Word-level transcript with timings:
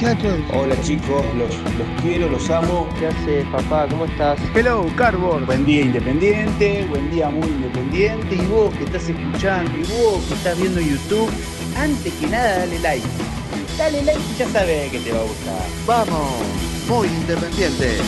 Muchachos. 0.00 0.38
Hola 0.54 0.80
chicos, 0.80 1.24
los, 1.36 1.54
los 1.54 2.02
quiero, 2.02 2.28
los 2.28 2.48
amo. 2.50 2.88
¿Qué 2.98 3.08
haces, 3.08 3.46
papá? 3.48 3.86
¿Cómo 3.88 4.06
estás? 4.06 4.38
Hello, 4.54 4.86
Cardboard. 4.96 5.44
Buen 5.44 5.66
día 5.66 5.82
independiente, 5.82 6.86
buen 6.88 7.10
día 7.10 7.28
muy 7.28 7.46
independiente. 7.46 8.34
Y 8.34 8.46
vos 8.46 8.74
que 8.74 8.84
estás 8.84 9.08
escuchando, 9.08 9.70
y 9.76 9.82
vos 9.82 10.24
que 10.26 10.34
estás 10.34 10.58
viendo 10.58 10.80
YouTube, 10.80 11.30
antes 11.76 12.12
que 12.14 12.26
nada 12.28 12.60
dale 12.60 12.78
like. 12.78 13.06
Dale 13.76 14.02
like 14.02 14.20
y 14.34 14.38
ya 14.38 14.48
sabes 14.48 14.90
que 14.90 15.00
te 15.00 15.12
va 15.12 15.20
a 15.20 15.24
gustar. 15.24 15.66
Vamos, 15.86 16.30
muy 16.88 17.06
independiente. 17.06 17.98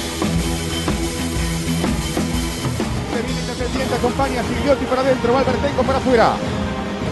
Se 3.11 3.23
viene 3.23 3.41
Independiente, 3.43 3.95
acompaña 3.95 4.41
a 4.41 4.45
Gigliotti 4.45 4.85
para 4.87 5.03
adentro, 5.03 5.35
Valvertengo 5.35 5.83
para 5.83 5.99
afuera. 5.99 6.37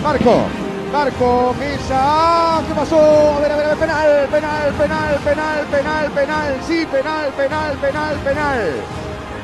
Marco, 0.03 0.47
Marco, 0.93 1.55
Mesa, 1.56 1.95
¡ah! 1.95 2.62
¿qué 2.67 2.75
pasó? 2.75 3.37
A 3.37 3.41
ver, 3.41 3.53
a 3.53 3.56
ver, 3.56 3.67
a 3.67 3.69
ver, 3.69 3.78
penal, 3.78 4.28
penal, 4.28 4.73
penal, 4.75 5.19
penal, 5.25 5.67
penal, 5.71 6.11
penal, 6.11 6.61
sí, 6.67 6.87
penal, 6.91 7.33
penal, 7.37 7.77
penal, 7.77 8.17
penal. 8.17 8.59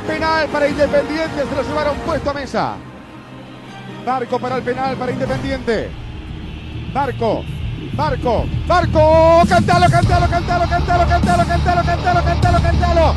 Penal 0.08 0.48
para 0.48 0.68
Independiente, 0.68 1.46
se 1.48 1.54
lo 1.54 1.62
llevaron 1.62 1.96
puesto 1.98 2.30
a 2.30 2.34
Mesa. 2.34 2.76
Marco 4.04 4.38
para 4.40 4.56
el 4.56 4.62
penal 4.62 4.96
para 4.96 5.12
Independiente. 5.12 5.90
Marco, 6.92 7.44
Marco, 7.94 8.46
Marco, 8.66 9.42
cantalo, 9.48 9.86
cantalo, 9.88 10.28
cantalo, 10.28 10.68
cantalo, 10.68 11.06
cantalo, 11.06 11.46
cantalo, 11.46 11.84
cantalo, 11.84 12.24
cantalo, 12.24 12.62
cantalo. 12.62 13.15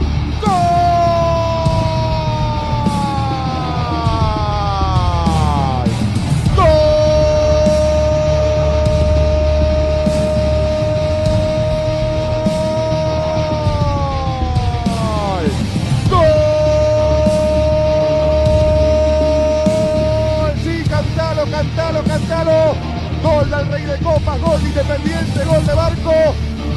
Gol 24.41 24.61
de 24.61 24.69
Independiente, 24.69 25.45
gol 25.45 25.65
de 25.65 25.73
Barco. 25.73 26.13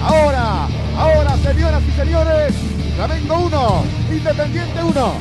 Ahora, 0.03 0.69
ahora, 0.97 1.37
señoras 1.39 1.83
y 1.83 1.93
señores, 1.93 2.55
Flamengo 2.97 3.37
1, 3.37 3.85
Independiente 4.11 4.83
1. 4.83 5.15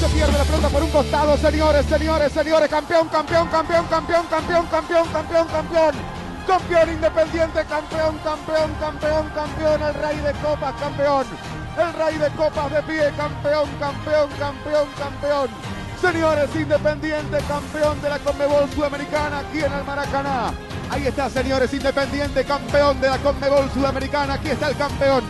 Se 0.00 0.08
pierde 0.08 0.32
la 0.32 0.44
pelota 0.44 0.68
por 0.68 0.82
un 0.82 0.90
costado, 0.90 1.36
señores, 1.36 1.86
señores, 1.86 2.32
señores. 2.32 2.68
Campeón, 2.70 3.08
campeón, 3.08 3.48
campeón, 3.48 3.86
campeón, 3.90 4.26
campeón, 4.30 4.66
campeón, 4.70 5.08
campeón, 5.12 5.46
campeón. 5.48 5.94
Campeón 6.46 6.90
independiente, 6.90 7.64
campeón, 7.68 8.18
campeón, 8.24 8.70
campeón, 8.80 9.30
campeón. 9.34 9.82
El 9.82 9.94
rey 9.94 10.16
de 10.16 10.32
copas, 10.40 10.74
campeón. 10.80 11.26
El 11.76 11.92
rey 11.92 12.18
de 12.18 12.28
copas 12.30 12.72
de 12.72 12.82
pie, 12.82 13.12
campeón, 13.16 13.68
campeón, 13.78 14.28
campeón, 14.38 14.88
campeón. 14.98 15.50
Señores, 16.12 16.50
Independiente, 16.56 17.38
campeón 17.46 18.02
de 18.02 18.08
la 18.08 18.18
Conmebol 18.18 18.68
Sudamericana 18.74 19.38
aquí 19.38 19.60
en 19.60 19.72
el 19.72 19.84
Maracaná. 19.84 20.52
Ahí 20.90 21.06
está, 21.06 21.30
señores, 21.30 21.72
Independiente, 21.72 22.44
campeón 22.44 23.00
de 23.00 23.08
la 23.10 23.18
Conmebol 23.18 23.70
Sudamericana. 23.72 24.34
Aquí 24.34 24.48
está 24.48 24.70
el 24.70 24.76
campeón. 24.76 25.22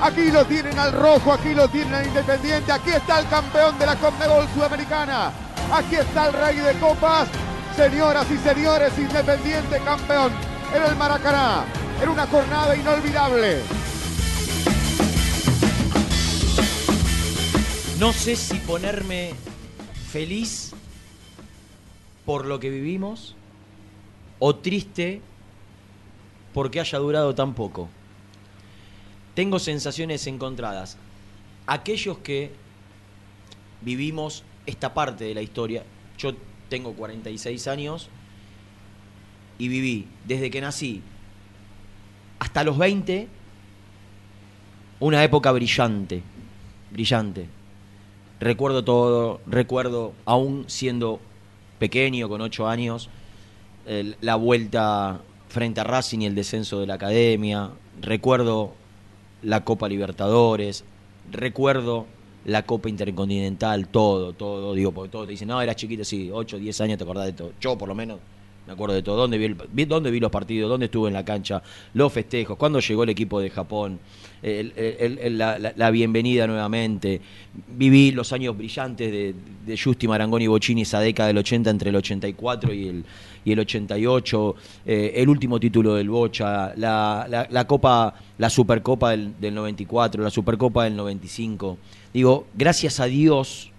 Aquí 0.00 0.30
lo 0.30 0.46
tienen 0.46 0.78
al 0.78 0.92
rojo, 0.92 1.34
aquí 1.34 1.52
lo 1.52 1.68
tienen 1.68 1.94
al 1.94 2.06
Independiente, 2.06 2.72
aquí 2.72 2.90
está 2.92 3.18
el 3.18 3.28
campeón 3.28 3.78
de 3.78 3.84
la 3.84 3.96
Conmebol 3.96 4.48
Sudamericana, 4.54 5.32
aquí 5.70 5.96
está 5.96 6.28
el 6.28 6.32
rey 6.32 6.56
de 6.56 6.72
copas, 6.80 7.28
señoras 7.76 8.26
y 8.30 8.38
señores, 8.38 8.98
Independiente 8.98 9.80
campeón 9.80 10.32
en 10.74 10.82
el 10.82 10.96
Maracaná, 10.96 11.64
en 12.02 12.08
una 12.08 12.26
jornada 12.26 12.74
inolvidable. 12.74 13.62
No 17.98 18.14
sé 18.14 18.34
si 18.34 18.58
ponerme 18.60 19.34
feliz 20.10 20.72
por 22.24 22.46
lo 22.46 22.58
que 22.60 22.70
vivimos 22.70 23.34
o 24.38 24.56
triste 24.56 25.20
porque 26.54 26.80
haya 26.80 26.98
durado 26.98 27.34
tan 27.34 27.54
poco. 27.54 27.88
Tengo 29.34 29.58
sensaciones 29.58 30.26
encontradas. 30.26 30.96
Aquellos 31.66 32.18
que 32.18 32.50
vivimos 33.82 34.44
esta 34.64 34.94
parte 34.94 35.24
de 35.24 35.34
la 35.34 35.42
historia, 35.42 35.84
yo 36.18 36.32
tengo 36.68 36.94
46 36.94 37.66
años 37.68 38.08
y 39.58 39.68
viví 39.68 40.08
desde 40.26 40.50
que 40.50 40.60
nací 40.60 41.02
hasta 42.38 42.64
los 42.64 42.78
20 42.78 43.28
una 45.00 45.22
época 45.22 45.52
brillante, 45.52 46.22
brillante. 46.90 47.55
Recuerdo 48.38 48.84
todo, 48.84 49.40
recuerdo 49.46 50.12
aún 50.24 50.64
siendo 50.68 51.20
pequeño, 51.78 52.28
con 52.28 52.40
8 52.40 52.68
años, 52.68 53.08
la 54.20 54.36
vuelta 54.36 55.20
frente 55.48 55.80
a 55.80 55.84
Racing 55.84 56.20
y 56.20 56.26
el 56.26 56.34
descenso 56.34 56.80
de 56.80 56.86
la 56.86 56.94
academia. 56.94 57.70
Recuerdo 58.00 58.74
la 59.42 59.64
Copa 59.64 59.88
Libertadores, 59.88 60.84
recuerdo 61.30 62.06
la 62.44 62.64
Copa 62.64 62.88
Intercontinental, 62.88 63.88
todo, 63.88 64.32
todo, 64.32 64.74
digo, 64.74 64.92
porque 64.92 65.10
todos 65.10 65.26
te 65.26 65.32
dicen, 65.32 65.48
no, 65.48 65.60
eras 65.60 65.76
chiquito, 65.76 66.04
sí, 66.04 66.30
8, 66.32 66.58
10 66.58 66.80
años 66.82 66.98
te 66.98 67.04
acordás 67.04 67.26
de 67.26 67.32
todo. 67.32 67.52
Yo, 67.60 67.76
por 67.78 67.88
lo 67.88 67.94
menos, 67.94 68.18
Me 68.66 68.72
acuerdo 68.72 68.94
de 68.96 69.02
todo. 69.02 69.16
¿Dónde 69.16 69.38
vi, 69.38 70.18
los 70.20 70.30
partidos? 70.30 70.68
¿Dónde 70.68 70.86
estuve 70.86 71.08
en 71.08 71.14
la 71.14 71.24
cancha? 71.24 71.62
Los 71.94 72.12
festejos. 72.12 72.56
¿Cuándo 72.56 72.80
llegó 72.80 73.04
el 73.04 73.10
equipo 73.10 73.40
de 73.40 73.50
Japón? 73.50 74.00
El- 74.42 75.38
la 75.38 75.90
bienvenida 75.90 76.46
nuevamente. 76.46 77.20
Viví 77.68 78.10
los 78.10 78.32
años 78.32 78.56
brillantes 78.56 79.10
de, 79.10 79.34
de 79.64 79.78
Justi 79.78 80.08
Marangoni 80.08 80.46
Bocini, 80.48 80.82
esa 80.82 80.98
década 81.00 81.28
del 81.28 81.38
80 81.38 81.70
entre 81.70 81.90
el 81.90 81.96
84 81.96 82.74
y 82.74 82.88
el, 82.88 83.04
y 83.44 83.52
el 83.52 83.60
88. 83.60 84.54
eh, 84.84 85.12
el 85.16 85.28
último 85.28 85.60
título 85.60 85.94
del 85.94 86.10
Bocha. 86.10 86.74
La, 86.76 87.26
la- 87.28 87.46
la 87.48 87.66
Copa, 87.66 88.14
la 88.38 88.50
Supercopa 88.50 89.10
del, 89.12 89.38
del 89.40 89.54
94, 89.54 90.22
la 90.24 90.30
Supercopa 90.30 90.84
del 90.84 90.96
95. 90.96 91.78
Digo, 92.12 92.46
gracias 92.54 92.98
a 92.98 93.04
Dios 93.06 93.70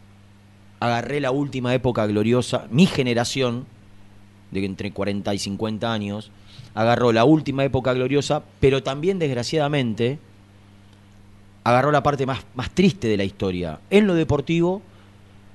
agarré 0.80 1.20
la 1.20 1.32
última 1.32 1.74
época 1.74 2.06
gloriosa, 2.06 2.68
mi 2.72 2.86
generación, 2.86 3.66
de 4.52 4.66
entre 4.66 4.92
40 4.92 5.34
y 5.34 5.40
50 5.40 5.92
años, 5.92 6.32
agarró 6.74 7.12
la 7.12 7.26
última 7.26 7.64
época 7.64 7.94
gloriosa, 7.94 8.44
pero 8.60 8.84
también 8.84 9.20
desgraciadamente 9.20 10.20
agarró 11.64 11.92
la 11.92 12.04
parte 12.04 12.26
más, 12.26 12.46
más 12.56 12.70
triste 12.72 13.08
de 13.08 13.18
la 13.18 13.24
historia, 13.24 13.80
en 13.90 14.08
lo 14.08 14.14
deportivo 14.14 14.82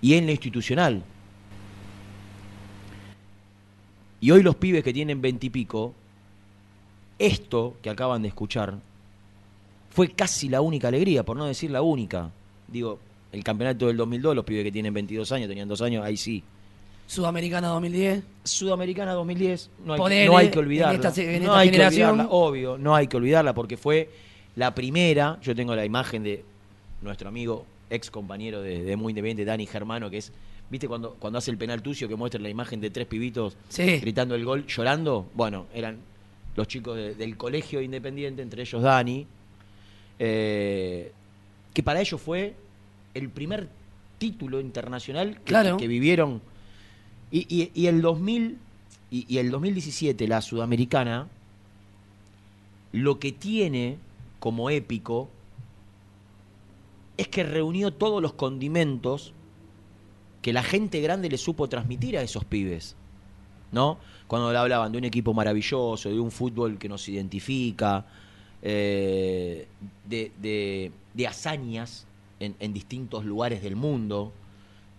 y 0.00 0.14
en 0.14 0.26
lo 0.26 0.32
institucional. 0.32 1.02
Y 4.20 4.30
hoy 4.30 4.42
los 4.42 4.56
pibes 4.56 4.84
que 4.84 4.92
tienen 4.92 5.20
20 5.20 5.46
y 5.46 5.50
pico, 5.50 5.94
esto 7.18 7.76
que 7.82 7.90
acaban 7.90 8.22
de 8.22 8.28
escuchar, 8.28 8.78
fue 9.90 10.10
casi 10.10 10.48
la 10.48 10.60
única 10.60 10.88
alegría, 10.88 11.24
por 11.24 11.36
no 11.36 11.46
decir 11.46 11.70
la 11.70 11.82
única. 11.82 12.30
Digo, 12.68 12.98
el 13.32 13.42
campeonato 13.42 13.86
del 13.86 13.96
2002, 13.96 14.36
los 14.36 14.44
pibes 14.44 14.64
que 14.64 14.72
tienen 14.72 14.94
22 14.94 15.32
años, 15.32 15.48
tenían 15.48 15.68
dos 15.68 15.82
años, 15.82 16.04
ahí 16.04 16.16
sí. 16.16 16.42
Sudamericana 17.12 17.68
2010. 17.68 18.24
Sudamericana 18.44 19.12
2010, 19.12 19.70
no 19.84 19.92
hay, 19.92 19.98
Ponele, 19.98 20.26
no 20.26 20.36
hay 20.38 20.48
que 20.48 20.58
en 20.58 20.64
olvidarla. 20.64 20.94
esta 20.94 21.10
se- 21.10 21.36
en 21.36 21.42
no 21.42 21.48
esta 21.50 21.58
hay 21.58 21.68
generación. 21.68 22.00
que 22.00 22.10
olvidarla, 22.22 22.32
obvio, 22.32 22.78
no 22.78 22.94
hay 22.94 23.06
que 23.06 23.16
olvidarla 23.18 23.54
porque 23.54 23.76
fue 23.76 24.08
la 24.56 24.74
primera, 24.74 25.38
yo 25.42 25.54
tengo 25.54 25.76
la 25.76 25.84
imagen 25.84 26.22
de 26.22 26.42
nuestro 27.02 27.28
amigo, 27.28 27.66
ex 27.90 28.10
compañero 28.10 28.62
de, 28.62 28.82
de 28.82 28.96
Muy 28.96 29.10
Independiente, 29.10 29.44
Dani 29.44 29.66
Germano, 29.66 30.08
que 30.08 30.16
es, 30.18 30.32
¿viste 30.70 30.88
cuando, 30.88 31.14
cuando 31.18 31.38
hace 31.38 31.50
el 31.50 31.58
penal 31.58 31.82
tucio 31.82 32.08
que 32.08 32.16
muestra 32.16 32.40
la 32.40 32.48
imagen 32.48 32.80
de 32.80 32.88
tres 32.88 33.06
pibitos 33.06 33.56
Sí. 33.68 33.98
gritando 33.98 34.34
el 34.34 34.44
gol, 34.46 34.66
llorando? 34.66 35.26
Bueno, 35.34 35.66
eran 35.74 35.98
los 36.56 36.66
chicos 36.66 36.96
de- 36.96 37.14
del 37.14 37.36
colegio 37.36 37.82
independiente, 37.82 38.40
entre 38.40 38.62
ellos 38.62 38.80
Dani, 38.82 39.26
eh, 40.18 41.12
que 41.74 41.82
para 41.82 42.00
ellos 42.00 42.20
fue 42.20 42.54
el 43.14 43.28
primer 43.28 43.68
título 44.18 44.60
internacional 44.60 45.34
que, 45.36 45.42
Claro. 45.44 45.76
que 45.76 45.86
vivieron. 45.86 46.40
Y, 47.32 47.46
y- 47.48 47.70
y 47.74 47.86
el 47.88 48.00
2000 48.02 48.58
y, 49.10 49.26
y 49.28 49.38
el 49.38 49.50
2017, 49.50 50.28
la 50.28 50.40
sudamericana, 50.40 51.28
lo 52.92 53.18
que 53.18 53.32
tiene 53.32 53.96
como 54.38 54.70
épico 54.70 55.28
es 57.16 57.28
que 57.28 57.42
reunió 57.44 57.92
todos 57.92 58.22
los 58.22 58.32
condimentos 58.34 59.32
que 60.40 60.52
la 60.52 60.62
gente 60.62 61.00
grande 61.00 61.28
le 61.28 61.38
supo 61.38 61.68
transmitir 61.68 62.16
a 62.18 62.22
esos 62.22 62.44
pibes. 62.44 62.96
¿No? 63.70 63.98
Cuando 64.26 64.52
le 64.52 64.58
hablaban 64.58 64.92
de 64.92 64.98
un 64.98 65.04
equipo 65.04 65.32
maravilloso, 65.32 66.10
de 66.10 66.20
un 66.20 66.30
fútbol 66.30 66.78
que 66.78 66.88
nos 66.90 67.08
identifica, 67.08 68.04
eh, 68.60 69.66
de, 70.08 70.32
de- 70.40 70.92
de 71.14 71.26
hazañas 71.26 72.06
en, 72.40 72.54
en 72.60 72.72
distintos 72.74 73.24
lugares 73.24 73.62
del 73.62 73.76
mundo. 73.76 74.32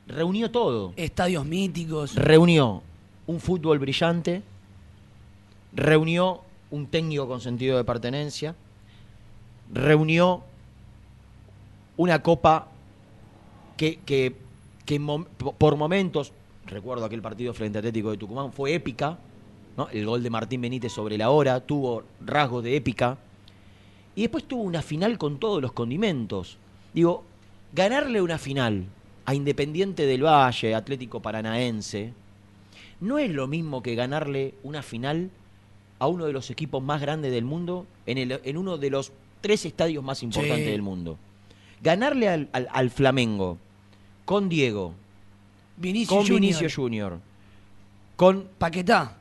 Reunió 0.07 0.51
todo. 0.51 0.93
Estadios 0.95 1.45
míticos. 1.45 2.15
Reunió 2.15 2.81
un 3.25 3.39
fútbol 3.39 3.79
brillante, 3.79 4.41
reunió 5.73 6.41
un 6.71 6.87
técnico 6.87 7.27
con 7.27 7.39
sentido 7.39 7.77
de 7.77 7.83
pertenencia, 7.83 8.55
reunió 9.71 10.43
una 11.97 12.21
copa 12.21 12.67
que, 13.77 13.99
que- 14.05 14.35
que 14.85 14.99
mom- 14.99 15.25
por 15.57 15.77
momentos, 15.77 16.33
recuerdo 16.65 17.05
aquel 17.05 17.21
partido 17.21 17.53
frente 17.53 17.77
a 17.77 17.79
Atlético 17.79 18.11
de 18.11 18.17
Tucumán, 18.17 18.51
fue 18.51 18.73
épica, 18.73 19.17
¿no? 19.77 19.87
el 19.89 20.05
gol 20.05 20.21
de 20.21 20.29
Martín 20.29 20.59
Benítez 20.61 20.91
sobre 20.91 21.17
la 21.17 21.29
hora 21.29 21.61
tuvo 21.61 22.03
rasgos 22.25 22.63
de 22.63 22.75
épica, 22.75 23.17
y 24.15 24.23
después 24.23 24.43
tuvo 24.43 24.63
una 24.63 24.81
final 24.81 25.17
con 25.17 25.39
todos 25.39 25.61
los 25.61 25.71
condimentos. 25.71 26.57
Digo, 26.93 27.23
ganarle 27.73 28.21
una 28.21 28.37
final 28.37 28.85
a 29.25 29.33
Independiente 29.35 30.05
del 30.05 30.23
Valle, 30.25 30.75
Atlético 30.75 31.21
Paranaense, 31.21 32.13
no 32.99 33.17
es 33.19 33.31
lo 33.31 33.47
mismo 33.47 33.81
que 33.83 33.95
ganarle 33.95 34.53
una 34.63 34.81
final 34.83 35.29
a 35.99 36.07
uno 36.07 36.25
de 36.25 36.33
los 36.33 36.49
equipos 36.49 36.83
más 36.83 37.01
grandes 37.01 37.31
del 37.31 37.45
mundo 37.45 37.85
en, 38.05 38.17
el- 38.17 38.39
en 38.43 38.57
uno 38.57 38.77
de 38.77 38.89
los 38.89 39.11
tres 39.41 39.65
estadios 39.65 40.03
más 40.03 40.23
importantes 40.23 40.65
Sí. 40.65 40.71
del 40.71 40.81
mundo. 40.81 41.17
Ganarle 41.81 42.29
al, 42.29 42.49
al- 42.53 42.67
al 42.71 42.89
Flamengo 42.89 43.57
con 44.25 44.47
Diego, 44.49 44.93
con 46.07 46.19
Junior. 46.19 46.39
Vinicio 46.39 46.67
Junior, 46.73 47.19
con 48.15 48.47
Paquetá. 48.57 49.17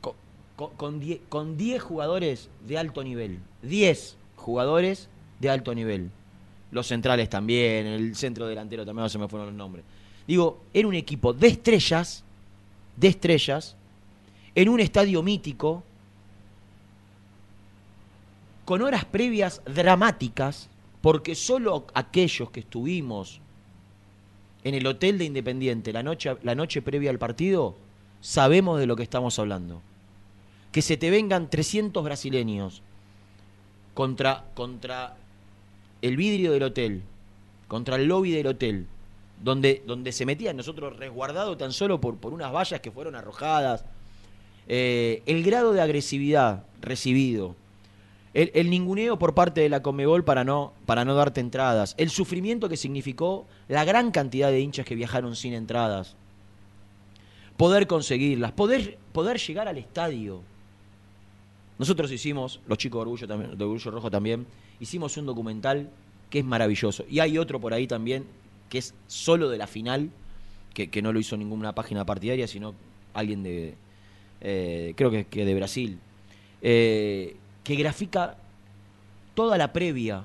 con, 0.00 0.14
con- 0.56 0.70
con 0.76 1.00
die- 1.00 1.20
con 1.28 1.56
10 1.56 1.82
jugadores 1.82 2.48
de 2.66 2.78
alto 2.78 3.02
nivel. 3.04 3.38
10 3.62 4.16
jugadores 4.36 5.08
de 5.40 5.50
alto 5.50 5.74
nivel. 5.74 6.10
Los 6.70 6.86
centrales 6.86 7.28
también, 7.28 7.86
el 7.86 8.14
centro 8.14 8.46
delantero 8.46 8.84
también, 8.84 9.04
no 9.04 9.08
se 9.08 9.18
me 9.18 9.28
fueron 9.28 9.48
los 9.48 9.56
nombres. 9.56 9.84
Digo, 10.26 10.62
era 10.72 10.86
un 10.86 10.94
equipo 10.94 11.32
de 11.32 11.48
estrellas, 11.48 12.22
de 12.96 13.08
estrellas, 13.08 13.76
en 14.54 14.68
un 14.68 14.80
estadio 14.80 15.22
mítico, 15.22 15.82
con 18.64 18.82
horas 18.82 19.04
previas 19.04 19.62
dramáticas, 19.64 20.68
porque 21.02 21.34
solo 21.34 21.86
aquellos 21.94 22.50
que 22.50 22.60
estuvimos 22.60 23.40
en 24.62 24.74
el 24.74 24.86
hotel 24.86 25.18
de 25.18 25.24
Independiente 25.24 25.92
la 25.92 26.02
noche, 26.02 26.36
la 26.42 26.54
noche 26.54 26.82
previa 26.82 27.10
al 27.10 27.18
partido, 27.18 27.74
sabemos 28.20 28.78
de 28.78 28.86
lo 28.86 28.96
que 28.96 29.02
estamos 29.02 29.38
hablando. 29.38 29.82
Que 30.72 30.82
se 30.82 30.96
te 30.96 31.10
vengan 31.10 31.50
300 31.50 32.04
brasileños 32.04 32.82
contra, 33.94 34.44
contra 34.54 35.16
el 36.02 36.16
vidrio 36.16 36.52
del 36.52 36.62
hotel, 36.62 37.02
contra 37.68 37.96
el 37.96 38.06
lobby 38.06 38.32
del 38.32 38.46
hotel, 38.46 38.86
donde, 39.42 39.82
donde 39.86 40.12
se 40.12 40.26
metían 40.26 40.56
nosotros 40.56 40.96
resguardados 40.96 41.56
tan 41.58 41.72
solo 41.72 42.00
por, 42.00 42.16
por 42.16 42.32
unas 42.32 42.52
vallas 42.52 42.80
que 42.80 42.90
fueron 42.90 43.14
arrojadas. 43.14 43.84
Eh, 44.68 45.22
el 45.26 45.42
grado 45.42 45.72
de 45.72 45.80
agresividad 45.80 46.64
recibido, 46.80 47.56
el, 48.32 48.70
ninguneo 48.70 49.18
por 49.18 49.34
parte 49.34 49.60
de 49.60 49.68
la 49.68 49.82
Comebol 49.82 50.24
para 50.24 50.44
no, 50.44 50.72
para 50.86 51.04
no 51.04 51.14
darte 51.14 51.40
entradas, 51.40 51.94
el 51.98 52.10
sufrimiento 52.10 52.68
que 52.68 52.76
significó 52.76 53.46
la 53.66 53.84
gran 53.84 54.12
cantidad 54.12 54.50
de 54.50 54.60
hinchas 54.60 54.86
que 54.86 54.94
viajaron 54.94 55.34
sin 55.34 55.54
entradas, 55.54 56.14
poder 57.56 57.88
conseguirlas, 57.88 58.52
poder, 58.52 58.98
poder 59.12 59.38
llegar 59.38 59.66
al 59.66 59.78
estadio. 59.78 60.42
Nosotros 61.78 62.12
hicimos, 62.12 62.60
los 62.68 62.78
chicos 62.78 62.98
de 62.98 63.02
Orgullo, 63.02 63.26
también, 63.26 63.58
de 63.58 63.64
Orgullo 63.64 63.90
Rojo 63.90 64.10
también, 64.10 64.46
hicimos 64.80 65.16
un 65.16 65.26
documental 65.26 65.90
que 66.30 66.40
es 66.40 66.44
maravilloso. 66.44 67.04
Y 67.08 67.20
hay 67.20 67.38
otro 67.38 67.60
por 67.60 67.74
ahí 67.74 67.86
también 67.86 68.24
que 68.68 68.78
es 68.78 68.94
solo 69.06 69.50
de 69.50 69.58
la 69.58 69.66
final, 69.66 70.10
que, 70.72 71.02
no 71.02 71.12
lo 71.12 71.20
hizo 71.20 71.36
ninguna 71.36 71.74
página 71.74 72.06
partidaria, 72.06 72.46
sino 72.46 72.74
alguien 73.12 73.42
de, 73.42 73.74
eh, 74.40 74.94
creo 74.96 75.10
que, 75.10 75.44
de 75.44 75.54
Brasil, 75.54 75.98
eh, 76.62 77.36
que 77.64 77.74
grafica 77.74 78.36
toda 79.34 79.58
la 79.58 79.72
previa, 79.72 80.22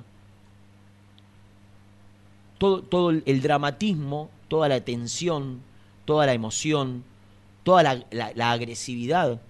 todo, 2.57 2.83
todo 2.83 3.09
el, 3.09 3.41
dramatismo, 3.41 4.29
toda 4.47 4.69
la 4.69 4.79
tensión, 4.79 5.61
toda 6.05 6.25
la 6.27 6.33
emoción, 6.33 7.03
toda 7.63 7.83
la 7.83 8.51
agresividad 8.51 9.41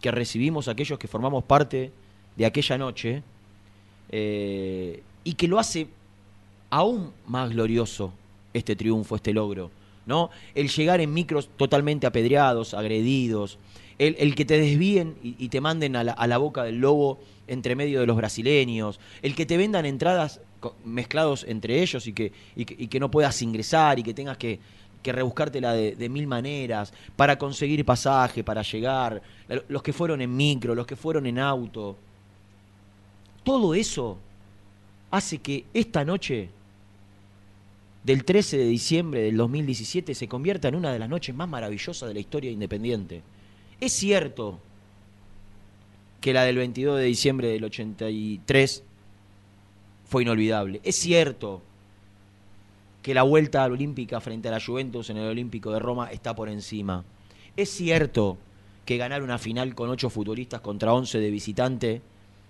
que 0.00 0.10
recibimos 0.12 0.68
aquellos 0.68 0.98
que 0.98 1.08
formamos 1.08 1.44
parte 1.44 1.92
de 2.36 2.46
aquella 2.46 2.78
noche, 2.78 3.24
eh, 4.10 5.02
y 5.24 5.34
que 5.34 5.48
lo 5.48 5.58
hace 5.58 5.88
aún 6.70 7.12
más 7.26 7.50
glorioso 7.50 8.12
este 8.52 8.76
triunfo, 8.76 9.16
este 9.16 9.32
logro, 9.32 9.70
¿no? 10.06 10.30
El 10.54 10.68
llegar 10.68 11.00
en 11.00 11.12
micros 11.12 11.48
totalmente 11.56 12.06
apedreados, 12.06 12.74
agredidos, 12.74 13.58
el, 13.98 14.16
el 14.18 14.34
que 14.34 14.44
te 14.44 14.58
desvíen 14.58 15.16
y, 15.22 15.48
te 15.48 15.60
manden 15.60 15.96
a 15.96 16.04
la, 16.04 16.12
a 16.12 16.26
la 16.26 16.38
boca 16.38 16.62
del 16.62 16.78
lobo 16.78 17.18
entre 17.46 17.74
medio 17.74 18.00
de 18.00 18.06
los 18.06 18.16
brasileños, 18.16 19.00
el 19.22 19.34
que 19.34 19.46
te 19.46 19.56
vendan 19.56 19.86
entradas 19.86 20.40
mezclados 20.84 21.44
entre 21.48 21.82
ellos 21.82 22.06
y 22.06 22.12
que, 22.12 22.32
y 22.56 22.64
que, 22.64 22.76
y 22.78 22.86
que 22.88 23.00
no 23.00 23.10
puedas 23.10 23.40
ingresar 23.42 23.98
y 23.98 24.02
que 24.02 24.14
tengas 24.14 24.36
que, 24.36 24.58
que 25.02 25.12
rebuscártela 25.12 25.72
de, 25.72 25.94
de 25.94 26.08
mil 26.08 26.26
maneras 26.26 26.92
para 27.16 27.38
conseguir 27.38 27.84
pasaje, 27.84 28.44
para 28.44 28.62
llegar, 28.62 29.22
los 29.68 29.82
que 29.82 29.92
fueron 29.92 30.20
en 30.20 30.34
micro, 30.34 30.74
los 30.74 30.86
que 30.86 30.96
fueron 30.96 31.26
en 31.26 31.38
auto. 31.38 31.96
Todo 33.48 33.72
eso 33.72 34.18
hace 35.10 35.38
que 35.38 35.64
esta 35.72 36.04
noche 36.04 36.50
del 38.04 38.22
13 38.22 38.58
de 38.58 38.66
diciembre 38.66 39.22
del 39.22 39.38
2017 39.38 40.14
se 40.14 40.28
convierta 40.28 40.68
en 40.68 40.74
una 40.74 40.92
de 40.92 40.98
las 40.98 41.08
noches 41.08 41.34
más 41.34 41.48
maravillosas 41.48 42.08
de 42.08 42.12
la 42.12 42.20
historia 42.20 42.50
de 42.50 42.52
Independiente. 42.52 43.22
Es 43.80 43.94
cierto 43.94 44.58
que 46.20 46.34
la 46.34 46.44
del 46.44 46.58
22 46.58 46.98
de 46.98 47.04
diciembre 47.04 47.48
del 47.48 47.64
83 47.64 48.82
fue 50.04 50.24
inolvidable. 50.24 50.82
Es 50.84 50.96
cierto 50.96 51.62
que 53.00 53.14
la 53.14 53.22
vuelta 53.22 53.64
olímpica 53.64 54.20
frente 54.20 54.48
a 54.48 54.50
la 54.50 54.60
Juventus 54.60 55.08
en 55.08 55.16
el 55.16 55.26
Olímpico 55.26 55.72
de 55.72 55.78
Roma 55.78 56.12
está 56.12 56.36
por 56.36 56.50
encima. 56.50 57.02
Es 57.56 57.70
cierto 57.70 58.36
que 58.84 58.98
ganar 58.98 59.22
una 59.22 59.38
final 59.38 59.74
con 59.74 59.88
ocho 59.88 60.10
futbolistas 60.10 60.60
contra 60.60 60.92
11 60.92 61.18
de 61.18 61.30
visitante 61.30 62.02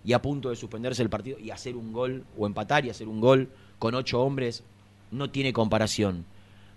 y 0.04 0.12
a 0.12 0.22
punto 0.22 0.50
de 0.50 0.56
suspenderse 0.56 1.02
el 1.02 1.10
partido 1.10 1.38
y 1.38 1.50
hacer 1.50 1.76
un 1.76 1.92
gol 1.92 2.24
o 2.36 2.46
empatar 2.46 2.84
y 2.84 2.90
hacer 2.90 3.08
un 3.08 3.20
gol 3.20 3.50
con 3.78 3.94
ocho 3.94 4.22
hombres 4.22 4.62
no 5.10 5.30
tiene 5.30 5.52
comparación. 5.52 6.24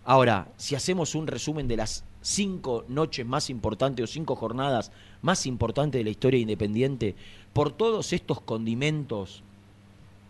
Ahora, 0.03 0.47
si 0.57 0.75
hacemos 0.75 1.15
un 1.15 1.27
resumen 1.27 1.67
de 1.67 1.77
las 1.77 2.03
cinco 2.21 2.85
noches 2.87 3.25
más 3.25 3.49
importantes 3.49 4.03
o 4.03 4.07
cinco 4.07 4.35
jornadas 4.35 4.91
más 5.21 5.45
importantes 5.45 5.99
de 5.99 6.03
la 6.03 6.09
historia 6.09 6.39
independiente, 6.39 7.15
por 7.53 7.71
todos 7.71 8.13
estos 8.13 8.41
condimentos 8.41 9.43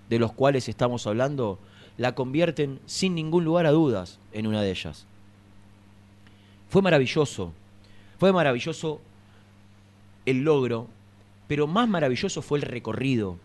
de 0.09 0.19
los 0.19 0.33
cuales 0.33 0.67
estamos 0.67 1.07
hablando, 1.07 1.59
la 1.97 2.15
convierten 2.15 2.79
sin 2.85 3.15
ningún 3.15 3.45
lugar 3.45 3.65
a 3.65 3.71
dudas 3.71 4.19
en 4.33 4.47
una 4.47 4.61
de 4.61 4.71
ellas. 4.71 5.05
Fue 6.69 6.81
maravilloso, 6.81 7.53
fue 8.17 8.33
maravilloso 8.33 8.99
el 10.25 10.43
logro, 10.43 10.87
pero 11.51 11.67
más 11.67 11.89
maravilloso 11.89 12.41
fue 12.41 12.59
el 12.59 12.61
recorrido 12.61 13.37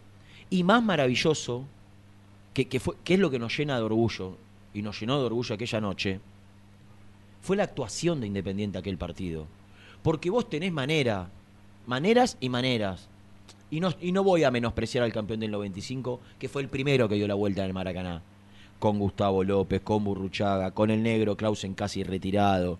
y 0.49 0.63
más 0.63 0.81
maravilloso, 0.81 1.65
que, 2.55 2.69
que, 2.69 2.79
fue, 2.79 2.95
que 3.03 3.15
es 3.15 3.19
lo 3.19 3.33
que 3.33 3.41
nos 3.41 3.59
llena 3.59 3.77
de 3.77 3.83
orgullo 3.83 4.37
y 4.73 4.83
nos 4.83 5.01
llenó 5.01 5.19
de 5.19 5.27
orgullo 5.27 5.57
aquella 5.57 5.81
noche, 5.81 6.21
fue 7.43 7.57
la 7.57 7.65
actuación 7.65 8.21
de 8.21 8.29
Independiente 8.29 8.79
aquel 8.79 8.97
partido. 8.97 9.49
Porque 10.05 10.31
vos 10.31 10.49
tenés 10.49 10.71
manera, 10.71 11.31
maneras 11.89 12.37
y 12.41 12.49
maneras. 12.49 13.09
Y 13.73 13.81
no, 13.81 13.93
y 14.01 14.13
no 14.13 14.23
voy 14.23 14.45
a 14.45 14.53
menospreciar 14.53 15.03
al 15.03 15.13
campeón 15.13 15.41
del 15.41 15.51
95, 15.51 16.21
que 16.39 16.49
fue 16.49 16.63
el 16.63 16.69
primero 16.69 17.09
que 17.09 17.17
dio 17.17 17.27
la 17.27 17.35
vuelta 17.35 17.63
en 17.63 17.67
el 17.67 17.75
Maracaná. 17.75 18.23
Con 18.79 19.01
Gustavo 19.01 19.43
López, 19.43 19.81
con 19.81 20.05
Burruchaga, 20.05 20.71
con 20.71 20.93
el 20.93 21.03
negro 21.03 21.37
Clausen 21.37 21.75
casi 21.75 22.05
retirado, 22.05 22.79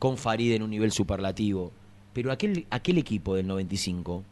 con 0.00 0.18
Farid 0.18 0.54
en 0.54 0.64
un 0.64 0.70
nivel 0.70 0.90
superlativo. 0.90 1.70
Pero 2.16 2.32
aquel, 2.32 2.66
aquel 2.70 2.96
equipo 2.96 3.34
del 3.34 3.46
95 3.46 4.24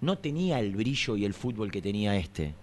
no 0.00 0.18
tenía 0.18 0.58
el 0.58 0.74
brillo 0.74 1.16
y 1.16 1.24
el 1.24 1.32
fútbol 1.32 1.70
que 1.70 1.80
tenía 1.80 2.16
este. 2.16 2.54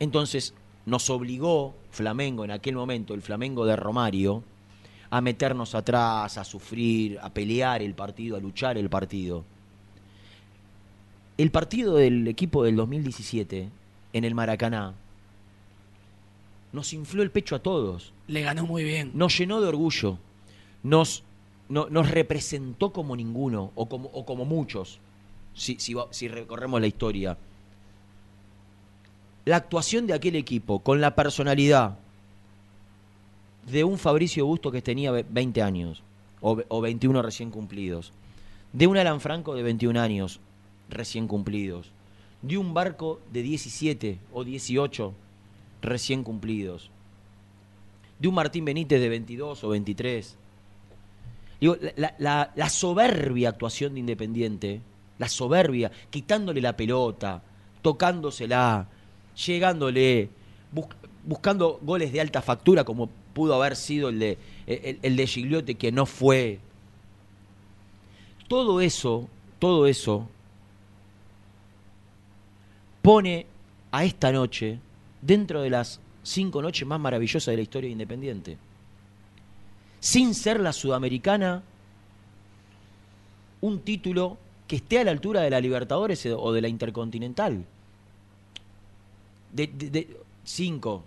Entonces 0.00 0.54
nos 0.86 1.10
obligó 1.10 1.74
Flamengo 1.90 2.42
en 2.46 2.52
aquel 2.52 2.74
momento, 2.74 3.12
el 3.12 3.20
Flamengo 3.20 3.66
de 3.66 3.76
Romario, 3.76 4.42
a 5.10 5.20
meternos 5.20 5.74
atrás, 5.74 6.38
a 6.38 6.44
sufrir, 6.44 7.18
a 7.20 7.28
pelear 7.28 7.82
el 7.82 7.92
partido, 7.92 8.38
a 8.38 8.40
luchar 8.40 8.78
el 8.78 8.88
partido. 8.88 9.44
El 11.36 11.50
partido 11.50 11.96
del 11.96 12.26
equipo 12.28 12.64
del 12.64 12.76
2017 12.76 13.68
en 14.14 14.24
el 14.24 14.34
Maracaná 14.34 14.94
nos 16.72 16.94
infló 16.94 17.22
el 17.22 17.30
pecho 17.30 17.54
a 17.54 17.58
todos. 17.58 18.14
Le 18.26 18.40
ganó 18.40 18.64
muy 18.64 18.84
bien. 18.84 19.10
Nos 19.12 19.36
llenó 19.36 19.60
de 19.60 19.68
orgullo. 19.68 20.16
Nos, 20.82 21.24
no, 21.68 21.88
nos 21.90 22.10
representó 22.10 22.92
como 22.92 23.16
ninguno, 23.16 23.72
o 23.74 23.86
como, 23.86 24.08
o 24.12 24.24
como 24.24 24.44
muchos, 24.44 24.98
si, 25.54 25.78
si, 25.78 26.28
recorremos 26.28 26.80
la 26.80 26.86
historia. 26.86 27.38
La 29.44 29.56
actuación 29.56 30.06
de 30.06 30.14
aquel 30.14 30.36
equipo, 30.36 30.80
con 30.80 31.00
la 31.00 31.14
personalidad 31.14 31.98
de 33.70 33.84
un 33.84 33.98
Fabricio 33.98 34.46
Busto 34.46 34.70
que 34.70 34.82
tenía 34.82 35.10
20 35.12 35.62
años, 35.62 36.02
o, 36.40 36.62
o 36.68 36.80
21 36.80 37.22
recién 37.22 37.50
cumplidos, 37.50 38.12
de 38.72 38.86
un 38.86 38.96
Alan 38.96 39.20
Franco 39.20 39.54
de 39.54 39.62
21 39.62 40.00
años 40.00 40.40
recién 40.88 41.26
cumplidos, 41.26 41.90
de 42.42 42.58
un 42.58 42.74
barco 42.74 43.20
de 43.32 43.42
17 43.42 44.18
o 44.32 44.44
18 44.44 45.14
recién 45.82 46.22
cumplidos, 46.22 46.90
de 48.18 48.28
un 48.28 48.34
Martín 48.34 48.64
Benítez 48.64 49.00
de 49.00 49.08
22 49.08 49.64
o 49.64 49.68
23. 49.68 50.36
Digo, 51.60 51.76
la, 51.96 52.68
soberbia 52.68 53.50
actuación 53.50 53.94
de 53.94 54.00
Independiente, 54.00 54.80
la 55.18 55.28
soberbia, 55.28 55.90
quitándole 56.10 56.60
la 56.60 56.76
pelota, 56.76 57.42
tocándosela, 57.82 58.88
llegándole, 59.46 60.28
bus, 60.72 60.86
buscando 61.24 61.78
goles 61.82 62.12
de 62.12 62.20
alta 62.20 62.40
factura 62.40 62.84
como 62.84 63.08
pudo 63.32 63.54
haber 63.54 63.76
sido 63.76 64.08
el 64.08 64.18
de, 64.18 64.38
el, 64.66 65.16
de 65.16 65.74
que 65.76 65.92
no 65.92 66.06
fue. 66.06 66.60
Todo 68.48 68.80
eso, 68.80 69.28
todo 69.58 69.86
eso 69.86 70.28
pone 73.02 73.46
a 73.92 74.04
esta 74.04 74.32
noche 74.32 74.78
dentro 75.20 75.62
de 75.62 75.70
las 75.70 76.00
cinco 76.22 76.62
noches 76.62 76.86
más 76.86 77.00
maravillosas 77.00 77.52
de 77.52 77.56
la 77.56 77.62
historia 77.62 77.88
de 77.88 77.92
Independiente. 77.92 78.58
Sin 80.06 80.34
ser 80.34 80.60
la 80.60 80.72
sudamericana 80.72 81.64
un 83.60 83.80
título 83.80 84.38
que 84.68 84.76
esté 84.76 85.00
a 85.00 85.04
la 85.04 85.10
altura 85.10 85.40
de 85.40 85.50
la 85.50 85.60
Libertadores 85.60 86.24
o 86.26 86.52
de 86.52 86.60
la 86.60 86.68
Intercontinental. 86.68 87.64
De, 89.52 89.66
de, 89.66 89.90
de 89.90 90.16
cinco, 90.44 91.02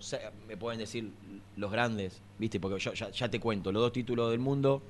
me 0.46 0.58
pueden 0.58 0.80
decir 0.80 1.10
los 1.56 1.72
grandes, 1.72 2.20
¿viste? 2.38 2.60
Porque 2.60 2.78
yo 2.78 2.92
ya, 2.92 3.10
ya 3.10 3.30
te 3.30 3.40
cuento, 3.40 3.72
los 3.72 3.80
dos 3.80 3.92
títulos 3.92 4.30
del 4.32 4.40
mundo. 4.40 4.82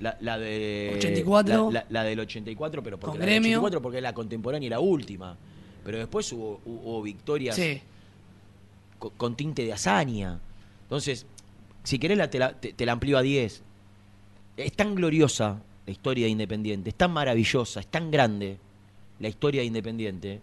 La, 0.00 0.16
la 0.22 0.38
de 0.38 0.94
84. 0.96 1.70
La, 1.70 1.80
la, 1.80 1.86
la, 1.90 2.04
del 2.04 2.18
84, 2.20 2.82
pero 2.82 2.98
porque 2.98 3.10
Con 3.10 3.20
la 3.20 3.26
del 3.26 3.34
gremio. 3.42 3.58
84 3.58 3.82
porque 3.82 3.98
es 3.98 4.02
la 4.02 4.14
contemporánea 4.14 4.66
y 4.68 4.70
la 4.70 4.80
última. 4.80 5.36
Pero 5.84 5.98
después 5.98 6.32
hubo, 6.32 6.62
hubo 6.64 7.02
victorias 7.02 7.56
Sí. 7.56 7.82
con, 8.98 9.10
con 9.18 9.36
tinte 9.36 9.64
de 9.66 9.72
hazaña. 9.74 10.40
Entonces, 10.84 11.26
si 11.82 11.98
querés 11.98 12.18
la, 12.18 12.30
te, 12.30 12.38
la, 12.38 12.58
te, 12.60 12.72
te 12.72 12.86
la 12.86 12.92
amplío 12.92 13.18
a 13.18 13.22
10. 13.22 13.62
Es 14.56 14.72
tan 14.74 14.94
gloriosa 14.94 15.62
la 15.86 15.92
historia 15.92 16.26
de 16.26 16.30
Independiente, 16.30 16.90
es 16.90 16.96
tan 16.96 17.10
maravillosa, 17.12 17.80
es 17.80 17.86
tan 17.88 18.10
grande 18.10 18.58
la 19.18 19.28
historia 19.28 19.60
de 19.62 19.66
Independiente, 19.66 20.40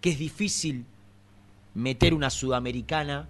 que 0.00 0.10
es 0.10 0.18
difícil 0.18 0.84
meter 1.74 2.14
una 2.14 2.30
sudamericana 2.30 3.28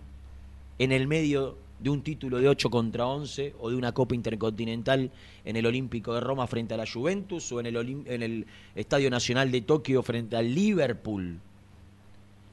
en 0.78 0.92
el 0.92 1.06
medio 1.06 1.58
de 1.78 1.90
un 1.90 2.02
título 2.02 2.38
de 2.38 2.48
8 2.48 2.70
contra 2.70 3.06
11 3.06 3.54
o 3.58 3.70
de 3.70 3.76
una 3.76 3.92
Copa 3.92 4.14
Intercontinental 4.14 5.10
en 5.44 5.56
el 5.56 5.66
Olímpico 5.66 6.14
de 6.14 6.20
Roma 6.20 6.46
frente 6.46 6.74
a 6.74 6.76
la 6.76 6.86
Juventus 6.90 7.50
o 7.52 7.60
en 7.60 7.66
el, 7.66 7.76
Olim- 7.76 8.04
en 8.06 8.22
el 8.22 8.46
Estadio 8.74 9.10
Nacional 9.10 9.50
de 9.50 9.62
Tokio 9.62 10.02
frente 10.02 10.36
al 10.36 10.54
Liverpool. 10.54 11.38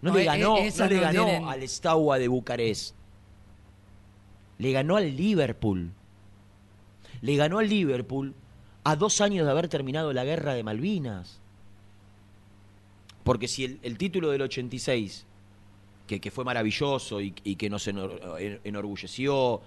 No, 0.02 0.12
No, 0.12 0.16
le 0.18 0.22
e- 0.22 0.26
ganó, 0.26 0.58
e- 0.58 0.72
no 0.78 0.86
le 0.88 0.96
no 0.96 1.02
ganó 1.02 1.26
tienen- 1.26 1.46
al 1.46 1.68
Steaua 1.70 2.20
de 2.20 2.28
Bucarest. 2.28 2.96
Le 4.60 4.72
ganó 4.72 4.96
al 4.98 5.16
Liverpool. 5.16 5.92
Le 7.22 7.36
ganó 7.36 7.60
al 7.60 7.70
Liverpool 7.70 8.34
a 8.84 8.96
dos 8.96 9.22
años 9.22 9.46
de 9.46 9.52
haber 9.52 9.68
terminado 9.68 10.14
la 10.14 10.24
guerra 10.24 10.54
de 10.54 10.64
Malvinas. 10.64 11.40
Porque 13.24 13.48
si 13.48 13.80
el, 13.82 13.98
título 13.98 14.30
del 14.30 14.42
86, 14.44 15.26
que, 16.08 16.32
fue 16.32 16.46
maravilloso 16.46 17.20
y, 17.20 17.32
que 17.32 17.70
nos 17.70 17.88
enor- 17.88 18.40
en- 18.40 18.62
enorgulleció, 18.64 19.62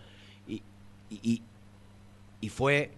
y 2.40 2.48
fue 2.48 2.90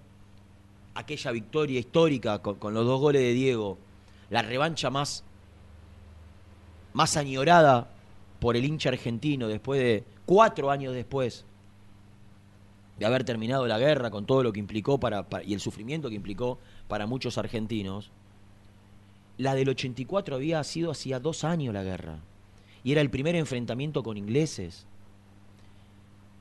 aquella 0.94 1.30
victoria 1.32 1.80
histórica 1.80 2.38
con, 2.40 2.56
con 2.56 2.74
los 2.74 2.86
dos 2.86 3.00
goles 3.00 3.22
de 3.22 3.32
Diego, 3.32 3.78
la 4.30 4.42
revancha 4.42 4.90
más, 4.90 5.24
más 6.92 7.16
añorada 7.16 7.90
por 8.38 8.56
el 8.56 8.64
hincha 8.64 8.90
argentino 8.90 9.48
después 9.48 9.80
de 9.80 10.04
cuatro 10.26 10.70
años 10.70 10.94
después 10.94 11.44
de 13.02 13.06
haber 13.06 13.24
terminado 13.24 13.66
la 13.66 13.78
guerra 13.80 14.10
con 14.10 14.26
todo 14.26 14.44
lo 14.44 14.52
que 14.52 14.60
implicó 14.60 14.98
para, 15.00 15.28
para- 15.28 15.42
y 15.44 15.54
el 15.54 15.60
sufrimiento 15.60 16.08
que 16.08 16.14
implicó 16.14 16.58
para 16.86 17.04
muchos 17.06 17.36
argentinos, 17.36 18.12
la 19.38 19.54
del 19.56 19.68
84 19.70 20.36
había 20.36 20.62
sido 20.62 20.92
hacía 20.92 21.18
dos 21.18 21.42
años 21.42 21.74
la 21.74 21.82
guerra 21.82 22.20
y 22.84 22.92
era 22.92 23.00
el 23.00 23.10
primer 23.10 23.34
enfrentamiento 23.34 24.04
con 24.04 24.16
ingleses. 24.16 24.86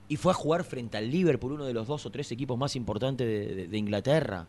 Y 0.08 0.18
fue 0.18 0.34
a 0.34 0.36
jugar 0.36 0.64
frente 0.64 0.98
al 0.98 1.10
Liverpool, 1.10 1.54
uno 1.54 1.66
de 1.66 1.74
los 1.74 1.88
dos 1.88 2.06
o 2.06 2.12
tres 2.12 2.32
equipos 2.32 2.58
más 2.60 2.76
importantes 2.76 3.26
de, 3.26 3.56
de- 3.56 3.68
de 3.68 3.78
Inglaterra 3.78 4.46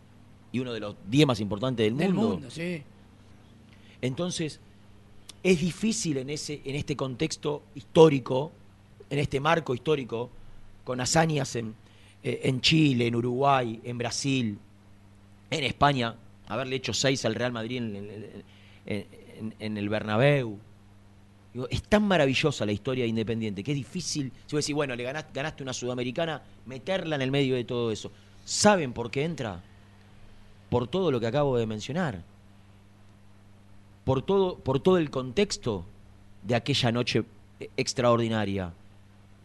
y 0.51 0.59
uno 0.59 0.75
de 0.75 0.81
los 0.81 0.97
diez 1.09 1.27
más 1.27 1.41
importantes 1.41 1.87
del 1.87 1.97
Del 1.97 2.13
mundo. 2.13 2.31
mundo, 2.33 2.51
sí. 2.51 2.83
Entonces, 4.03 4.61
es 5.43 5.61
difícil 5.61 6.19
en, 6.19 6.29
ese, 6.29 6.61
en 6.65 6.75
este 6.75 6.95
contexto 6.95 7.63
histórico, 7.75 8.53
en 9.09 9.19
este 9.19 9.41
marco 9.41 9.75
histórico, 9.75 10.29
con 10.85 11.01
hazañas 11.01 11.55
en, 11.57 11.75
eh, 12.25 12.41
en 12.45 12.61
Chile, 12.61 13.07
en 13.07 13.17
Uruguay, 13.17 13.81
en 13.85 13.99
Brasil, 13.99 14.59
en 15.51 15.65
España, 15.65 16.15
haberle 16.49 16.77
hecho 16.77 16.93
seis 16.93 17.25
al 17.25 17.35
Real 17.35 17.53
Madrid 17.53 17.79
en, 18.87 19.77
el 19.77 19.89
Bernabéu. 19.89 20.59
Es 21.69 21.83
tan 21.83 22.05
maravillosa 22.05 22.65
la 22.65 22.73
historia 22.73 23.05
de 23.05 23.09
Independiente 23.09 23.63
que 23.63 23.73
es 23.73 23.77
difícil, 23.77 24.33
si 24.47 24.57
vos 24.57 24.65
decís, 24.65 24.75
bueno, 24.75 24.97
le 24.97 25.03
ganaste, 25.03 25.31
ganaste 25.35 25.63
una 25.63 25.73
sudamericana, 25.73 26.43
meterla 26.67 27.17
en 27.17 27.23
el 27.23 27.31
medio 27.31 27.55
de 27.57 27.65
todo 27.65 27.91
eso. 27.91 28.11
¿Saben 28.45 28.93
por 28.93 29.11
qué 29.11 29.25
entra? 29.25 29.61
Por 30.71 30.89
todo 30.89 31.11
lo 31.11 31.21
que 31.21 31.27
acabo 31.27 31.57
de 31.59 31.67
mencionar. 31.67 32.23
Por 34.05 34.23
todo, 34.23 34.57
por 34.57 34.81
todo 34.81 34.97
el 34.97 35.11
contexto 35.11 35.85
de 36.43 36.55
aquella 36.55 36.91
noche 36.91 37.25
eh, 37.61 37.71
extraordinaria. 37.77 38.73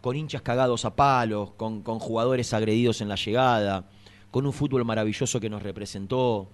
Con 0.08 0.16
hinchas 0.16 0.42
cagados 0.42 0.86
a 0.86 0.96
palos, 0.96 1.52
con, 1.58 1.82
con 1.82 2.00
jugadores 2.00 2.54
agredidos 2.54 3.02
en 3.02 3.10
la 3.10 3.16
llegada, 3.16 3.90
con 4.32 4.46
un 4.46 4.54
fútbol 4.54 4.86
maravilloso 4.86 5.42
que 5.42 5.50
nos 5.50 5.62
representó, 5.62 6.48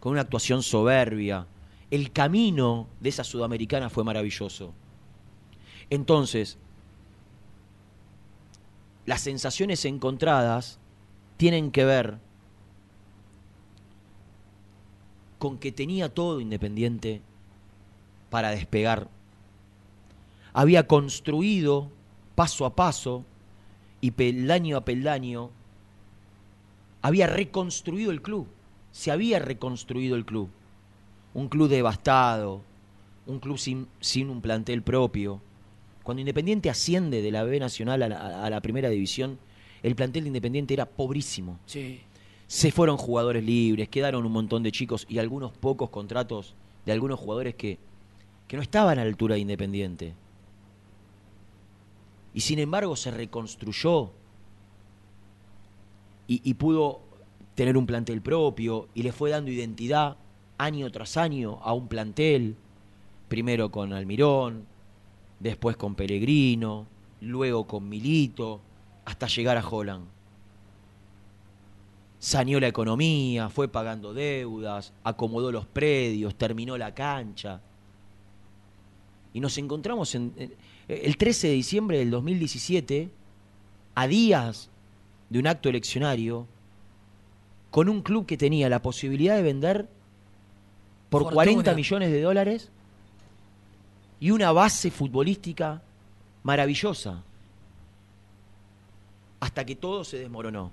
con 0.00 0.12
una 0.12 0.20
actuación 0.20 0.62
soberbia. 0.62 1.46
El 1.90 2.12
camino 2.12 2.88
de 3.00 3.08
esa 3.08 3.24
sudamericana 3.24 3.88
fue 3.88 4.04
maravilloso. 4.04 4.74
Entonces, 5.88 6.58
las 9.06 9.22
sensaciones 9.22 9.86
encontradas 9.86 10.78
tienen 11.38 11.70
que 11.70 11.86
ver 11.86 12.18
con 15.38 15.56
que 15.56 15.72
tenía 15.72 16.12
todo 16.12 16.38
Independiente 16.38 17.22
para 18.28 18.50
despegar. 18.50 19.08
Había 20.52 20.86
construido 20.86 21.90
paso 22.40 22.64
a 22.64 22.74
paso 22.74 23.22
y 24.00 24.12
peldaño 24.12 24.78
a 24.78 24.82
peldaño, 24.82 25.50
había 27.02 27.26
reconstruido 27.26 28.12
el 28.12 28.22
club, 28.22 28.46
se 28.92 29.10
había 29.10 29.38
reconstruido 29.40 30.16
el 30.16 30.24
club. 30.24 30.48
Un 31.34 31.50
club 31.50 31.68
devastado, 31.68 32.62
un 33.26 33.40
club 33.40 33.58
sin, 33.58 33.88
sin 34.00 34.30
un 34.30 34.40
plantel 34.40 34.80
propio. 34.80 35.42
Cuando 36.02 36.22
Independiente 36.22 36.70
asciende 36.70 37.20
de 37.20 37.30
la 37.30 37.44
B 37.44 37.60
Nacional 37.60 38.02
a 38.04 38.08
la, 38.08 38.46
a 38.46 38.48
la 38.48 38.62
primera 38.62 38.88
división, 38.88 39.38
el 39.82 39.94
plantel 39.94 40.24
de 40.24 40.28
Independiente 40.28 40.72
era 40.72 40.86
pobrísimo. 40.86 41.58
Sí. 41.66 42.00
Se 42.46 42.72
fueron 42.72 42.96
jugadores 42.96 43.44
libres, 43.44 43.90
quedaron 43.90 44.24
un 44.24 44.32
montón 44.32 44.62
de 44.62 44.72
chicos 44.72 45.04
y 45.10 45.18
algunos 45.18 45.52
pocos 45.52 45.90
contratos 45.90 46.54
de 46.86 46.92
algunos 46.92 47.20
jugadores 47.20 47.54
que, 47.54 47.76
que 48.48 48.56
no 48.56 48.62
estaban 48.62 48.98
a 48.98 49.04
la 49.04 49.10
altura 49.10 49.34
de 49.34 49.42
Independiente. 49.42 50.14
Y 52.32 52.40
sin 52.40 52.58
embargo 52.58 52.96
se 52.96 53.10
reconstruyó 53.10 54.12
y, 56.28 56.54
pudo 56.54 57.00
tener 57.56 57.76
un 57.76 57.86
plantel 57.86 58.22
propio 58.22 58.88
y 58.94 59.02
le 59.02 59.10
fue 59.10 59.30
dando 59.30 59.50
identidad 59.50 60.16
año 60.58 60.88
tras 60.92 61.16
año 61.16 61.58
a 61.62 61.72
un 61.72 61.88
plantel, 61.88 62.54
primero 63.28 63.70
con 63.72 63.92
Almirón, 63.92 64.64
después 65.40 65.76
con 65.76 65.96
Peregrino, 65.96 66.86
luego 67.20 67.66
con 67.66 67.88
Milito, 67.88 68.60
hasta 69.04 69.26
llegar 69.26 69.56
a 69.56 69.66
Holland. 69.68 70.04
Saneó 72.20 72.60
la 72.60 72.68
economía, 72.68 73.48
fue 73.48 73.66
pagando 73.66 74.14
deudas, 74.14 74.92
acomodó 75.02 75.50
los 75.50 75.66
predios, 75.66 76.36
terminó 76.36 76.78
la 76.78 76.94
cancha. 76.94 77.60
Y 79.32 79.40
nos 79.40 79.56
encontramos 79.58 80.14
en, 80.14 80.32
en- 80.36 80.54
el 80.94 81.16
13 81.16 81.48
de 81.48 81.52
diciembre 81.54 81.98
del 81.98 82.10
2017, 82.10 83.10
a 83.94 84.06
días 84.06 84.68
de 85.28 85.38
un 85.38 85.46
acto 85.46 85.68
eleccionario, 85.68 86.46
con 87.70 87.88
un 87.88 88.02
club 88.02 88.26
que 88.26 88.36
tenía 88.36 88.68
la 88.68 88.82
posibilidad 88.82 89.36
de 89.36 89.42
vender 89.42 89.88
por 91.08 91.22
Fortuna. 91.22 91.34
40 91.34 91.74
millones 91.74 92.10
de 92.10 92.20
dólares 92.22 92.70
y 94.18 94.30
una 94.32 94.52
base 94.52 94.90
futbolística 94.90 95.82
maravillosa. 96.42 97.22
Hasta 99.40 99.64
que 99.64 99.76
todo 99.76 100.04
se 100.04 100.18
desmoronó. 100.18 100.70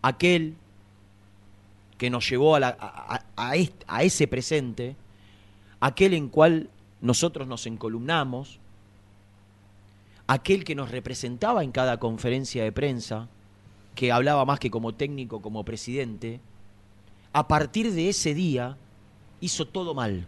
Aquel 0.00 0.54
que 1.98 2.08
nos 2.10 2.28
llevó 2.28 2.56
a, 2.56 2.60
la- 2.60 2.76
a- 2.78 3.16
a- 3.16 3.24
a 3.50 3.56
est- 3.56 3.84
a 3.86 4.02
ese 4.02 4.26
presente, 4.26 4.96
aquel 5.80 6.14
en 6.14 6.28
cual 6.28 6.70
nosotros 7.00 7.46
nos 7.46 7.66
encolumnamos, 7.66 8.58
aquel 10.26 10.64
que 10.64 10.74
nos 10.74 10.90
representaba 10.90 11.64
en 11.64 11.72
cada 11.72 11.98
conferencia 11.98 12.64
de 12.64 12.72
prensa, 12.72 13.28
que 13.94 14.12
hablaba 14.12 14.44
más 14.44 14.58
que 14.58 14.70
como 14.70 14.94
técnico, 14.94 15.42
como 15.42 15.64
presidente, 15.64 16.40
a 17.32 17.48
partir 17.48 17.92
de 17.92 18.08
ese 18.08 18.34
día 18.34 18.76
hizo 19.40 19.66
todo 19.66 19.94
mal. 19.94 20.26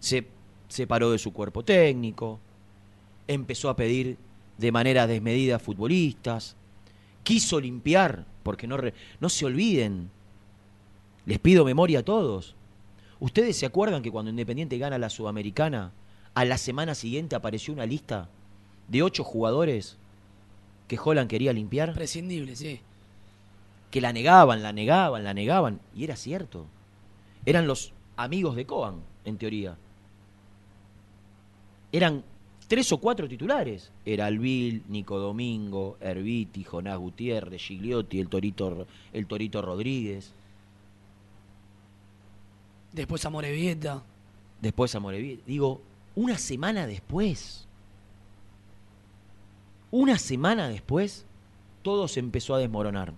Se 0.00 0.26
separó 0.68 1.10
de 1.10 1.18
su 1.18 1.32
cuerpo 1.32 1.64
técnico, 1.64 2.38
empezó 3.26 3.68
a 3.68 3.76
pedir 3.76 4.16
de 4.58 4.72
manera 4.72 5.06
desmedida 5.06 5.58
futbolistas, 5.58 6.56
quiso 7.22 7.60
limpiar, 7.60 8.24
porque 8.42 8.66
no, 8.66 8.78
no 9.20 9.28
se 9.28 9.46
olviden, 9.46 10.10
les 11.26 11.38
pido 11.38 11.64
memoria 11.64 12.00
a 12.00 12.04
todos. 12.04 12.54
¿Ustedes 13.20 13.56
se 13.56 13.66
acuerdan 13.66 14.02
que 14.02 14.10
cuando 14.10 14.30
Independiente 14.30 14.78
gana 14.78 14.98
la 14.98 15.10
Sudamericana, 15.10 15.92
a 16.38 16.44
la 16.44 16.56
semana 16.56 16.94
siguiente 16.94 17.34
apareció 17.34 17.74
una 17.74 17.84
lista 17.84 18.28
de 18.86 19.02
ocho 19.02 19.24
jugadores 19.24 19.96
que 20.86 20.96
Holland 20.96 21.28
quería 21.28 21.52
limpiar? 21.52 21.94
Prescindible, 21.94 22.54
sí. 22.54 22.78
que 23.90 24.00
la 24.00 24.12
negaban, 24.12 24.62
la 24.62 24.72
negaban, 24.72 25.24
la 25.24 25.34
negaban, 25.34 25.80
y 25.96 26.04
era 26.04 26.14
cierto. 26.14 26.66
Eran 27.44 27.66
los 27.66 27.92
amigos 28.16 28.54
de 28.54 28.66
Coan, 28.66 29.02
en 29.24 29.36
teoría. 29.36 29.76
Eran 31.90 32.22
tres 32.68 32.92
o 32.92 32.98
cuatro 32.98 33.28
titulares. 33.28 33.90
Era 34.06 34.26
Albil, 34.26 34.84
Nico 34.88 35.18
Domingo, 35.18 35.96
Erviti, 36.00 36.62
Jonás 36.62 36.98
Gutiérrez, 36.98 37.60
Gigliotti, 37.62 38.20
el 38.20 38.28
Torito, 38.28 38.86
el 39.12 39.26
Torito 39.26 39.60
Rodríguez, 39.60 40.32
Después 42.92 43.24
a 43.24 43.30
Morevieta. 43.30 44.04
después 44.60 44.94
a 44.94 45.00
Morevieta. 45.00 45.42
Digo, 45.44 45.82
una 46.18 46.36
semana 46.36 46.88
después, 46.88 47.68
una 49.92 50.18
semana 50.18 50.68
después, 50.68 51.24
todo 51.82 52.08
se 52.08 52.18
empezó 52.18 52.56
a 52.56 52.58
desmoronar. 52.58 53.14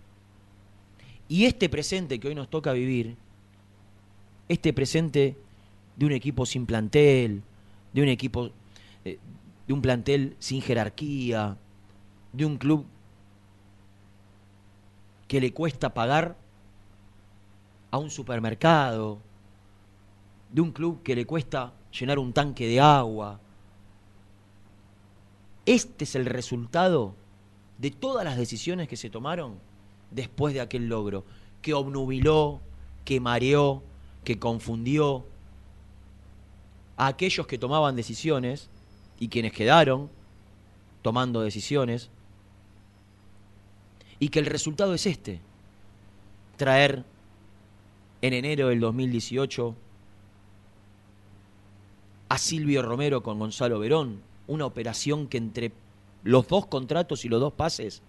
Y 1.27 1.47
este 1.47 1.71
presente 1.71 2.21
que 2.21 2.29
hoy 2.29 2.35
nos 2.35 2.51
toca 2.51 2.75
vivir, 2.75 3.17
este 4.51 4.75
presente 4.75 5.35
de 5.97 6.05
un 6.05 6.13
equipo 6.13 6.45
sin 6.45 6.67
plantel, 6.67 7.43
de 7.95 8.03
un 8.03 8.09
equipo, 8.09 8.51
eh, 9.07 9.19
de 9.67 9.73
un 9.73 9.81
plantel 9.81 10.37
sin 10.39 10.61
jerarquía, 10.61 11.57
de 12.35 12.45
un 12.45 12.59
club 12.59 12.85
que 15.27 15.41
le 15.41 15.55
cuesta 15.55 15.95
pagar 15.95 16.37
a 17.93 17.97
un 17.97 18.11
supermercado, 18.11 19.21
de 20.53 20.61
un 20.61 20.71
club 20.71 21.03
que 21.03 21.17
le 21.17 21.25
cuesta 21.25 21.73
llenar 21.99 22.19
un 22.19 22.33
tanque 22.33 22.67
de 22.67 22.81
agua. 22.81 23.41
Este 25.67 26.05
es 26.05 26.15
el 26.15 26.27
resultado 26.27 27.15
de 27.79 27.91
todas 27.91 28.25
las 28.25 28.37
decisiones 28.37 28.89
que 28.89 28.97
se 28.97 29.11
tomaron 29.11 29.59
después 30.11 30.55
de 30.55 30.61
aquel 30.61 30.89
logro, 30.89 31.25
que 31.63 31.75
obnubiló, 31.75 32.61
que 33.05 33.21
mareó, 33.21 33.83
que 34.25 34.39
confundió 34.39 35.25
a 36.97 37.07
aquellos 37.07 37.47
que 37.47 37.59
tomaban 37.59 37.97
decisiones 37.97 38.69
y 39.19 39.29
quienes 39.29 39.53
quedaron 39.53 40.11
tomando 41.03 41.41
decisiones, 41.41 42.11
y 44.19 44.29
que 44.29 44.39
el 44.39 44.47
resultado 44.47 44.93
es 44.93 45.07
este, 45.07 45.41
traer 46.59 47.05
en 48.21 48.35
enero 48.35 48.69
del 48.69 48.81
2018 48.81 49.75
a 52.31 52.39
Silvio 52.39 52.81
Romero 52.81 53.25
con 53.25 53.41
Gonzalo 53.41 53.81
Verón, 53.81 54.23
una 54.47 54.65
operación 54.65 55.27
que 55.27 55.37
entre 55.37 55.73
los 56.23 56.47
dos 56.47 56.67
contratos 56.67 57.25
y 57.25 57.29
los 57.29 57.41
dos 57.41 57.53
pases 57.53 58.03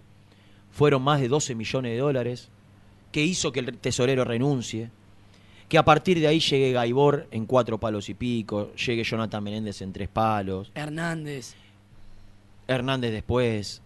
fueron 0.70 1.02
más 1.02 1.20
de 1.20 1.26
12 1.26 1.56
millones 1.56 1.92
de 1.92 1.98
dólares, 1.98 2.48
que 3.10 3.24
hizo 3.24 3.50
que 3.50 3.60
el 3.60 3.76
tesorero 3.78 4.24
renuncie, 4.24 4.90
que 5.68 5.76
a 5.76 5.84
partir 5.84 6.20
de 6.20 6.28
ahí 6.28 6.38
llegue 6.38 6.70
Gaibor 6.70 7.26
en 7.32 7.46
cuatro 7.46 7.78
palos 7.78 8.08
y 8.08 8.14
pico, 8.14 8.72
llegue 8.76 9.02
Jonathan 9.02 9.42
Menéndez 9.42 9.82
en 9.82 9.92
tres 9.92 10.08
palos, 10.08 10.70
Hernández. 10.76 11.56
Hernández 12.68 13.10
después, 13.10 13.82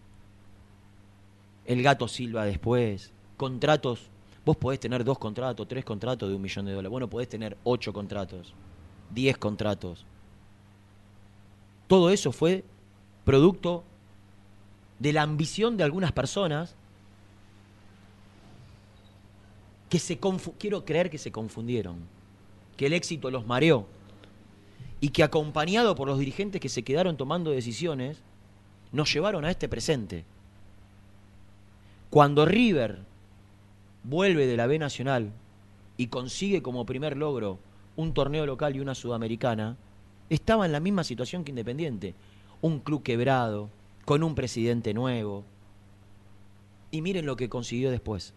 el 1.65 1.83
gato 1.83 2.09
Silva 2.09 2.45
después, 2.45 3.11
contratos, 3.39 4.03
vos 4.45 4.59
podés 4.59 4.81
tener 4.81 5.03
dos 5.03 5.19
contratos, 5.19 5.67
tres 5.67 5.85
contratos 5.85 6.29
de 6.29 6.35
un 6.35 6.43
millón 6.43 6.67
de 6.67 6.73
dólares, 6.73 6.91
bueno, 6.91 7.09
podés 7.09 7.31
tener 7.31 7.57
ocho 7.65 7.95
contratos, 7.95 8.53
diez 9.11 9.39
contratos. 9.39 10.05
Todo 11.87 12.11
eso 12.11 12.33
fue 12.33 12.65
producto 13.25 13.85
de 14.99 15.13
la 15.13 15.23
ambición 15.23 15.77
de 15.77 15.85
algunas 15.85 16.13
personas 16.13 16.75
que 19.89 19.99
se 19.99 20.19
quiero 20.59 20.85
creer 20.85 21.11
que 21.11 21.19
se 21.19 21.31
confundieron, 21.31 21.99
que 22.77 22.87
el 22.87 22.93
éxito 22.93 23.31
los 23.31 23.47
mareó 23.47 23.87
y 25.01 25.11
que 25.11 25.23
acompañado 25.23 25.95
por 25.95 26.09
los 26.09 26.19
dirigentes 26.19 26.61
que 26.61 26.69
se 26.69 26.83
quedaron 26.83 27.17
tomando 27.17 27.51
decisiones, 27.51 28.19
nos 28.93 29.13
llevaron 29.13 29.45
a 29.45 29.51
este 29.51 29.69
presente. 29.69 30.25
Cuando 32.11 32.47
River 32.47 33.01
vuelve 34.05 34.47
de 34.47 34.57
la 34.57 34.67
B 34.67 34.79
Nacional 34.79 35.33
y 35.97 36.07
consigue 36.07 36.63
como 36.63 36.87
primer 36.87 37.17
logro 37.17 37.59
un 37.97 38.13
torneo 38.13 38.47
local 38.47 38.77
y 38.77 38.81
una 38.81 38.95
sudamericana, 38.95 39.77
estaba 40.31 40.67
en 40.67 40.73
la 40.73 40.81
misma 40.81 41.05
situación 41.05 41.45
que 41.45 41.51
Independiente. 41.51 42.15
Un 42.63 42.81
club 42.81 43.03
quebrado, 43.03 43.69
con 44.05 44.23
un 44.23 44.35
presidente 44.35 44.95
nuevo. 44.95 45.45
Y 46.91 47.03
miren 47.03 47.27
lo 47.27 47.37
que 47.37 47.49
consiguió 47.49 47.91
después. 47.91 48.33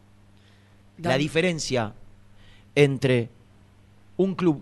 La 0.98 1.18
diferencia 1.18 1.94
entre 2.76 3.30
un 4.18 4.36
club 4.36 4.62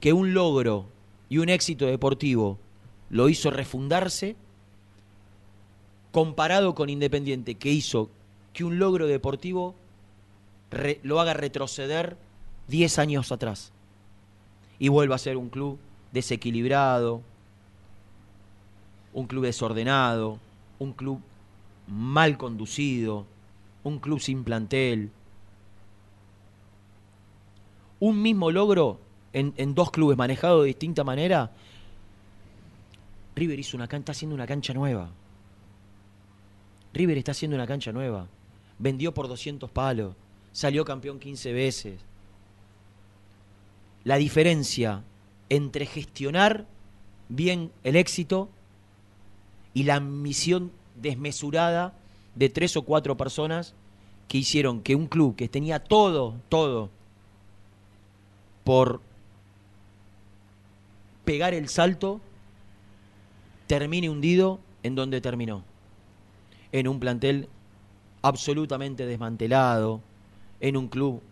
que 0.00 0.12
un 0.12 0.34
logro 0.34 0.86
y 1.28 1.38
un 1.38 1.48
éxito 1.48 1.86
deportivo 1.86 2.58
lo 3.10 3.28
hizo 3.28 3.50
refundarse, 3.50 4.36
comparado 6.12 6.74
con 6.74 6.90
Independiente, 6.90 7.54
que 7.54 7.70
hizo 7.70 8.10
que 8.52 8.64
un 8.64 8.78
logro 8.78 9.06
deportivo 9.06 9.74
re- 10.70 11.00
lo 11.02 11.20
haga 11.20 11.34
retroceder 11.34 12.16
10 12.68 12.98
años 12.98 13.30
atrás 13.32 13.72
y 14.78 14.88
vuelva 14.88 15.16
a 15.16 15.18
ser 15.18 15.36
un 15.36 15.48
club 15.48 15.78
desequilibrado, 16.12 17.22
un 19.12 19.26
club 19.26 19.44
desordenado, 19.44 20.38
un 20.78 20.92
club 20.92 21.20
mal 21.86 22.36
conducido, 22.38 23.26
un 23.82 23.98
club 23.98 24.20
sin 24.20 24.44
plantel. 24.44 25.10
Un 28.00 28.22
mismo 28.22 28.50
logro 28.50 29.00
en, 29.32 29.74
dos 29.74 29.90
clubes 29.90 30.16
manejados 30.16 30.62
de 30.62 30.68
distinta 30.68 31.04
manera. 31.04 31.50
River 33.34 33.58
hizo 33.58 33.76
una 33.76 33.84
está 33.84 34.12
haciendo 34.12 34.34
una 34.34 34.46
cancha 34.46 34.72
nueva. 34.72 35.10
River 36.92 37.18
está 37.18 37.32
haciendo 37.32 37.56
una 37.56 37.66
cancha 37.66 37.92
nueva. 37.92 38.26
Vendió 38.78 39.12
por 39.12 39.28
200 39.28 39.70
palos. 39.70 40.14
Salió 40.52 40.84
campeón 40.84 41.18
15 41.18 41.52
veces. 41.52 42.00
La 44.04 44.16
diferencia 44.16 45.02
entre 45.48 45.86
gestionar 45.86 46.66
bien 47.28 47.70
el 47.84 47.96
éxito 47.96 48.48
y 49.74 49.84
la 49.84 49.96
ambición 49.96 50.72
desmesurada 50.96 51.94
de 52.34 52.48
tres 52.48 52.76
o 52.76 52.82
cuatro 52.82 53.16
personas 53.16 53.74
que 54.28 54.38
hicieron 54.38 54.82
que 54.82 54.94
un 54.94 55.06
club 55.06 55.36
que 55.36 55.48
tenía 55.48 55.78
todo, 55.78 56.34
todo, 56.48 56.90
por 58.64 59.00
pegar 61.24 61.54
el 61.54 61.68
salto, 61.68 62.20
termine 63.66 64.10
hundido 64.10 64.60
en 64.82 64.94
donde 64.94 65.20
terminó. 65.20 65.64
En 66.72 66.88
un 66.88 67.00
plantel 67.00 67.48
absolutamente 68.22 69.06
desmantelado, 69.06 70.00
en 70.60 70.76
un 70.76 70.88
club 70.88 71.22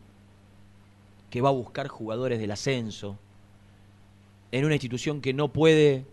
que 1.37 1.43
va 1.43 1.51
a 1.51 1.53
buscar 1.53 1.87
jugadores 1.89 2.41
del 2.41 2.51
ascenso, 2.51 3.19
en 4.53 4.65
una 4.65 4.73
institución 4.73 5.21
que 5.21 5.35
no 5.35 5.49
puede 5.49 6.07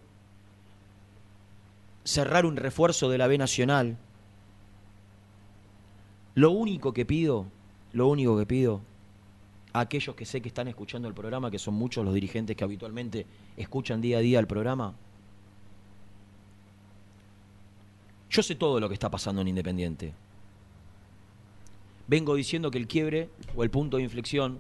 cerrar 2.03 2.45
un 2.45 2.57
refuerzo 2.57 3.09
de 3.09 3.17
la 3.17 3.27
B 3.27 3.38
Nacional. 3.38 3.95
Lo 6.36 6.51
único 6.51 6.91
que 6.91 7.05
pido, 7.05 7.45
lo 7.93 8.09
único 8.09 8.38
que 8.38 8.45
pido 8.45 8.81
a 9.71 9.79
aquellos 9.79 10.13
que 10.13 10.25
sé 10.25 10.41
que 10.41 10.49
están 10.49 10.67
escuchando 10.67 11.07
el 11.07 11.13
programa, 11.13 11.49
que 11.49 11.57
son 11.57 11.75
muchos 11.75 12.03
los 12.03 12.13
dirigentes 12.13 12.57
que 12.57 12.65
habitualmente 12.65 13.25
escuchan 13.55 14.01
día 14.01 14.17
a 14.17 14.19
día 14.19 14.41
el 14.41 14.47
programa, 14.47 14.93
yo 18.29 18.43
sé 18.43 18.55
todo 18.55 18.81
lo 18.81 18.89
que 18.89 18.95
está 18.95 19.09
pasando 19.09 19.41
en 19.41 19.47
Independiente. 19.47 20.13
Vengo 22.07 22.36
diciendo 22.36 22.69
que 22.69 22.77
el 22.77 22.88
quiebre 22.88 23.29
o 23.55 23.63
el 23.63 23.69
punto 23.69 23.95
de 23.95 24.03
inflexión, 24.03 24.59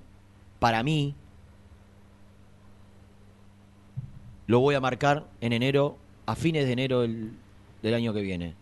para 0.63 0.81
mí, 0.81 1.13
lo 4.47 4.61
voy 4.61 4.75
a 4.75 4.79
marcar 4.79 5.27
en 5.41 5.51
enero, 5.51 5.97
a 6.25 6.35
fines 6.35 6.65
de 6.65 6.71
enero 6.71 7.01
del, 7.01 7.93
año 7.93 8.13
que 8.13 8.21
viene. 8.21 8.55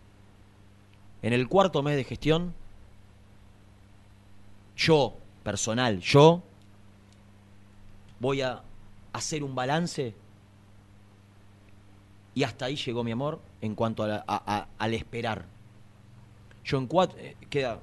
En 1.22 1.32
el 1.32 1.46
cuarto 1.46 1.80
mes 1.80 1.94
de 1.94 2.02
gestión, 2.02 2.54
yo, 4.76 5.14
personal, 5.44 6.00
yo, 6.00 6.42
voy 8.18 8.42
a 8.42 8.64
hacer 9.12 9.44
un 9.44 9.54
balance 9.54 10.12
y 12.34 12.42
hasta 12.42 12.64
ahí 12.64 12.74
llegó 12.74 13.04
mi 13.04 13.12
amor 13.12 13.40
en 13.60 13.76
cuanto 13.76 14.02
al 14.02 14.94
esperar. 14.94 15.44
Yo 16.64 16.78
en 16.78 16.88
cuatro, 16.88 17.16
eh, 17.20 17.36
queda, 17.48 17.78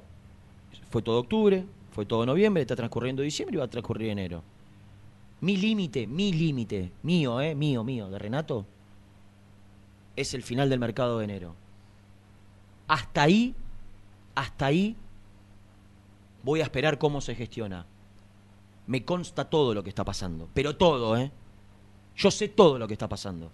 fue 0.89 1.01
todo 1.01 1.19
octubre, 1.19 1.65
fue 1.91 2.05
todo 2.05 2.25
noviembre, 2.25 2.61
está 2.61 2.75
transcurriendo 2.75 3.21
diciembre 3.21 3.55
y 3.55 3.59
va 3.59 3.65
a 3.65 3.69
transcurrir 3.69 4.09
enero. 4.09 4.43
Mi 5.41 5.57
límite, 5.57 6.05
mi 6.05 6.33
límite, 6.33 6.91
mío, 7.03 7.39
eh, 7.41 7.55
mío, 7.55 7.83
mío, 7.83 8.09
de 8.09 8.19
Renato, 8.19 8.65
es 10.15 10.33
el 10.33 10.43
final 10.43 10.69
del 10.69 10.79
mercado 10.79 11.19
de 11.19 11.25
enero. 11.25 11.55
Hasta 12.87 13.23
ahí, 13.23 13.55
hasta 14.35 14.65
ahí, 14.65 14.95
voy 16.43 16.59
a 16.59 16.63
esperar 16.63 16.97
cómo 16.97 17.21
se 17.21 17.35
gestiona. 17.35 17.85
Me 18.87 19.05
consta 19.05 19.45
todo 19.45 19.73
lo 19.73 19.83
que 19.83 19.89
está 19.89 20.03
pasando, 20.03 20.49
pero 20.53 20.75
todo, 20.75 21.15
¿eh? 21.17 21.31
Yo 22.17 22.31
sé 22.31 22.49
todo 22.49 22.77
lo 22.79 22.87
que 22.87 22.93
está 22.93 23.07
pasando. 23.07 23.51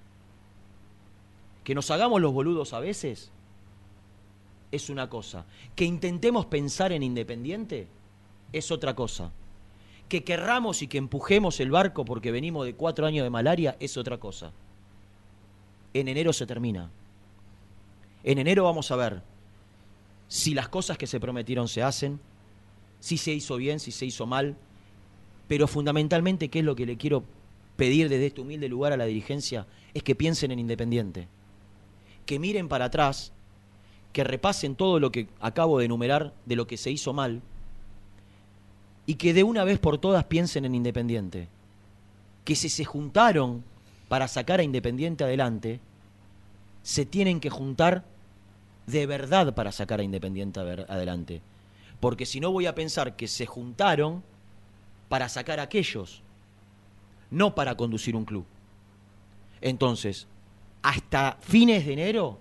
Que 1.64 1.76
nos 1.76 1.92
hagamos 1.92 2.22
los 2.22 2.34
boludos 2.34 2.74
a 2.74 2.80
veces 2.80 3.32
es 4.72 4.90
una 4.90 5.10
cosa. 5.10 5.46
Que 5.76 5.86
intentemos 5.86 6.46
pensar 6.48 6.92
en 6.92 7.04
Independiente 7.04 7.88
es 8.56 8.72
otra 8.72 8.96
cosa. 8.96 9.32
Que 10.08 10.24
querramos 10.24 10.82
y 10.82 10.88
que 10.88 10.98
empujemos 10.98 11.60
el 11.60 11.72
barco 11.72 12.06
porque 12.06 12.32
venimos 12.32 12.66
de 12.66 12.74
cuatro 12.74 13.06
años 13.06 13.24
de 13.24 13.30
malaria 13.30 13.76
es 13.80 13.98
otra 13.98 14.18
cosa. 14.18 14.52
En 15.94 16.08
enero 16.08 16.32
se 16.32 16.46
termina. 16.46 16.90
En 18.24 18.38
enero 18.38 18.64
vamos 18.64 18.90
a 18.92 18.96
ver 18.96 19.22
si 20.28 20.54
las 20.54 20.70
cosas 20.70 20.98
que 20.98 21.06
se 21.06 21.20
prometieron 21.20 21.68
se 21.68 21.84
hacen, 21.84 22.20
si 23.00 23.18
se 23.18 23.32
hizo 23.34 23.58
bien, 23.58 23.80
si 23.80 23.92
se 23.92 24.06
hizo 24.06 24.26
mal, 24.26 24.56
pero 25.48 25.68
fundamentalmente, 25.68 26.50
¿qué 26.50 26.60
es 26.60 26.66
lo 26.66 26.76
que 26.76 26.86
le 26.86 26.98
quiero 26.98 27.24
pedir 27.76 28.10
desde 28.10 28.28
este 28.28 28.42
humilde 28.42 28.70
lugar 28.70 28.94
a 28.94 28.98
la 28.98 29.06
dirigencia? 29.06 29.68
Es 29.94 30.02
que 30.02 30.16
piensen 30.16 30.52
en 30.52 30.60
Independiente, 30.60 31.28
que 32.26 32.40
miren 32.40 32.68
para 32.68 32.86
atrás, 32.86 33.32
que 34.14 34.24
repasen 34.24 34.76
todo 34.76 35.00
lo 35.00 35.12
que 35.12 35.28
acabo 35.40 35.78
de 35.80 35.86
enumerar 35.86 36.34
de 36.46 36.56
lo 36.56 36.68
que 36.68 36.78
se 36.78 36.90
hizo 36.90 37.14
mal 37.14 37.42
y 39.06 39.16
que 39.16 39.34
de 39.34 39.44
una 39.44 39.64
vez 39.64 39.80
por 39.80 39.98
todas 39.98 40.26
piensen 40.26 40.66
en 40.66 40.76
Independiente, 40.76 41.48
que 42.44 42.56
si 42.56 42.70
se 42.70 42.86
juntaron 42.86 43.64
para 44.08 44.28
sacar 44.28 44.60
a 44.60 44.64
Independiente 44.64 45.24
adelante, 45.24 45.80
se 46.84 47.06
tienen 47.06 47.40
que 47.40 47.50
juntar 47.50 48.04
de 48.88 49.06
verdad 49.06 49.54
para 49.56 49.72
sacar 49.72 50.00
a 50.00 50.04
Independiente 50.04 50.60
adelante. 50.60 51.42
Porque 52.00 52.26
si 52.26 52.40
no 52.40 52.52
voy 52.52 52.66
a 52.66 52.76
pensar 52.76 53.16
que 53.16 53.28
se 53.28 53.46
juntaron 53.46 54.24
para 55.10 55.30
sacar 55.30 55.60
a 55.60 55.64
aquellos, 55.64 56.22
no 57.32 57.56
para 57.56 57.76
conducir 57.76 58.16
un 58.16 58.26
club. 58.26 58.46
Entonces, 59.62 60.28
hasta 60.82 61.38
fines 61.42 61.86
de 61.86 61.94
enero 61.94 62.40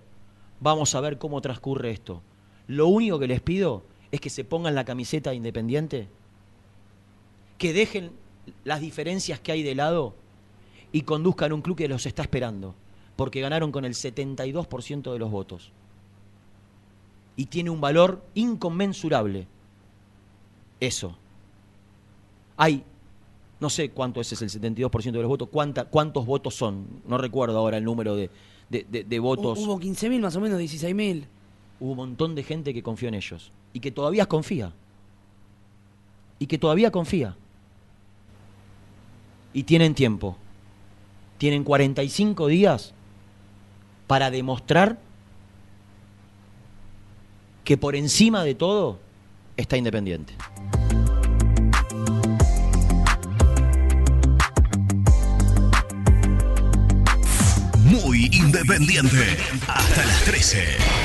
vamos 0.59 0.93
a 0.93 1.01
ver 1.01 1.17
cómo 1.17 1.41
transcurre 1.41 1.91
esto. 1.91 2.21
Lo 2.67 2.87
único 2.87 3.19
que 3.19 3.27
les 3.27 3.41
pido 3.41 3.83
es 4.11 4.21
que 4.21 4.29
se 4.29 4.43
pongan 4.43 4.75
la 4.75 4.85
camiseta 4.85 5.31
de 5.31 5.37
Independiente, 5.37 6.07
que 7.57 7.73
dejen 7.73 8.11
las 8.63 8.81
diferencias 8.81 9.39
que 9.39 9.51
hay 9.51 9.63
de 9.63 9.75
lado 9.75 10.13
y 10.91 11.01
conduzcan 11.01 11.53
un 11.53 11.61
club 11.61 11.77
que 11.77 11.87
los 11.87 12.05
está 12.05 12.21
esperando, 12.21 12.75
porque 13.15 13.41
ganaron 13.41 13.71
con 13.71 13.85
el 13.85 13.93
72% 13.93 15.11
de 15.11 15.19
los 15.19 15.31
votos. 15.31 15.71
Y 17.37 17.45
tiene 17.47 17.69
un 17.69 17.81
valor 17.81 18.23
inconmensurable. 18.33 19.47
Eso. 20.79 21.17
Hay, 22.57 22.83
no 23.59 23.69
sé 23.69 23.89
cuánto 23.89 24.21
ese 24.21 24.35
es 24.35 24.41
el 24.41 24.49
72% 24.61 25.11
de 25.11 25.19
los 25.19 25.27
votos, 25.27 25.49
cuánta, 25.51 25.85
cuántos 25.85 26.25
votos 26.25 26.55
son, 26.55 26.85
no 27.07 27.17
recuerdo 27.17 27.57
ahora 27.57 27.77
el 27.77 27.83
número 27.83 28.15
de, 28.15 28.29
de- 28.69 28.85
de- 28.89 29.03
de 29.03 29.19
votos. 29.19 29.59
Hubo 29.59 29.79
15.000 29.79 30.21
más 30.21 30.35
o 30.35 30.39
menos, 30.41 30.59
16.000. 30.59 31.25
Hubo 31.79 31.91
un 31.91 31.97
montón 31.97 32.35
de 32.35 32.43
gente 32.43 32.73
que 32.73 32.81
confió 32.81 33.09
en 33.09 33.15
ellos 33.15 33.51
y 33.73 33.81
que 33.81 33.91
todavía 33.91 34.25
confía. 34.27 34.71
Y 36.39 36.47
que 36.47 36.57
todavía 36.57 36.89
confía. 36.91 37.35
Y 39.55 39.63
tienen 39.63 39.95
tiempo. 39.95 40.35
Tienen 41.37 41.63
45 41.63 42.47
días 42.47 42.93
para 44.05 44.29
demostrar 44.29 44.99
que 47.63 47.77
por 47.77 47.95
encima 47.95 48.43
de 48.43 48.53
todo 48.53 48.99
está 49.55 49.77
Independiente. 49.77 50.33
Muy 57.85 58.25
independiente. 58.33 59.37
Hasta 59.69 60.05
las 60.05 60.23
13. 60.25 61.04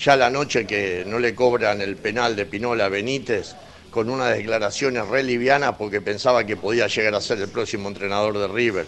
Ya 0.01 0.17
la 0.17 0.31
noche 0.31 0.67
que 0.67 1.05
no 1.07 1.19
le 1.19 1.35
cobran 1.35 1.81
el 1.83 1.97
penal 1.97 2.35
de 2.35 2.47
Pinola 2.47 2.87
a 2.87 2.89
Benítez, 2.89 3.55
con 3.91 4.09
unas 4.11 4.37
declaraciones 4.37 5.07
re 5.07 5.23
livianas 5.23 5.75
porque 5.79 6.01
pensaba 6.01 6.45
que 6.45 6.57
podía 6.57 6.87
llegar 6.89 7.15
a 7.15 7.21
ser 7.21 7.39
el 7.41 7.49
próximo 7.49 7.89
entrenador 7.89 8.37
de 8.39 8.49
River, 8.49 8.87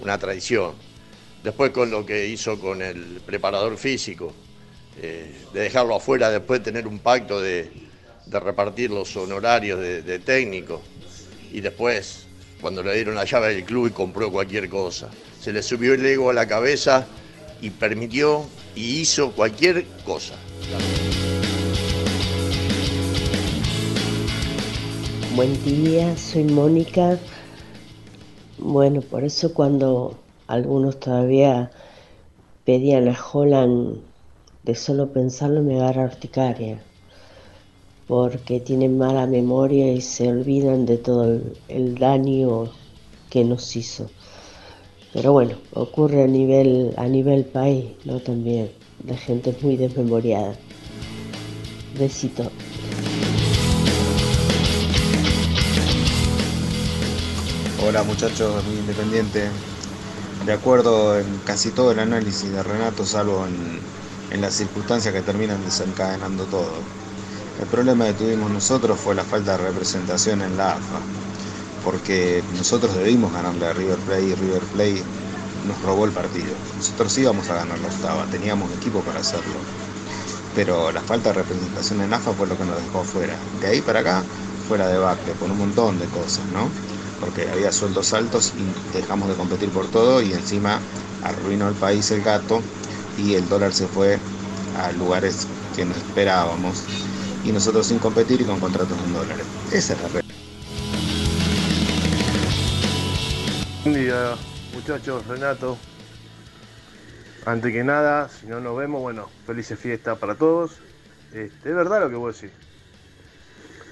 una 0.00 0.18
traición. 0.18 0.72
Después 1.44 1.70
con 1.70 1.90
lo 1.90 2.04
que 2.04 2.26
hizo 2.26 2.58
con 2.58 2.82
el 2.82 3.20
preparador 3.24 3.76
físico, 3.76 4.32
eh, 5.02 5.32
de 5.52 5.60
dejarlo 5.60 5.94
afuera 5.94 6.30
después 6.30 6.60
de 6.60 6.64
tener 6.64 6.86
un 6.86 6.98
pacto 6.98 7.40
de, 7.40 7.70
de 8.26 8.40
repartir 8.40 8.90
los 8.90 9.16
honorarios 9.16 9.80
de, 9.80 10.02
de 10.02 10.18
técnico 10.18 10.82
y 11.52 11.60
después, 11.60 12.26
cuando 12.60 12.82
le 12.82 12.94
dieron 12.94 13.14
la 13.14 13.24
llave 13.24 13.54
del 13.54 13.64
club 13.64 13.88
y 13.88 13.90
compró 13.90 14.30
cualquier 14.30 14.68
cosa, 14.68 15.08
se 15.40 15.52
le 15.52 15.62
subió 15.62 15.94
el 15.94 16.04
ego 16.04 16.30
a 16.30 16.34
la 16.34 16.46
cabeza 16.46 17.06
y 17.60 17.70
permitió 17.70 18.44
y 18.74 19.00
hizo 19.00 19.32
cualquier 19.32 19.84
cosa. 20.04 20.34
Buen 25.34 25.64
día, 25.64 26.16
soy 26.16 26.44
Mónica. 26.44 27.18
Bueno, 28.58 29.00
por 29.00 29.22
eso 29.24 29.54
cuando 29.54 30.18
algunos 30.48 30.98
todavía 30.98 31.70
pedían 32.64 33.08
a 33.08 33.16
Holland 33.32 34.00
solo 34.74 35.12
pensarlo 35.12 35.62
me 35.62 35.76
agarra 35.80 36.04
urticaria, 36.04 36.82
porque 38.06 38.60
tienen 38.60 38.98
mala 38.98 39.26
memoria 39.26 39.92
y 39.92 40.00
se 40.00 40.28
olvidan 40.28 40.86
de 40.86 40.98
todo 40.98 41.24
el, 41.24 41.56
el 41.68 41.94
daño 41.96 42.70
que 43.30 43.44
nos 43.44 43.76
hizo. 43.76 44.08
Pero 45.12 45.32
bueno, 45.32 45.56
ocurre 45.72 46.22
a 46.22 46.26
nivel, 46.26 46.94
a 46.96 47.06
nivel 47.06 47.44
país, 47.44 47.86
¿no? 48.04 48.20
También. 48.20 48.70
La 49.06 49.16
gente 49.16 49.50
es 49.50 49.62
muy 49.62 49.76
desmemoriada. 49.76 50.54
Besito. 51.98 52.50
Hola 57.86 58.02
muchachos, 58.02 58.62
muy 58.64 58.76
independiente. 58.76 59.48
De 60.44 60.52
acuerdo 60.52 61.18
en 61.18 61.26
casi 61.46 61.70
todo 61.70 61.92
el 61.92 62.00
análisis 62.00 62.50
de 62.52 62.62
Renato, 62.62 63.06
salvo 63.06 63.46
en, 63.46 63.80
en 64.30 64.40
las 64.40 64.54
circunstancias 64.54 65.14
que 65.14 65.22
terminan 65.22 65.64
desencadenando 65.64 66.44
todo. 66.44 66.72
El 67.60 67.66
problema 67.66 68.06
que 68.06 68.12
tuvimos 68.14 68.50
nosotros 68.50 68.98
fue 69.00 69.14
la 69.14 69.24
falta 69.24 69.56
de 69.56 69.64
representación 69.64 70.42
en 70.42 70.56
la 70.56 70.72
AFA, 70.72 71.00
porque 71.84 72.42
nosotros 72.56 72.94
debimos 72.94 73.32
ganarle 73.32 73.66
a 73.66 73.72
River 73.72 73.98
Plate 73.98 74.22
y 74.22 74.34
River 74.34 74.62
Plate 74.62 75.02
nos 75.66 75.82
robó 75.82 76.04
el 76.04 76.12
partido. 76.12 76.52
Nosotros 76.76 77.16
íbamos 77.18 77.48
a 77.50 77.54
ganar 77.54 77.78
la 77.78 77.88
octava, 77.88 78.24
teníamos 78.26 78.70
equipo 78.72 79.00
para 79.00 79.20
hacerlo. 79.20 79.56
Pero 80.54 80.92
la 80.92 81.00
falta 81.00 81.30
de 81.30 81.42
representación 81.42 82.00
en 82.00 82.12
AFA 82.12 82.32
fue 82.32 82.46
lo 82.46 82.56
que 82.56 82.64
nos 82.64 82.76
dejó 82.76 83.02
fuera. 83.04 83.34
De 83.60 83.66
ahí 83.66 83.80
para 83.80 84.00
acá 84.00 84.22
fue 84.68 84.78
la 84.78 84.88
debacle, 84.88 85.32
por 85.34 85.50
un 85.50 85.58
montón 85.58 85.98
de 85.98 86.06
cosas, 86.06 86.44
¿no? 86.52 86.68
Porque 87.20 87.48
había 87.50 87.72
sueldos 87.72 88.12
altos 88.12 88.52
y 88.56 88.96
dejamos 88.96 89.28
de 89.28 89.34
competir 89.34 89.70
por 89.70 89.88
todo 89.88 90.22
y 90.22 90.32
encima 90.32 90.78
arruinó 91.22 91.68
el 91.68 91.74
país 91.74 92.10
el 92.12 92.22
gato 92.22 92.62
y 93.18 93.34
el 93.34 93.48
dólar 93.48 93.72
se 93.72 93.86
fue 93.86 94.18
a 94.78 94.92
lugares 94.92 95.46
que 95.74 95.84
no 95.84 95.92
esperábamos 95.92 96.84
y 97.44 97.52
nosotros 97.52 97.86
sin 97.86 97.98
competir 97.98 98.40
y 98.40 98.44
con 98.44 98.60
contratos 98.60 98.96
en 99.06 99.12
dólares. 99.12 99.46
Esa 99.72 99.94
es 99.94 100.02
la 100.02 100.08
realidad. 100.08 100.34
Buen 103.84 103.94
día, 103.94 104.34
muchachos, 104.74 105.26
Renato. 105.26 105.78
Antes 107.46 107.72
que 107.72 107.82
nada, 107.84 108.28
si 108.28 108.46
no 108.46 108.60
nos 108.60 108.76
vemos, 108.76 109.00
bueno, 109.00 109.28
felices 109.46 109.78
fiestas 109.78 110.18
para 110.18 110.34
todos. 110.34 110.78
Este, 111.32 111.70
es 111.70 111.74
verdad 111.74 112.00
lo 112.00 112.10
que 112.10 112.16
vos 112.16 112.40
decís. 112.40 112.54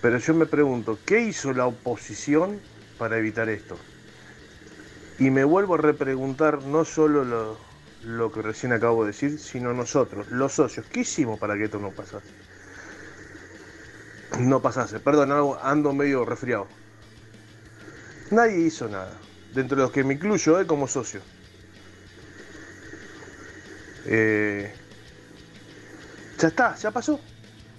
Pero 0.02 0.18
yo 0.18 0.34
me 0.34 0.46
pregunto, 0.46 0.98
¿qué 1.06 1.20
hizo 1.20 1.52
la 1.52 1.66
oposición 1.66 2.60
para 2.98 3.18
evitar 3.18 3.48
esto? 3.48 3.76
Y 5.18 5.30
me 5.30 5.44
vuelvo 5.44 5.74
a 5.74 5.78
repreguntar 5.78 6.62
no 6.64 6.84
solo 6.84 7.24
lo, 7.24 7.56
lo 8.06 8.30
que 8.30 8.40
recién 8.40 8.72
acabo 8.72 9.02
de 9.02 9.08
decir, 9.08 9.38
sino 9.38 9.74
nosotros, 9.74 10.28
los 10.30 10.54
socios. 10.54 10.86
¿Qué 10.86 11.00
hicimos 11.00 11.38
para 11.40 11.56
que 11.56 11.64
esto 11.64 11.78
no 11.80 11.92
pasase? 11.92 12.34
No 14.50 14.58
pasase, 14.66 15.00
perdón, 15.00 15.30
ando- 15.72 15.92
medio 16.00 16.24
resfriado. 16.24 16.68
Nadie 18.30 18.60
hizo 18.60 18.88
nada, 18.88 19.20
dentro 19.54 19.76
de 19.76 19.82
los 19.82 19.90
que 19.92 20.04
me 20.04 20.14
incluyo 20.14 20.60
eh, 20.60 20.66
como 20.66 20.86
socio. 20.86 21.20
Eh, 24.04 24.72
ya 26.38 26.48
está, 26.48 26.74
ya 26.76 26.90
pasó. 26.90 27.20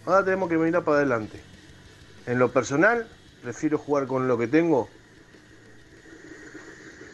Ahora 0.06 0.24
tenemos 0.24 0.50
que 0.50 0.58
mirar 0.58 0.84
para 0.84 0.98
adelante. 0.98 1.40
En 2.26 2.40
lo 2.40 2.54
personal, 2.54 3.08
prefiero 3.42 3.78
jugar 3.78 4.08
con 4.08 4.28
lo 4.28 4.38
que 4.38 4.48
tengo, 4.48 4.90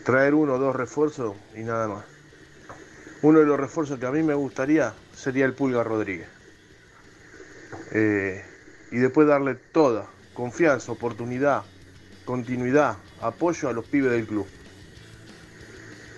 traer 0.06 0.34
uno 0.36 0.54
o 0.54 0.60
dos 0.60 0.76
refuerzos 0.76 1.36
y 1.56 1.64
nada 1.64 1.88
más. 1.88 2.13
Uno 3.24 3.40
de 3.40 3.46
los 3.46 3.58
refuerzos 3.58 4.00
que 4.00 4.06
a 4.06 4.12
mí 4.12 4.22
me 4.22 4.34
gustaría 4.34 4.94
sería 5.16 5.46
el 5.46 5.54
Pulga 5.54 5.82
Rodríguez. 5.82 6.28
Eh, 7.94 8.44
y 8.92 8.98
después 8.98 9.26
darle 9.26 9.56
toda 9.56 10.08
confianza, 10.34 10.92
oportunidad, 10.92 11.64
continuidad, 12.26 12.98
apoyo 13.22 13.70
a 13.70 13.74
los 13.74 13.86
pibes 13.86 14.12
del 14.12 14.28
club. 14.28 14.46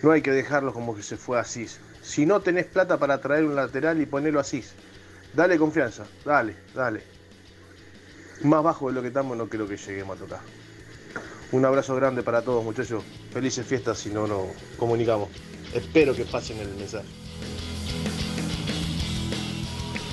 No 0.02 0.12
hay 0.12 0.24
que 0.24 0.32
dejarlos 0.32 0.74
como 0.74 0.96
que 0.96 1.04
se 1.04 1.16
fue 1.16 1.40
Asís. 1.40 1.80
Si 2.02 2.26
no 2.26 2.42
tenés 2.42 2.66
plata 2.66 2.98
para 2.98 3.22
traer 3.22 3.46
un 3.46 3.56
lateral 3.56 4.02
y 4.02 4.08
ponerlo 4.08 4.40
Asís, 4.40 4.74
dale 5.36 5.60
confianza, 5.60 6.08
dale, 6.26 6.56
dale. 6.74 7.04
Más 8.42 8.64
bajo 8.64 8.88
de 8.88 8.94
lo 8.94 9.04
que 9.04 9.10
estamos 9.10 9.38
no 9.38 9.48
creo 9.48 9.68
que 9.68 9.78
lleguemos 9.78 10.18
a 10.18 10.24
tocar. 10.24 10.40
Un 11.52 11.66
abrazo 11.66 11.96
grande 11.96 12.24
para 12.24 12.42
todos 12.42 12.64
muchachos. 12.64 13.04
Felices 13.32 13.64
fiestas 13.68 14.00
si 14.00 14.10
no 14.10 14.26
nos 14.26 14.48
comunicamos. 14.78 15.30
Espero 15.76 16.16
que 16.16 16.24
pasen 16.24 16.58
el 16.60 16.74
mensaje. 16.76 17.06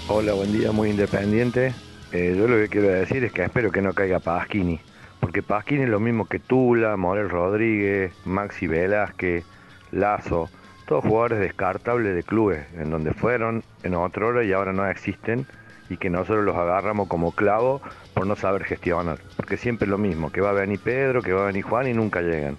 Hola, 0.08 0.32
buen 0.32 0.52
día, 0.52 0.72
muy 0.72 0.90
independiente. 0.90 1.72
Eh, 2.10 2.34
yo 2.36 2.48
lo 2.48 2.56
que 2.56 2.68
quiero 2.68 2.88
decir 2.88 3.22
es 3.22 3.32
que 3.32 3.44
espero 3.44 3.70
que 3.70 3.80
no 3.80 3.92
caiga 3.92 4.18
Pasquini, 4.18 4.80
porque 5.20 5.40
Pasquini 5.40 5.84
es 5.84 5.88
lo 5.88 6.00
mismo 6.00 6.26
que 6.26 6.40
Tula, 6.40 6.96
Morel 6.96 7.30
Rodríguez, 7.30 8.12
Maxi 8.24 8.66
Velázquez, 8.66 9.44
Lazo, 9.92 10.50
todos 10.88 11.04
jugadores 11.04 11.38
descartables 11.38 12.16
de 12.16 12.24
clubes, 12.24 12.66
en 12.76 12.90
donde 12.90 13.14
fueron 13.14 13.62
en 13.84 13.94
otra 13.94 14.26
hora 14.26 14.42
y 14.42 14.52
ahora 14.52 14.72
no 14.72 14.84
existen, 14.88 15.46
y 15.88 15.96
que 15.96 16.10
nosotros 16.10 16.44
los 16.44 16.56
agarramos 16.56 17.06
como 17.06 17.30
clavo 17.30 17.80
por 18.14 18.26
no 18.26 18.34
saber 18.34 18.64
gestionar, 18.64 19.20
porque 19.36 19.56
siempre 19.56 19.84
es 19.84 19.90
lo 19.90 19.98
mismo, 19.98 20.32
que 20.32 20.40
va 20.40 20.50
a 20.50 20.54
venir 20.54 20.80
Pedro, 20.80 21.22
que 21.22 21.32
va 21.32 21.44
a 21.44 21.46
venir 21.46 21.62
Juan 21.62 21.86
y 21.86 21.94
nunca 21.94 22.20
llegan. 22.20 22.56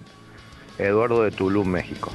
Eduardo 0.78 1.22
de 1.22 1.30
Tulum, 1.32 1.68
México. 1.68 2.10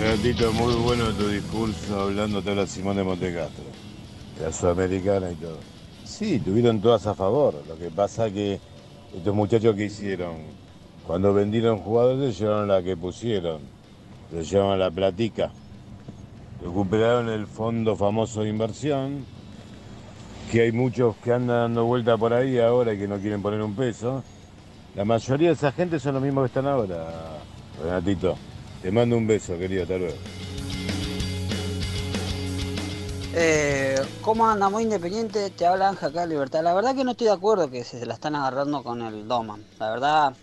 Renatito, 0.00 0.50
muy 0.54 0.74
bueno 0.76 1.10
tu 1.12 1.28
discurso 1.28 2.00
hablando 2.00 2.40
de 2.40 2.54
la 2.54 2.66
Simón 2.66 2.96
de 2.96 3.04
Montecastro, 3.04 3.64
la 4.40 4.50
sudamericana 4.50 5.30
y 5.30 5.34
todo. 5.34 5.58
Sí, 6.04 6.38
tuvieron 6.38 6.80
todas 6.80 7.06
a 7.06 7.14
favor. 7.14 7.62
Lo 7.68 7.76
que 7.76 7.90
pasa 7.90 8.30
que 8.30 8.58
estos 9.14 9.34
muchachos 9.34 9.76
que 9.76 9.84
hicieron, 9.84 10.36
cuando 11.06 11.34
vendieron 11.34 11.80
jugadores, 11.80 12.38
llevaron 12.38 12.68
la 12.68 12.82
que 12.82 12.96
pusieron, 12.96 13.60
le 14.32 14.42
llevaron 14.42 14.78
la 14.78 14.90
platica. 14.90 15.52
Recuperaron 16.62 17.28
el 17.28 17.46
fondo 17.46 17.94
famoso 17.94 18.42
de 18.42 18.48
inversión, 18.48 19.26
que 20.50 20.62
hay 20.62 20.72
muchos 20.72 21.14
que 21.16 21.30
andan 21.34 21.74
dando 21.74 21.84
vuelta 21.84 22.16
por 22.16 22.32
ahí 22.32 22.58
ahora 22.58 22.94
y 22.94 22.98
que 22.98 23.06
no 23.06 23.18
quieren 23.18 23.42
poner 23.42 23.60
un 23.60 23.76
peso. 23.76 24.24
La 24.94 25.04
mayoría 25.04 25.48
de 25.48 25.54
esa 25.54 25.72
gente 25.72 26.00
son 26.00 26.14
los 26.14 26.22
mismos 26.22 26.44
que 26.44 26.58
están 26.58 26.66
ahora, 26.66 27.06
Renatito. 27.82 28.49
Te 28.82 28.90
mando 28.90 29.16
un 29.16 29.26
beso, 29.26 29.58
querido, 29.58 29.82
hasta 29.82 29.98
luego. 29.98 30.16
Eh, 33.34 33.96
¿Cómo 34.22 34.48
anda? 34.48 34.68
Muy 34.68 34.82
independiente, 34.82 35.50
te 35.50 35.66
habla 35.66 35.90
Ángel 35.90 36.08
acá 36.08 36.26
Libertad. 36.26 36.62
La 36.64 36.74
verdad 36.74 36.96
que 36.96 37.04
no 37.04 37.12
estoy 37.12 37.28
de 37.28 37.32
acuerdo 37.32 37.70
que 37.70 37.84
se 37.84 38.04
la 38.04 38.14
están 38.14 38.34
agarrando 38.34 38.82
con 38.82 39.02
el 39.02 39.28
Doman. 39.28 39.64
La 39.78 39.90
verdad, 39.90 40.34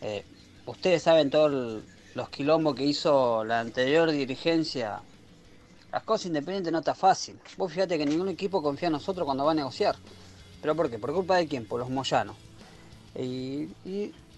eh, 0.00 0.24
ustedes 0.66 1.02
saben 1.02 1.30
todos 1.30 1.82
los 2.14 2.28
quilombos 2.30 2.74
que 2.76 2.84
hizo 2.84 3.44
la 3.44 3.60
anterior 3.60 4.10
dirigencia. 4.10 5.02
Las 5.92 6.02
cosas 6.04 6.26
independientes 6.26 6.72
no 6.72 6.78
está 6.78 6.94
fácil. 6.94 7.38
Vos 7.56 7.72
fíjate 7.72 7.98
que 7.98 8.06
ningún 8.06 8.28
equipo 8.28 8.62
confía 8.62 8.86
en 8.86 8.92
nosotros 8.92 9.24
cuando 9.26 9.44
va 9.44 9.50
a 9.50 9.54
negociar. 9.54 9.96
¿Pero 10.62 10.76
por 10.76 10.88
qué? 10.88 10.98
¿Por 10.98 11.12
culpa 11.12 11.36
de 11.36 11.46
quién? 11.46 11.66
Por 11.66 11.80
los 11.80 11.90
moyanos. 11.90 12.36
Y, 13.18 13.68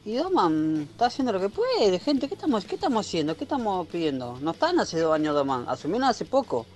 y 0.04 0.14
Doman 0.14 0.88
está 0.90 1.06
haciendo 1.06 1.32
lo 1.32 1.40
que 1.40 1.48
puede, 1.48 1.98
gente. 2.00 2.28
¿Qué 2.28 2.34
estamos, 2.34 2.64
¿Qué 2.64 2.74
estamos 2.74 3.06
haciendo? 3.06 3.36
¿Qué 3.36 3.44
estamos 3.44 3.86
pidiendo? 3.86 4.36
No 4.40 4.50
están 4.50 4.80
hace 4.80 4.98
dos 4.98 5.14
años 5.14 5.34
Doman, 5.34 5.64
asumieron 5.68 6.08
hace 6.08 6.24
poco. 6.24 6.66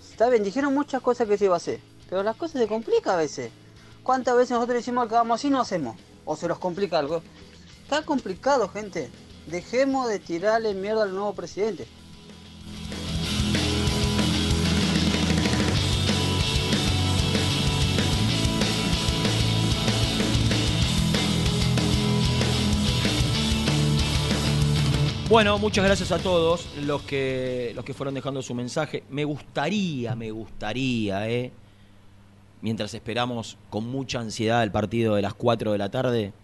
Está 0.00 0.28
bien, 0.28 0.44
dijeron 0.44 0.72
muchas 0.72 1.02
cosas 1.02 1.26
que 1.26 1.36
se 1.36 1.46
iba 1.46 1.54
a 1.54 1.56
hacer, 1.56 1.80
pero 2.08 2.22
las 2.22 2.36
cosas 2.36 2.60
se 2.60 2.68
complican 2.68 3.14
a 3.14 3.16
veces. 3.16 3.50
¿Cuántas 4.02 4.36
veces 4.36 4.52
nosotros 4.52 4.76
decimos 4.76 5.08
que 5.08 5.14
vamos 5.14 5.40
así 5.40 5.48
y 5.48 5.50
no 5.50 5.60
hacemos? 5.60 5.96
O 6.24 6.36
se 6.36 6.46
nos 6.46 6.58
complica 6.58 6.98
algo. 6.98 7.22
Está 7.82 8.02
complicado, 8.02 8.68
gente. 8.68 9.10
Dejemos 9.46 10.08
de 10.08 10.20
tirarle 10.20 10.74
mierda 10.74 11.02
al 11.02 11.12
nuevo 11.12 11.34
presidente. 11.34 11.86
Bueno, 25.32 25.58
muchas 25.58 25.82
gracias 25.82 26.12
a 26.12 26.18
todos 26.18 26.76
los 26.76 27.00
que, 27.04 27.72
los 27.74 27.86
que 27.86 27.94
fueron 27.94 28.12
dejando 28.12 28.42
su 28.42 28.52
mensaje. 28.52 29.02
Me 29.08 29.24
gustaría, 29.24 30.14
me 30.14 30.30
gustaría, 30.30 31.26
¿eh? 31.26 31.50
mientras 32.60 32.92
esperamos 32.92 33.56
con 33.70 33.86
mucha 33.86 34.20
ansiedad 34.20 34.62
el 34.62 34.70
partido 34.70 35.14
de 35.14 35.22
las 35.22 35.32
4 35.32 35.72
de 35.72 35.78
la 35.78 35.90
tarde, 35.90 36.34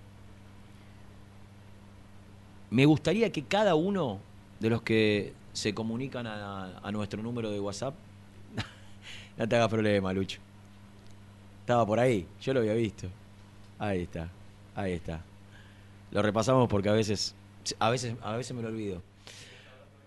me 2.71 2.87
gustaría 2.87 3.31
que 3.31 3.45
cada 3.45 3.75
uno 3.75 4.21
de 4.59 4.71
los 4.71 4.81
que 4.81 5.35
se 5.53 5.75
comunican 5.75 6.27
a, 6.27 6.79
a 6.79 6.91
nuestro 6.91 7.23
número 7.23 7.51
de 7.51 7.61
WhatsApp, 7.61 7.93
no 9.37 9.47
te 9.47 9.55
hagas 9.55 9.69
problema, 9.69 10.15
Lucho. 10.15 10.41
Estaba 11.61 11.85
por 11.85 12.01
ahí, 12.01 12.27
yo 12.41 12.55
lo 12.55 12.61
había 12.61 12.73
visto. 12.73 13.07
Ahí 13.79 14.05
está, 14.05 14.31
ahí 14.75 14.93
está. 14.93 15.21
Lo 16.11 16.23
repasamos 16.23 16.71
porque 16.71 16.89
a 16.89 16.93
veces, 16.93 17.35
a 17.79 17.91
veces, 17.91 18.17
a 18.23 18.37
veces 18.37 18.57
me 18.57 18.63
lo 18.63 18.69
olvido. 18.69 19.03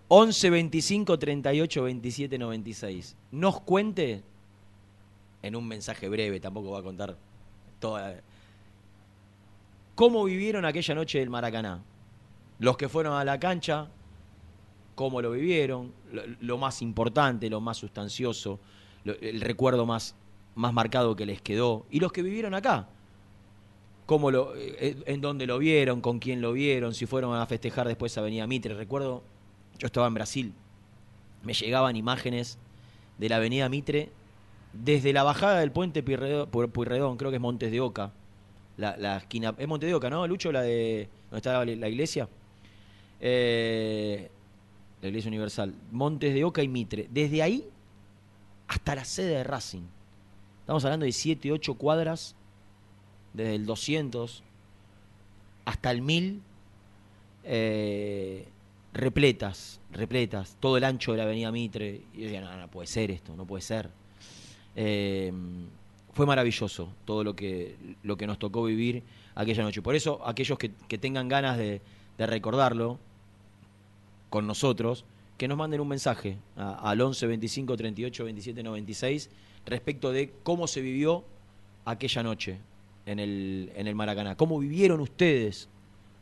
11 0.08 0.50
25 0.50 1.18
38 1.20 1.84
27 1.84 2.38
96. 2.38 3.16
Nos 3.32 3.62
cuente 3.62 4.24
en 5.42 5.56
un 5.56 5.68
mensaje 5.68 6.10
breve, 6.10 6.40
tampoco 6.40 6.72
va 6.72 6.80
a 6.80 6.84
contar 6.84 7.18
toda. 7.80 8.22
¿Cómo 9.96 10.24
vivieron 10.24 10.66
aquella 10.66 10.96
noche 10.96 11.20
del 11.20 11.30
Maracaná? 11.30 11.82
Los 12.60 12.78
que 12.78 12.90
fueron 12.90 13.14
a 13.14 13.24
la 13.24 13.40
cancha, 13.40 13.88
cómo 14.96 15.22
lo 15.22 15.32
vivieron, 15.32 15.94
lo, 16.42 16.58
más 16.58 16.82
importante, 16.82 17.50
lo 17.50 17.60
más 17.60 17.78
sustancioso, 17.78 18.60
el 19.06 19.42
recuerdo 19.42 19.86
más, 19.86 20.16
más 20.56 20.74
marcado 20.74 21.16
que 21.16 21.26
les 21.26 21.42
quedó, 21.42 21.86
y 21.90 22.00
los 22.00 22.12
que 22.12 22.22
vivieron 22.22 22.54
acá, 22.54 22.88
cómo 24.12 24.30
lo, 24.30 24.54
eh, 24.58 24.98
en 25.06 25.22
dónde 25.22 25.48
lo 25.48 25.58
vieron, 25.58 26.02
con 26.02 26.20
quién 26.20 26.42
lo 26.42 26.52
vieron, 26.52 26.94
si 26.94 27.06
fueron 27.06 27.34
a 27.34 27.46
festejar 27.46 27.88
después 27.88 28.18
a 28.18 28.20
Avenida 28.20 28.46
Mitre. 28.46 28.74
Recuerdo, 28.74 29.24
yo 29.80 29.86
estaba 29.86 30.06
en 30.06 30.14
Brasil, 30.14 30.54
me 31.44 31.54
llegaban 31.54 31.96
imágenes 31.96 32.58
de 33.18 33.30
la 33.30 33.38
Avenida 33.38 33.70
Mitre 33.70 34.10
desde 34.74 35.14
la 35.14 35.24
bajada 35.24 35.62
del 35.62 35.72
puente 35.72 36.04
Pueyrredón, 36.04 36.50
Pueyrredón, 36.50 37.16
creo 37.16 37.32
que 37.32 37.38
es 37.38 37.42
Montes 37.42 37.72
de 37.72 37.80
Oca, 37.80 38.12
la, 38.76 39.16
esquina, 39.16 39.56
es 39.58 39.68
Montes 39.70 39.88
de 39.88 39.96
Oca, 39.96 40.10
¿no, 40.10 40.28
Lucho? 40.28 40.52
La 40.52 40.62
de, 40.62 41.08
donde 41.30 41.38
está 41.38 41.64
la, 41.64 41.74
la 41.74 41.88
iglesia. 41.88 42.28
Eh, 43.22 44.30
la 45.02 45.08
iglesia 45.08 45.30
universal, 45.30 45.74
Montes 45.90 46.34
de 46.34 46.44
Oca 46.44 46.62
y 46.62 46.68
Mitre. 46.68 47.08
Desde 47.10 47.42
ahí 47.42 47.66
hasta 48.68 48.94
la 48.94 49.06
sede 49.06 49.38
de 49.38 49.44
Racing. 49.46 49.84
Estamos 50.60 50.84
hablando 50.84 51.06
de 51.06 51.14
7, 51.14 51.50
8 51.54 51.76
cuadras, 51.76 52.36
desde 53.34 53.56
el 53.56 53.66
200 53.66 54.44
hasta 55.66 55.92
el 55.92 56.02
1000, 56.02 56.42
eh, 57.44 58.46
repletas, 58.94 59.80
repletas, 59.92 60.58
todo 60.60 60.78
el 60.78 60.84
ancho 60.84 61.12
de 61.12 61.18
la 61.20 61.24
avenida 61.24 61.52
Mitre. 61.52 62.02
Y 62.14 62.18
yo 62.20 62.24
decía, 62.26 62.42
no, 62.42 62.56
no 62.58 62.68
puede 62.68 62.88
ser 62.88 63.12
esto, 63.12 63.36
no 63.36 63.46
puede 63.46 63.62
ser. 63.62 63.90
Eh, 64.76 65.32
fue 66.14 66.26
maravilloso 66.26 66.90
todo 67.06 67.24
lo 67.24 67.36
que, 67.36 67.76
lo 68.04 68.18
que 68.18 68.28
nos 68.28 68.38
tocó 68.38 68.64
vivir 68.64 69.04
aquella 69.36 69.64
noche. 69.64 69.82
Por 69.82 69.96
eso, 69.96 70.26
aquellos 70.28 70.58
que, 70.58 70.72
que 70.88 70.98
tengan 70.98 71.28
ganas 71.30 71.58
de, 71.58 71.82
recordarlo 72.18 73.00
con 74.30 74.46
nosotros, 74.46 75.06
que 75.40 75.48
nos 75.48 75.58
manden 75.58 75.82
un 75.82 75.88
mensaje 75.88 76.38
a- 76.56 76.74
al 76.92 77.02
11 77.02 77.26
25 77.26 77.76
38 77.76 78.24
27 78.26 78.62
96 78.62 79.30
respecto 79.66 80.12
de 80.12 80.32
cómo 80.44 80.68
se 80.68 80.82
vivió 80.82 81.24
aquella 81.84 82.22
noche 82.22 82.60
en 83.06 83.20
el, 83.20 83.72
en 83.76 83.88
el 83.88 83.96
Maracaná. 83.96 84.36
¿Cómo 84.36 84.60
vivieron 84.60 85.00
ustedes 85.00 85.70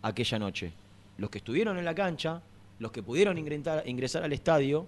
aquella 0.01 0.39
noche? 0.39 0.71
Los 1.17 1.30
que 1.30 1.39
estuvieron 1.39 1.77
en 1.77 1.86
la 1.86 1.95
cancha, 1.95 2.41
los 2.80 2.91
que 2.91 3.03
pudieron 3.03 3.38
ingresar, 3.38 3.88
ingresar 3.88 4.23
al 4.23 4.34
estadio, 4.34 4.88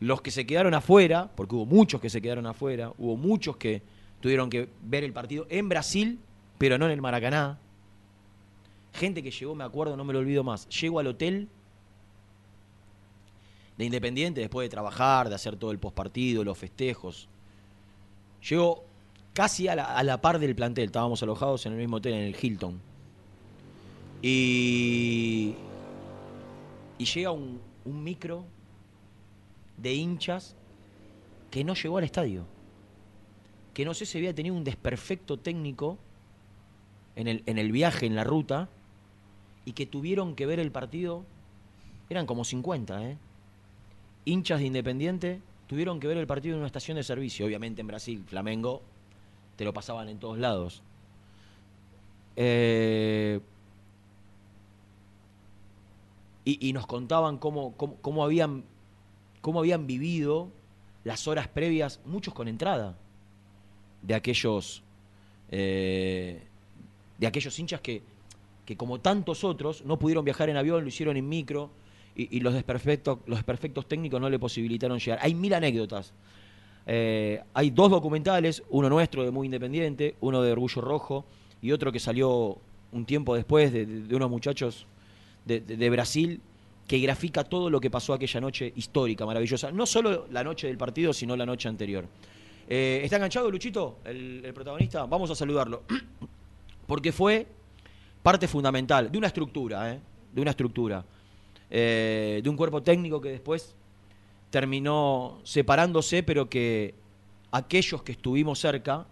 los 0.00 0.20
que 0.22 0.30
se 0.30 0.46
quedaron 0.46 0.74
afuera, 0.74 1.30
porque 1.34 1.54
hubo 1.54 1.66
muchos 1.66 2.00
que 2.00 2.10
se 2.10 2.20
quedaron 2.20 2.46
afuera, 2.46 2.92
hubo 2.98 3.16
muchos 3.16 3.56
que 3.56 3.82
tuvieron 4.20 4.50
que 4.50 4.68
ver 4.82 5.04
el 5.04 5.12
partido 5.12 5.46
en 5.48 5.68
Brasil, 5.68 6.18
pero 6.58 6.78
no 6.78 6.86
en 6.86 6.92
el 6.92 7.00
Maracaná. 7.00 7.58
Gente 8.92 9.22
que 9.22 9.30
llegó, 9.30 9.54
me 9.54 9.64
acuerdo, 9.64 9.96
no 9.96 10.04
me 10.04 10.12
lo 10.12 10.18
olvido 10.18 10.42
más, 10.42 10.68
llego 10.68 10.98
al 10.98 11.06
hotel 11.06 11.48
de 13.76 13.84
Independiente 13.84 14.40
después 14.40 14.64
de 14.64 14.70
trabajar, 14.70 15.28
de 15.28 15.36
hacer 15.36 15.56
todo 15.56 15.70
el 15.70 15.78
postpartido, 15.78 16.42
los 16.42 16.58
festejos. 16.58 17.28
Llego 18.48 18.84
casi 19.38 19.68
a 19.68 19.76
la, 19.76 20.20
par 20.20 20.40
del 20.40 20.56
plantel, 20.56 20.86
estábamos 20.86 21.22
alojados 21.22 21.64
en 21.64 21.72
el 21.74 21.78
mismo 21.78 21.98
hotel, 21.98 22.14
en 22.14 22.22
el 22.22 22.34
Hilton. 22.34 22.80
Y, 24.20 25.54
y 26.98 27.04
llega 27.04 27.30
un, 27.30 27.60
un 27.84 28.02
micro 28.02 28.44
de 29.76 29.94
hinchas 29.94 30.56
que 31.52 31.62
no 31.62 31.74
llegó 31.74 31.98
al 31.98 32.02
estadio. 32.02 32.46
Que 33.74 33.84
no 33.84 33.94
sé 33.94 34.06
si 34.06 34.18
había 34.18 34.34
tenido 34.34 34.56
un 34.56 34.64
desperfecto 34.64 35.36
técnico 35.36 35.98
en 37.14 37.28
el, 37.28 37.44
en 37.46 37.58
el 37.58 37.70
viaje, 37.70 38.06
en 38.06 38.16
la 38.16 38.24
ruta, 38.24 38.68
y 39.64 39.70
que 39.70 39.86
tuvieron 39.86 40.34
que 40.34 40.46
ver 40.46 40.58
el 40.58 40.72
partido. 40.72 41.24
Eran 42.10 42.26
como 42.26 42.44
50, 42.44 43.08
¿eh? 43.08 43.16
Hinchas 44.24 44.58
de 44.58 44.66
Independiente 44.66 45.40
tuvieron 45.68 46.00
que 46.00 46.08
ver 46.08 46.16
el 46.16 46.26
partido 46.26 46.56
en 46.56 46.58
una 46.58 46.66
estación 46.66 46.96
de 46.96 47.04
servicio. 47.04 47.46
Obviamente 47.46 47.82
en 47.82 47.86
Brasil, 47.86 48.24
Flamengo, 48.26 48.82
te 49.58 49.64
lo 49.64 49.74
pasaban 49.74 50.08
en 50.08 50.20
todos 50.20 50.38
lados. 50.38 50.82
Eh, 52.36 53.40
y, 56.44 56.72
nos 56.72 56.86
contaban 56.86 57.36
cómo, 57.36 57.76
cómo, 57.76 57.96
cómo 57.96 58.24
habían, 58.24 58.64
cómo 59.42 59.58
habían 59.58 59.86
vivido 59.86 60.48
las 61.02 61.26
horas 61.26 61.48
previas, 61.48 62.00
muchos 62.06 62.32
con 62.32 62.46
entrada, 62.46 62.96
de 64.00 64.14
aquellos, 64.14 64.82
eh, 65.50 66.40
de 67.18 67.26
aquellos 67.26 67.58
hinchas 67.58 67.80
que, 67.80 68.02
que 68.64 68.76
como 68.76 69.00
tantos 69.00 69.42
otros 69.42 69.84
no 69.84 69.98
pudieron 69.98 70.24
viajar 70.24 70.48
en 70.48 70.56
avión, 70.56 70.82
lo 70.82 70.88
hicieron 70.88 71.16
en 71.16 71.28
micro 71.28 71.70
y, 72.14 72.34
y 72.36 72.40
los, 72.40 72.54
desperfectos, 72.54 73.18
los 73.26 73.38
desperfectos 73.40 73.86
técnicos 73.88 74.20
no 74.20 74.30
le 74.30 74.38
posibilitaron 74.38 75.00
llegar. 75.00 75.18
Hay 75.20 75.34
mil 75.34 75.52
anécdotas. 75.52 76.14
Eh, 76.90 77.42
hay 77.52 77.68
dos 77.68 77.90
documentales, 77.90 78.62
uno 78.70 78.88
nuestro 78.88 79.22
de 79.22 79.30
Muy 79.30 79.46
Independiente, 79.46 80.14
uno 80.22 80.40
de 80.40 80.52
Orgullo 80.52 80.80
Rojo 80.80 81.26
y 81.60 81.70
otro 81.72 81.92
que 81.92 82.00
salió 82.00 82.56
un 82.92 83.04
tiempo 83.04 83.36
después 83.36 83.70
de, 83.74 83.84
unos 84.16 84.30
muchachos 84.30 84.86
de, 85.44 85.90
Brasil 85.90 86.40
que 86.86 86.98
grafica 86.98 87.44
todo 87.44 87.68
lo 87.68 87.78
que 87.78 87.90
pasó 87.90 88.14
aquella 88.14 88.40
noche 88.40 88.72
histórica, 88.74 89.26
maravillosa. 89.26 89.70
No 89.70 89.84
solo 89.84 90.28
la 90.30 90.42
noche 90.42 90.66
del 90.66 90.78
partido, 90.78 91.12
sino 91.12 91.36
la 91.36 91.44
noche 91.44 91.68
anterior. 91.68 92.06
Eh, 92.66 93.02
¿Está 93.04 93.16
enganchado 93.16 93.50
Luchito, 93.50 93.98
el, 94.06 94.50
protagonista? 94.54 95.04
Vamos 95.04 95.30
a 95.30 95.34
saludarlo. 95.34 95.82
Porque 96.86 97.12
fue 97.12 97.46
parte 98.22 98.48
fundamental 98.48 99.12
de 99.12 99.18
una 99.18 99.26
estructura, 99.26 99.92
¿eh? 99.92 100.00
de 100.32 100.40
una 100.40 100.52
estructura, 100.52 101.04
de 101.68 102.42
un 102.46 102.56
cuerpo 102.56 102.82
técnico 102.82 103.20
que 103.20 103.28
después 103.28 103.76
terminó 104.50 105.38
separándose, 105.44 106.22
pero 106.22 106.48
que 106.48 106.94
aquellos 107.50 108.02
que 108.02 108.12
estuvimos 108.12 108.58
cerca 108.58 109.06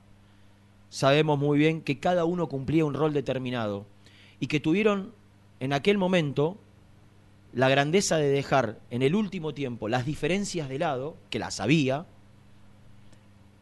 sabemos 0.89 1.39
muy 1.39 1.59
bien 1.59 1.83
que 1.83 1.99
cada 1.99 2.25
uno 2.25 2.49
cumplía 2.49 2.85
un 2.85 2.95
rol 2.95 3.13
determinado 3.13 3.87
y 4.41 4.47
que 4.47 4.61
tuvieron 4.61 5.13
en 5.61 5.73
aquel 5.73 5.99
momento 5.99 6.57
la 7.53 7.69
grandeza 7.69 8.17
de 8.19 8.29
dejar 8.29 8.79
en 8.91 9.03
el 9.03 9.15
último 9.15 9.55
tiempo 9.55 9.89
las 9.89 10.05
diferencias 10.07 10.69
de 10.69 10.79
lado, 10.79 11.17
que 11.31 11.39
las 11.39 11.61
había, 11.61 12.07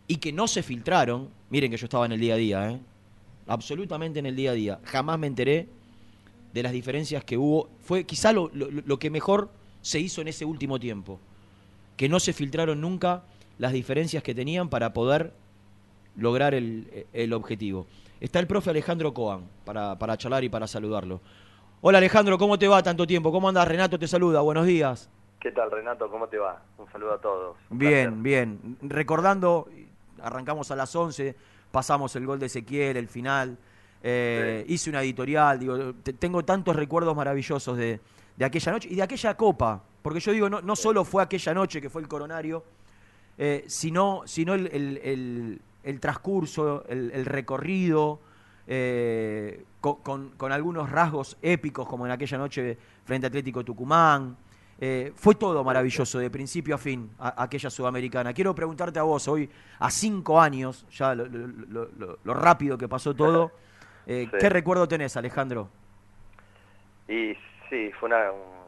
y 0.07 0.16
que 0.16 0.33
no 0.33 0.49
se 0.49 0.62
filtraron. 0.62 1.29
Miren 1.51 1.70
que 1.70 1.77
yo 1.77 1.87
estaba 1.87 2.05
en 2.07 2.12
el 2.12 2.20
día 2.20 2.35
a 2.35 2.37
día, 2.39 2.70
¿eh? 2.72 2.81
absolutamente 3.47 4.18
en 4.18 4.27
el 4.27 4.37
día 4.37 4.51
a 4.51 4.55
día. 4.55 4.81
Jamás 4.85 5.18
me 5.18 5.27
enteré 5.29 5.68
de 6.53 6.62
las 6.62 6.72
diferencias 6.72 7.25
que 7.25 7.39
hubo. 7.39 7.68
Fue 7.85 8.05
quizá 8.05 8.33
lo, 8.33 8.51
lo- 8.53 8.70
lo 8.70 8.99
que 8.99 9.11
mejor 9.11 9.51
se 9.81 10.01
hizo 10.01 10.20
en 10.20 10.29
ese 10.29 10.45
último 10.45 10.79
tiempo. 10.81 11.20
Que 11.97 12.09
no 12.09 12.18
se 12.20 12.32
filtraron 12.32 12.80
nunca 12.80 13.22
las 13.59 13.72
diferencias 13.72 14.22
que 14.22 14.34
tenían 14.34 14.68
para 14.68 14.92
poder 14.92 15.32
lograr 16.16 16.55
el, 16.55 17.07
el 17.12 17.32
objetivo. 17.32 17.86
Está 18.20 18.38
el 18.40 18.47
profe 18.47 18.70
Alejandro 18.70 19.12
Coan 19.14 19.42
para, 19.64 19.99
para 19.99 20.16
charlar 20.16 20.45
y 20.45 20.49
para 20.49 20.66
saludarlo. 20.66 21.20
Hola 21.80 21.99
Alejandro, 21.99 22.38
¿cómo 22.38 22.59
te 22.59 22.66
va 22.66 22.82
tanto 22.82 23.07
tiempo? 23.07 23.30
¿Cómo 23.30 23.49
andas? 23.49 23.68
Renato 23.68 23.99
te 23.99 24.09
saluda, 24.09 24.40
buenos 24.40 24.66
días. 24.66 25.11
¿Qué 25.40 25.53
tal, 25.53 25.70
Renato? 25.70 26.09
¿Cómo 26.11 26.26
te 26.28 26.38
va? 26.38 26.62
Un 26.78 26.90
saludo 26.90 27.12
a 27.14 27.18
todos. 27.20 27.57
Bien, 27.68 28.22
bien. 28.22 28.78
Recordando, 28.80 29.68
arrancamos 30.22 30.70
a 30.70 30.76
las 30.76 30.95
11, 30.97 31.36
pasamos 31.70 32.16
el 32.16 32.24
gol 32.26 32.38
de 32.38 32.47
Ezequiel, 32.47 32.97
el 32.97 33.09
final. 33.09 33.59
eh, 34.03 34.64
Hice 34.68 34.88
una 34.88 35.03
editorial, 35.03 35.59
digo, 35.59 35.92
te- 36.03 36.14
tengo 36.14 36.42
tantos 36.45 36.74
recuerdos 36.74 37.14
maravillosos 37.14 37.76
de, 37.76 38.01
de 38.36 38.45
aquella 38.45 38.72
noche 38.72 38.88
y 38.90 38.95
de 38.95 39.03
aquella 39.03 39.34
copa. 39.36 39.82
Porque 40.05 40.20
yo 40.20 40.32
digo, 40.32 40.50
no, 40.50 40.61
no 40.61 40.76
solo 40.76 41.02
fue 41.02 41.22
aquella 41.22 41.55
noche 41.55 41.80
que 41.80 41.88
fue 41.88 42.02
el 42.02 42.09
coronario, 42.09 42.62
eh, 43.38 43.64
sino, 43.68 44.20
sino 44.26 44.52
el, 44.52 44.66
el- 44.66 45.00
el- 45.02 45.62
el 45.82 45.98
transcurso, 45.98 46.84
el, 46.90 47.24
recorrido, 47.24 48.20
eh, 48.66 49.64
con, 49.80 49.96
con- 50.02 50.28
con 50.36 50.52
algunos 50.52 50.90
rasgos 50.90 51.38
épicos, 51.40 51.88
como 51.88 52.05
en 52.05 52.12
aquella 52.12 52.36
noche 52.36 52.76
frente 53.07 53.26
a 53.26 53.28
Atlético 53.28 53.64
Tucumán. 53.64 54.36
Eh, 54.78 55.11
fue 55.16 55.36
todo 55.36 55.64
maravilloso, 55.64 56.18
de 56.18 56.28
principio 56.28 56.74
a 56.74 56.78
fin, 56.78 57.11
a- 57.18 57.42
aquella 57.42 57.70
sudamericana. 57.70 58.34
Quiero 58.34 58.55
preguntarte 58.55 58.98
a 58.98 59.05
vos, 59.05 59.26
hoy, 59.26 59.48
a 59.78 59.90
cinco 59.90 60.38
años, 60.38 60.84
ya 60.90 61.14
lo, 61.14 61.24
lo- 61.24 61.46
lo- 61.46 61.88
lo- 61.96 62.18
lo 62.22 62.34
rápido 62.34 62.76
que 62.76 62.88
pasó 62.88 63.14
todo, 63.14 63.52
Sí. 64.07 64.28
¿qué 64.38 64.50
recuerdo 64.50 64.86
tenés, 64.86 65.16
Alejandro? 65.16 65.70
Y 67.09 67.32
sí, 67.70 67.90
fue 67.98 68.09
una, 68.11 68.24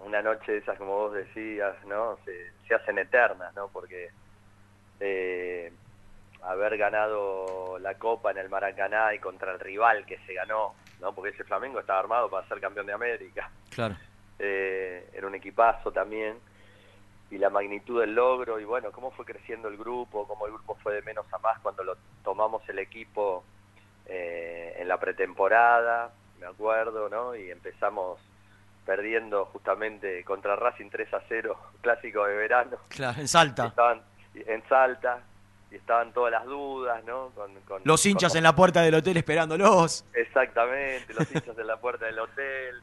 una 0.06 0.22
noche 0.22 0.52
de 0.52 0.58
esas, 0.58 0.78
como 0.78 0.92
vos 0.92 1.12
decías, 1.12 1.74
¿no? 1.84 2.16
Se, 2.24 2.52
se 2.66 2.74
hacen 2.74 2.96
eternas, 2.98 3.52
¿no? 3.54 3.68
Porque 3.68 4.10
eh, 5.00 5.72
haber 6.42 6.78
ganado 6.78 7.76
la 7.80 7.94
Copa 7.94 8.30
en 8.30 8.38
el 8.38 8.48
Maracaná 8.48 9.12
y 9.14 9.18
contra 9.18 9.52
el 9.52 9.58
rival 9.58 10.06
que 10.06 10.18
se 10.18 10.34
ganó, 10.34 10.74
¿no? 11.00 11.12
Porque 11.12 11.30
ese 11.30 11.42
Flamengo 11.42 11.80
estaba 11.80 11.98
armado 11.98 12.30
para 12.30 12.46
ser 12.46 12.60
campeón 12.60 12.86
de 12.86 12.92
América. 12.92 13.50
Claro. 13.70 13.96
Eh, 14.38 15.10
era 15.12 15.26
un 15.26 15.34
equipazo 15.34 15.90
también. 15.90 16.38
Y 17.28 17.38
la 17.38 17.50
magnitud 17.50 18.00
del 18.00 18.14
logro, 18.14 18.60
y 18.60 18.64
bueno, 18.64 18.92
cómo 18.92 19.10
fue 19.10 19.24
creciendo 19.24 19.66
el 19.66 19.76
grupo, 19.76 20.28
cómo 20.28 20.46
el 20.46 20.52
grupo 20.52 20.76
fue 20.76 20.94
de 20.94 21.02
menos 21.02 21.26
a 21.32 21.38
más 21.38 21.58
cuando 21.58 21.82
lo 21.82 21.96
tomamos 22.22 22.62
el 22.68 22.78
equipo 22.78 23.42
eh, 24.06 24.76
en 24.78 24.86
la 24.86 25.00
pretemporada, 25.00 26.12
me 26.38 26.46
acuerdo, 26.46 27.08
¿no? 27.08 27.34
Y 27.34 27.50
empezamos 27.50 28.20
perdiendo 28.86 29.44
justamente 29.46 30.22
contra 30.24 30.56
Racing 30.56 30.88
3 30.90 31.12
a 31.14 31.20
0, 31.28 31.58
clásico 31.82 32.24
de 32.24 32.36
verano. 32.36 32.76
Claro, 32.88 33.20
en 33.20 33.28
Salta. 33.28 33.66
Estaban 33.66 34.00
en 34.34 34.62
Salta 34.68 35.18
y 35.70 35.74
estaban 35.74 36.12
todas 36.12 36.30
las 36.30 36.44
dudas, 36.44 37.02
¿no? 37.04 37.30
Con, 37.34 37.52
con- 37.62 37.82
Los 37.84 38.06
hinchas 38.06 38.32
con- 38.32 38.38
en 38.38 38.44
la 38.44 38.54
puerta 38.54 38.80
del 38.82 38.94
hotel 38.94 39.16
esperándolos. 39.16 40.04
Exactamente, 40.14 41.12
los 41.12 41.30
hinchas 41.34 41.58
en 41.58 41.66
la 41.66 41.76
puerta 41.78 42.06
del 42.06 42.18
hotel. 42.20 42.80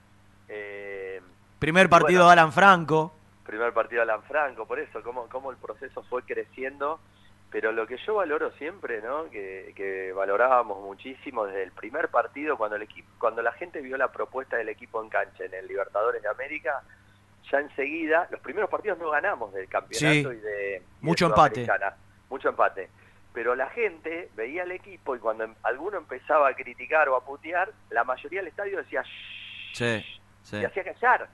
eh, 0.49 1.21
Primer 1.59 1.87
partido 1.89 2.25
bueno, 2.25 2.27
de 2.27 2.33
Alan 2.33 2.51
Franco. 2.51 3.15
primer 3.45 3.73
partido 3.73 4.05
de 4.05 4.11
Alan 4.11 4.23
Franco, 4.23 4.65
por 4.67 4.79
eso, 4.79 5.01
cómo, 5.01 5.27
cómo 5.29 5.49
el 5.51 5.57
proceso 5.57 6.03
fue 6.03 6.23
creciendo. 6.23 6.99
Pero 7.53 7.71
lo 7.71 7.85
que 7.85 7.97
yo 7.97 8.15
valoro 8.15 8.49
siempre, 8.53 8.99
¿no? 9.03 9.29
Que, 9.29 9.73
que 9.75 10.11
valorábamos 10.11 10.81
muchísimo 10.83 11.45
desde 11.45 11.61
el 11.61 11.71
primer 11.71 12.09
partido, 12.09 12.57
cuando 12.57 12.77
el 12.77 12.81
equipo, 12.81 13.07
cuando 13.19 13.43
la 13.43 13.51
gente 13.51 13.79
vio 13.79 13.95
la 13.95 14.11
propuesta 14.11 14.57
del 14.57 14.69
equipo 14.69 15.03
en 15.03 15.09
cancha 15.09 15.45
en 15.45 15.53
el 15.53 15.67
Libertadores 15.67 16.23
de 16.23 16.29
América, 16.29 16.81
ya 17.51 17.59
enseguida, 17.59 18.27
los 18.31 18.39
primeros 18.41 18.71
partidos 18.71 18.97
no 18.97 19.11
ganamos 19.11 19.53
del 19.53 19.67
campeonato 19.69 20.31
Sí. 20.31 20.37
y 20.37 20.41
de 20.41 20.81
Mucho 21.01 21.25
de 21.25 21.29
empate. 21.29 21.67
Mucho 22.27 22.49
empate. 22.49 22.89
Pero 23.35 23.53
la 23.55 23.69
gente 23.69 24.29
veía 24.35 24.63
al 24.63 24.71
equipo 24.71 25.15
y 25.15 25.19
cuando 25.19 25.43
em- 25.43 25.53
alguno 25.61 25.97
empezaba 25.99 26.47
a 26.49 26.55
criticar 26.55 27.07
o 27.09 27.15
a 27.15 27.23
putear, 27.23 27.71
la 27.91 28.03
mayoría 28.03 28.39
del 28.39 28.47
estadio 28.47 28.77
decía 28.79 29.03
"Shh", 29.03 29.75
Sí, 29.75 30.05
sí. 30.41 30.57
y 30.57 30.65
hacía 30.65 30.83
callar 30.83 31.29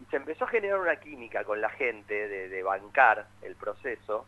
y 0.00 0.04
se 0.08 0.16
empezó 0.16 0.44
a 0.44 0.48
generar 0.48 0.78
una 0.78 0.94
química 1.00 1.42
con 1.42 1.60
la 1.60 1.70
gente 1.70 2.14
de, 2.28 2.48
de 2.48 2.62
bancar 2.62 3.26
el 3.42 3.56
proceso 3.56 4.24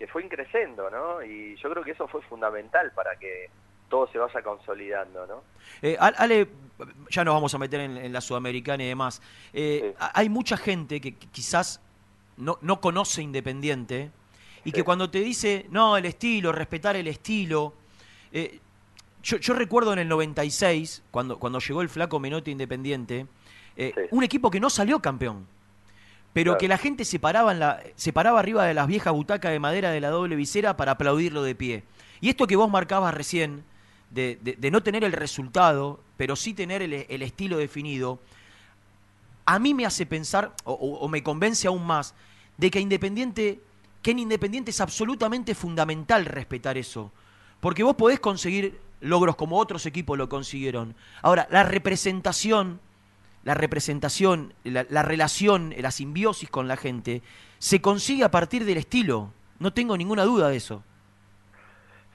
que 0.00 0.06
fue 0.08 0.24
increciendo, 0.24 0.88
¿no? 0.90 1.22
Y 1.22 1.56
yo 1.56 1.70
creo 1.70 1.84
que 1.84 1.90
eso 1.90 2.08
fue 2.08 2.22
fundamental 2.22 2.90
para 2.92 3.16
que 3.16 3.50
todo 3.90 4.08
se 4.10 4.16
vaya 4.18 4.40
consolidando, 4.42 5.26
¿no? 5.26 5.42
Eh, 5.82 5.94
Al- 6.00 6.14
Ale, 6.16 6.48
ya 7.10 7.22
nos 7.22 7.34
vamos 7.34 7.54
a 7.54 7.58
meter 7.58 7.80
en, 7.80 7.98
en 7.98 8.10
la 8.10 8.22
Sudamericana 8.22 8.82
y 8.82 8.86
demás. 8.88 9.20
Eh, 9.52 9.94
Hay 10.14 10.30
mucha 10.30 10.56
gente 10.56 11.02
que, 11.02 11.12
quizás 11.14 11.82
no, 12.38 12.56
no 12.62 12.80
conoce 12.80 13.20
Independiente 13.20 14.10
y 14.64 14.72
que 14.72 14.84
cuando 14.84 15.10
te 15.10 15.20
dice, 15.20 15.66
no, 15.70 15.98
el 15.98 16.06
estilo, 16.06 16.50
respetar 16.50 16.96
el 16.96 17.06
estilo. 17.06 17.74
eh, 18.32 18.58
yo, 19.22 19.36
yo 19.36 19.52
recuerdo 19.52 19.92
en 19.92 19.98
el 19.98 20.08
96, 20.08 21.02
cuando, 21.10 21.38
cuando 21.38 21.58
llegó 21.58 21.82
el 21.82 21.90
flaco 21.90 22.18
Menotti 22.18 22.52
Independiente, 22.52 23.26
eh, 23.76 23.92
un 24.12 24.24
equipo 24.24 24.50
que 24.50 24.60
no 24.60 24.70
salió 24.70 24.98
campeón. 25.00 25.46
Pero 26.32 26.52
Claro. 26.52 26.58
que 26.58 26.68
la 26.68 26.78
gente 26.78 27.04
se 27.04 27.18
paraba, 27.18 27.52
en 27.52 27.58
la, 27.60 27.80
se 27.96 28.12
paraba 28.12 28.38
arriba 28.38 28.64
de 28.64 28.74
las 28.74 28.86
viejas 28.86 29.12
butacas 29.12 29.50
de 29.50 29.58
madera 29.58 29.90
de 29.90 30.00
la 30.00 30.10
doble 30.10 30.36
visera 30.36 30.76
para 30.76 30.92
aplaudirlo 30.92 31.42
de 31.42 31.54
pie. 31.54 31.82
Y 32.20 32.28
esto 32.28 32.46
que 32.46 32.54
vos 32.56 32.70
marcabas 32.70 33.12
recién, 33.14 33.64
de, 34.10 34.38
de- 34.42 34.54
de 34.54 34.70
no 34.70 34.82
tener 34.82 35.02
el 35.04 35.12
resultado, 35.12 36.00
pero 36.16 36.36
sí 36.36 36.54
tener 36.54 36.82
el, 36.82 36.92
el 37.08 37.22
estilo 37.22 37.56
definido, 37.58 38.20
a 39.46 39.58
mí 39.58 39.74
me 39.74 39.86
hace 39.86 40.06
pensar, 40.06 40.52
o, 40.64 40.72
o- 40.72 40.98
o 41.00 41.08
me 41.08 41.22
convence 41.22 41.66
aún 41.66 41.84
más, 41.86 42.14
de 42.56 42.70
que 42.70 42.78
Independiente, 42.80 43.60
que 44.02 44.12
en 44.12 44.20
Independiente 44.20 44.70
es 44.70 44.80
absolutamente 44.80 45.54
fundamental 45.54 46.24
respetar 46.26 46.78
eso. 46.78 47.10
Porque 47.60 47.82
vos 47.82 47.96
podés 47.96 48.20
conseguir 48.20 48.78
logros 49.00 49.34
como 49.36 49.58
otros 49.58 49.84
equipos 49.86 50.16
lo 50.16 50.28
consiguieron. 50.28 50.94
Ahora, 51.22 51.48
la 51.50 51.62
representación, 51.64 52.80
la 53.44 53.54
representación, 53.54 54.54
la, 54.64 54.84
la 54.88 55.02
relación, 55.02 55.74
la 55.78 55.90
simbiosis 55.90 56.50
con 56.50 56.68
la 56.68 56.76
gente, 56.76 57.22
se 57.58 57.80
consigue 57.80 58.24
a 58.24 58.30
partir 58.30 58.64
del 58.64 58.78
estilo. 58.78 59.32
No 59.58 59.72
tengo 59.72 59.96
ninguna 59.96 60.24
duda 60.24 60.48
de 60.48 60.56
eso. 60.56 60.82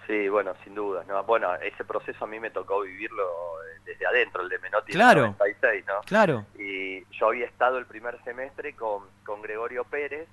Sí, 0.08 0.30
bueno, 0.30 0.54
sin 0.64 0.76
dudas, 0.76 1.06
¿no? 1.08 1.24
Bueno, 1.24 1.56
ese 1.56 1.84
proceso 1.84 2.26
a 2.26 2.28
mí 2.28 2.40
me 2.40 2.52
tocó 2.52 2.82
vivirlo 2.82 3.24
eh, 3.24 3.80
desde 3.86 4.06
adentro, 4.06 4.44
el 4.44 4.50
de 4.50 4.60
Menotti 4.60 4.92
en 4.92 4.98
el 4.98 5.04
Claro. 5.04 5.22
96, 5.40 5.86
¿no? 5.88 6.02
Claro. 6.06 6.46
Y 6.60 7.04
yo 7.18 7.28
había 7.30 7.48
estado 7.48 7.80
el 7.80 7.88
primer 7.88 8.24
semestre 8.24 8.74
con, 8.76 9.04
con 9.26 9.42
Gregorio 9.42 9.84
Pérez 9.84 10.28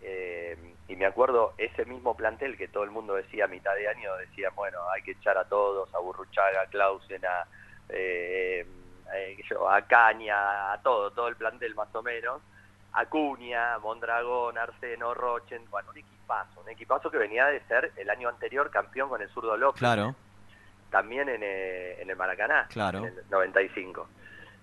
eh, 0.00 0.56
y 0.86 0.94
me 0.94 1.06
acuerdo 1.06 1.54
ese 1.58 1.84
mismo 1.86 2.16
plantel 2.16 2.56
que 2.56 2.68
todo 2.68 2.84
el 2.84 2.90
mundo 2.90 3.14
decía 3.14 3.46
a 3.46 3.48
mitad 3.48 3.74
de 3.74 3.88
año, 3.88 4.14
decía, 4.16 4.50
bueno, 4.54 4.78
hay 4.94 5.02
que 5.02 5.12
echar 5.12 5.38
a 5.38 5.44
todos, 5.48 5.92
a 5.92 5.98
Burruchaga, 5.98 6.62
a 6.62 6.66
Clausen, 6.66 7.24
a, 7.24 7.48
eh, 7.88 8.64
eh, 9.14 9.36
yo, 9.50 9.68
a 9.68 9.82
Caña, 9.82 10.72
a 10.72 10.80
todo, 10.82 11.10
todo 11.10 11.28
el 11.28 11.36
plantel 11.36 11.74
más 11.74 11.94
o 11.94 12.02
menos, 12.02 12.40
Acuña, 12.92 13.78
Mondragón, 13.80 14.56
Arseno, 14.56 15.14
Rochen, 15.14 15.68
bueno, 15.70 15.90
un 15.90 15.98
equipazo, 15.98 16.60
un 16.60 16.68
equipazo 16.70 17.10
que 17.10 17.18
venía 17.18 17.46
de 17.46 17.60
ser 17.66 17.92
el 17.96 18.08
año 18.08 18.28
anterior 18.28 18.70
campeón 18.70 19.08
con 19.08 19.20
el 19.20 19.28
zurdo 19.30 19.56
López, 19.56 19.80
Claro, 19.80 20.14
también 20.90 21.28
en, 21.28 21.40
eh, 21.42 22.00
en 22.00 22.08
el 22.08 22.16
Maracaná, 22.16 22.68
Claro. 22.70 22.98
en 22.98 23.04
el 23.06 23.24
95. 23.30 24.08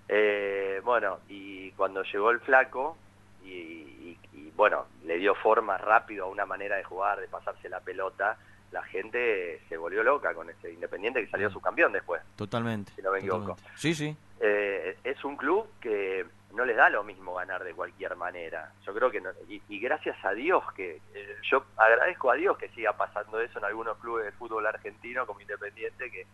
Eh, 0.07 0.81
bueno, 0.83 1.19
y 1.27 1.71
cuando 1.73 2.03
llegó 2.03 2.31
el 2.31 2.39
flaco, 2.39 2.97
y, 3.43 3.49
y- 3.49 4.19
y, 4.33 4.51
bueno, 4.51 4.85
le 5.03 5.17
dio 5.17 5.35
forma 5.35 5.77
rápido 5.77 6.25
a 6.25 6.29
una 6.29 6.45
manera 6.45 6.77
de 6.77 6.83
jugar, 6.83 7.19
de 7.19 7.27
pasarse 7.27 7.67
la 7.69 7.79
pelota, 7.81 8.37
la 8.71 8.83
gente 8.83 9.61
se 9.67 9.77
volvió 9.77 10.01
loca 10.03 10.33
con 10.33 10.49
ese 10.49 10.71
Independiente 10.71 11.21
que 11.23 11.29
salió 11.29 11.49
subcampeón 11.49 11.91
después, 11.91 12.21
totalmente. 12.35 12.91
si 12.95 13.01
no 13.01 13.11
me 13.11 13.19
equivoco. 13.19 13.47
totalmente. 13.55 13.71
Sí, 13.77 13.93
sí. 13.93 14.15
Eh, 14.39 14.97
es 15.03 15.23
un 15.23 15.35
club 15.37 15.67
que 15.79 16.25
no 16.53 16.65
les 16.65 16.75
da 16.75 16.89
lo 16.89 17.03
mismo 17.03 17.35
ganar 17.35 17.63
de 17.63 17.73
cualquier 17.73 18.15
manera. 18.15 18.71
Yo 18.85 18.93
creo 18.93 19.11
que, 19.11 19.21
no- 19.21 19.29
y, 19.47 19.61
y 19.69 19.79
gracias 19.79 20.17
a 20.25 20.31
Dios 20.31 20.63
que, 20.73 20.99
eh, 21.13 21.35
yo 21.49 21.63
agradezco 21.77 22.31
a 22.31 22.35
Dios 22.35 22.57
que 22.57 22.69
siga 22.69 22.93
pasando 22.93 23.39
eso 23.39 23.59
en 23.59 23.65
algunos 23.65 23.97
clubes 23.99 24.25
de 24.25 24.31
fútbol 24.31 24.65
argentino 24.65 25.25
como 25.27 25.41
Independiente, 25.41 26.09
que, 26.09 26.25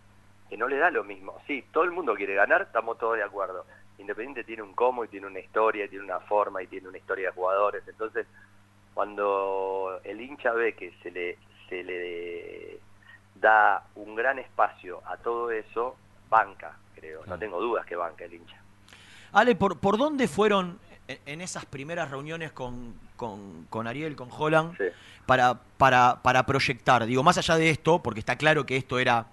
que 0.49 0.57
no 0.57 0.67
le 0.67 0.77
da 0.77 0.89
lo 0.91 1.03
mismo. 1.03 1.39
Sí, 1.47 1.65
todo 1.71 1.83
el 1.83 1.91
mundo 1.91 2.15
quiere 2.15 2.33
ganar, 2.35 2.61
estamos 2.61 2.97
todos 2.97 3.17
de 3.17 3.23
acuerdo. 3.23 3.65
Independiente 3.97 4.43
tiene 4.43 4.61
un 4.61 4.73
cómo 4.73 5.03
y 5.03 5.07
tiene 5.07 5.27
una 5.27 5.39
historia, 5.39 5.85
y 5.85 5.89
tiene 5.89 6.05
una 6.05 6.19
forma 6.21 6.61
y 6.63 6.67
tiene 6.67 6.87
una 6.87 6.97
historia 6.99 7.29
de 7.29 7.35
jugadores. 7.35 7.83
Entonces, 7.87 8.25
cuando 8.97 9.99
el 10.03 10.19
hincha 10.21 10.51
ve 10.53 10.73
que 10.73 10.91
se 11.03 11.11
le, 11.11 11.37
se 11.69 11.83
le 11.83 12.79
da 13.35 13.83
un 13.95 14.15
gran 14.15 14.39
espacio 14.39 15.01
a 15.05 15.17
todo 15.17 15.51
eso, 15.51 15.95
banca, 16.29 16.77
creo. 16.95 17.25
No 17.25 17.37
tengo 17.37 17.61
dudas 17.61 17.85
que 17.85 17.95
banca 17.95 18.25
el 18.25 18.33
hincha. 18.33 18.57
Ale, 19.31 19.55
¿por, 19.55 19.79
por 19.79 19.97
dónde 19.97 20.27
fueron 20.27 20.79
en, 21.07 21.41
esas 21.41 21.65
primeras 21.65 22.09
reuniones 22.09 22.51
con, 22.51 22.95
con, 23.15 23.65
con 23.69 23.87
Ariel, 23.87 24.15
con 24.15 24.29
Holland, 24.31 24.77
para, 25.25 25.59
para, 25.77 26.21
para 26.23 26.45
proyectar? 26.45 27.05
Digo, 27.05 27.23
más 27.23 27.37
allá 27.37 27.55
de 27.55 27.69
esto, 27.69 28.01
porque 28.01 28.19
está 28.19 28.37
claro 28.37 28.65
que 28.65 28.77
esto 28.77 28.99
era, 28.99 29.27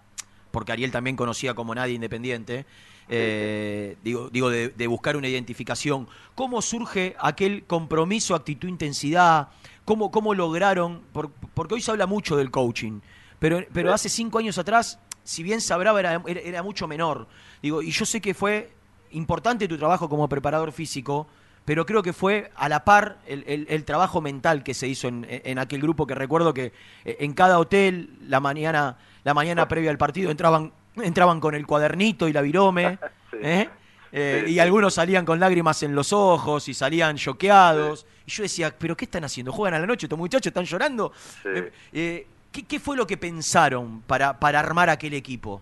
porque 0.51 0.72
Ariel 0.72 0.93
también 0.93 1.16
conocía 1.16 1.55
como 1.55 1.74
nadie 1.74 1.95
independiente, 1.95 2.66
eh, 3.09 3.96
digo, 4.02 4.28
digo 4.30 4.50
de, 4.50 4.68
de 4.70 4.86
buscar 4.86 5.16
una 5.16 5.28
identificación. 5.28 6.09
¿Cómo 6.34 6.62
surge 6.62 7.14
aquel 7.18 7.64
compromiso, 7.64 8.34
actitud, 8.34 8.68
intensidad? 8.68 9.48
¿Cómo, 9.84 10.11
cómo 10.11 10.34
lograron? 10.34 11.02
por- 11.12 11.30
porque 11.55 11.74
hoy 11.74 11.80
se 11.80 11.90
habla 11.90 12.07
mucho 12.07 12.36
del 12.36 12.50
coaching, 12.50 13.00
pero, 13.38 13.61
pero 13.72 13.92
hace 13.92 14.09
cinco 14.09 14.38
años 14.38 14.57
atrás, 14.59 14.98
si 15.22 15.42
bien 15.42 15.61
se 15.61 15.72
hablaba, 15.74 16.00
era, 16.00 16.22
era, 16.26 16.40
era 16.40 16.62
mucho 16.62 16.86
menor. 16.88 17.26
Digo, 17.62 17.82
y 17.82 17.90
yo 17.90 18.05
sé 18.07 18.20
que 18.20 18.34
fue 18.34 18.72
importante 19.11 19.68
tu 19.68 19.76
trabajo 19.78 20.09
como 20.09 20.28
preparador 20.28 20.72
físico, 20.72 21.26
pero 21.64 21.86
creo 21.86 22.02
que 22.02 22.12
fue 22.12 22.50
a 22.57 22.68
la 22.68 22.84
par 22.84 23.18
el, 23.26 23.44
el- 23.46 23.66
el 23.70 23.84
trabajo 23.84 24.20
mental 24.20 24.62
que 24.62 24.74
se 24.74 24.88
hizo 24.88 25.09
en, 25.09 25.26
en 25.28 25.59
aquel 25.59 25.80
grupo 25.80 26.07
que 26.07 26.14
recuerdo 26.14 26.52
que 26.52 26.72
eh, 27.05 27.16
en 27.20 27.32
cada 27.32 27.59
hotel 27.59 28.11
la 28.22 28.40
mañana 28.40 28.98
la 29.24 29.32
mañana 29.32 29.66
previa 29.68 29.90
al 29.90 29.96
partido 29.96 30.30
entraban 30.30 30.72
entraban 30.97 31.40
con 31.40 31.55
el 31.55 31.66
cuadernito 31.66 32.28
y 32.28 32.32
la 32.32 32.40
virome 32.40 32.99
¿eh? 33.32 33.68
Eh, 34.12 34.45
Sí, 34.47 34.53
y 34.53 34.59
algunos 34.61 34.95
salían 34.95 35.24
con 35.24 35.40
lágrimas 35.40 35.82
en 35.82 35.92
los 35.95 36.12
ojos 36.12 36.68
y 36.68 36.74
salían 36.74 37.16
choqueados. 37.16 38.07
Y 38.26 38.30
yo 38.30 38.45
decía 38.45 38.72
pero 38.78 38.97
qué 38.97 39.07
están 39.07 39.24
haciendo 39.24 39.51
juegan 39.53 39.74
a 39.74 39.80
la 39.80 39.86
noche 39.86 40.07
estos 40.07 40.18
muchachos 40.18 40.47
están 40.47 40.64
llorando 40.64 41.12
Sí. 41.16 41.49
Eh, 41.53 41.72
eh, 41.92 42.26
¿qué, 42.53 42.64
qué 42.64 42.78
fue 42.78 42.97
lo 42.97 43.07
que 43.07 43.16
pensaron 43.16 44.03
para 44.03 44.38
para 44.38 44.61
armar 44.61 44.88
aquel 44.88 45.14
equipo 45.14 45.61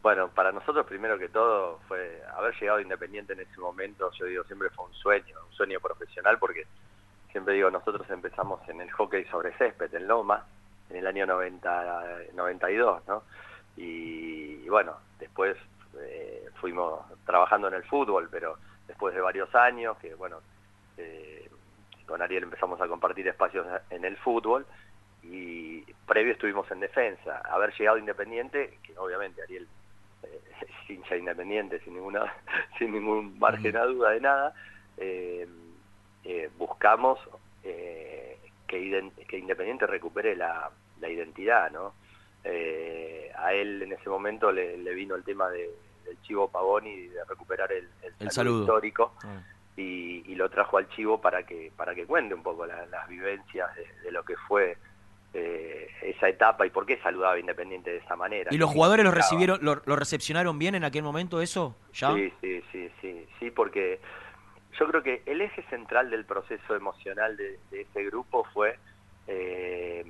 Bueno, 0.00 0.28
para 0.28 0.52
nosotros 0.52 0.86
primero 0.86 1.18
que 1.18 1.28
todo 1.28 1.80
fue 1.88 2.22
haber 2.36 2.54
llegado 2.60 2.80
Independiente 2.80 3.32
en 3.32 3.40
ese 3.40 3.58
momento, 3.58 4.12
yo 4.12 4.26
digo, 4.26 4.44
siempre 4.44 4.70
fue 4.70 4.84
un 4.86 4.94
sueño, 4.94 5.36
un 5.50 5.56
sueño 5.56 5.80
profesional 5.80 6.38
porque 6.38 6.66
siempre 7.32 7.54
digo, 7.54 7.68
nosotros 7.68 8.08
empezamos 8.10 8.60
en 8.68 8.80
el 8.80 8.92
hockey 8.92 9.24
sobre 9.24 9.52
césped 9.58 9.92
en 9.92 10.06
Loma 10.06 10.44
en 10.88 10.98
el 10.98 11.06
año 11.08 11.26
90, 11.26 12.04
92, 12.34 13.02
¿no? 13.08 13.24
Y, 13.76 14.62
y 14.64 14.68
bueno, 14.68 14.96
después 15.18 15.56
eh, 16.00 16.48
fuimos 16.60 17.00
trabajando 17.26 17.68
en 17.68 17.74
el 17.74 17.84
fútbol, 17.84 18.28
pero 18.30 18.56
después 18.86 19.14
de 19.14 19.20
varios 19.20 19.54
años, 19.54 19.96
que 19.98 20.14
bueno, 20.14 20.38
eh, 20.96 21.48
con 22.06 22.22
Ariel 22.22 22.44
empezamos 22.44 22.80
a 22.80 22.88
compartir 22.88 23.26
espacios 23.28 23.66
en 23.90 24.04
el 24.04 24.16
fútbol 24.16 24.66
y 25.22 25.80
previo 26.06 26.32
estuvimos 26.32 26.70
en 26.70 26.80
defensa. 26.80 27.40
Haber 27.44 27.72
llegado 27.74 27.98
Independiente, 27.98 28.78
que 28.82 28.96
obviamente 28.98 29.42
Ariel 29.42 29.66
eh, 30.22 30.40
es 30.60 30.90
hincha 30.90 31.16
independiente 31.16 31.80
sin 31.80 31.94
ninguna 31.94 32.32
sin 32.78 32.92
ningún 32.92 33.38
margen 33.38 33.76
a 33.76 33.84
duda 33.84 34.10
de 34.10 34.20
nada, 34.20 34.54
buscamos 36.58 37.18
que, 37.62 39.10
que 39.28 39.38
Independiente 39.38 39.86
recupere 39.86 40.36
la, 40.36 40.70
la 41.00 41.08
identidad, 41.08 41.70
¿no? 41.70 41.94
Eh, 42.44 43.30
a 43.36 43.52
él 43.54 43.82
en 43.82 43.92
ese 43.92 44.08
momento 44.08 44.52
le, 44.52 44.76
le 44.76 44.94
vino 44.94 45.14
el 45.14 45.24
tema 45.24 45.48
de, 45.50 45.70
del 46.04 46.20
Chivo 46.22 46.48
Pavoni 46.50 47.08
de 47.08 47.24
recuperar 47.24 47.72
el, 47.72 47.88
el 48.02 48.12
El 48.20 48.30
saludo 48.30 48.60
histórico 48.60 49.14
Ah. 49.24 49.40
y, 49.76 50.22
y 50.30 50.34
lo 50.34 50.48
trajo 50.50 50.76
al 50.78 50.88
Chivo 50.90 51.20
para 51.20 51.44
que 51.44 51.72
para 51.76 51.94
que 51.94 52.04
cuente 52.06 52.34
un 52.34 52.42
poco 52.42 52.66
la- 52.66 52.86
las 52.86 53.08
vivencias 53.08 53.74
de, 53.76 53.86
de 54.02 54.12
lo 54.12 54.24
que 54.24 54.36
fue 54.48 54.76
eh, 55.32 55.88
esa 56.02 56.28
etapa 56.28 56.64
y 56.66 56.70
por 56.70 56.86
qué 56.86 56.98
saludaba 56.98 57.38
Independiente 57.38 57.90
de 57.90 57.96
esa 57.98 58.14
manera. 58.14 58.50
¿Y 58.54 58.58
los 58.58 58.70
¿Qué 58.70 58.74
jugadores 58.74 59.04
lo 59.04 59.10
recibieron, 59.10 59.58
lo, 59.62 59.80
lo 59.84 59.96
recepcionaron 59.96 60.58
bien 60.58 60.74
en 60.76 60.84
aquel 60.84 61.02
momento 61.02 61.40
eso? 61.40 61.76
¿Ya? 61.92 62.14
Sí, 62.14 62.32
sí, 62.40 62.62
sí, 62.70 62.90
sí, 63.00 63.26
sí, 63.40 63.50
porque 63.50 64.00
yo 64.78 64.86
creo 64.86 65.02
que 65.02 65.22
el 65.26 65.40
eje 65.40 65.62
central 65.70 66.10
del 66.10 66.24
proceso 66.24 66.76
emocional 66.76 67.36
de, 67.36 67.58
de 67.70 67.80
ese 67.80 68.04
grupo 68.04 68.44
fue 68.52 68.78
eh, 69.26 70.04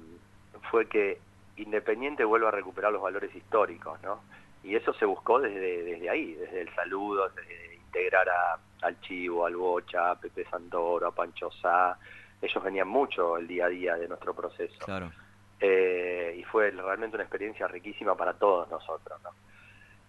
fue 0.71 0.87
que 0.89 1.19
Independiente 1.57 2.25
vuelva 2.25 2.49
a 2.49 2.53
recuperar 2.53 2.93
los 2.93 3.03
valores 3.03 3.35
históricos, 3.35 4.03
¿no? 4.03 4.21
Y 4.63 4.75
eso 4.75 4.93
se 4.95 5.05
buscó 5.05 5.41
desde, 5.41 5.83
desde 5.83 6.11
ahí, 6.11 6.35
desde 6.35 6.63
el 6.63 6.75
saludo, 6.75 7.29
desde 7.31 7.75
integrar 7.77 8.29
a- 8.29 8.59
al 8.83 9.01
Chivo, 9.01 9.47
al 9.47 9.55
Bocha, 9.57 10.11
a 10.11 10.19
Pepe 10.19 10.45
Santoro, 10.47 11.07
a 11.07 11.15
Pancho 11.15 11.51
Sá. 11.53 11.97
Ellos 12.43 12.65
venían 12.65 12.89
mucho 12.89 13.37
el 13.37 13.47
día 13.47 13.67
a 13.67 13.69
día 13.69 13.95
de 13.97 14.09
nuestro 14.09 14.35
proceso. 14.35 14.85
Claro. 14.85 15.13
Eh, 15.61 16.35
y 16.39 16.45
fue 16.45 16.71
realmente 16.71 17.17
una 17.17 17.25
experiencia 17.25 17.69
riquísima 17.69 18.17
para 18.17 18.35
todos 18.35 18.69
nosotros, 18.71 19.23
¿no? 19.23 19.31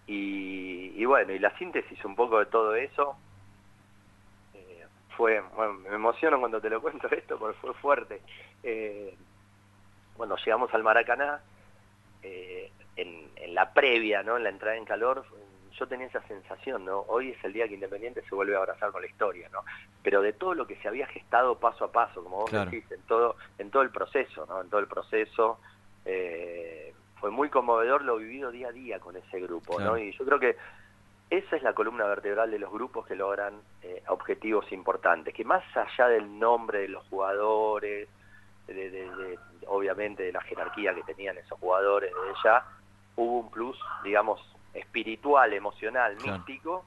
Y, 0.08 0.92
y 0.96 1.04
bueno, 1.04 1.32
y 1.32 1.38
la 1.38 1.56
síntesis 1.58 2.04
un 2.04 2.14
poco 2.14 2.38
de 2.38 2.46
todo 2.46 2.74
eso 2.74 3.16
eh, 4.54 4.86
fue, 5.16 5.40
bueno, 5.54 5.74
me 5.74 5.94
emociono 5.94 6.38
cuando 6.40 6.60
te 6.60 6.70
lo 6.70 6.80
cuento 6.80 7.08
esto 7.10 7.38
porque 7.38 7.58
fue 7.60 7.74
fuerte. 7.74 8.20
Eh, 8.62 9.14
cuando 10.16 10.36
llegamos 10.36 10.72
al 10.74 10.82
Maracaná, 10.82 11.40
eh, 12.22 12.70
en, 12.96 13.30
en 13.36 13.54
la 13.54 13.72
previa, 13.72 14.22
¿no? 14.22 14.36
En 14.36 14.44
la 14.44 14.50
entrada 14.50 14.76
en 14.76 14.84
calor, 14.84 15.24
yo 15.78 15.86
tenía 15.86 16.06
esa 16.06 16.22
sensación, 16.26 16.84
¿no? 16.84 17.00
Hoy 17.08 17.30
es 17.32 17.44
el 17.44 17.52
día 17.52 17.68
que 17.68 17.74
Independiente 17.74 18.22
se 18.22 18.34
vuelve 18.34 18.54
a 18.54 18.58
abrazar 18.58 18.90
con 18.92 19.02
la 19.02 19.08
historia, 19.08 19.48
¿no? 19.52 19.60
Pero 20.02 20.22
de 20.22 20.32
todo 20.32 20.54
lo 20.54 20.66
que 20.66 20.76
se 20.76 20.88
había 20.88 21.06
gestado 21.06 21.58
paso 21.58 21.84
a 21.84 21.92
paso, 21.92 22.22
como 22.24 22.38
vos 22.38 22.50
Claro. 22.50 22.70
decís, 22.70 22.90
en 22.90 23.02
todo, 23.02 23.36
en 23.58 23.70
todo 23.70 23.82
el 23.82 23.90
proceso, 23.90 24.46
¿no? 24.46 24.62
En 24.62 24.70
todo 24.70 24.80
el 24.80 24.86
proceso, 24.88 25.60
eh, 26.06 26.94
fue 27.20 27.30
muy 27.30 27.50
conmovedor 27.50 28.02
lo 28.02 28.16
vivido 28.16 28.50
día 28.50 28.68
a 28.68 28.72
día 28.72 28.98
con 29.00 29.16
ese 29.16 29.40
grupo, 29.40 29.76
Claro. 29.76 29.92
¿no? 29.92 29.98
Y 29.98 30.12
yo 30.12 30.24
creo 30.24 30.38
que 30.38 30.56
esa 31.28 31.56
es 31.56 31.62
la 31.62 31.72
columna 31.74 32.06
vertebral 32.06 32.50
de 32.50 32.58
los 32.58 32.70
grupos 32.72 33.06
que 33.06 33.16
logran 33.16 33.60
eh, 33.82 34.02
objetivos 34.08 34.70
importantes, 34.72 35.34
que 35.34 35.44
más 35.44 35.64
allá 35.76 36.08
del 36.08 36.38
nombre 36.38 36.80
de 36.80 36.88
los 36.88 37.04
jugadores, 37.08 38.08
de, 38.66 38.90
de- 38.90 39.16
de- 39.16 39.38
obviamente 39.68 40.22
de 40.22 40.32
la 40.32 40.40
jerarquía 40.42 40.94
que 40.94 41.02
tenían 41.02 41.36
esos 41.38 41.58
jugadores 41.58 42.12
desde 42.14 42.38
ya, 42.44 42.64
hubo 43.16 43.40
un 43.40 43.50
plus, 43.50 43.78
digamos, 44.04 44.40
espiritual, 44.74 45.52
emocional, 45.52 46.16
Claro. 46.16 46.38
místico, 46.38 46.84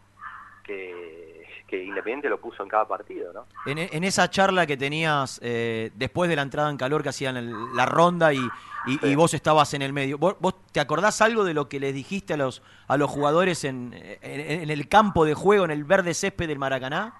que, 0.63 1.47
que 1.67 1.84
Independiente 1.84 2.30
lo 2.30 2.39
puso 2.39 2.61
en 2.63 2.69
cada 2.69 2.88
partido, 2.88 3.34
¿no? 3.34 3.45
En, 3.65 3.80
en 3.80 4.03
esa 4.03 4.30
charla 4.30 4.67
que 4.67 4.77
tenías 4.77 5.39
eh, 5.43 5.91
después 5.95 6.30
de 6.30 6.36
la 6.36 6.43
entrada 6.43 6.69
en 6.69 6.77
calor 6.77 7.01
que 7.01 7.09
hacían 7.09 7.38
el- 7.38 7.75
la 7.75 7.86
ronda 7.88 8.32
y, 8.34 8.38
y- 8.86 9.07
y 9.07 9.15
vos 9.15 9.34
estabas 9.34 9.73
en 9.73 9.82
el 9.82 9.93
medio, 9.93 10.17
¿vos, 10.19 10.36
vos 10.39 10.53
te 10.71 10.80
acordás 10.80 11.21
algo 11.21 11.43
de 11.43 11.53
lo 11.55 11.67
que 11.69 11.80
les 11.80 11.93
dijiste 11.93 12.34
a 12.36 12.38
los, 12.38 12.61
a 12.88 12.97
los 12.97 13.09
jugadores 13.09 13.63
en, 13.63 13.93
en- 14.21 14.61
en 14.61 14.69
el 14.69 14.88
campo 14.88 15.25
de 15.25 15.34
juego, 15.34 15.65
en 15.65 15.71
el 15.71 15.84
verde 15.86 16.13
césped 16.13 16.47
del 16.47 16.59
Maracaná? 16.59 17.15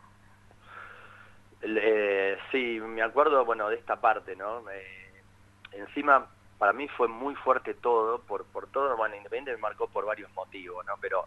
Eh, 1.62 2.38
sí, 2.52 2.80
me 2.80 3.02
acuerdo, 3.02 3.44
bueno, 3.46 3.70
de 3.70 3.76
esta 3.76 3.98
parte, 3.98 4.36
¿no? 4.36 4.70
Eh, 4.70 5.24
encima, 5.74 6.28
para 6.58 6.74
mí 6.74 6.88
fue 6.90 7.08
muy 7.08 7.36
fuerte 7.36 7.74
todo, 7.74 8.20
por, 8.22 8.46
por 8.46 8.68
todo, 8.68 8.96
bueno, 8.96 9.16
Independiente 9.16 9.52
me 9.52 9.58
marcó 9.58 9.88
por 9.88 10.06
varios 10.06 10.34
motivos, 10.34 10.86
¿no? 10.86 10.94
Pero 11.02 11.26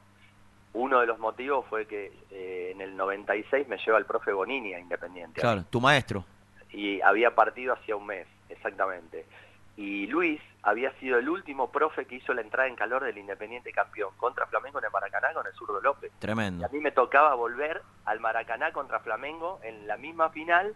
uno 0.74 1.00
de 1.00 1.06
los 1.06 1.18
motivos 1.18 1.66
fue 1.68 1.86
que 1.86 2.12
eh, 2.30 2.70
en 2.72 2.80
el 2.80 2.96
96 2.96 3.68
me 3.68 3.76
lleva 3.78 3.98
el 3.98 4.06
profe 4.06 4.32
Bonini 4.32 4.74
a 4.74 4.78
Independiente. 4.78 5.40
Claro, 5.40 5.64
tu 5.68 5.80
maestro. 5.80 6.24
y 6.70 7.00
había 7.02 7.34
partido 7.34 7.74
hacía 7.74 7.96
un 7.96 8.06
mes, 8.06 8.26
exactamente. 8.48 9.26
Y 9.82 10.06
Luis 10.06 10.40
había 10.62 10.92
sido 11.00 11.18
el 11.18 11.28
último 11.28 11.72
profe 11.72 12.04
que 12.06 12.14
hizo 12.14 12.32
la 12.32 12.40
entrada 12.42 12.68
en 12.68 12.76
calor 12.76 13.02
del 13.02 13.18
Independiente 13.18 13.72
campeón 13.72 14.10
contra 14.16 14.46
Flamengo 14.46 14.78
en 14.78 14.84
el 14.84 14.90
Maracaná 14.92 15.32
con 15.34 15.44
el 15.44 15.52
zurdo 15.54 15.80
López. 15.80 16.12
Y 16.16 16.20
Tremendo. 16.20 16.64
a 16.64 16.68
mí 16.68 16.78
me 16.78 16.92
tocaba 16.92 17.34
volver 17.34 17.82
al 18.04 18.20
Maracaná 18.20 18.70
contra 18.72 19.00
Flamengo 19.00 19.58
en 19.64 19.88
la 19.88 19.96
misma 19.96 20.30
final 20.30 20.72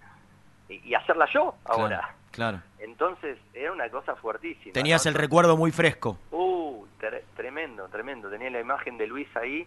y, 0.68 0.88
y 0.88 0.94
hacerla 0.94 1.28
yo 1.32 1.54
ahora. 1.64 2.14
Claro. 2.32 2.60
Entonces 2.80 3.38
era 3.54 3.70
una 3.72 3.88
cosa 3.90 4.16
fuertísima. 4.16 4.72
Tenías 4.72 5.04
¿no? 5.06 5.10
el 5.10 5.14
recuerdo 5.14 5.56
muy 5.56 5.70
fresco. 5.70 6.18
Uh, 6.32 6.84
tre- 7.00 7.22
tremendo, 7.36 7.86
tremendo. 7.88 8.28
Tenía 8.28 8.50
la 8.50 8.60
imagen 8.60 8.98
de 8.98 9.06
Luis 9.06 9.28
ahí 9.36 9.66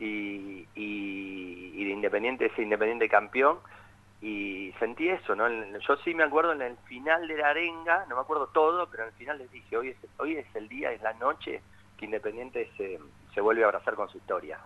y, 0.00 0.66
y- 0.74 1.72
y 1.74 1.84
de 1.84 1.90
Independiente, 1.92 2.46
ese 2.46 2.62
Independiente 2.62 3.08
campeón. 3.08 3.58
Y 4.22 4.72
sentí 4.78 5.08
eso, 5.08 5.34
¿no? 5.34 5.48
Yo 5.48 5.96
sí 6.04 6.14
me 6.14 6.22
acuerdo 6.22 6.52
en 6.52 6.62
el 6.62 6.76
final 6.86 7.26
de 7.26 7.36
la 7.36 7.48
arenga, 7.48 8.06
no 8.08 8.14
me 8.14 8.22
acuerdo 8.22 8.46
todo, 8.46 8.86
pero 8.88 9.02
en 9.02 9.08
el 9.08 9.14
final 9.16 9.38
les 9.38 9.50
dije, 9.50 9.76
hoy 9.76 9.88
es, 9.88 9.96
hoy 10.18 10.36
es 10.36 10.46
el 10.54 10.68
día, 10.68 10.92
es 10.92 11.02
la 11.02 11.12
noche 11.14 11.60
que 11.98 12.04
Independiente 12.04 12.70
se, 12.76 13.00
se 13.34 13.40
vuelve 13.40 13.64
a 13.64 13.66
abrazar 13.66 13.96
con 13.96 14.08
su 14.08 14.18
historia. 14.18 14.60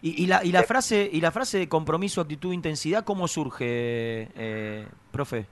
Y, 0.00 0.22
y 0.22 0.26
la, 0.26 0.42
y 0.42 0.50
la 0.50 0.62
frase 0.62 1.08
y 1.12 1.20
la 1.20 1.30
frase 1.30 1.58
de 1.58 1.68
compromiso, 1.68 2.22
actitud, 2.22 2.54
intensidad, 2.54 3.04
¿cómo 3.04 3.28
surge, 3.28 4.28
eh, 4.34 4.88
profe? 5.12 5.46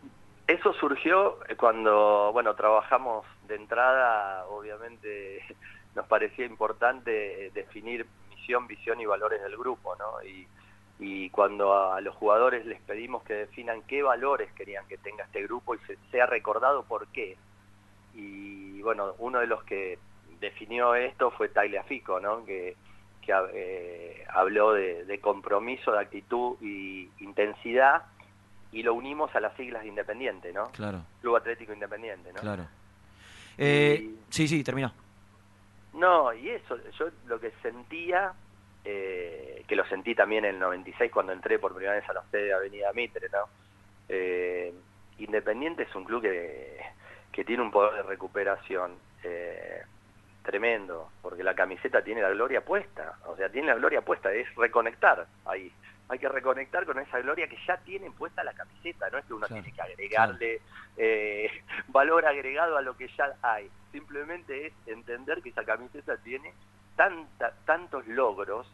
Eso 0.47 0.73
surgió 0.73 1.39
cuando, 1.59 2.31
bueno, 2.33 2.55
trabajamos 2.55 3.27
de 3.47 3.57
entrada, 3.57 4.47
obviamente 4.47 5.45
nos 5.95 6.07
parecía 6.07 6.47
importante 6.47 7.47
eh, 7.47 7.51
definir 7.53 8.07
misión, 8.31 8.67
visión 8.67 9.01
y 9.01 9.07
valores 9.07 9.43
del 9.43 9.57
grupo, 9.57 9.95
¿no? 9.97 10.23
Y, 10.27 10.49
y 11.01 11.31
cuando 11.31 11.93
a 11.93 12.01
los 12.01 12.15
jugadores 12.15 12.67
les 12.67 12.81
pedimos 12.83 13.23
que 13.25 13.35
definan 13.35 13.83
qué 13.83 14.03
valores 14.03 14.53
querían 14.53 14.87
que 14.87 14.99
tenga 14.99 15.25
este 15.25 15.43
grupo 15.43 15.75
y 15.75 15.79
se, 15.87 15.97
sea 16.11 16.27
recordado 16.27 16.85
por 16.85 17.09
qué. 17.09 17.37
Y 18.15 18.83
bueno, 18.83 19.15
uno 19.19 19.41
de 19.41 19.47
los 19.47 19.65
que 19.65 19.99
definió 20.41 20.95
esto 20.95 21.31
fue 21.31 21.49
Tagle 21.49 21.83
Fico, 21.85 22.21
¿no? 22.21 22.45
Que, 22.45 22.77
que 23.23 23.33
eh, 23.55 24.25
habló 24.29 24.75
de, 24.75 25.07
de 25.07 25.21
compromiso, 25.21 25.93
de 25.93 26.01
actitud 26.01 26.57
y 26.61 27.09
intensidad 27.21 28.03
y 28.73 28.83
lo 28.83 28.95
unimos 28.95 29.35
a 29.35 29.41
las 29.41 29.57
siglas 29.57 29.83
de 29.83 29.89
Independiente, 29.89 30.53
¿no? 30.53 30.71
Claro, 30.73 31.03
Club 31.21 31.37
Atlético 31.37 31.73
Independiente, 31.73 32.33
¿no? 32.33 32.41
claro. 32.41 32.67
Eh, 33.59 34.11
Sí, 34.31 34.47
sí, 34.47 34.63
termina. 34.63 34.93
No, 35.93 36.33
y 36.33 36.51
eso, 36.51 36.79
yo 36.99 37.09
lo 37.27 37.41
que 37.41 37.53
sentía, 37.63 38.33
eh, 38.85 39.65
que 39.67 39.77
lo 39.77 39.85
sentí 39.87 40.15
también 40.15 40.45
en 40.45 40.55
el 40.55 40.61
96 40.61 41.11
cuando 41.13 41.33
entré 41.33 41.59
por 41.59 41.75
primera 41.75 41.95
vez 41.95 42.09
a 42.09 42.13
la 42.13 42.23
sede 42.31 42.45
de 42.45 42.55
Avenida 42.55 42.93
Mitre, 42.93 43.29
¿no? 43.31 43.45
Eh, 44.09 44.73
Independiente 45.19 45.83
es 45.83 45.95
un 45.95 46.05
club 46.05 46.23
que, 46.23 46.79
que 47.31 47.45
tiene 47.45 47.63
un 47.63 47.71
poder 47.71 47.95
de 47.95 48.03
recuperación 48.05 48.93
eh, 49.23 49.83
tremendo, 50.43 51.11
porque 51.21 51.45
la 51.45 51.55
camiseta 51.55 52.03
tiene 52.03 52.23
la 52.23 52.31
gloria 52.31 52.65
puesta, 52.65 53.19
o 53.27 53.37
sea, 53.37 53.51
tiene 53.51 53.69
la 53.69 53.75
gloria 53.75 54.01
puesta, 54.01 54.33
es 54.33 54.53
reconectar 54.55 55.27
ahí. 55.45 55.71
Hay 56.09 56.19
que 56.19 56.29
reconectar 56.29 56.87
con 56.87 56.99
esa 56.99 57.21
gloria 57.21 57.47
que 57.47 57.59
ya 57.67 57.77
tiene 57.79 58.11
puesta 58.11 58.43
la 58.43 58.55
camiseta, 58.55 59.11
no 59.11 59.19
es 59.19 59.25
que 59.27 59.35
uno 59.35 59.47
tiene 59.47 59.71
que 59.71 59.81
agregarle 59.81 60.61
eh, 60.97 61.51
valor 61.89 62.27
agregado 62.27 62.77
a 62.77 62.83
lo 62.83 62.97
que 62.97 63.09
ya 63.09 63.33
hay. 63.43 63.71
Simplemente 63.93 64.69
es 64.69 64.73
entender 64.87 65.43
que 65.43 65.51
esa 65.51 65.65
camiseta 65.65 66.17
tiene 66.17 66.53
tantos 67.65 68.07
logros 68.07 68.67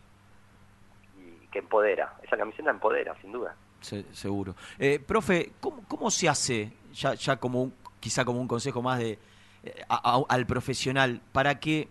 y 1.18 1.47
que 1.49 1.61
empodera. 1.61 2.14
Esa 2.22 2.37
camiseta 2.37 2.70
empodera, 2.70 3.14
sin 3.20 3.33
duda. 3.33 3.55
Se- 3.81 4.05
seguro. 4.14 4.55
Eh, 4.79 4.99
profe, 4.99 5.53
¿cómo, 5.61 5.83
cómo 5.87 6.11
se 6.11 6.29
hace, 6.29 6.72
ya, 6.95 7.37
como 7.37 7.62
un- 7.64 7.74
quizá 8.01 8.24
como 8.24 8.41
un 8.41 8.49
consejo 8.49 8.83
más 8.83 8.99
de 8.99 9.18
eh, 9.62 9.85
a- 9.89 10.22
al 10.29 10.47
profesional, 10.47 11.20
para 11.33 11.59
que 11.59 11.89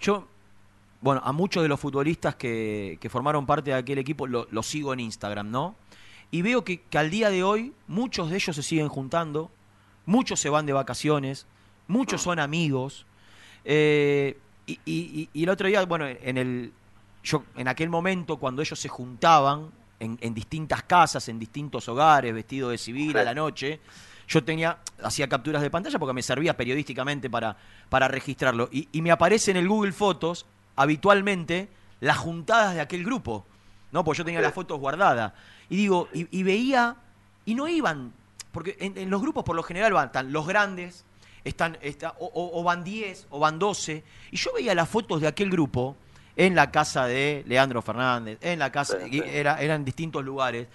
yo 0.00 0.26
bueno, 1.02 1.22
a 1.24 1.32
muchos 1.32 1.62
de 1.62 1.68
los 1.68 1.80
futbolistas 1.80 2.34
que, 2.36 2.98
formaron 3.10 3.46
parte 3.46 3.70
de 3.70 3.76
aquel 3.76 3.96
equipo 3.98 4.26
lo, 4.26 4.46
lo 4.50 4.62
sigo 4.62 4.92
en 4.92 5.00
Instagram, 5.00 5.50
¿no? 5.50 5.74
Y 6.30 6.42
veo 6.42 6.62
que, 6.62 6.82
que 6.82 6.98
al 6.98 7.08
día 7.10 7.30
de 7.30 7.42
hoy 7.42 7.72
muchos 7.88 8.28
de 8.28 8.36
ellos 8.36 8.54
se 8.54 8.62
siguen 8.62 8.88
juntando, 8.88 9.50
muchos 10.04 10.38
se 10.40 10.50
van 10.50 10.66
de 10.66 10.74
vacaciones, 10.74 11.46
muchos 11.88 12.20
son 12.22 12.38
amigos. 12.38 13.06
eh, 13.64 14.38
y, 14.66 14.78
y- 14.84 15.28
y- 15.32 15.42
el 15.42 15.48
otro 15.50 15.66
día, 15.68 15.84
bueno, 15.84 16.06
en 16.06 16.38
el 16.38 16.72
yo 17.22 17.44
en 17.56 17.68
aquel 17.68 17.88
momento 17.90 18.38
cuando 18.38 18.62
ellos 18.62 18.78
se 18.78 18.88
juntaban 18.88 19.70
en, 19.98 20.16
en 20.22 20.32
distintas 20.34 20.82
casas, 20.84 21.28
en 21.28 21.38
distintos 21.38 21.88
hogares, 21.88 22.32
vestidos 22.32 22.70
de 22.70 22.78
civil 22.78 23.16
a 23.18 23.24
la 23.24 23.34
noche, 23.34 23.80
yo 24.28 24.42
tenía 24.44 24.78
hacía 25.02 25.28
capturas 25.28 25.60
de 25.60 25.70
pantalla 25.70 25.98
porque 25.98 26.14
me 26.14 26.22
servía 26.22 26.56
periodísticamente 26.56 27.28
para, 27.28 27.56
para 27.88 28.08
registrarlo. 28.08 28.68
Y, 28.72 28.88
y 28.92 29.02
me 29.02 29.10
aparece 29.10 29.50
en 29.50 29.56
el 29.58 29.68
Google 29.68 29.92
Fotos 29.92 30.46
habitualmente 30.76 31.68
las 32.00 32.16
juntadas 32.16 32.74
de 32.74 32.80
aquel 32.80 33.04
grupo, 33.04 33.44
¿no? 33.92 34.02
Porque 34.04 34.18
yo 34.18 34.24
tenía 34.24 34.40
las 34.40 34.54
fotos 34.54 34.78
guardadas. 34.80 35.32
Y 35.68 35.76
digo, 35.76 36.08
y, 36.14 36.26
y 36.36 36.42
veía, 36.42 36.96
y 37.44 37.54
no 37.54 37.68
iban, 37.68 38.12
porque 38.52 38.76
en, 38.80 38.96
en 38.96 39.10
los 39.10 39.20
grupos 39.20 39.44
por 39.44 39.54
lo 39.56 39.62
general 39.62 39.92
van 39.92 40.06
están 40.06 40.32
los 40.32 40.46
grandes, 40.46 41.04
están, 41.44 41.78
está- 41.82 42.14
o, 42.18 42.62
van 42.62 42.84
10, 42.84 43.26
o 43.30 43.38
van 43.38 43.58
12, 43.58 44.02
y 44.30 44.36
yo 44.36 44.52
veía 44.54 44.74
las 44.74 44.88
fotos 44.88 45.20
de 45.20 45.26
aquel 45.26 45.50
grupo 45.50 45.96
en 46.36 46.54
la 46.54 46.70
casa 46.70 47.06
de 47.06 47.44
Leandro 47.46 47.82
Fernández, 47.82 48.38
en 48.40 48.58
la 48.58 48.70
casa, 48.72 48.98
era, 49.38 49.60
eran 49.60 49.84
distintos 49.84 50.24
lugares, 50.24 50.68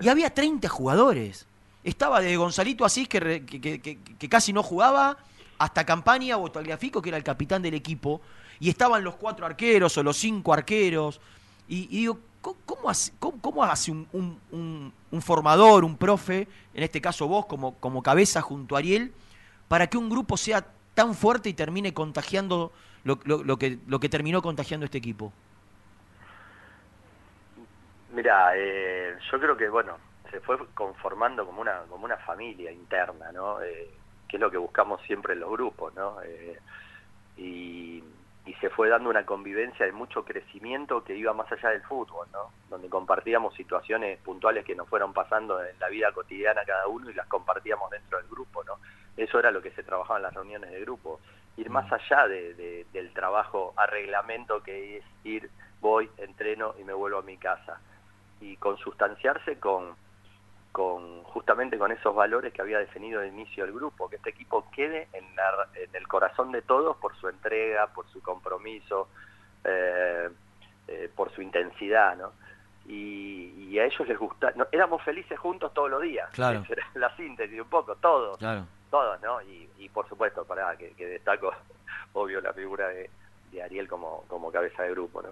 y 0.00 0.08
había 0.08 0.32
30 0.32 0.68
jugadores. 0.68 1.46
Estaba 1.82 2.20
de 2.20 2.36
Gonzalito 2.36 2.84
Asís, 2.84 3.08
que, 3.08 3.20
re- 3.20 3.44
que, 3.46 3.60
que- 3.60 3.80
que- 3.80 3.98
que 3.98 4.28
casi 4.28 4.52
no 4.52 4.62
jugaba, 4.62 5.16
hasta 5.58 5.84
Campaña 5.84 6.36
o 6.38 6.50
Tagliafico, 6.50 7.00
que 7.02 7.08
era 7.10 7.18
el 7.18 7.24
capitán 7.24 7.60
del 7.62 7.74
equipo, 7.74 8.20
y 8.58 8.68
estaban 8.68 9.02
los 9.04 9.16
cuatro 9.16 9.46
arqueros 9.46 9.96
o 9.98 10.02
los 10.02 10.16
cinco 10.18 10.52
arqueros. 10.52 11.20
Y, 11.68 11.84
y 11.84 12.00
digo, 12.00 12.18
¿cómo, 12.42 12.56
cómo 12.66 12.90
hace, 12.90 13.12
cómo- 13.18 13.38
cómo 13.40 13.64
hace 13.64 13.90
un, 13.90 14.06
un- 14.12 14.38
un- 14.50 14.92
un 15.10 15.22
formador, 15.22 15.84
un 15.84 15.96
profe, 15.96 16.46
en 16.74 16.82
este 16.82 17.00
caso 17.00 17.26
vos 17.26 17.46
como, 17.46 17.74
como 17.76 18.02
cabeza 18.02 18.40
junto 18.42 18.76
a 18.76 18.78
Ariel, 18.80 19.12
para 19.70 19.86
que 19.86 19.96
un 19.98 20.10
grupo 20.10 20.36
sea 20.36 20.60
tan 20.94 21.14
fuerte 21.14 21.48
y 21.48 21.54
termine 21.54 21.94
contagiando 21.94 22.72
lo, 23.04 23.20
lo- 23.24 23.44
lo 23.44 23.56
que, 23.60 23.78
lo 23.86 24.00
que 24.00 24.08
terminó 24.08 24.42
contagiando 24.42 24.84
este 24.86 24.98
equipo? 24.98 25.32
Mira, 28.10 28.52
eh, 28.56 29.16
yo 29.30 29.38
creo 29.40 29.56
que 29.56 29.68
bueno, 29.68 29.98
se 30.30 30.40
fue 30.40 30.58
conformando 30.74 31.46
como 31.46 31.60
una 31.60 31.82
como 31.88 32.04
una 32.04 32.16
familia 32.18 32.72
interna, 32.72 33.30
¿no? 33.32 33.62
Eh, 33.62 33.90
que 34.28 34.36
es 34.36 34.40
lo 34.40 34.50
que 34.50 34.56
buscamos 34.58 35.00
siempre 35.02 35.34
en 35.34 35.40
los 35.40 35.50
grupos, 35.50 35.94
¿no? 35.94 36.20
Eh, 36.22 36.58
y, 37.36 38.02
y 38.46 38.54
se 38.60 38.70
fue 38.70 38.88
dando 38.88 39.10
una 39.10 39.24
convivencia 39.26 39.86
de 39.86 39.92
mucho 39.92 40.24
crecimiento 40.24 41.04
que 41.04 41.16
iba 41.16 41.32
más 41.34 41.50
allá 41.52 41.70
del 41.70 41.82
fútbol, 41.82 42.28
¿no? 42.32 42.52
Donde 42.68 42.88
compartíamos 42.88 43.54
situaciones 43.54 44.18
puntuales 44.20 44.64
que 44.64 44.74
nos 44.74 44.88
fueron 44.88 45.12
pasando 45.12 45.64
en 45.64 45.78
la 45.78 45.88
vida 45.88 46.12
cotidiana 46.12 46.64
cada 46.66 46.88
uno 46.88 47.10
y 47.10 47.14
las 47.14 47.28
compartíamos 47.28 47.90
dentro 47.90 48.18
del 48.18 48.28
grupo, 48.28 48.64
¿no? 48.64 48.78
Eso 49.16 49.38
era 49.38 49.50
lo 49.50 49.60
que 49.62 49.70
se 49.72 49.82
trabajaba 49.82 50.18
en 50.18 50.22
las 50.24 50.34
reuniones 50.34 50.70
de 50.70 50.80
grupo, 50.80 51.20
ir 51.56 51.68
más 51.70 51.90
allá 51.92 52.26
de- 52.28 52.54
de- 52.54 52.86
del 52.92 53.12
trabajo 53.12 53.74
a 53.76 53.86
reglamento 53.86 54.62
que 54.62 54.98
es 54.98 55.04
ir, 55.24 55.50
voy, 55.80 56.08
entreno 56.18 56.74
y 56.78 56.84
me 56.84 56.92
vuelvo 56.92 57.18
a 57.18 57.22
mi 57.22 57.36
casa 57.36 57.80
y 58.40 58.56
consustanciarse 58.56 59.58
con, 59.58 59.94
con 60.72 61.22
justamente 61.24 61.76
con 61.78 61.90
esos 61.92 62.14
valores 62.14 62.52
que 62.52 62.62
había 62.62 62.78
definido 62.78 63.20
de 63.20 63.28
inicio 63.28 63.64
el 63.64 63.72
grupo, 63.72 64.08
que 64.08 64.16
este 64.16 64.30
equipo 64.30 64.70
quede 64.70 65.08
en, 65.12 65.34
la- 65.36 65.68
en 65.74 65.94
el 65.94 66.06
corazón 66.08 66.52
de 66.52 66.62
todos 66.62 66.96
por 66.98 67.14
su 67.16 67.28
entrega, 67.28 67.88
por 67.88 68.06
su 68.08 68.22
compromiso, 68.22 69.08
eh, 69.64 70.28
eh, 70.88 71.10
por 71.14 71.30
su 71.32 71.42
intensidad, 71.42 72.16
¿no? 72.16 72.32
Y, 72.86 73.68
y 73.68 73.78
a 73.78 73.84
ellos 73.84 74.08
les 74.08 74.18
gusta, 74.18 74.52
no, 74.56 74.66
éramos 74.72 75.02
felices 75.02 75.38
juntos 75.38 75.72
todos 75.74 75.90
los 75.90 76.00
días, 76.02 76.30
Claro. 76.30 76.64
La 76.94 77.14
síntesis 77.16 77.60
un 77.60 77.68
poco, 77.68 77.96
todos, 77.96 78.38
Claro. 78.38 78.64
Todos, 78.90 79.20
¿no? 79.22 79.40
Y, 79.42 79.68
y 79.78 79.88
por 79.88 80.08
supuesto, 80.08 80.44
para 80.44 80.76
que, 80.76 80.90
que 80.92 81.06
destaco, 81.06 81.50
obvio, 82.12 82.40
la 82.40 82.52
figura 82.52 82.88
de, 82.88 83.08
de 83.52 83.62
Ariel 83.62 83.88
como, 83.88 84.24
como 84.28 84.50
cabeza 84.50 84.82
de 84.82 84.90
grupo, 84.90 85.22
¿no? 85.22 85.28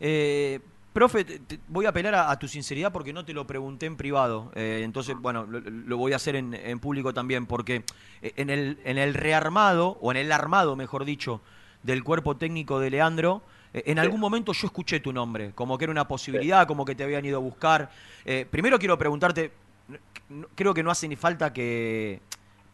Eh, 0.00 0.60
profe, 0.92 1.24
te- 1.24 1.38
te- 1.40 1.58
voy 1.68 1.86
a 1.86 1.90
apelar 1.90 2.14
a, 2.14 2.30
a 2.30 2.38
tu 2.38 2.48
sinceridad 2.48 2.92
porque 2.92 3.12
no 3.12 3.24
te 3.24 3.32
lo 3.32 3.46
pregunté 3.46 3.86
en 3.86 3.96
privado. 3.96 4.50
Eh, 4.54 4.82
entonces, 4.84 5.16
bueno, 5.16 5.44
lo, 5.44 5.60
lo 5.60 5.96
voy 5.96 6.12
a 6.12 6.16
hacer 6.16 6.36
en, 6.36 6.54
en 6.54 6.78
público 6.80 7.12
también 7.14 7.46
porque 7.46 7.84
eh, 8.22 8.32
en 8.36 8.50
el, 8.50 8.78
en 8.84 8.98
el 8.98 9.14
rearmado, 9.14 9.98
o 10.00 10.10
en 10.10 10.16
el 10.18 10.32
armado, 10.32 10.76
mejor 10.76 11.04
dicho, 11.04 11.40
del 11.82 12.02
cuerpo 12.02 12.36
técnico 12.36 12.80
de 12.80 12.90
Leandro, 12.90 13.42
eh, 13.72 13.82
en 13.86 13.98
algún 13.98 14.20
momento 14.20 14.52
yo 14.52 14.66
escuché 14.66 15.00
tu 15.00 15.12
nombre, 15.12 15.52
como 15.54 15.76
que 15.78 15.84
era 15.84 15.90
una 15.92 16.08
posibilidad, 16.08 16.66
como 16.66 16.84
que 16.84 16.94
te 16.94 17.04
habían 17.04 17.24
ido 17.24 17.36
a 17.36 17.40
buscar. 17.40 17.90
Eh, 18.24 18.46
primero 18.50 18.78
quiero 18.78 18.96
preguntarte, 18.96 19.52
creo 20.54 20.72
que 20.74 20.82
no 20.82 20.90
hace 20.90 21.06
ni 21.08 21.16
falta 21.16 21.52
que... 21.52 22.20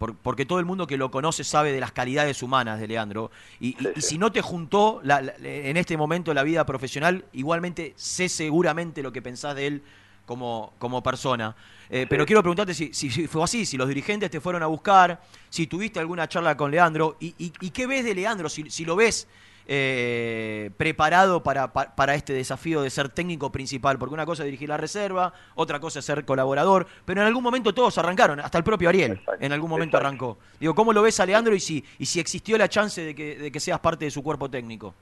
por- 0.01 0.17
porque 0.17 0.47
todo 0.47 0.59
el 0.61 0.65
mundo 0.65 0.87
que 0.87 0.97
lo 0.97 1.11
conoce 1.11 1.45
sabe 1.45 1.73
de 1.73 1.79
las 1.79 1.93
calidades 1.93 2.43
humanas 2.43 2.81
de 2.81 2.89
Leandro. 2.89 3.31
Y, 3.61 3.77
y- 3.79 3.89
y 3.97 4.01
si 4.01 4.17
no 4.17 4.33
te 4.33 4.41
juntó 4.41 4.99
la- 5.05 5.21
la- 5.21 5.35
en 5.43 5.77
este 5.77 5.95
momento 5.99 6.33
la 6.33 6.43
vida 6.43 6.65
profesional, 6.65 7.27
igualmente 7.35 7.93
sé 7.97 8.31
seguramente 8.31 9.03
lo 9.03 9.13
que 9.13 9.21
pensás 9.21 9.55
de 9.57 9.67
él 9.67 9.83
como, 10.25 10.73
como 10.79 11.03
persona. 11.03 11.55
Eh, 11.91 12.07
Pero 12.09 12.25
quiero 12.25 12.41
preguntarte 12.43 12.73
si, 12.73 12.95
si- 12.95 13.11
si 13.11 13.27
fue 13.27 13.45
así, 13.45 13.67
si 13.67 13.77
los 13.77 13.89
dirigentes 13.89 14.31
te 14.31 14.41
fueron 14.41 14.63
a 14.63 14.67
buscar, 14.69 15.21
si 15.51 15.67
tuviste 15.67 16.01
alguna 16.01 16.27
charla 16.29 16.57
con 16.57 16.71
Leandro, 16.71 17.19
y, 17.21 17.35
y- 17.37 17.53
y 17.61 17.69
qué 17.69 17.87
ves 17.87 18.03
de 18.03 18.15
Leandro, 18.15 18.49
si, 18.49 18.71
si 18.71 18.87
lo 18.87 18.97
ves 18.97 19.29
eh, 19.73 20.71
preparado 20.77 21.45
para, 21.45 21.73
pa- 21.73 21.95
para 21.95 22.17
este 22.17 22.33
desafío 22.33 22.83
de 22.83 22.91
ser 22.91 23.09
técnico 23.09 23.53
principal, 23.53 24.01
porque 24.01 24.15
una 24.15 24.27
cosa 24.27 24.43
es 24.43 24.47
dirigir 24.47 24.69
la 24.69 24.77
reserva, 24.77 25.33
otra 25.55 25.79
cosa 25.79 26.01
es 26.01 26.05
ser 26.05 26.25
colaborador, 26.25 26.89
pero 27.05 27.21
en 27.21 27.29
algún 27.29 27.45
momento 27.45 27.73
todos 27.73 27.97
arrancaron, 27.97 28.41
hasta 28.41 28.59
el 28.59 28.65
propio 28.65 28.89
Ariel 28.89 29.21
en 29.39 29.53
algún 29.53 29.71
momento 29.71 29.97
arrancó. 29.97 30.39
Digo, 30.59 30.75
¿cómo 30.75 30.93
lo 30.93 31.03
ves 31.03 31.21
a 31.21 31.27
Leandro 31.27 31.55
y 31.55 31.61
si, 31.61 31.85
y 32.01 32.07
si 32.07 32.19
existió 32.19 32.59
la 32.59 32.69
chance 32.69 33.01
de 33.01 33.15
que, 33.15 33.39
de 33.39 33.53
que 33.53 33.61
seas 33.61 33.79
parte 33.79 34.07
de 34.07 34.11
su 34.11 34.25
cuerpo 34.25 34.51
técnico? 34.51 34.93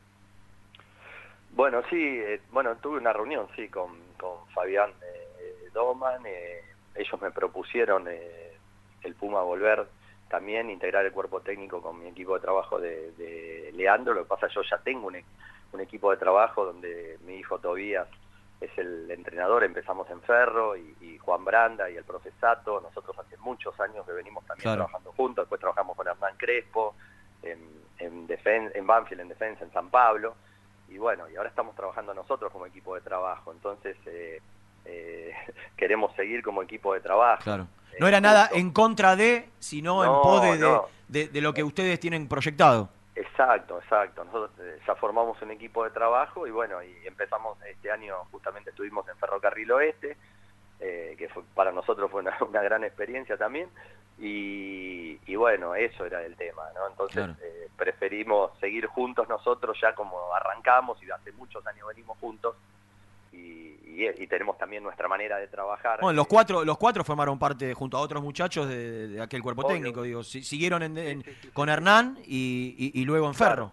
Bueno, 1.52 1.80
sí, 1.88 1.96
eh, 1.96 2.42
bueno, 2.52 2.76
tuve 2.76 2.98
una 2.98 3.14
reunión, 3.14 3.46
sí, 3.56 3.68
con, 3.68 3.88
con 4.20 4.46
Fabián 4.54 4.90
eh, 5.02 5.70
Doman. 5.72 6.20
eh, 6.26 6.60
ellos 6.94 7.20
me 7.22 7.30
propusieron 7.30 8.04
eh, 8.06 8.52
el 9.02 9.14
Puma 9.14 9.40
volver 9.42 9.86
también, 10.28 10.70
integrar 10.70 11.04
el 11.04 11.12
cuerpo 11.12 11.40
técnico 11.40 11.80
con 11.82 11.98
mi 11.98 12.08
equipo 12.08 12.34
de 12.34 12.40
trabajo 12.40 12.78
de, 12.78 13.12
de 13.12 13.70
Leandro. 13.74 14.14
Lo 14.14 14.22
que 14.24 14.28
pasa, 14.28 14.48
yo 14.48 14.62
ya 14.62 14.78
tengo 14.78 15.06
un, 15.06 15.16
e- 15.16 15.24
un 15.72 15.80
equipo 15.80 16.10
de 16.10 16.16
trabajo 16.16 16.64
donde 16.64 17.18
mi 17.24 17.36
hijo 17.36 17.58
Tobías 17.58 18.08
es 18.60 18.70
el 18.76 19.10
entrenador. 19.10 19.64
Empezamos 19.64 20.08
en 20.10 20.20
Ferro 20.22 20.76
y, 20.76 20.96
y 21.00 21.18
Juan 21.18 21.44
Branda 21.44 21.88
y 21.90 21.96
el 21.96 22.04
profe 22.04 22.30
Sato. 22.40 22.80
Nosotros 22.80 23.18
hace 23.18 23.36
muchos 23.38 23.78
años 23.80 24.04
que 24.06 24.12
venimos 24.12 24.44
también 24.46 24.64
Claro. 24.64 24.84
trabajando 24.84 25.12
juntos. 25.12 25.44
Después 25.44 25.60
trabajamos 25.60 25.96
con 25.96 26.06
Hernán 26.08 26.36
Crespo 26.36 26.94
en, 27.42 27.60
en, 27.98 28.26
defen- 28.28 28.72
en 28.74 28.86
Banfield, 28.86 29.20
en 29.22 29.28
defensa, 29.28 29.64
en 29.64 29.72
San 29.72 29.90
Pablo 29.90 30.34
y 30.88 30.96
bueno, 30.96 31.28
y 31.28 31.36
ahora 31.36 31.50
estamos 31.50 31.76
trabajando 31.76 32.14
nosotros 32.14 32.50
como 32.50 32.64
equipo 32.64 32.94
de 32.94 33.02
trabajo, 33.02 33.52
entonces 33.52 33.94
eh, 34.06 34.40
eh, 34.84 35.32
queremos 35.76 36.14
seguir 36.16 36.42
como 36.42 36.62
equipo 36.62 36.94
de 36.94 37.00
trabajo. 37.00 37.42
Claro. 37.44 37.66
No 38.00 38.06
era 38.06 38.20
nada 38.20 38.48
en 38.52 38.70
contra 38.72 39.16
de, 39.16 39.48
sino 39.58 40.04
en 40.04 40.10
pos 40.22 40.42
de, 40.42 40.52
de- 40.52 40.58
no. 40.58 40.86
de- 41.08 41.28
de 41.28 41.40
lo 41.40 41.52
que 41.52 41.64
ustedes 41.64 41.98
tienen 41.98 42.28
proyectado. 42.28 42.88
Exacto, 43.16 43.78
exacto. 43.80 44.22
Nosotros 44.24 44.50
eh, 44.60 44.78
ya 44.86 44.94
formamos 44.94 45.40
un 45.42 45.50
equipo 45.50 45.82
de 45.82 45.90
trabajo 45.90 46.46
y 46.46 46.52
bueno, 46.52 46.80
y 46.82 46.94
empezamos 47.06 47.58
este 47.64 47.90
año, 47.90 48.14
justamente 48.30 48.70
estuvimos 48.70 49.08
en 49.08 49.16
Ferrocarril 49.16 49.72
Oeste, 49.72 50.16
eh, 50.78 51.16
que 51.18 51.28
fue, 51.28 51.42
para 51.54 51.72
nosotros 51.72 52.08
fue 52.08 52.20
una, 52.20 52.36
una 52.48 52.62
gran 52.62 52.84
experiencia 52.84 53.36
también, 53.36 53.68
y, 54.20 55.18
y 55.26 55.36
bueno, 55.36 55.74
eso 55.74 56.04
era 56.04 56.22
el 56.24 56.36
tema, 56.36 56.62
¿no? 56.74 56.86
Entonces 56.88 57.16
Claro. 57.16 57.34
eh, 57.42 57.68
preferimos 57.76 58.56
seguir 58.60 58.86
juntos 58.86 59.28
nosotros 59.28 59.76
ya 59.80 59.94
como 59.94 60.32
arrancamos 60.34 61.02
y 61.02 61.10
hace 61.10 61.32
muchos 61.32 61.66
años 61.66 61.88
venimos 61.88 62.16
juntos 62.18 62.54
y, 63.32 63.36
y- 63.36 64.08
y 64.16 64.26
tenemos 64.26 64.56
también 64.58 64.82
nuestra 64.82 65.08
manera 65.08 65.38
de 65.38 65.48
trabajar. 65.48 66.00
Bueno, 66.00 66.16
los 66.16 66.26
cuatro, 66.26 66.64
los 66.64 66.78
cuatro 66.78 67.02
formaron 67.04 67.38
parte 67.38 67.74
junto 67.74 67.96
a 67.96 68.00
otros 68.00 68.22
muchachos 68.22 68.68
de, 68.68 69.08
de 69.08 69.20
aquel 69.22 69.42
cuerpo 69.42 69.62
Obvio. 69.62 69.74
técnico. 69.76 70.02
Digo, 70.02 70.22
Si- 70.22 70.42
siguieron 70.42 70.82
en- 70.82 70.98
en- 70.98 71.24
con 71.52 71.68
Hernán 71.68 72.18
y, 72.24 73.04
luego 73.04 73.26
en 73.26 73.34
Ferro. 73.34 73.72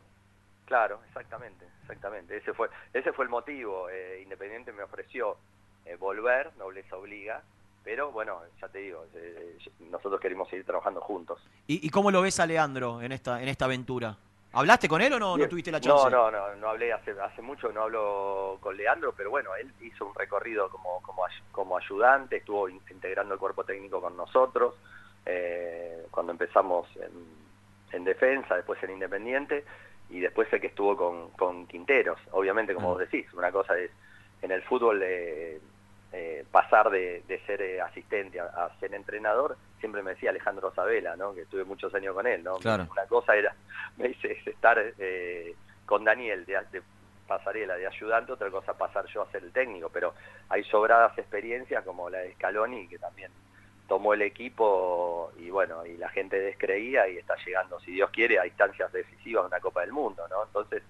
Claro, 0.66 1.00
exactamente, 1.08 1.66
exactamente. 1.84 2.38
Ese 2.38 2.54
fue, 2.54 2.70
ese 2.94 3.14
fue 3.14 3.26
el 3.26 3.30
motivo. 3.30 3.88
Eh, 3.90 4.22
Independiente 4.24 4.72
me 4.74 4.82
ofreció 4.84 5.38
eh, 5.86 5.96
volver, 5.98 6.52
nobleza 6.58 6.98
obliga, 6.98 7.44
pero 7.84 8.12
bueno, 8.12 8.40
ya 8.60 8.68
te 8.70 8.80
digo, 8.80 9.06
eh, 9.14 9.58
nosotros 9.92 10.20
queremos 10.20 10.50
seguir 10.50 10.66
trabajando 10.66 11.00
juntos. 11.02 11.40
¿Y, 11.68 11.86
y 11.86 11.90
cómo 11.92 12.10
lo 12.10 12.24
ves 12.24 12.40
a 12.40 12.48
Leandro 12.48 13.00
en 13.04 13.12
esta, 13.12 13.40
en 13.44 13.48
esta 13.48 13.66
aventura? 13.66 14.18
¿Hablaste 14.56 14.88
con 14.88 15.02
él 15.02 15.14
o 15.14 15.20
no, 15.20 15.38
tuviste 15.50 15.72
la 15.72 15.80
chance? 15.82 16.10
No, 16.10 16.32
no, 16.32 16.32
no, 16.32 16.56
no 16.56 16.70
hablé 16.70 16.94
hace, 16.94 17.12
hace 17.12 17.42
mucho, 17.42 17.72
no 17.72 17.84
hablo 17.84 18.58
con 18.62 18.76
Leandro, 18.78 19.14
pero 19.16 19.30
bueno, 19.30 19.54
él 19.56 19.72
hizo 19.82 20.06
un 20.06 20.16
recorrido 20.16 20.70
como, 20.70 21.02
como, 21.02 21.26
ay- 21.26 21.44
como 21.52 21.78
ayudante, 21.78 22.38
estuvo 22.38 22.70
in- 22.70 22.82
integrando 22.90 23.34
el 23.34 23.40
cuerpo 23.40 23.64
técnico 23.66 24.00
con 24.02 24.16
nosotros, 24.16 24.76
eh, 25.26 26.06
cuando 26.10 26.32
empezamos 26.32 26.88
en, 26.96 27.12
en 27.92 28.04
defensa, 28.06 28.56
después 28.56 28.82
en 28.84 28.92
Independiente, 28.92 29.66
y 30.10 30.20
después 30.20 30.48
sé 30.50 30.62
que 30.62 30.68
estuvo 30.68 30.96
con, 30.96 31.32
con 31.32 31.68
Quinteros. 31.68 32.20
Obviamente, 32.32 32.74
como 32.74 32.90
vos 32.90 33.00
decís, 33.00 33.26
una 33.34 33.52
cosa 33.52 33.78
es 33.78 33.92
en 34.42 34.52
el 34.52 34.62
fútbol 34.64 35.02
eh, 35.04 35.60
eh, 36.16 36.46
pasar 36.50 36.90
de, 36.90 37.24
de 37.28 37.40
ser 37.46 37.62
eh, 37.62 37.82
asistente 37.82 38.40
a, 38.40 38.46
a 38.46 38.80
ser 38.80 38.94
entrenador, 38.94 39.58
siempre 39.80 40.02
me 40.02 40.12
decía 40.12 40.30
Alejandro 40.30 40.74
Sabela, 40.74 41.16
¿no? 41.18 41.36
que 41.36 41.42
estuve 41.42 41.66
muchos 41.66 41.94
años 41.94 42.16
con 42.16 42.26
él. 42.26 42.44
¿no? 42.44 42.56
Claro. 42.56 42.88
Una 42.90 43.06
cosa 43.06 43.36
era, 43.36 43.54
me 43.98 44.08
dice, 44.08 44.32
es 44.32 44.48
estar 44.48 44.82
eh, 44.98 45.56
con 45.86 46.04
Daniel 46.04 46.46
de, 46.46 46.60
de 46.72 46.82
pasarela, 47.28 47.76
de 47.76 47.88
ayudante, 47.88 48.32
otra 48.32 48.50
cosa 48.50 48.78
pasar 48.78 49.06
yo 49.08 49.24
a 49.24 49.32
ser 49.32 49.44
el 49.44 49.52
técnico, 49.52 49.90
pero 49.90 50.14
hay 50.50 50.64
sobradas 50.64 51.18
experiencias 51.18 51.84
como 51.84 52.10
la 52.10 52.20
de 52.20 52.34
Scaloni, 52.36 52.88
que 52.88 52.98
también 52.98 53.32
tomó 53.88 54.14
el 54.14 54.22
equipo 54.22 55.32
y 55.38 55.50
bueno, 55.50 55.86
y 55.86 55.98
la 55.98 56.10
gente 56.10 56.40
descreía 56.40 57.08
y 57.08 57.18
está 57.18 57.36
llegando, 57.46 57.80
si 57.82 57.92
Dios 57.92 58.10
quiere, 58.12 58.40
a 58.40 58.48
instancias 58.48 58.92
decisivas 58.92 59.44
de 59.44 59.48
una 59.48 59.60
Copa 59.60 59.82
del 59.82 59.92
Mundo, 59.92 60.28
¿no? 60.30 60.44
Entonces, 60.44 60.82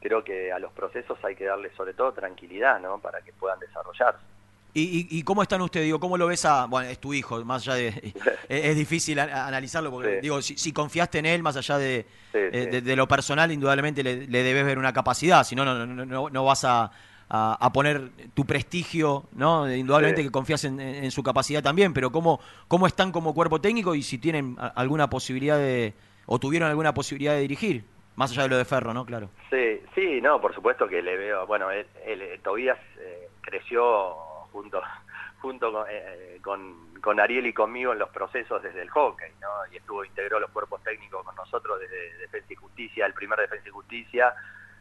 creo 0.00 0.22
que 0.22 0.52
a 0.52 0.58
los 0.58 0.72
procesos 0.72 1.22
hay 1.24 1.34
que 1.34 1.44
darle 1.44 1.70
sobre 1.76 1.94
todo 1.94 2.12
tranquilidad, 2.12 2.80
¿no? 2.80 2.98
Para 2.98 3.20
que 3.22 3.32
puedan 3.32 3.58
desarrollarse. 3.58 4.35
¿Y, 4.78 5.08
y, 5.10 5.18
y 5.18 5.22
cómo 5.22 5.42
están 5.42 5.62
ustedes? 5.62 5.86
Digo, 5.86 5.98
¿cómo 5.98 6.18
lo 6.18 6.26
ves 6.26 6.44
a.? 6.44 6.66
Bueno, 6.66 6.90
es 6.90 6.98
tu 6.98 7.14
hijo, 7.14 7.42
más 7.46 7.66
allá 7.66 7.76
de. 7.76 7.88
es, 8.48 8.64
es 8.66 8.76
difícil 8.76 9.18
a- 9.18 9.46
analizarlo, 9.46 9.90
porque, 9.90 10.16
Sí. 10.16 10.20
digo, 10.20 10.42
si, 10.42 10.58
si 10.58 10.72
confiaste 10.72 11.18
en 11.18 11.24
él, 11.26 11.42
más 11.42 11.56
allá 11.56 11.78
de, 11.78 12.04
Sí, 12.32 12.38
eh, 12.38 12.50
sí. 12.64 12.70
de, 12.70 12.80
de 12.82 12.96
lo 12.96 13.08
personal, 13.08 13.50
indudablemente 13.50 14.02
le, 14.02 14.26
le 14.26 14.42
debes 14.42 14.66
ver 14.66 14.78
una 14.78 14.92
capacidad, 14.92 15.44
si 15.44 15.56
no, 15.56 15.64
no, 15.64 15.86
no, 15.86 16.04
no, 16.04 16.28
no 16.28 16.44
vas 16.44 16.64
a, 16.66 16.90
a- 17.30 17.56
a 17.58 17.72
poner 17.72 18.10
tu 18.34 18.44
prestigio, 18.44 19.24
¿no? 19.32 19.72
Indudablemente 19.74 20.22
que 20.22 20.30
confías 20.30 20.62
en, 20.64 20.78
en- 20.78 21.04
en 21.04 21.10
su 21.10 21.22
capacidad 21.22 21.62
también, 21.62 21.94
pero 21.94 22.12
¿cómo, 22.12 22.38
¿cómo 22.68 22.86
están 22.86 23.12
como 23.12 23.32
cuerpo 23.32 23.60
técnico 23.62 23.94
y 23.94 24.02
si 24.02 24.18
tienen 24.18 24.56
alguna 24.74 25.08
posibilidad 25.08 25.56
de. 25.56 25.94
o 26.26 26.38
tuvieron 26.38 26.68
alguna 26.68 26.92
posibilidad 26.92 27.32
de 27.32 27.40
dirigir? 27.40 27.84
Más 28.16 28.30
allá 28.32 28.42
de 28.44 28.48
lo 28.50 28.56
de 28.58 28.64
Ferro, 28.66 28.92
¿no? 28.92 29.04
Claro. 29.06 29.30
Sí, 29.50 29.80
sí, 29.94 30.20
no, 30.22 30.38
por 30.40 30.54
supuesto 30.54 30.86
que 30.88 31.00
le 31.02 31.16
veo, 31.16 31.46
bueno, 31.46 31.70
él, 31.70 31.86
él, 32.06 32.22
Tobías 32.42 32.78
eh, 32.98 33.28
creció 33.42 34.16
junto 34.56 34.82
junto 35.42 35.70
con, 35.70 35.84
eh, 35.90 36.40
con, 36.42 36.94
con 37.02 37.20
Ariel 37.20 37.46
y 37.46 37.52
conmigo 37.52 37.92
en 37.92 37.98
los 37.98 38.08
procesos 38.08 38.62
desde 38.62 38.80
el 38.82 38.88
hockey, 38.90 39.30
¿no? 39.40 39.48
Y 39.70 39.76
estuvo, 39.76 40.02
integró 40.04 40.40
los 40.40 40.50
cuerpos 40.50 40.82
técnicos 40.82 41.24
con 41.24 41.36
nosotros 41.36 41.78
desde 41.78 42.16
Defensa 42.16 42.52
y 42.52 42.56
Justicia, 42.56 43.04
el 43.06 43.12
primer 43.12 43.38
Defensa 43.38 43.68
y 43.68 43.70
Justicia, 43.70 44.34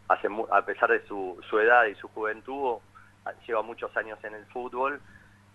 hace 0.07 0.27
a 0.51 0.61
pesar 0.65 0.89
de 0.91 1.05
su, 1.07 1.37
su 1.49 1.59
edad 1.59 1.85
y 1.85 1.95
su 1.95 2.07
juventud, 2.07 2.77
a- 3.25 3.33
lleva 3.45 3.61
muchos 3.63 3.95
años 3.97 4.17
en 4.23 4.33
el 4.33 4.45
fútbol 4.47 4.99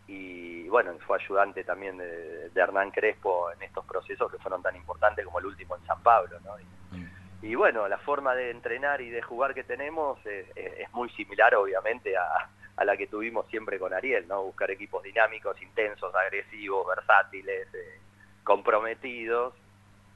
y 0.07 0.68
bueno, 0.68 0.93
fue 1.07 1.18
ayudante 1.21 1.64
también 1.64 1.97
de, 1.97 2.51
de 2.51 2.61
Hernán 2.61 2.91
Crespo 2.91 3.51
en 3.53 3.62
estos 3.62 3.85
procesos 3.87 4.31
que 4.31 4.39
fueron 4.39 4.62
tan 4.62 4.77
importantes 4.77 5.25
como 5.25 5.39
el 5.39 5.47
último 5.47 5.77
en 5.77 5.87
San 5.87 6.03
Pablo, 6.03 6.39
¿no? 6.45 6.53
Y, 6.61 7.49
y 7.49 7.55
bueno, 7.55 7.89
la 7.89 7.99
forma 7.99 8.35
de 8.35 8.51
entrenar 8.51 9.01
y 9.01 9.09
de 9.09 9.23
jugar 9.23 9.55
que 9.55 9.64
tenemos 9.64 10.18
es 10.27 10.93
muy 10.93 11.09
similar 11.11 11.55
obviamente 11.55 12.16
a, 12.16 12.49
a 12.81 12.85
la 12.87 12.97
que 12.97 13.07
tuvimos 13.07 13.47
siempre 13.49 13.78
con 13.78 13.93
Ariel, 13.93 14.26
¿no? 14.26 14.43
Buscar 14.43 14.70
equipos 14.70 15.03
dinámicos, 15.03 15.61
intensos, 15.61 16.14
agresivos, 16.14 16.87
versátiles, 16.87 17.68
eh, 17.74 18.01
comprometidos. 18.43 19.53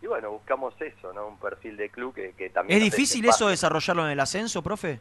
Y 0.00 0.06
bueno, 0.06 0.30
buscamos 0.30 0.74
eso, 0.80 1.12
¿no? 1.12 1.26
Un 1.26 1.38
perfil 1.38 1.76
de 1.76 1.90
club 1.90 2.14
que, 2.14 2.32
que 2.32 2.48
también... 2.48 2.78
¿Es 2.78 2.84
difícil 2.84 3.22
eso 3.26 3.48
desarrollarlo 3.48 4.06
en 4.06 4.12
el 4.12 4.20
ascenso, 4.20 4.62
profe? 4.62 4.98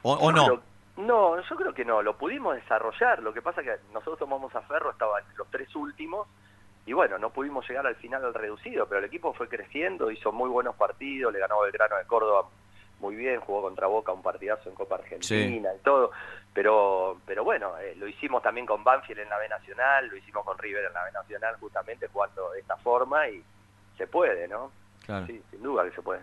¿O, 0.00 0.14
o 0.14 0.32
no? 0.32 0.62
no, 0.96 1.38
yo 1.42 1.56
creo 1.56 1.74
que 1.74 1.84
no, 1.84 2.00
lo 2.00 2.16
pudimos 2.16 2.54
desarrollar. 2.54 3.22
Lo 3.22 3.34
que 3.34 3.42
pasa 3.42 3.62
que 3.62 3.76
nosotros 3.92 4.18
tomamos 4.18 4.54
a 4.54 4.62
Ferro, 4.62 4.92
estaban 4.92 5.24
los 5.36 5.50
tres 5.50 5.76
últimos, 5.76 6.26
y 6.86 6.94
bueno, 6.94 7.18
no 7.18 7.28
pudimos 7.28 7.68
llegar 7.68 7.86
al 7.86 7.96
final 7.96 8.24
al 8.24 8.32
reducido, 8.32 8.86
pero 8.86 9.00
el 9.00 9.04
equipo 9.04 9.34
fue 9.34 9.46
creciendo, 9.46 10.10
hizo 10.10 10.32
muy 10.32 10.48
buenos 10.48 10.74
partidos, 10.76 11.34
le 11.34 11.38
ganó 11.38 11.60
Belgrano 11.60 11.96
de 11.96 12.06
Córdoba 12.06 12.48
muy 13.00 13.14
bien, 13.14 13.40
jugó 13.40 13.62
contra 13.62 13.86
Boca 13.86 14.12
un 14.12 14.22
partidazo 14.22 14.68
en 14.68 14.74
Copa 14.74 14.96
Argentina 14.96 15.70
y 15.74 15.78
todo, 15.82 16.12
pero 16.56 17.18
pero 17.26 17.44
bueno, 17.44 17.76
eh, 17.78 17.94
lo 17.96 18.08
hicimos 18.08 18.42
también 18.42 18.66
con 18.66 18.82
Banfield 18.82 19.20
en 19.20 19.28
la 19.28 19.36
B 19.38 19.46
Nacional, 19.48 20.08
lo 20.08 20.16
hicimos 20.16 20.42
con 20.44 20.56
River 20.58 20.86
en 20.86 20.92
la 20.94 21.04
B 21.04 21.12
Nacional, 21.12 21.54
justamente 21.60 22.08
jugando 22.08 22.50
de 22.52 22.60
esta 22.60 22.76
forma, 22.78 23.28
y 23.28 23.42
se 23.98 24.06
puede, 24.06 24.48
¿no? 24.48 24.72
Claro. 25.04 25.26
Sí, 25.26 25.40
sin 25.50 25.62
duda 25.62 25.84
que 25.84 25.94
se 25.94 26.00
puede. 26.02 26.20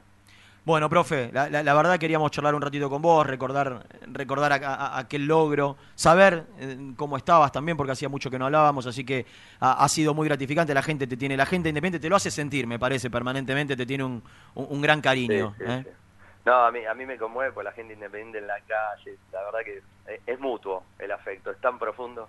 Bueno, 0.66 0.90
profe, 0.90 1.30
la, 1.34 1.50
la- 1.50 1.62
la 1.62 1.74
verdad 1.74 2.00
queríamos 2.00 2.32
charlar 2.32 2.56
un 2.56 2.62
ratito 2.62 2.90
con 2.90 3.02
vos, 3.02 3.28
recordar, 3.28 3.86
recordar 4.08 4.54
a- 4.54 4.74
a- 4.74 4.98
aquel 4.98 5.26
logro, 5.28 5.76
saber 5.94 6.46
eh, 6.58 6.78
cómo 6.96 7.18
estabas 7.18 7.52
también, 7.52 7.76
porque 7.78 7.92
hacía 7.92 8.08
mucho 8.10 8.32
que 8.32 8.40
no 8.40 8.46
hablábamos, 8.46 8.88
así 8.88 9.06
que 9.06 9.26
ha, 9.60 9.84
ha 9.84 9.90
sido 9.90 10.14
muy 10.14 10.28
gratificante. 10.28 10.74
La 10.74 10.82
gente 10.82 11.06
te 11.06 11.16
tiene, 11.18 11.36
la 11.38 11.46
gente 11.46 11.70
independiente 11.70 12.02
te 12.02 12.10
lo 12.10 12.16
hace 12.16 12.32
sentir, 12.32 12.66
me 12.66 12.80
parece, 12.80 13.10
permanentemente, 13.12 13.76
te 13.76 13.86
tiene 13.86 14.04
un, 14.06 14.24
un- 14.56 14.68
un 14.70 14.82
gran 14.82 15.00
cariño. 15.02 15.54
Sí, 15.60 15.64
sí, 15.66 15.72
¿eh? 15.72 15.82
sí. 15.84 15.90
No, 16.46 16.54
a 16.66 16.72
mí, 16.72 16.86
a 16.86 16.94
mí 16.94 17.06
me 17.06 17.18
conmueve 17.18 17.52
por 17.54 17.64
la 17.64 17.72
gente 17.72 17.94
independiente 17.94 18.40
en 18.40 18.48
la 18.48 18.60
calle. 18.62 19.18
La 19.32 19.44
verdad 19.44 19.60
que 19.64 19.78
es, 20.14 20.20
es 20.26 20.40
mutuo 20.40 20.84
el 21.00 21.12
afecto, 21.12 21.52
es 21.52 21.58
tan 21.62 21.80
profundo. 21.80 22.28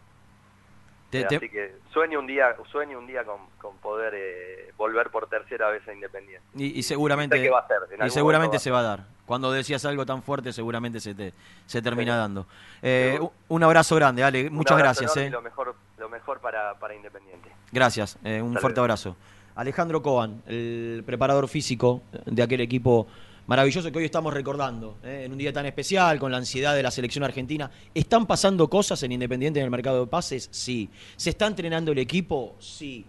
Te- 1.11 1.21
Eh, 1.21 1.25
te- 1.27 1.37
Así 1.37 1.49
que 1.49 1.75
sueño 1.93 2.19
un 2.21 2.27
día, 2.27 2.55
sueño 2.73 2.99
un 2.99 3.07
día 3.07 3.25
con, 3.25 3.39
con 3.61 3.77
poder 3.79 4.15
eh, 4.17 4.73
volver 4.77 5.11
por 5.11 5.29
tercera 5.29 5.69
vez 5.69 5.87
a 5.89 5.93
Independiente. 5.93 6.45
Y, 6.55 6.79
y 6.79 6.83
seguramente, 6.83 7.41
que 7.41 7.51
va 7.51 7.61
a 7.61 7.67
ser, 7.69 7.79
y 8.07 8.11
seguramente 8.11 8.59
se 8.59 8.71
va 8.71 8.81
a 8.81 8.83
dar. 8.83 9.01
Cuando 9.27 9.51
decías 9.53 9.85
algo 9.85 10.05
tan 10.05 10.23
fuerte, 10.23 10.53
seguramente 10.53 11.01
se 11.01 11.15
te 11.15 11.33
se 11.67 11.81
termina 11.83 12.17
dando. 12.17 12.47
Eh, 12.83 13.19
un- 13.49 13.63
abrazo 13.63 13.97
grande, 13.97 14.23
Ale. 14.23 14.51
Muchas 14.51 14.77
gracias. 14.79 15.17
eh. 15.17 15.31
Lo 15.31 15.41
mejor, 15.43 15.75
lo 15.99 16.09
mejor 16.09 16.41
para, 16.41 16.75
para 16.75 16.95
Independiente. 16.95 17.51
Gracias, 17.73 18.17
un 18.23 18.57
fuerte 18.59 18.81
abrazo. 18.81 19.17
Alejandro 19.57 20.03
Coban, 20.03 20.43
el 20.47 21.03
preparador 21.07 21.47
físico 21.49 22.03
de 22.27 22.43
aquel 22.43 22.61
equipo 22.61 23.07
maravilloso 23.47 23.91
que 23.93 23.99
hoy 23.99 24.05
estamos 24.07 24.33
recordando, 24.33 24.97
eh, 25.05 25.23
en 25.27 25.33
un 25.33 25.39
día 25.39 25.53
tan 25.53 25.67
especial, 25.67 26.19
con 26.19 26.33
la 26.33 26.39
ansiedad 26.39 26.75
de 26.75 26.83
la 26.83 26.91
selección 26.91 27.25
argentina. 27.25 27.71
¿Están 27.95 28.27
pasando 28.27 28.69
cosas 28.69 29.03
en 29.03 29.13
Independiente 29.13 29.61
en 29.61 29.65
el 29.65 29.71
mercado 29.71 30.01
de 30.01 30.07
pases? 30.07 30.49
Sí. 30.51 30.89
¿Se 31.17 31.31
está 31.31 31.47
entrenando 31.47 31.93
el 31.93 31.99
equipo? 31.99 32.55
Sí. 32.59 33.05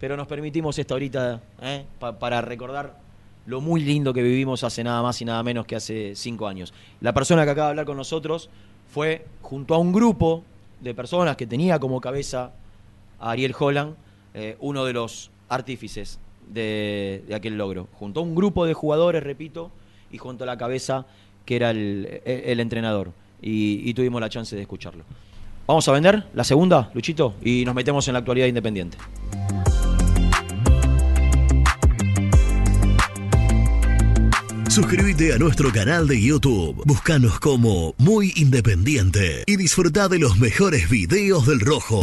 Pero 0.00 0.16
nos 0.16 0.26
permitimos 0.26 0.78
esta 0.78 0.94
ahorita 0.94 1.40
eh, 1.62 1.84
pa- 1.98 2.18
para 2.18 2.40
recordar 2.40 3.00
lo 3.46 3.60
muy 3.60 3.80
lindo 3.82 4.12
que 4.12 4.22
vivimos 4.22 4.64
hace 4.64 4.82
nada 4.84 5.02
más 5.02 5.20
y 5.20 5.24
nada 5.24 5.42
menos 5.42 5.66
que 5.66 5.76
hace 5.76 6.14
cinco 6.16 6.46
años. 6.48 6.72
La 7.00 7.12
persona 7.12 7.44
que 7.44 7.50
acaba 7.50 7.68
de 7.68 7.70
hablar 7.70 7.86
con 7.86 7.96
nosotros 7.96 8.50
fue 8.92 9.26
junto 9.40 9.74
a 9.74 9.78
un 9.78 9.92
grupo 9.92 10.44
de 10.80 10.94
personas 10.94 11.36
que 11.36 11.46
tenía 11.46 11.78
como 11.78 12.00
cabeza 12.00 12.52
a 13.20 13.30
Ariel 13.30 13.54
Holland, 13.58 13.94
eh, 14.34 14.56
uno 14.60 14.84
de 14.84 14.92
los 14.92 15.30
artífices 15.48 16.18
de, 16.52 17.24
aquel 17.34 17.56
logro. 17.58 17.88
Junto 17.92 18.20
a 18.20 18.22
un 18.22 18.34
grupo 18.34 18.66
de 18.66 18.74
jugadores, 18.74 19.22
repito, 19.22 19.70
y 20.10 20.18
junto 20.18 20.44
a 20.44 20.46
la 20.46 20.56
cabeza 20.58 21.06
que 21.44 21.56
era 21.56 21.70
el, 21.70 22.20
el- 22.24 22.40
el 22.44 22.60
entrenador. 22.60 23.12
Y, 23.40 23.88
y 23.88 23.94
tuvimos 23.94 24.20
la 24.20 24.28
chance 24.28 24.54
de 24.54 24.62
escucharlo. 24.62 25.04
Vamos 25.66 25.86
a 25.88 25.92
vender 25.92 26.24
la 26.34 26.44
segunda, 26.44 26.90
Luchito, 26.94 27.34
y 27.42 27.64
nos 27.64 27.74
metemos 27.74 28.06
en 28.08 28.12
la 28.14 28.18
actualidad 28.20 28.46
independiente. 28.46 28.98
Suscríbete 34.68 35.34
a 35.34 35.38
nuestro 35.38 35.70
canal 35.70 36.08
de 36.08 36.20
YouTube. 36.20 36.82
Búscanos 36.86 37.38
como 37.40 37.94
Muy 37.98 38.32
Independiente 38.36 39.44
y 39.46 39.56
disfruta 39.56 40.08
de 40.08 40.18
los 40.18 40.38
mejores 40.38 40.88
videos 40.88 41.46
del 41.46 41.60
Rojo. 41.60 42.02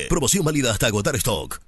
Promoción 0.09 0.45
válida 0.45 0.71
hasta 0.71 0.87
agotar 0.87 1.15
stock. 1.15 1.59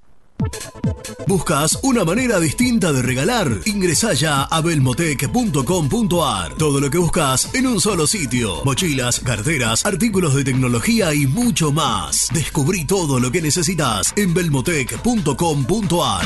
¿Buscas 1.27 1.79
una 1.83 2.03
manera 2.03 2.39
distinta 2.39 2.91
de 2.91 3.01
regalar? 3.01 3.49
Ingresa 3.65 4.13
ya 4.13 4.43
a 4.43 4.61
belmotec.com.ar. 4.61 6.55
Todo 6.55 6.79
lo 6.79 6.89
que 6.89 6.97
buscas 6.97 7.53
en 7.53 7.67
un 7.67 7.79
solo 7.79 8.07
sitio. 8.07 8.63
Mochilas, 8.65 9.19
carteras, 9.21 9.85
artículos 9.85 10.35
de 10.35 10.43
tecnología 10.43 11.13
y 11.13 11.27
mucho 11.27 11.71
más. 11.71 12.27
Descubrí 12.33 12.85
todo 12.85 13.19
lo 13.19 13.31
que 13.31 13.41
necesitas 13.41 14.13
en 14.17 14.33
belmotec.com.ar. 14.33 16.25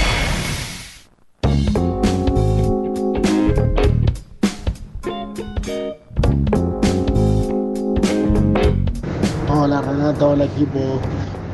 Hola 9.51 9.83
Renato, 9.83 10.31
hola 10.31 10.45
equipo. 10.45 11.01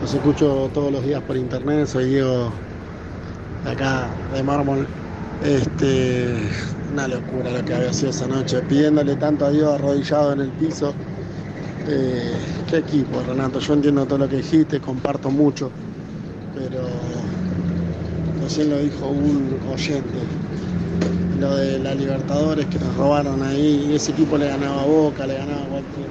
Los 0.01 0.15
escucho 0.15 0.71
todos 0.73 0.93
los 0.93 1.05
días 1.05 1.21
por 1.23 1.37
internet. 1.37 1.87
Soy 1.87 2.11
Diego 2.11 2.53
de 3.65 3.71
acá 3.71 4.09
de 4.33 4.43
Mármol. 4.43 4.87
Este, 5.45 6.51
una 6.91 7.07
locura 7.07 7.51
lo 7.51 7.63
que 7.63 7.75
había 7.75 7.93
sido 7.93 8.11
esa 8.11 8.27
noche. 8.27 8.63
Pidiéndole 8.63 9.15
tanto 9.17 9.45
a 9.45 9.51
Dios 9.51 9.75
arrodillado 9.75 10.33
en 10.33 10.41
el 10.41 10.51
piso. 10.53 10.95
Eh, 11.87 12.33
qué 12.71 12.79
equipo, 12.79 13.23
Renato. 13.29 13.59
Yo 13.61 13.75
entiendo 13.75 14.07
todo 14.07 14.21
lo 14.21 14.29
que 14.29 14.37
dijiste, 14.37 14.81
comparto 14.81 15.31
mucho. 15.31 15.71
Pero 16.55 16.81
recién 18.43 18.71
lo 18.71 18.79
dijo 18.79 19.07
un 19.07 19.61
oyente. 19.71 20.19
Lo 21.39 21.57
de 21.57 21.79
la 21.79 21.95
Libertadores 21.95 22.65
que 22.67 22.79
nos 22.79 22.97
robaron 22.97 23.43
ahí. 23.43 23.93
Ese 23.95 24.13
equipo 24.13 24.39
le 24.39 24.49
ganaba 24.49 24.85
Boca, 24.85 25.27
le 25.27 25.35
ganaba 25.35 25.61
a 25.61 25.69
cualquier. 25.69 26.09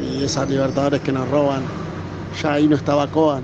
Y 0.00 0.24
esas 0.24 0.48
Libertadores 0.48 1.02
que 1.02 1.12
nos 1.12 1.28
roban. 1.28 1.62
Ya 2.42 2.54
ahí 2.54 2.66
no 2.66 2.76
estaba 2.76 3.06
Coan 3.08 3.42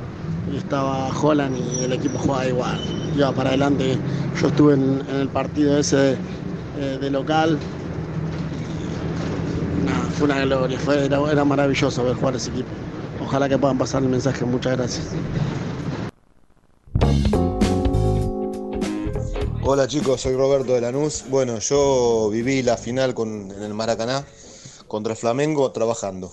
y 0.51 0.57
estaba 0.57 1.09
Holland 1.09 1.55
y 1.55 1.85
el 1.85 1.93
equipo 1.93 2.19
jugaba 2.19 2.47
igual. 2.47 3.06
Para 3.17 3.49
adelante. 3.49 3.97
Yo 4.41 4.49
estuve 4.49 4.75
en, 4.75 5.03
el 5.11 5.29
partido 5.29 5.79
ese 5.79 6.17
eh, 6.79 6.99
de 7.01 7.11
local. 7.11 7.59
Fue 10.19 10.27
una 10.27 10.45
gloria, 10.45 10.79
fue, 10.79 11.07
era, 11.07 11.19
era 11.33 11.45
maravilloso 11.45 12.05
ver 12.05 12.15
jugar 12.15 12.37
ese 12.37 12.51
equipo. 12.51 12.69
Ojalá 13.25 13.49
que 13.49 13.57
puedan 13.57 13.79
pasar 13.79 14.03
el 14.03 14.11
mensaje. 14.11 14.45
Muchas 14.45 14.77
gracias. 14.77 15.07
Hola 19.63 19.89
chicos, 19.89 20.21
soy 20.21 20.37
Roberto 20.37 20.75
de 20.75 20.83
Lanús. 20.83 21.25
Bueno, 21.31 21.59
yo 21.59 22.29
viví 22.31 22.63
la 22.63 22.77
final 22.77 23.15
con, 23.15 23.51
en 23.51 23.63
el 23.63 23.73
Maracaná 23.73 24.27
contra 24.89 25.17
Flamengo 25.17 25.73
trabajando. 25.73 26.31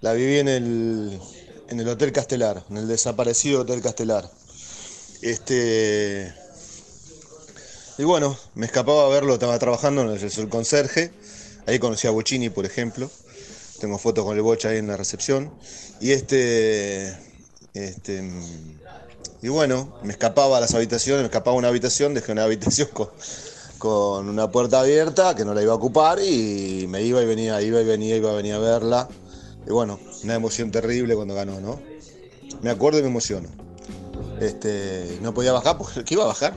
La 0.00 0.14
viví 0.14 0.38
en 0.38 0.48
el, 0.48 1.20
en 1.68 1.80
el 1.80 1.88
Hotel 1.88 2.12
Castelar, 2.12 2.64
en 2.70 2.78
el 2.78 2.88
desaparecido 2.88 3.60
Hotel 3.60 3.82
Castelar. 3.82 4.30
Este. 5.22 6.32
Y 7.98 8.04
bueno, 8.04 8.36
me 8.54 8.66
escapaba 8.66 9.06
a 9.06 9.08
verlo, 9.08 9.34
estaba 9.34 9.58
trabajando 9.58 10.02
en 10.02 10.10
el, 10.10 10.22
el 10.22 10.48
conserje. 10.48 11.10
Ahí 11.66 11.78
conocí 11.78 12.06
a 12.06 12.10
Bochini, 12.10 12.50
por 12.50 12.64
ejemplo. 12.64 13.10
Tengo 13.80 13.98
fotos 13.98 14.24
con 14.24 14.36
el 14.36 14.42
Bocha 14.42 14.70
ahí 14.70 14.78
en 14.78 14.86
la 14.86 14.96
recepción. 14.96 15.52
Y 16.00 16.12
este. 16.12 17.16
Este. 17.74 18.22
Y 19.42 19.48
bueno, 19.48 19.96
me 20.02 20.12
escapaba 20.12 20.58
a 20.58 20.60
las 20.60 20.74
habitaciones, 20.74 21.22
me 21.22 21.26
escapaba 21.26 21.54
a 21.54 21.58
una 21.58 21.68
habitación, 21.68 22.14
dejé 22.14 22.32
una 22.32 22.44
habitación 22.44 22.88
con, 22.92 23.08
con 23.78 24.28
una 24.28 24.50
puerta 24.50 24.80
abierta 24.80 25.34
que 25.34 25.44
no 25.44 25.54
la 25.54 25.62
iba 25.62 25.72
a 25.72 25.76
ocupar 25.76 26.18
y 26.20 26.86
me 26.88 27.02
iba 27.02 27.22
y 27.22 27.26
venía, 27.26 27.60
iba 27.62 27.80
y 27.80 27.84
venía, 27.84 28.16
iba 28.16 28.30
a 28.30 28.34
venir 28.34 28.54
a 28.54 28.58
verla. 28.58 29.08
Y 29.66 29.70
bueno, 29.70 30.00
una 30.24 30.34
emoción 30.34 30.70
terrible 30.70 31.14
cuando 31.14 31.34
ganó, 31.34 31.60
¿no? 31.60 31.80
Me 32.62 32.70
acuerdo 32.70 32.98
y 32.98 33.02
me 33.02 33.08
emociono. 33.08 33.67
Este, 34.40 35.18
no 35.20 35.34
podía 35.34 35.52
bajar 35.52 35.78
porque 35.78 36.04
¿qué 36.04 36.14
iba 36.14 36.24
a 36.24 36.28
bajar? 36.28 36.54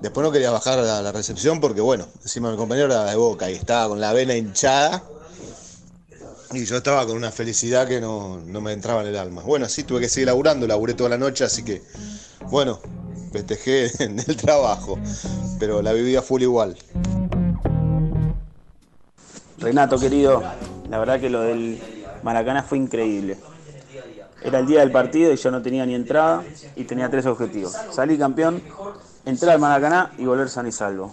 Después 0.00 0.24
no 0.24 0.32
quería 0.32 0.50
bajar 0.50 0.78
a 0.78 1.02
la 1.02 1.12
recepción 1.12 1.60
porque, 1.60 1.82
bueno, 1.82 2.06
encima 2.22 2.50
mi 2.50 2.56
compañero 2.56 2.86
era 2.86 3.04
de 3.04 3.16
boca 3.16 3.50
y 3.50 3.54
estaba 3.54 3.88
con 3.88 4.00
la 4.00 4.12
vena 4.14 4.34
hinchada. 4.34 5.02
Y 6.52 6.64
yo 6.64 6.78
estaba 6.78 7.06
con 7.06 7.16
una 7.16 7.30
felicidad 7.30 7.86
que 7.86 8.00
no, 8.00 8.40
no 8.44 8.60
me 8.60 8.72
entraba 8.72 9.02
en 9.02 9.08
el 9.08 9.16
alma. 9.16 9.42
Bueno, 9.42 9.68
sí, 9.68 9.84
tuve 9.84 10.00
que 10.00 10.08
seguir 10.08 10.26
laburando, 10.28 10.66
laburé 10.66 10.94
toda 10.94 11.10
la 11.10 11.18
noche, 11.18 11.44
así 11.44 11.62
que, 11.62 11.82
bueno, 12.50 12.80
festejé 13.30 13.90
en 14.04 14.18
el 14.18 14.36
trabajo. 14.36 14.98
Pero 15.58 15.82
la 15.82 15.92
vivía 15.92 16.22
full 16.22 16.42
igual. 16.42 16.76
Renato, 19.58 19.98
querido, 19.98 20.42
la 20.88 20.98
verdad 20.98 21.20
que 21.20 21.28
lo 21.28 21.42
del 21.42 21.78
Maracaná 22.22 22.62
fue 22.62 22.78
increíble. 22.78 23.36
Era 24.42 24.58
el 24.58 24.66
día 24.66 24.80
del 24.80 24.90
partido 24.90 25.32
y 25.32 25.36
yo 25.36 25.50
no 25.50 25.60
tenía 25.60 25.84
ni 25.84 25.94
entrada 25.94 26.42
y 26.76 26.84
tenía 26.84 27.10
tres 27.10 27.26
objetivos. 27.26 27.76
Salir 27.90 28.18
campeón, 28.18 28.62
entrar 29.24 29.52
al 29.52 29.60
Maracaná 29.60 30.12
y 30.18 30.24
volver 30.24 30.48
sano 30.48 30.68
y 30.68 30.72
salvo. 30.72 31.12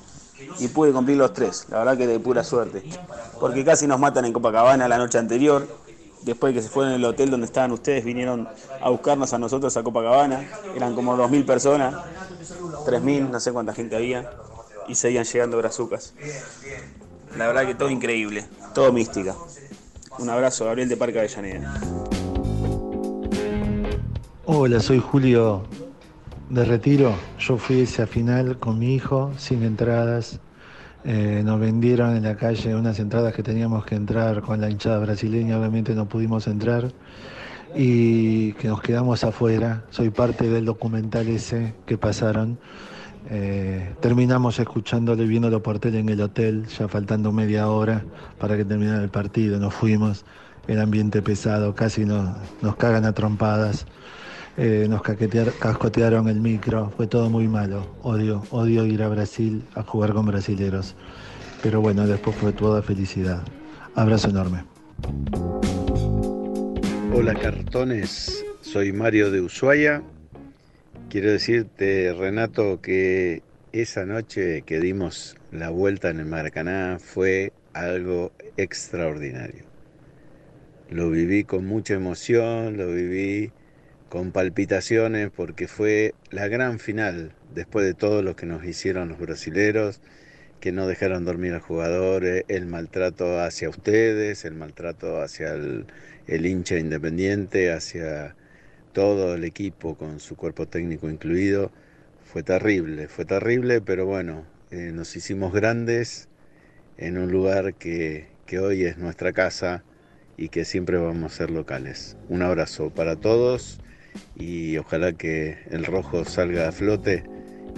Y 0.60 0.68
pude 0.68 0.92
cumplir 0.92 1.18
los 1.18 1.34
tres, 1.34 1.66
la 1.70 1.80
verdad 1.80 1.98
que 1.98 2.08
de 2.08 2.20
pura 2.20 2.44
suerte. 2.44 2.84
Porque 3.40 3.66
casi 3.66 3.88
nos 3.88 4.00
matan 4.00 4.26
en 4.26 4.34
Copacabana 4.34 4.88
la 4.88 4.98
noche 4.98 5.18
anterior. 5.18 5.68
Después 6.22 6.54
de 6.54 6.60
que 6.60 6.64
se 6.64 6.70
fueron 6.70 6.94
en 6.94 7.00
el 7.00 7.06
hotel 7.06 7.30
donde 7.30 7.46
estaban 7.46 7.72
ustedes, 7.72 8.04
vinieron 8.04 8.48
a 8.82 8.90
buscarnos 8.90 9.34
a 9.34 9.38
nosotros 9.38 9.76
a 9.78 9.84
Copacabana. 9.84 10.48
Eran 10.76 10.94
como 10.96 11.16
2.000 11.18 11.46
personas, 11.46 11.96
3.000, 12.86 13.30
no 13.30 13.40
sé 13.40 13.52
cuánta 13.52 13.74
gente 13.74 13.96
había. 13.96 14.30
Y 14.88 14.96
seguían 14.96 15.26
llegando 15.26 15.58
brazucas. 15.58 16.14
La 17.36 17.48
verdad 17.48 17.66
que 17.66 17.76
todo 17.76 17.90
increíble, 17.90 18.46
todo 18.74 18.92
mística. 18.94 19.36
Un 20.20 20.30
abrazo, 20.30 20.66
Gabriel 20.66 20.90
de 20.90 20.98
Parque 20.98 21.20
Avellaneda. 21.20 21.80
Hola, 24.50 24.80
soy 24.80 25.00
Julio 25.00 25.66
de 26.50 26.64
Retiro. 26.64 27.14
Yo 27.38 27.58
fui 27.58 27.82
esa 27.82 28.08
final 28.08 28.58
con 28.58 28.80
mi 28.80 28.96
hijo, 28.96 29.34
sin 29.38 29.62
entradas. 29.62 30.40
Eh, 31.04 31.42
nos 31.44 31.60
vendieron 31.60 32.16
en 32.16 32.24
la 32.24 32.38
calle 32.38 32.74
unas 32.74 32.98
entradas 33.00 33.34
que 33.34 33.44
teníamos 33.44 33.84
que 33.84 33.96
entrar 33.96 34.42
con 34.42 34.62
la 34.62 34.70
hinchada 34.70 35.00
brasileña, 35.00 35.60
obviamente 35.60 35.94
no 35.96 36.08
pudimos 36.08 36.48
entrar 36.48 36.94
y 37.76 38.54
que 38.54 38.70
nos 38.70 38.82
quedamos 38.82 39.26
afuera. 39.26 39.84
Soy 39.90 40.12
parte 40.12 40.50
del 40.50 40.64
documental 40.64 41.28
ese 41.28 41.76
que 41.86 41.98
pasaron. 41.98 42.58
Eh, 43.30 43.96
terminamos 44.00 44.60
escuchándolo 44.60 45.24
y 45.24 45.28
viéndolo 45.28 45.62
por 45.62 45.80
tele 45.80 46.00
en 46.00 46.08
el 46.08 46.22
hotel, 46.22 46.68
ya 46.68 46.88
faltando 46.88 47.34
media 47.34 47.68
hora 47.68 48.06
para 48.40 48.56
que 48.56 48.64
terminara 48.64 49.04
el 49.04 49.10
partido. 49.10 49.60
Nos 49.60 49.74
fuimos, 49.74 50.24
el 50.70 50.80
ambiente 50.80 51.22
pesado, 51.22 51.76
casi 51.76 52.06
nos, 52.06 52.30
nos 52.62 52.78
cagan 52.78 53.04
a 53.04 53.12
trompadas. 53.12 53.86
Eh, 54.60 54.88
nos 54.90 55.04
cascotearon 55.04 56.28
el 56.30 56.42
micro, 56.42 56.90
fue 56.98 57.06
todo 57.06 57.30
muy 57.30 57.48
malo. 57.48 57.96
Odio, 58.02 58.42
odio 58.50 58.88
ir 58.88 59.04
a 59.04 59.08
Brasil 59.08 59.64
a 59.76 59.84
jugar 59.84 60.14
con 60.14 60.26
brasileros. 60.26 60.96
Pero 61.62 61.80
bueno, 61.80 62.08
después 62.08 62.36
fue 62.38 62.54
toda 62.54 62.82
felicidad. 62.82 63.44
Abrazo 63.94 64.30
enorme. 64.30 64.64
Hola 67.14 67.36
cartones, 67.36 68.44
soy 68.62 68.92
Mario 68.94 69.30
de 69.30 69.42
Ushuaia. 69.42 70.02
Quiero 71.10 71.32
decirte, 71.32 72.12
Renato, 72.18 72.82
que 72.82 73.44
esa 73.74 74.08
noche 74.08 74.64
que 74.64 74.80
dimos 74.80 75.36
la 75.52 75.70
vuelta 75.70 76.10
en 76.10 76.20
el 76.20 76.26
Maracaná 76.26 76.98
fue 77.00 77.54
algo 77.74 78.32
extraordinario. 78.58 79.66
Lo 80.90 81.12
viví 81.12 81.44
con 81.44 81.68
mucha 81.68 81.94
emoción, 81.94 82.76
lo 82.76 82.88
viví 82.88 83.52
con 84.10 84.32
palpitaciones 84.32 85.30
porque 85.36 85.68
fue 85.68 86.14
la 86.32 86.48
gran 86.48 86.80
final 86.80 87.34
después 87.54 87.86
de 87.86 87.94
todo 87.94 88.22
lo 88.22 88.36
que 88.36 88.46
nos 88.46 88.64
hicieron 88.66 89.10
los 89.10 89.20
brasileros, 89.20 90.02
que 90.60 90.72
no 90.72 90.88
dejaron 90.88 91.26
dormir 91.26 91.54
al 91.54 91.62
jugador, 91.62 92.26
eh, 92.26 92.46
el 92.48 92.66
maltrato 92.66 93.40
hacia 93.40 93.70
ustedes, 93.70 94.46
el 94.46 94.56
maltrato 94.56 95.22
hacia 95.22 95.54
el, 95.54 95.86
el 96.28 96.46
hincha 96.46 96.78
independiente, 96.78 97.72
hacia 97.72 98.36
todo 98.94 99.36
el 99.36 99.44
equipo 99.44 99.96
con 99.96 100.20
su 100.20 100.36
cuerpo 100.36 100.68
técnico 100.68 101.10
incluido. 101.10 101.72
Fue 102.24 102.44
terrible, 102.44 103.08
fue 103.08 103.26
terrible, 103.26 103.82
pero 103.82 104.06
bueno, 104.06 104.46
eh, 104.72 104.92
nos 104.94 105.16
hicimos 105.16 105.54
grandes 105.54 106.30
en 106.98 107.18
un 107.18 107.32
lugar 107.32 107.76
que, 107.76 108.28
que 108.46 108.60
hoy 108.60 108.84
es 108.84 108.98
nuestra 108.98 109.34
casa 109.34 109.84
y 110.38 110.50
que 110.50 110.66
siempre 110.66 110.98
vamos 110.98 111.34
a 111.34 111.38
ser 111.38 111.52
locales. 111.52 112.18
Un 112.30 112.42
abrazo 112.42 112.90
para 112.90 113.16
todos 113.16 113.80
y 114.36 114.78
ojalá 114.78 115.14
que 115.14 115.58
el 115.70 115.86
rojo 115.86 116.26
salga 116.26 116.68
a 116.68 116.72
flote 116.72 117.24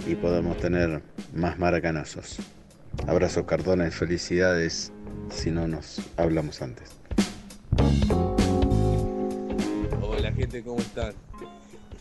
y 0.06 0.14
podamos 0.14 0.56
tener 0.58 1.02
más 1.34 1.58
maracanazos. 1.58 2.38
Abrazos 3.06 3.44
cartones, 3.46 3.94
felicidades 3.94 4.92
si 5.30 5.50
no 5.50 5.68
nos 5.68 6.00
hablamos 6.16 6.60
antes. 6.62 6.90
Hola 10.02 10.32
gente, 10.32 10.62
¿cómo 10.62 10.80
están? 10.80 11.14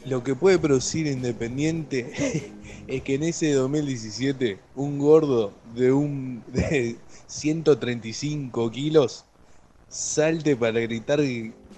Lo 0.05 0.23
que 0.23 0.33
puede 0.33 0.57
producir 0.57 1.07
Independiente 1.07 2.51
es 2.87 3.01
que 3.03 3.15
en 3.15 3.23
ese 3.23 3.51
2017 3.53 4.59
un 4.75 4.97
gordo 4.97 5.53
de 5.75 5.91
un 5.91 6.43
de 6.47 6.95
135 7.27 8.71
kilos 8.71 9.25
salte 9.89 10.55
para 10.55 10.79
gritar 10.79 11.19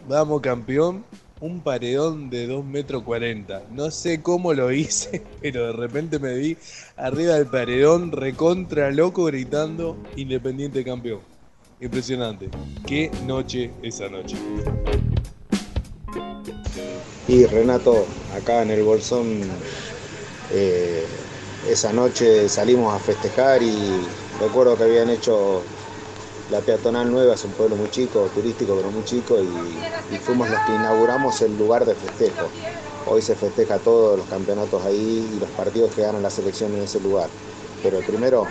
vamos 0.08 0.42
campeón 0.42 1.04
un 1.42 1.62
paredón 1.62 2.30
de 2.30 2.48
2 2.48 2.64
metros 2.64 3.04
40. 3.04 3.64
No 3.72 3.92
sé 3.92 4.22
cómo 4.22 4.54
lo 4.54 4.72
hice, 4.72 5.24
pero 5.42 5.68
de 5.68 5.74
repente 5.74 6.20
me 6.20 6.36
vi 6.36 6.58
arriba 6.96 7.34
del 7.34 7.48
paredón 7.48 8.12
recontra 8.12 8.92
loco 8.92 9.26
gritando 9.26 9.98
Independiente 10.16 10.84
campeón. 10.86 11.20
Impresionante. 11.82 12.50
Qué 12.86 13.10
noche 13.26 13.72
esa 13.82 14.08
noche. 14.08 14.38
Y 17.28 17.46
Renato, 17.46 18.06
acá 18.36 18.62
en 18.62 18.70
el 18.70 18.84
Bolsón, 18.84 19.42
eh, 20.52 21.04
esa 21.68 21.92
noche 21.92 22.48
salimos 22.50 22.94
a 22.94 23.00
festejar 23.00 23.64
y 23.64 24.02
recuerdo 24.40 24.78
que 24.78 24.84
habían 24.84 25.10
hecho 25.10 25.64
la 26.52 26.60
peatonal 26.60 27.10
nueva, 27.10 27.34
es 27.34 27.46
un 27.46 27.52
pueblo 27.52 27.78
muy 27.78 27.90
chico, 27.90 28.30
turístico 28.36 28.76
pero 28.76 28.92
muy 28.92 29.06
chico, 29.06 29.38
y, 29.42 30.18
fuimos 30.18 30.50
los 30.50 30.60
que 30.66 30.76
inauguramos 30.76 31.42
el 31.42 31.58
lugar 31.58 31.86
de 31.86 31.96
festejo. 31.96 32.48
Hoy 33.08 33.22
se 33.22 33.36
festeja 33.36 33.80
todos 33.80 34.18
los 34.18 34.28
campeonatos 34.28 34.84
ahí 34.86 35.32
y 35.34 35.40
los 35.40 35.50
partidos 35.52 35.96
que 35.96 36.02
ganan 36.02 36.22
la 36.22 36.30
selección 36.30 36.74
en 36.76 36.84
ese 36.84 37.00
lugar. 37.00 37.30
Pero 37.82 38.00
el 38.00 38.06
primero 38.06 38.46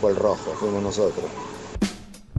fue 0.00 0.10
el 0.10 0.16
rojo, 0.16 0.50
fuimos 0.58 0.82
nosotros. 0.82 1.24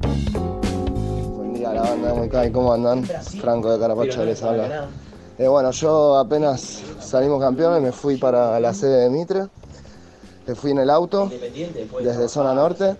Buen 0.03 1.53
día, 1.53 1.73
la 1.73 1.81
banda 1.81 2.09
de 2.09 2.13
Moicay, 2.13 2.51
¿cómo 2.51 2.73
andan? 2.73 3.05
Franco 3.39 3.71
de 3.71 3.79
Carapacho 3.79 4.25
les 4.25 4.43
habla. 4.43 4.89
Eh, 5.37 5.47
bueno, 5.47 5.71
yo 5.71 6.17
apenas 6.17 6.81
salimos 6.99 7.39
campeones, 7.41 7.81
me 7.81 7.91
fui 7.93 8.17
para 8.17 8.59
la 8.59 8.73
sede 8.73 9.03
de 9.03 9.09
Mitre, 9.09 9.45
me 10.47 10.55
fui 10.55 10.71
en 10.71 10.79
el 10.79 10.89
auto 10.89 11.29
desde 12.01 12.27
zona 12.27 12.53
norte 12.53 12.95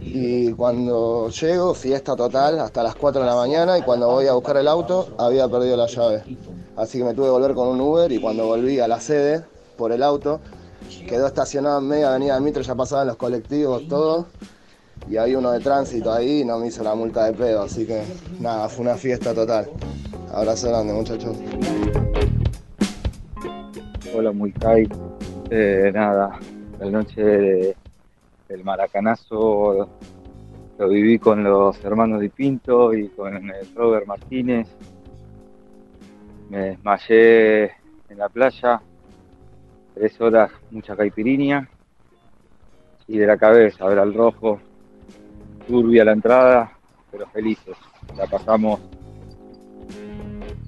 y 0.00 0.52
cuando 0.52 1.28
llego, 1.28 1.74
fiesta 1.74 2.16
total 2.16 2.58
hasta 2.58 2.82
las 2.82 2.96
4 2.96 3.20
de 3.20 3.26
la 3.26 3.36
mañana 3.36 3.78
y 3.78 3.82
cuando 3.82 4.08
voy 4.08 4.26
a 4.26 4.32
buscar 4.32 4.56
el 4.56 4.66
auto 4.66 5.08
había 5.18 5.48
perdido 5.48 5.76
la 5.76 5.86
llave. 5.86 6.24
Así 6.76 6.98
que 6.98 7.04
me 7.04 7.14
tuve 7.14 7.26
que 7.26 7.30
volver 7.30 7.54
con 7.54 7.68
un 7.68 7.80
Uber 7.80 8.10
y 8.10 8.20
cuando 8.20 8.46
volví 8.46 8.80
a 8.80 8.88
la 8.88 9.00
sede 9.00 9.44
por 9.76 9.92
el 9.92 10.02
auto, 10.02 10.40
quedó 11.08 11.26
estacionado 11.26 11.78
en 11.78 11.88
media 11.88 12.10
avenida 12.10 12.34
de 12.34 12.40
Mitre, 12.40 12.62
ya 12.62 12.74
pasaban 12.74 13.06
los 13.06 13.16
colectivos, 13.16 13.86
todo. 13.88 14.26
Y 15.08 15.16
había 15.16 15.38
uno 15.38 15.50
de 15.52 15.60
tránsito 15.60 16.12
ahí 16.12 16.40
y 16.40 16.44
no 16.44 16.58
me 16.58 16.68
hizo 16.68 16.82
la 16.82 16.94
multa 16.94 17.24
de 17.24 17.32
pedo, 17.32 17.62
así 17.62 17.86
que 17.86 18.02
nada, 18.38 18.68
fue 18.68 18.82
una 18.82 18.96
fiesta 18.96 19.34
total. 19.34 19.68
Abrazo 20.32 20.68
grande, 20.68 20.92
muchachos. 20.92 21.36
Hola, 24.14 24.32
muy 24.32 24.52
Kai. 24.52 24.88
Eh, 25.50 25.90
nada, 25.92 26.38
la 26.80 26.90
noche 26.90 27.22
de- 27.22 27.76
del 28.48 28.64
maracanazo 28.64 29.88
lo 30.78 30.88
viví 30.88 31.18
con 31.18 31.44
los 31.44 31.82
hermanos 31.84 32.20
Di 32.20 32.30
Pinto 32.30 32.94
y 32.94 33.08
con 33.08 33.36
el 33.50 33.74
Robert 33.74 34.06
Martínez. 34.06 34.66
Me 36.48 36.58
desmayé 36.70 37.64
en 38.08 38.18
la 38.18 38.28
playa, 38.28 38.80
tres 39.94 40.20
horas, 40.20 40.50
mucha 40.70 40.96
caipirinha 40.96 41.68
y 43.06 43.18
de 43.18 43.26
la 43.26 43.36
cabeza, 43.36 43.86
ver 43.86 43.98
al 43.98 44.14
rojo, 44.14 44.58
turbia 45.68 46.04
la 46.04 46.12
entrada, 46.12 46.72
pero 47.10 47.26
felices. 47.28 47.76
La 48.16 48.26
pasamos 48.26 48.80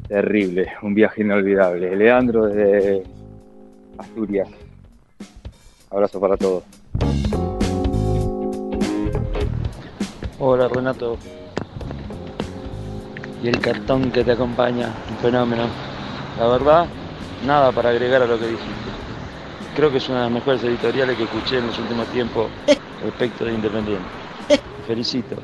terrible, 0.07 0.69
un 0.83 0.95
viaje 0.95 1.23
inolvidable. 1.23 1.97
Leandro 1.97 2.47
desde 2.47 3.03
Asturias. 3.99 4.49
Abrazo 5.93 6.19
para 6.19 6.39
todos. 6.39 6.65
Hola 10.39 10.67
Renato. 10.69 11.19
Y 13.43 13.49
el 13.49 13.59
cartón 13.61 14.11
que 14.11 14.25
te 14.25 14.33
acompaña, 14.33 14.89
un 15.11 15.17
fenómeno. 15.19 15.65
La 16.39 16.49
verdad, 16.49 16.87
nada 17.47 17.73
para 17.73 17.91
agregar 17.91 18.23
a 18.23 18.27
lo 18.27 18.39
que 18.39 18.47
dijiste. 18.47 18.91
Creo 19.77 19.91
que 19.91 19.99
es 19.99 20.09
una 20.09 20.19
de 20.19 20.25
las 20.25 20.33
mejores 20.33 20.65
editoriales 20.65 21.15
que 21.17 21.25
escuché 21.25 21.59
en 21.59 21.67
los 21.67 21.79
últimos 21.79 22.07
tiempos 22.07 22.47
respecto 23.03 23.45
de 23.45 23.53
Independiente. 23.53 24.09
Te 24.49 24.59
felicito. 24.87 25.37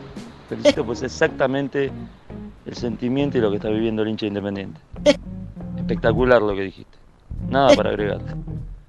Felicito 0.49 0.83
pues 0.83 1.03
exactamente 1.03 1.93
el 2.65 2.75
sentimiento 2.75 3.37
y 3.37 3.43
lo 3.43 3.51
que 3.51 3.57
está 3.57 3.69
viviendo 3.69 4.01
el 4.01 4.09
hincha 4.09 4.25
de 4.25 4.29
Independiente. 4.29 4.81
Espectacular 5.77 6.41
lo 6.41 6.55
que 6.55 6.63
dijiste. 6.63 6.97
Nada 7.51 7.75
para 7.77 7.91
agregar. 7.91 8.21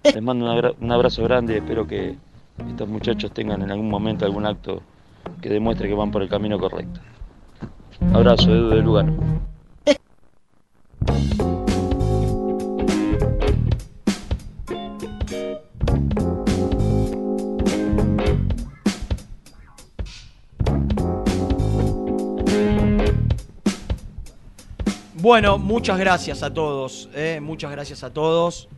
Les 0.03 0.21
mando 0.21 0.45
un, 0.79 0.91
abrazo 0.91 1.23
grande 1.23 1.53
y 1.53 1.57
espero 1.57 1.85
que 1.85 2.15
estos 2.69 2.87
muchachos 2.87 3.31
tengan 3.31 3.61
en 3.61 3.71
algún 3.71 3.89
momento 3.89 4.25
algún 4.25 4.45
acto 4.45 4.81
que 5.41 5.49
demuestre 5.49 5.87
que 5.87 5.93
van 5.93 6.09
por 6.09 6.21
el 6.21 6.29
camino 6.29 6.57
correcto. 6.57 7.01
Abrazo, 8.13 8.49
Edu 8.49 8.69
de 8.69 8.81
Lugano. 8.81 9.13
Bueno, 25.21 25.57
muchas 25.57 25.99
gracias 25.99 26.41
a 26.41 26.53
todos, 26.53 27.09
eh, 27.13 27.39
muchas 27.41 27.69
gracias 27.71 28.03
a 28.03 28.13
todos. 28.13 28.69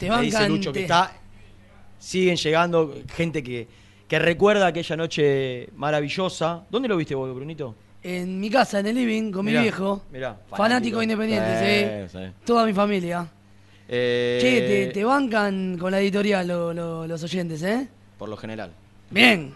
Te 0.00 0.10
Me 0.10 0.22
dice 0.22 0.48
Lucho 0.48 0.72
que 0.72 0.82
está. 0.82 1.12
Siguen 1.98 2.36
llegando 2.36 2.94
gente 3.14 3.42
que, 3.42 3.68
que 4.08 4.18
recuerda 4.18 4.66
aquella 4.68 4.96
noche 4.96 5.68
maravillosa. 5.76 6.62
¿Dónde 6.70 6.88
lo 6.88 6.96
viste 6.96 7.14
vos, 7.14 7.32
Brunito? 7.34 7.74
En 8.02 8.40
mi 8.40 8.48
casa, 8.48 8.80
en 8.80 8.86
el 8.86 8.94
living, 8.96 9.30
con 9.30 9.44
Mirá, 9.44 9.60
mi 9.60 9.64
viejo. 9.64 10.02
mirá, 10.10 10.28
fanático, 10.48 10.56
fanático. 10.56 11.02
independiente, 11.02 12.08
Sí, 12.08 12.18
sí. 12.18 12.24
sí. 12.24 12.32
Toda 12.46 12.64
mi 12.64 12.72
familia. 12.72 13.26
Eh, 13.86 14.38
Che, 14.40 14.60
te, 14.86 14.86
te 14.94 15.04
bancan 15.04 15.76
con 15.78 15.90
la 15.90 16.00
editorial 16.00 16.48
lo- 16.48 16.72
lo- 16.72 17.06
los 17.06 17.22
oyentes, 17.22 17.62
¿eh? 17.62 17.88
Por 18.18 18.28
lo 18.30 18.36
general. 18.38 18.70
Bien. 19.10 19.52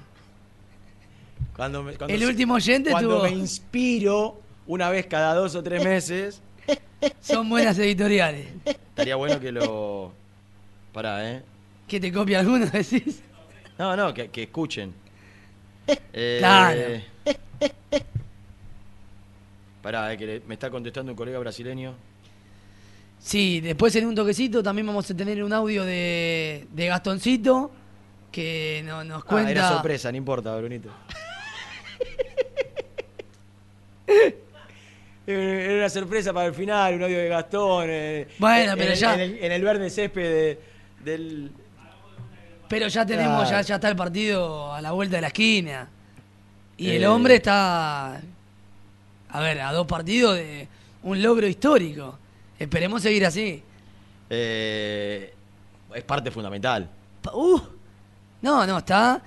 Cuando 1.57 1.83
me- 1.83 1.95
cuando 1.95 2.13
El 2.15 2.21
se- 2.21 2.27
último 2.27 2.55
oyente 2.55 2.91
Cuando 2.91 3.21
tuvo- 3.21 3.23
me 3.25 3.31
inspiro 3.31 4.41
una 4.67 4.91
vez 4.91 5.07
cada 5.07 5.35
dos 5.35 5.55
o 5.55 5.63
tres 5.63 5.83
meses, 5.83 6.43
Son 7.21 7.49
buenas 7.49 7.79
editoriales. 7.79 8.47
estaría 8.67 9.17
bueno 9.17 9.39
que 9.41 9.53
lo. 9.53 10.13
Pará, 10.95 11.31
¿eh? 11.31 11.43
¿Que 11.87 12.01
te 12.01 12.11
copia 12.13 12.41
alguno, 12.41 12.65
decís? 12.73 13.21
No, 13.79 13.95
no, 13.97 14.15
que, 14.15 14.29
que 14.29 14.45
escuchen. 14.45 14.95
Eh, 16.15 16.37
Claro. 16.39 17.03
Pará, 19.83 20.13
eh, 20.13 20.17
que 20.17 20.27
le- 20.27 20.41
me 20.47 20.55
está 20.55 20.71
contestando 20.71 21.13
un 21.13 21.17
colega 21.17 21.39
brasileño. 21.39 21.95
Sí, 23.19 23.61
después 23.61 23.95
en 23.97 24.07
un 24.07 24.15
toquecito 24.15 24.63
también 24.63 24.87
vamos 24.87 25.11
a 25.11 25.15
tener 25.17 25.43
un 25.45 25.53
audio 25.53 25.85
de, 25.85 26.67
de 26.73 26.87
Gastoncito 26.87 27.71
que 28.33 28.83
no- 28.87 29.05
nos 29.05 29.23
Ah, 29.23 29.27
cuenta. 29.27 29.51
era 29.51 29.69
sorpresa, 29.69 30.11
no 30.11 30.17
importa, 30.19 30.57
Brunito. 30.57 30.91
Eh, 35.27 35.65
Era 35.67 35.75
una 35.79 35.89
sorpresa 35.89 36.35
para 36.35 36.49
el 36.49 36.55
final, 36.55 36.97
un 36.97 37.03
audio 37.05 37.17
de 37.19 37.29
Gastón. 37.29 37.87
eh, 37.89 38.29
Bueno, 38.39 38.73
en 38.73 38.79
pero 38.79 38.93
el- 38.93 38.99
ya- 38.99 39.15
En 39.15 39.21
el, 39.21 39.39
en 39.43 39.53
el 39.53 39.63
verde 39.63 39.89
césped 39.89 40.23
de- 40.23 40.59
del. 41.05 41.51
Pero 42.69 42.89
ya 42.89 43.05
tenemos, 43.07 43.49
ya, 43.49 43.61
ya 43.63 43.75
está 43.77 43.89
el 43.89 43.97
partido 43.97 44.73
a 44.73 44.81
la 44.81 44.93
vuelta 44.93 45.17
de 45.17 45.23
la 45.23 45.29
esquina. 45.29 45.89
Y 46.77 46.91
el 46.91 47.03
Eh. 47.05 47.07
hombre 47.07 47.37
está, 47.37 48.21
a 49.29 49.41
ver, 49.41 49.61
a 49.61 49.73
dos 49.73 49.87
partidos 49.87 50.37
de 50.37 50.67
un 51.03 51.23
logro 51.23 51.47
histórico. 51.47 52.19
Esperemos 52.59 53.03
seguir 53.03 53.27
así. 53.27 53.63
eh, 54.31 55.35
es 55.95 56.03
parte 56.05 56.31
fundamental. 56.31 56.89
Uh, 57.33 57.61
no, 58.43 58.67
no, 58.67 58.79
está. 58.79 59.23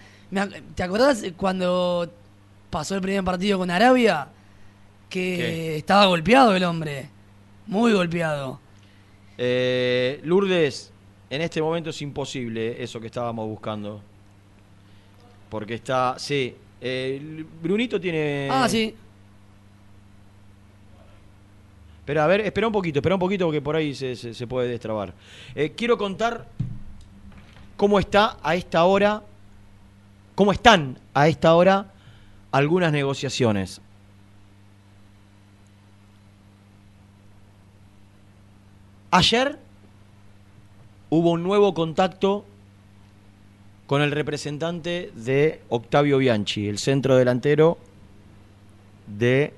¿Te 0.76 0.84
acordás 0.84 1.24
cuando 1.38 2.12
pasó 2.70 2.96
el 2.96 3.02
primer 3.02 3.24
partido 3.24 3.58
con 3.60 3.72
Arabia? 3.72 4.28
Que 5.10 5.38
¿Qué? 5.38 5.78
estaba 5.78 6.08
golpeado 6.08 6.54
el 6.56 6.64
hombre. 6.66 7.10
Muy 7.68 7.94
golpeado. 7.94 8.60
Eh, 9.38 10.20
Lourdes, 10.24 10.92
en 11.30 11.42
este 11.42 11.62
momento 11.62 11.90
es 11.90 12.02
imposible 12.02 12.82
eso 12.82 13.00
que 13.00 13.08
estábamos 13.08 13.48
buscando. 13.48 14.02
Porque 15.50 15.76
está. 15.76 16.16
Sí. 16.18 16.56
eh, 16.82 17.46
Brunito 17.62 18.00
tiene. 18.00 18.48
Ah, 18.52 18.68
sí. 18.70 18.94
Pero 22.06 22.22
a 22.22 22.28
ver, 22.28 22.40
espera 22.42 22.68
un 22.68 22.74
poquito, 22.74 23.00
espera 23.00 23.16
un 23.16 23.20
poquito 23.20 23.46
porque 23.46 23.62
por 23.62 23.76
ahí 23.76 23.94
se, 23.94 24.16
se- 24.16 24.34
se 24.34 24.48
puede 24.48 24.70
destrabar. 24.70 25.14
Eh, 25.56 25.74
quiero 25.76 25.98
contar 25.98 26.48
cómo 27.76 28.00
está 28.00 28.38
a 28.42 28.56
esta 28.56 28.86
hora, 28.86 29.24
cómo 30.36 30.54
están 30.54 30.98
a 31.14 31.28
esta 31.28 31.54
hora 31.54 31.92
algunas 32.52 32.94
negociaciones. 32.94 33.82
Ayer 39.12 39.58
hubo 41.10 41.32
un 41.32 41.44
nuevo 41.44 41.74
contacto 41.74 42.46
con 43.86 44.02
el 44.02 44.12
representante 44.12 45.12
de 45.16 45.62
Octavio 45.70 46.18
Bianchi, 46.18 46.68
el 46.68 46.78
centro 46.78 47.16
delantero 47.16 47.78
de 49.08 49.54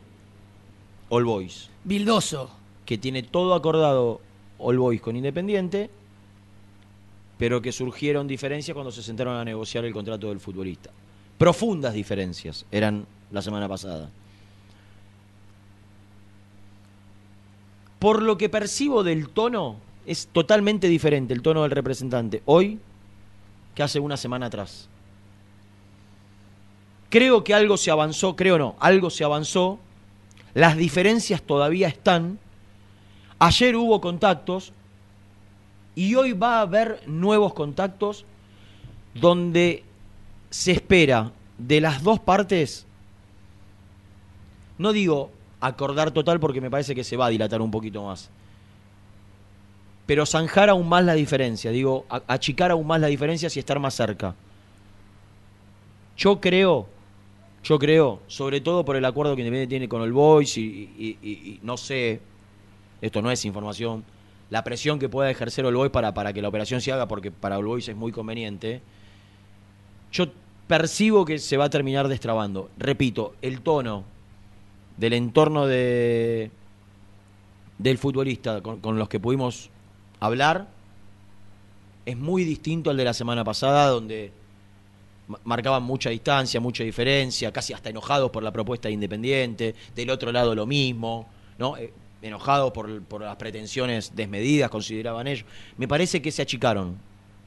All 1.09 1.25
Boys 1.25 1.69
Bildoso. 1.83 2.51
que 2.85 2.97
tiene 2.97 3.23
todo 3.23 3.55
acordado 3.55 4.21
All 4.59 4.77
Boys 4.77 5.01
con 5.01 5.15
Independiente, 5.15 5.89
pero 7.39 7.61
que 7.61 7.71
surgieron 7.71 8.27
diferencias 8.27 8.75
cuando 8.75 8.91
se 8.91 9.01
sentaron 9.01 9.35
a 9.37 9.45
negociar 9.45 9.85
el 9.85 9.93
contrato 9.93 10.29
del 10.29 10.39
futbolista. 10.39 10.91
Profundas 11.37 11.93
diferencias 11.93 12.65
eran 12.71 13.05
la 13.31 13.41
semana 13.41 13.67
pasada. 13.67 14.09
Por 17.97 18.21
lo 18.21 18.37
que 18.37 18.49
percibo 18.49 19.03
del 19.03 19.29
tono, 19.29 19.77
es 20.09 20.27
totalmente 20.27 20.87
diferente 20.87 21.35
el 21.35 21.43
tono 21.43 21.61
del 21.61 21.69
representante 21.69 22.41
hoy 22.45 22.79
que 23.75 23.83
hace 23.83 23.99
una 23.99 24.17
semana 24.17 24.47
atrás. 24.47 24.89
Creo 27.09 27.43
que 27.43 27.53
algo 27.53 27.77
se 27.77 27.91
avanzó, 27.91 28.35
creo 28.35 28.57
no, 28.57 28.75
algo 28.79 29.11
se 29.11 29.23
avanzó, 29.23 29.77
las 30.55 30.77
diferencias 30.77 31.43
todavía 31.43 31.87
están, 31.87 32.39
ayer 33.37 33.75
hubo 33.75 34.01
contactos 34.01 34.73
y 35.93 36.15
hoy 36.15 36.33
va 36.33 36.57
a 36.57 36.61
haber 36.61 37.03
nuevos 37.07 37.53
contactos 37.53 38.25
donde 39.13 39.83
se 40.49 40.71
espera 40.71 41.31
de 41.59 41.81
las 41.81 42.01
dos 42.01 42.19
partes, 42.19 42.87
no 44.79 44.91
digo 44.91 45.29
acordar 45.61 46.09
total 46.09 46.39
porque 46.39 46.61
me 46.61 46.71
parece 46.71 46.95
que 46.95 47.03
se 47.03 47.15
va 47.15 47.27
a 47.27 47.29
dilatar 47.29 47.61
un 47.61 47.69
poquito 47.69 48.03
más, 48.05 48.31
pero 50.09 50.25
zanjar 50.25 50.69
aún 50.69 50.89
más 50.89 51.05
la 51.05 51.13
diferencia, 51.13 51.69
digo, 51.69 52.07
achicar 52.09 52.71
aún 52.71 52.87
más 52.87 52.99
la 52.99 53.05
diferencia 53.05 53.47
y 53.53 53.59
estar 53.59 53.77
más 53.77 53.93
cerca. 53.93 54.33
Yo 56.17 56.41
creo, 56.41 56.87
yo 57.63 57.77
creo, 57.77 58.19
sobre 58.25 58.59
todo 58.59 58.83
por 58.83 58.95
el 58.95 59.05
acuerdo 59.05 59.35
que 59.35 59.43
Independiente 59.43 59.69
tiene 59.69 59.87
con 59.87 60.01
el 60.01 60.11
Boys 60.11 60.57
y, 60.57 61.59
no 61.61 61.77
sé, 61.77 62.21
esto 63.03 63.21
no 63.21 63.29
es 63.29 63.45
información, 63.45 64.03
la 64.49 64.63
presión 64.63 64.97
que 64.97 65.09
pueda 65.09 65.29
ejercer 65.29 65.63
el 65.65 65.75
Boys 65.75 65.91
para, 65.91 66.11
para 66.11 66.33
que 66.33 66.41
la 66.41 66.47
operación 66.47 66.81
se 66.81 66.91
haga, 66.91 67.07
porque 67.07 67.29
para 67.29 67.57
el 67.57 67.65
Boys 67.65 67.87
es 67.87 67.95
muy 67.95 68.11
conveniente, 68.11 68.81
yo 70.11 70.25
percibo 70.65 71.23
que 71.23 71.37
se 71.37 71.55
va 71.55 71.65
a 71.65 71.69
terminar 71.69 72.07
destrabando. 72.07 72.71
Repito, 72.79 73.35
el 73.43 73.61
tono 73.61 74.05
del 74.97 75.13
entorno 75.13 75.67
de 75.67 76.49
del 77.77 77.99
futbolista 77.99 78.61
con 78.61 78.97
los 78.97 79.07
que 79.07 79.19
pudimos 79.19 79.69
hablar 80.19 80.67
es 82.05 82.17
muy 82.17 82.43
distinto 82.43 82.89
al 82.89 82.97
de 82.97 83.03
la 83.03 83.13
semana 83.13 83.43
pasada, 83.43 83.87
donde 83.87 84.31
ma- 85.27 85.39
marcaban 85.43 85.83
mucha 85.83 86.09
distancia, 86.09 86.59
mucha 86.59 86.83
diferencia, 86.83 87.51
casi 87.51 87.73
hasta 87.73 87.89
enojados 87.89 88.31
por 88.31 88.41
la 88.43 88.51
propuesta 88.51 88.87
de 88.87 88.93
Independiente, 88.93 89.75
del 89.95 90.09
otro 90.09 90.31
lado 90.31 90.55
lo 90.55 90.65
mismo, 90.65 91.27
¿no? 91.57 91.77
Eh, 91.77 91.93
enojados 92.21 92.71
por, 92.71 93.01
por 93.03 93.21
las 93.21 93.35
pretensiones 93.37 94.15
desmedidas, 94.15 94.69
consideraban 94.69 95.27
ellos. 95.27 95.45
Me 95.77 95.87
parece 95.87 96.21
que 96.21 96.31
se 96.31 96.41
achicaron, 96.41 96.97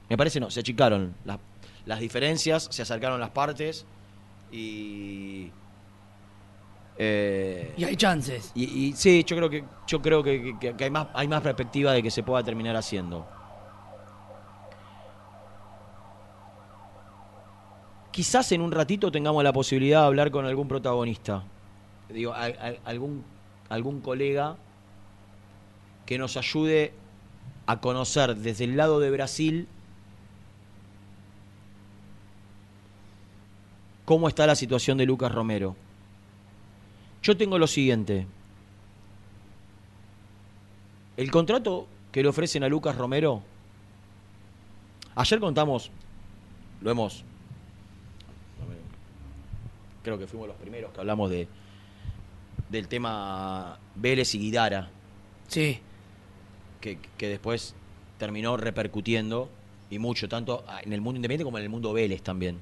me 0.09 0.17
parece 0.17 0.39
no, 0.39 0.49
se 0.49 0.61
achicaron 0.61 1.13
las, 1.25 1.37
las 1.85 1.99
diferencias, 1.99 2.67
se 2.71 2.81
acercaron 2.81 3.19
las 3.19 3.29
partes 3.31 3.85
y... 4.51 5.51
eh, 6.97 7.73
Y 7.77 7.83
hay 7.85 7.95
chances. 7.95 8.51
y, 8.53 8.63
y 8.89 8.93
sí, 8.93 9.23
yo 9.23 9.35
creo 9.35 9.49
que 9.49 9.63
yo 9.87 10.01
creo 10.01 10.23
que, 10.23 10.55
que- 10.59 10.75
que 10.75 10.83
hay 10.83 10.89
más 10.91 11.07
hay 11.13 11.27
más 11.27 11.41
perspectiva 11.41 11.91
de 11.91 12.03
que 12.03 12.11
se 12.11 12.21
pueda 12.23 12.43
terminar 12.43 12.75
haciendo. 12.75 13.25
Quizás 18.11 18.51
en 18.51 18.61
un 18.61 18.71
ratito 18.71 19.11
tengamos 19.11 19.43
la 19.43 19.51
posibilidad 19.53 20.01
de 20.01 20.05
hablar 20.07 20.29
con 20.29 20.45
algún 20.45 20.67
protagonista. 20.67 21.43
Digo, 22.09 22.33
al- 22.33 22.57
al- 22.59 22.79
algún 22.85 23.23
algún 23.69 24.01
colega 24.01 24.55
que 26.05 26.19
nos 26.19 26.37
ayude 26.37 26.93
a 27.65 27.79
conocer 27.79 28.35
desde 28.35 28.65
el 28.65 28.77
lado 28.77 28.99
de 28.99 29.09
Brasil 29.09 29.67
cómo 34.05 34.27
está 34.27 34.45
la 34.45 34.55
situación 34.55 34.97
de 34.99 35.05
Lucas 35.07 35.31
Romero. 35.31 35.75
Yo 37.23 37.37
tengo 37.37 37.57
lo 37.57 37.67
siguiente. 37.67 38.27
El 41.15 41.31
contrato 41.31 41.87
que 42.11 42.21
le 42.21 42.29
ofrecen 42.29 42.63
a 42.63 42.67
Lucas 42.67 42.97
Romero, 42.97 43.41
ayer 45.15 45.39
contamos, 45.39 45.89
lo 46.81 46.91
hemos, 46.91 47.23
creo 50.03 50.19
que 50.19 50.27
fuimos 50.27 50.47
los 50.47 50.57
primeros 50.57 50.91
que 50.91 50.99
hablamos 50.99 51.29
de 51.29 51.47
del 52.69 52.87
tema 52.87 53.79
Vélez 53.95 54.33
y 54.35 54.39
Guidara. 54.39 54.89
Sí. 55.47 55.79
Que, 56.81 56.97
que 57.17 57.27
después 57.27 57.75
terminó 58.17 58.57
repercutiendo 58.57 59.47
y 59.89 59.99
mucho, 59.99 60.27
tanto 60.27 60.65
en 60.83 60.91
el 60.91 60.99
mundo 60.99 61.17
independiente 61.17 61.45
como 61.45 61.59
en 61.59 61.63
el 61.63 61.69
mundo 61.69 61.93
Vélez 61.93 62.23
también. 62.23 62.59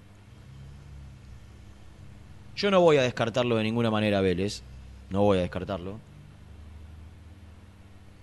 Yo 2.61 2.69
no 2.69 2.79
voy 2.79 2.97
a 2.97 3.01
descartarlo 3.01 3.55
de 3.55 3.63
ninguna 3.63 3.89
manera, 3.89 4.21
Vélez. 4.21 4.61
No 5.09 5.23
voy 5.23 5.39
a 5.39 5.41
descartarlo. 5.41 5.97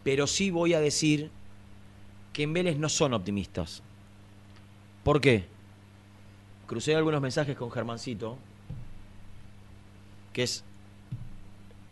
Pero 0.05 0.28
sí 0.28 0.52
voy 0.52 0.74
a 0.74 0.81
decir 0.81 1.28
que 2.32 2.44
en 2.44 2.52
Vélez 2.52 2.78
no 2.78 2.89
son 2.89 3.15
optimistas. 3.15 3.82
¿Por 5.02 5.20
qué? 5.20 5.47
Crucé 6.69 6.94
algunos 6.94 7.20
mensajes 7.20 7.56
con 7.56 7.73
Germancito, 7.73 8.39
que 10.32 10.44
es 10.44 10.62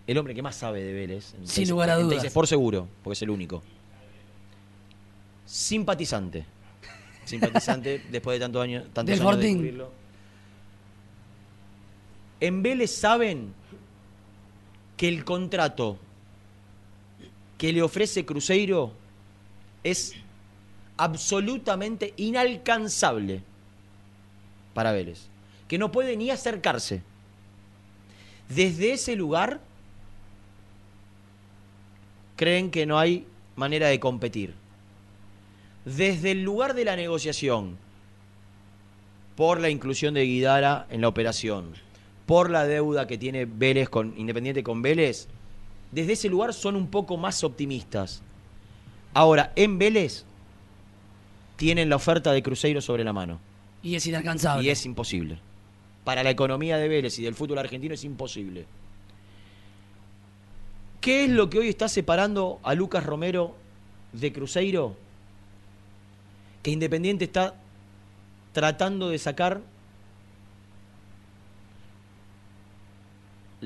el 0.07 0.17
hombre 0.17 0.33
que 0.33 0.43
más 0.43 0.55
sabe 0.55 0.85
de 0.85 0.93
Vélez. 0.93 1.35
Sin 1.43 1.69
lugar 1.69 1.91
a 1.91 1.97
dudas. 1.97 2.23
Sport 2.23 2.49
seguro, 2.49 2.87
porque 3.03 3.15
es 3.15 3.23
el 3.23 3.31
único. 3.31 3.61
Simpatizante. 5.47 6.47
Simpatizante 7.25 8.05
después 8.09 8.37
de 8.37 8.45
tantos 8.45 8.63
años, 8.63 8.85
tantos 8.93 9.19
Del 9.19 9.27
años 9.27 9.37
de 9.37 9.47
descubrirlo. 9.49 10.06
En 12.41 12.63
Vélez 12.63 12.91
saben 12.91 13.55
que 14.97 15.09
el 15.09 15.25
contrato 15.25 15.99
que 17.59 17.73
le 17.73 17.83
ofrece 17.83 18.27
Cruzeiro 18.27 18.93
es 19.83 20.15
absolutamente 20.97 22.13
inalcanzable 22.17 23.43
para 24.75 24.93
Vélez. 24.93 25.29
Que 25.69 25.79
no 25.79 25.91
puede 25.91 26.17
ni 26.17 26.31
acercarse. 26.31 27.03
Desde 28.49 28.93
ese 28.93 29.17
lugar 29.17 29.61
creen 32.37 32.71
que 32.71 32.87
no 32.87 32.99
hay 32.99 33.27
manera 33.57 33.89
de 33.89 33.99
competir. 33.99 34.55
Desde 35.85 36.33
el 36.33 36.43
lugar 36.43 36.75
de 36.75 36.85
la 36.85 36.97
negociación, 36.97 37.79
por 39.37 39.61
la 39.61 39.71
inclusión 39.71 40.15
de 40.15 40.25
Guidara 40.25 40.87
en 40.91 41.01
la 41.01 41.09
operación, 41.09 41.75
por 42.27 42.51
la 42.51 42.67
deuda 42.67 43.07
que 43.07 43.19
tiene 43.19 43.47
Vélez 43.47 43.89
con 43.89 44.13
Independiente 44.19 44.63
con 44.63 44.83
Vélez, 44.83 45.29
desde 45.93 46.13
ese 46.13 46.29
lugar 46.29 46.53
son 46.53 46.77
un 46.77 46.89
poco 46.89 47.17
más 47.17 47.45
optimistas. 47.45 48.23
Ahora, 49.15 49.53
en 49.57 49.79
Vélez 49.79 50.25
tienen 51.57 51.89
la 51.89 51.97
oferta 51.97 52.33
de 52.33 52.43
Cruzeiro 52.43 52.81
sobre 52.81 53.05
la 53.05 53.13
mano. 53.13 53.41
Y 53.83 53.95
es 53.95 54.07
inalcanzable. 54.07 54.67
Y 54.67 54.71
es 54.71 54.85
imposible. 54.85 55.39
Para 56.05 56.23
la 56.23 56.31
economía 56.31 56.77
de 56.77 56.89
Vélez 56.89 57.19
y 57.19 57.23
del 57.23 57.35
fútbol 57.35 57.59
argentino 57.59 57.95
es 57.95 58.05
imposible. 58.05 58.67
¿Qué 61.01 61.25
es 61.25 61.31
lo 61.31 61.49
que 61.49 61.61
hoy 61.61 61.69
está 61.69 61.89
separando 61.89 62.59
a 62.65 62.75
Lucas 62.75 63.07
Romero 63.07 63.55
de 64.13 64.33
Cruzeiro? 64.33 64.97
Que 66.63 66.73
Independiente 66.73 67.25
está 67.25 67.55
tratando 68.53 69.09
de 69.09 69.19
sacar 69.19 69.61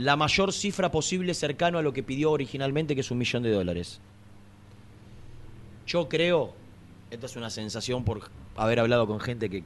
la 0.01 0.17
mayor 0.17 0.55
cifra 0.55 0.91
posible 0.91 1.35
cercano 1.35 1.77
a 1.77 1.83
lo 1.83 1.93
que 1.93 2.03
pidió 2.03 2.31
originalmente, 2.31 2.95
que 2.95 3.03
es 3.03 3.11
un 3.11 3.19
millón 3.19 3.43
de 3.43 3.51
dólares. 3.51 4.01
Yo 5.87 6.09
creo, 6.09 6.55
esta 7.11 7.27
es 7.27 7.37
una 7.37 7.51
sensación 7.51 8.03
por 8.03 8.31
haber 8.57 8.81
hablado 8.81 9.07
con 9.07 9.21
gente 9.21 9.51
que 9.51 9.63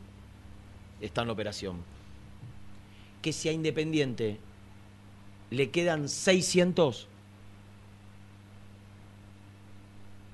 está 1.00 1.22
en 1.22 1.30
operación, 1.30 1.76
que 3.22 3.32
si 3.32 3.48
a 3.48 3.52
Independiente 3.52 4.40
le 5.50 5.70
quedan 5.70 6.08
600 6.08 7.06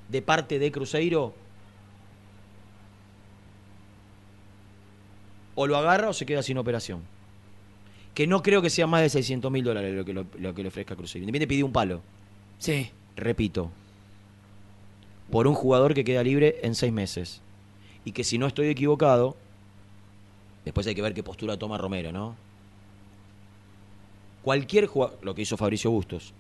de 0.08 0.22
parte 0.22 0.58
de 0.58 0.72
Cruzeiro, 0.72 1.34
o 5.56 5.66
lo 5.66 5.76
agarra 5.76 6.08
o 6.08 6.14
se 6.14 6.24
queda 6.24 6.42
sin 6.42 6.56
operación. 6.56 7.19
Que 8.14 8.26
no 8.26 8.42
creo 8.42 8.60
que 8.60 8.70
sea 8.70 8.86
más 8.86 9.02
de 9.02 9.08
600 9.08 9.50
mil 9.50 9.64
dólares 9.64 9.94
lo 9.94 10.04
que, 10.04 10.12
lo, 10.12 10.26
lo 10.38 10.54
que 10.54 10.62
le 10.62 10.68
ofrezca 10.68 10.96
Cruzeiro. 10.96 11.24
Independiente 11.24 11.48
pidió 11.48 11.66
un 11.66 11.72
palo. 11.72 12.02
Sí. 12.58 12.90
Repito, 13.16 13.70
por 15.30 15.46
un 15.46 15.54
jugador 15.54 15.94
que 15.94 16.04
queda 16.04 16.22
libre 16.22 16.58
en 16.62 16.74
seis 16.74 16.92
meses. 16.92 17.40
Y 18.04 18.12
que 18.12 18.24
si 18.24 18.38
no 18.38 18.46
estoy 18.46 18.68
equivocado, 18.68 19.36
después 20.64 20.86
hay 20.86 20.94
que 20.94 21.02
ver 21.02 21.14
qué 21.14 21.22
postura 21.22 21.58
toma 21.58 21.78
Romero, 21.78 22.12
¿no? 22.12 22.34
Cualquier 24.42 24.86
jugador, 24.86 25.18
lo 25.22 25.34
que 25.34 25.42
hizo 25.42 25.56
Fabricio 25.56 25.90
Bustos, 25.90 26.32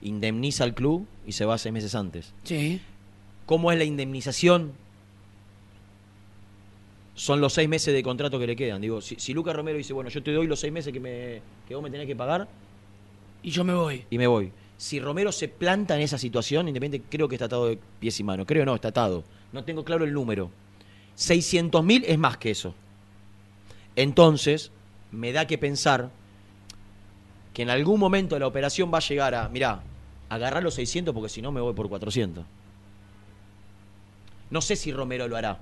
indemniza 0.00 0.64
al 0.64 0.74
club 0.74 1.06
y 1.26 1.32
se 1.32 1.44
va 1.44 1.58
seis 1.58 1.72
meses 1.72 1.94
antes. 1.94 2.32
Sí. 2.44 2.80
¿Cómo 3.46 3.72
es 3.72 3.78
la 3.78 3.84
indemnización? 3.84 4.72
Son 7.14 7.40
los 7.40 7.52
seis 7.52 7.68
meses 7.68 7.92
de 7.92 8.02
contrato 8.02 8.38
que 8.38 8.46
le 8.46 8.56
quedan. 8.56 8.80
Digo, 8.80 9.00
si, 9.00 9.16
si 9.16 9.34
Lucas 9.34 9.54
Romero 9.54 9.76
dice, 9.76 9.92
bueno, 9.92 10.10
yo 10.10 10.22
te 10.22 10.32
doy 10.32 10.46
los 10.46 10.60
seis 10.60 10.72
meses 10.72 10.92
que, 10.92 11.00
me, 11.00 11.42
que 11.68 11.74
vos 11.74 11.82
me 11.82 11.90
tenés 11.90 12.06
que 12.06 12.16
pagar 12.16 12.48
Y 13.42 13.50
yo 13.50 13.64
me 13.64 13.74
voy. 13.74 14.04
y 14.08 14.18
me 14.18 14.26
voy. 14.26 14.52
Si 14.76 14.98
Romero 14.98 15.30
se 15.30 15.48
planta 15.48 15.94
en 15.94 16.02
esa 16.02 16.18
situación, 16.18 16.68
Independiente 16.68 17.06
creo 17.08 17.28
que 17.28 17.36
está 17.36 17.44
atado 17.44 17.66
de 17.66 17.78
pies 18.00 18.18
y 18.18 18.24
manos. 18.24 18.46
Creo 18.46 18.64
no, 18.64 18.74
está 18.74 18.88
atado. 18.88 19.24
No 19.52 19.64
tengo 19.64 19.84
claro 19.84 20.04
el 20.04 20.12
número. 20.12 20.50
600 21.14 21.84
mil 21.84 22.04
es 22.06 22.18
más 22.18 22.38
que 22.38 22.50
eso. 22.50 22.74
Entonces, 23.94 24.72
me 25.10 25.32
da 25.32 25.46
que 25.46 25.58
pensar 25.58 26.10
que 27.52 27.62
en 27.62 27.70
algún 27.70 28.00
momento 28.00 28.38
la 28.38 28.46
operación 28.46 28.90
va 28.92 28.98
a 28.98 29.02
llegar 29.02 29.34
a, 29.34 29.48
mirá, 29.48 29.82
agarrar 30.28 30.62
los 30.62 30.74
600 30.74 31.14
porque 31.14 31.28
si 31.28 31.42
no 31.42 31.52
me 31.52 31.60
voy 31.60 31.74
por 31.74 31.88
400. 31.88 32.44
No 34.50 34.60
sé 34.60 34.76
si 34.76 34.92
Romero 34.92 35.28
lo 35.28 35.36
hará. 35.36 35.60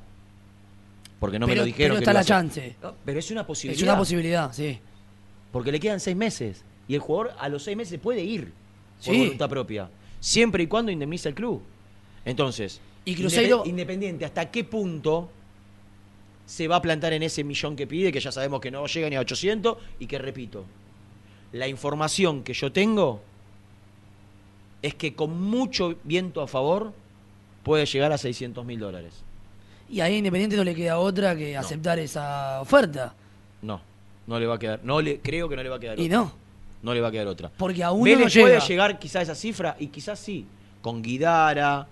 Porque 1.21 1.39
no 1.39 1.47
me 1.47 1.55
lo 1.55 1.65
dijeron. 1.65 1.91
pero 1.91 1.95
que 1.97 2.03
está 2.05 2.13
lo 2.13 2.19
la 2.19 2.25
chance. 2.25 2.77
No, 2.83 2.95
Pero 3.05 3.19
es 3.21 3.31
una 3.31 3.47
posibilidad. 3.47 3.77
Es 3.79 3.83
una 3.89 3.97
posibilidad, 3.99 4.53
sí. 4.53 4.79
Porque 5.53 5.71
le 5.71 5.79
quedan 5.79 6.01
seis 6.01 6.17
meses. 6.17 6.65
Y 6.89 6.95
el 6.95 7.01
jugador 7.01 7.35
a 7.39 7.49
los 7.49 7.63
seis 7.63 7.77
meses 7.77 8.01
puede 8.01 8.23
ir 8.25 8.53
por 9.05 9.15
Sí. 9.15 9.19
voluntad 9.21 9.49
propia. 9.49 9.89
Siempre 10.19 10.63
y 10.65 10.67
cuando 10.67 10.91
indemniza 10.91 11.29
el 11.29 11.35
club. 11.37 11.63
Entonces, 12.25 12.81
Y 13.05 13.15
Cruzeiro- 13.17 13.67
Independiente, 13.67 14.25
¿hasta 14.27 14.51
qué 14.51 14.65
punto 14.65 15.31
se 16.47 16.69
va 16.69 16.77
a 16.77 16.83
plantar 16.83 17.13
en 17.15 17.23
ese 17.23 17.43
millón 17.45 17.75
que 17.77 17.87
pide? 17.87 18.13
Que 18.13 18.21
ya 18.21 18.31
sabemos 18.33 18.61
que 18.61 18.71
no 18.71 18.87
llega 18.87 19.09
ni 19.09 19.17
a 19.17 19.21
800. 19.21 19.79
Y 19.99 20.07
que 20.07 20.19
repito, 20.19 20.65
la 21.53 21.67
información 21.69 22.43
que 22.43 22.53
yo 22.53 22.71
tengo 22.73 23.23
es 24.83 24.95
que 24.95 25.15
con 25.15 25.41
mucho 25.41 25.97
viento 26.05 26.41
a 26.43 26.47
favor 26.47 26.93
puede 27.63 27.85
llegar 27.87 28.13
a 28.13 28.19
600 28.19 28.65
mil 28.65 28.79
dólares. 28.79 29.23
Y 29.91 30.01
ahí 30.01 30.15
a 30.15 30.19
Independiente 30.19 30.57
no 30.57 30.65
le 30.65 30.75
queda 30.75 30.99
otra 30.99 31.35
que 31.37 31.57
aceptar 31.57 31.99
esa 31.99 32.61
oferta. 32.61 33.13
No, 33.63 33.81
no 34.27 34.39
le 34.39 34.47
va 34.47 34.55
a 34.55 34.59
quedar. 34.59 34.81
No 34.85 35.01
le, 35.01 35.19
creo 35.21 35.49
que 35.49 35.57
no 35.57 35.63
le 35.63 35.69
va 35.69 35.77
a 35.77 35.81
quedar 35.81 35.99
Y 35.99 36.07
otra. 36.07 36.17
no. 36.19 36.33
No 36.83 36.95
le 36.95 37.01
va 37.01 37.09
a 37.09 37.11
quedar 37.11 37.27
otra. 37.27 37.51
Porque 37.57 37.83
aún 37.85 38.05
Vélez 38.05 38.21
no 38.21 38.29
llega. 38.29 38.47
puede 38.47 38.61
llegar 38.61 38.99
quizás 38.99 39.17
a 39.17 39.23
esa 39.23 39.35
cifra 39.35 39.77
y 39.79 39.89
quizás 39.89 40.19
sí. 40.19 40.47
Con 40.81 41.03
Guidara, 41.03 41.87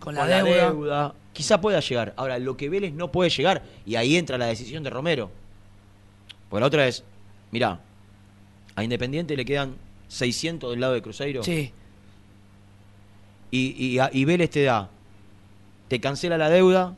Con 0.00 0.14
la 0.14 0.26
deuda. 0.26 1.12
Quizá 1.34 1.60
pueda 1.60 1.80
llegar. 1.80 2.14
Ahora, 2.16 2.38
lo 2.38 2.56
que 2.56 2.68
Vélez 2.70 2.92
no 2.94 3.12
puede 3.12 3.28
llegar, 3.30 3.62
y 3.84 3.96
ahí 3.96 4.16
entra 4.16 4.38
la 4.38 4.46
decisión 4.46 4.82
de 4.82 4.90
Romero. 4.90 5.30
Porque 6.48 6.60
la 6.60 6.66
otra 6.66 6.88
es, 6.88 7.04
mirá, 7.50 7.78
a 8.74 8.82
Independiente 8.82 9.36
le 9.36 9.44
quedan 9.44 9.74
600 10.08 10.70
del 10.70 10.80
lado 10.80 10.94
de 10.94 11.02
Cruzeiro. 11.02 11.42
Sí. 11.44 11.70
Y, 13.50 13.98
y 14.12 14.24
Vélez 14.24 14.50
te 14.50 14.62
da, 14.64 14.88
te 15.88 16.00
cancela 16.00 16.36
la 16.38 16.48
deuda, 16.50 16.94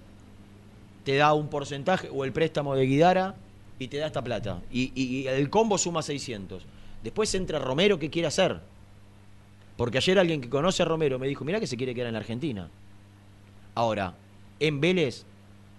te 1.05 1.17
da 1.17 1.33
un 1.35 1.49
porcentaje 1.49 2.09
o 2.13 2.25
el 2.25 2.33
préstamo 2.33 2.75
de 2.75 2.87
Guidara 2.87 3.35
y 3.79 3.89
te 3.89 3.97
da 3.99 4.07
esta 4.07 4.23
plata. 4.23 4.61
Y, 4.71 4.93
y- 4.95 5.21
y 5.23 5.27
el 5.27 5.49
combo 5.51 5.79
suma 5.79 6.03
600. 6.03 6.63
Después 7.03 7.35
entra 7.35 7.59
Romero, 7.59 7.99
¿qué 7.99 8.11
quiere 8.11 8.29
hacer? 8.29 8.61
Porque 9.77 9.99
ayer 9.99 10.19
alguien 10.19 10.41
que 10.43 10.51
conoce 10.51 10.83
a 10.83 10.87
Romero 10.87 11.19
me 11.19 11.27
dijo, 11.27 11.45
mirá 11.45 11.59
que 11.59 11.67
se 11.67 11.77
quiere 11.77 11.95
quedar 11.95 12.09
en 12.09 12.13
la 12.15 12.19
Argentina. 12.21 12.69
Ahora, 13.75 14.15
en 14.59 14.81
Vélez 14.81 15.25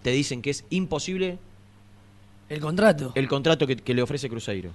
te 0.01 0.09
dicen 0.11 0.41
que 0.41 0.49
es 0.49 0.65
imposible 0.71 1.37
El 2.49 2.59
contrato. 2.59 3.11
el 3.13 3.27
contrato 3.27 3.67
que, 3.67 3.75
que 3.75 3.93
le 3.93 4.01
ofrece 4.01 4.27
Cruzeiro. 4.29 4.71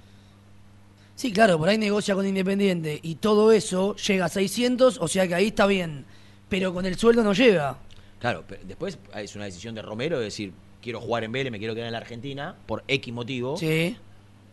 Sí, 1.15 1.33
claro, 1.33 1.57
por 1.57 1.67
ahí 1.67 1.77
negocia 1.77 2.13
con 2.15 2.25
Independiente 2.27 2.99
y 3.03 3.15
todo 3.15 3.51
eso 3.51 3.95
llega 3.95 4.25
a 4.25 4.29
600, 4.29 4.99
o 5.01 5.07
sea 5.07 5.27
que 5.27 5.35
ahí 5.35 5.47
está 5.47 5.65
bien. 5.65 6.05
Pero 6.47 6.73
con 6.73 6.85
el 6.85 6.97
sueldo 6.97 7.23
no 7.23 7.33
llega. 7.33 7.77
Claro, 8.19 8.43
pero 8.47 8.61
después 8.65 8.97
es 9.15 9.35
una 9.35 9.45
decisión 9.45 9.75
de 9.75 9.81
Romero 9.81 10.17
de 10.17 10.25
decir, 10.25 10.53
quiero 10.81 10.99
jugar 10.99 11.23
en 11.23 11.31
Vélez, 11.31 11.51
me 11.51 11.59
quiero 11.59 11.75
quedar 11.75 11.87
en 11.87 11.93
la 11.93 11.99
Argentina 11.99 12.55
por 12.65 12.83
X 12.87 13.13
motivo. 13.13 13.57
Sí. 13.57 13.95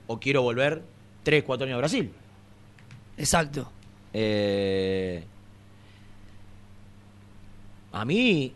O 0.07 0.21
quiero 0.21 0.43
volver 0.43 0.83
3, 1.23 1.43
4 1.45 1.67
años 1.67 1.77
a 1.77 1.79
Brasil. 1.79 2.13
Exacto. 3.17 3.71
Eh, 4.13 5.25
a 7.93 8.05
mí, 8.05 8.53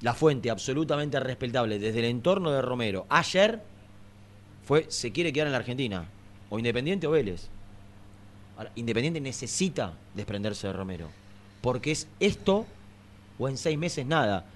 la 0.00 0.14
fuente 0.14 0.50
absolutamente 0.50 1.20
respetable 1.20 1.78
desde 1.78 2.00
el 2.00 2.06
entorno 2.06 2.50
de 2.50 2.62
Romero 2.62 3.06
ayer 3.08 3.62
fue, 4.64 4.86
se 4.88 5.12
quiere 5.12 5.32
quedar 5.32 5.46
en 5.46 5.52
la 5.52 5.58
Argentina. 5.58 6.08
O 6.50 6.58
Independiente 6.58 7.06
o 7.06 7.10
Vélez. 7.12 7.48
Ahora, 8.56 8.70
Independiente 8.74 9.20
necesita 9.20 9.94
desprenderse 10.14 10.66
de 10.66 10.72
Romero. 10.72 11.08
Porque 11.60 11.92
es 11.92 12.08
esto 12.20 12.66
o 13.42 13.48
en 13.48 13.56
seis 13.56 13.76
meses 13.76 14.06
nada. 14.06 14.46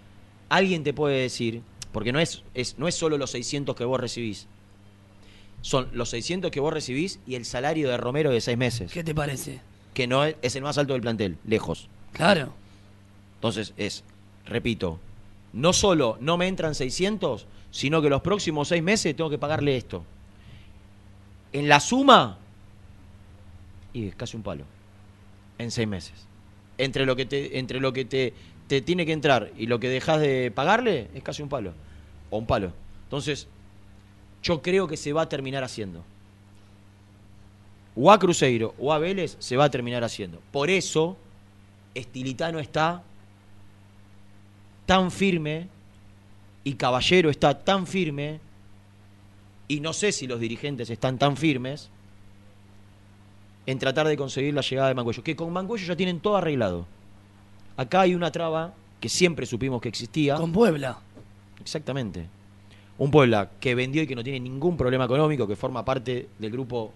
Alguien 0.49 0.85
te 0.85 0.95
puede 0.95 1.21
decir, 1.21 1.63
porque 1.93 2.13
no 2.13 2.21
es, 2.21 2.43
es, 2.55 2.79
no 2.79 2.87
es 2.87 2.95
solo 2.95 3.19
los 3.19 3.31
600 3.31 3.75
que 3.75 3.85
vos 3.85 4.01
recibís. 4.01 4.47
Son 5.61 5.89
los 5.93 6.11
600 6.11 6.51
que 6.51 6.61
vos 6.61 6.73
recibís 6.73 7.19
y 7.27 7.35
el 7.35 7.45
salario 7.45 7.89
de 7.89 7.97
Romero 7.97 8.31
de 8.31 8.41
seis 8.41 8.57
meses 8.57 8.93
¿Qué 8.93 9.03
te 9.03 9.15
parece? 9.15 9.61
que 9.95 10.07
no 10.07 10.25
es, 10.25 10.37
es 10.43 10.55
el 10.55 10.63
más 10.63 10.79
alto 10.79 10.93
del 10.93 11.03
plantel, 11.03 11.39
lejos. 11.45 11.89
Claro. 12.13 12.53
Entonces 13.37 13.73
es, 13.77 14.05
repito, 14.45 15.01
no 15.53 15.73
solo 15.73 16.19
no 16.21 16.37
me 16.37 16.47
entran 16.47 16.75
600, 16.75 17.47
sino 17.71 18.01
que 18.03 18.11
los 18.11 18.23
próximos 18.23 18.69
seis 18.69 18.83
meses 18.83 19.17
tengo 19.17 19.31
que 19.31 19.39
pagarle 19.39 19.77
esto. 19.77 20.05
En 21.53 21.69
la 21.69 21.81
suma, 21.81 22.39
y 23.93 24.09
es 24.09 24.15
casi 24.15 24.37
un 24.37 24.43
palo. 24.43 24.65
En 25.59 25.71
seis 25.71 25.89
meses. 25.89 26.13
Entre 26.79 27.07
lo 27.07 27.17
que 27.17 27.25
te, 27.25 27.59
entre 27.59 27.81
lo 27.81 27.95
que 27.95 28.05
te, 28.05 28.35
te 28.69 28.81
tiene 28.81 29.07
que 29.07 29.13
entrar 29.13 29.53
y 29.57 29.67
lo 29.67 29.79
que 29.79 29.89
dejas 29.89 30.21
de 30.21 30.51
pagarle, 30.55 31.09
es 31.15 31.23
casi 31.23 31.43
un 31.43 31.49
palo. 31.49 31.73
O 32.31 32.39
un 32.39 32.47
palo. 32.47 32.73
Entonces, 33.05 33.47
yo 34.43 34.63
creo 34.63 34.89
que 34.89 34.97
se 34.97 35.13
va 35.13 35.23
a 35.23 35.29
terminar 35.29 35.65
haciendo. 35.65 36.05
O 37.95 38.11
a 38.13 38.19
Cruzeiro 38.19 38.75
o 38.79 38.93
a 38.93 38.99
Vélez 38.99 39.37
se 39.39 39.57
va 39.57 39.65
a 39.65 39.71
terminar 39.71 40.05
haciendo. 40.05 40.41
Por 40.53 40.71
eso, 40.71 41.17
Estilitano 41.95 42.59
está 42.59 43.03
tan 44.85 45.11
firme 45.11 45.69
y 46.63 46.75
Caballero 46.75 47.31
está 47.31 47.59
tan 47.65 47.87
firme 47.87 48.41
y 49.69 49.81
no 49.81 49.93
sé 49.93 50.13
si 50.13 50.27
los 50.27 50.41
dirigentes 50.41 50.91
están 50.91 51.19
tan 51.19 51.37
firmes 51.37 51.91
en 53.67 53.79
tratar 53.79 54.07
de 54.07 54.17
conseguir 54.17 54.55
la 54.55 54.61
llegada 54.61 54.89
de 54.89 54.95
Mancuello, 54.95 55.25
que 55.25 55.35
con 55.35 55.53
Mancuello 55.53 55.87
ya 55.87 55.97
tienen 55.97 56.21
todo 56.21 56.37
arreglado. 56.37 56.87
Acá 57.77 58.03
hay 58.03 58.15
una 58.15 58.31
traba 58.31 58.73
que 59.01 59.09
siempre 59.09 59.45
supimos 59.47 59.81
que 59.81 59.89
existía. 59.89 60.37
Con 60.37 60.53
Puebla. 60.53 60.99
Exactamente. 61.61 62.27
Un 62.99 63.11
Puebla 63.11 63.51
que 63.61 63.75
vendió 63.75 64.03
y 64.03 64.07
que 64.07 64.15
no 64.15 64.25
tiene 64.25 64.41
ningún 64.41 64.77
problema 64.77 65.05
económico, 65.05 65.47
que 65.47 65.57
forma 65.57 65.85
parte 65.85 66.29
del 66.39 66.51
grupo 66.51 66.93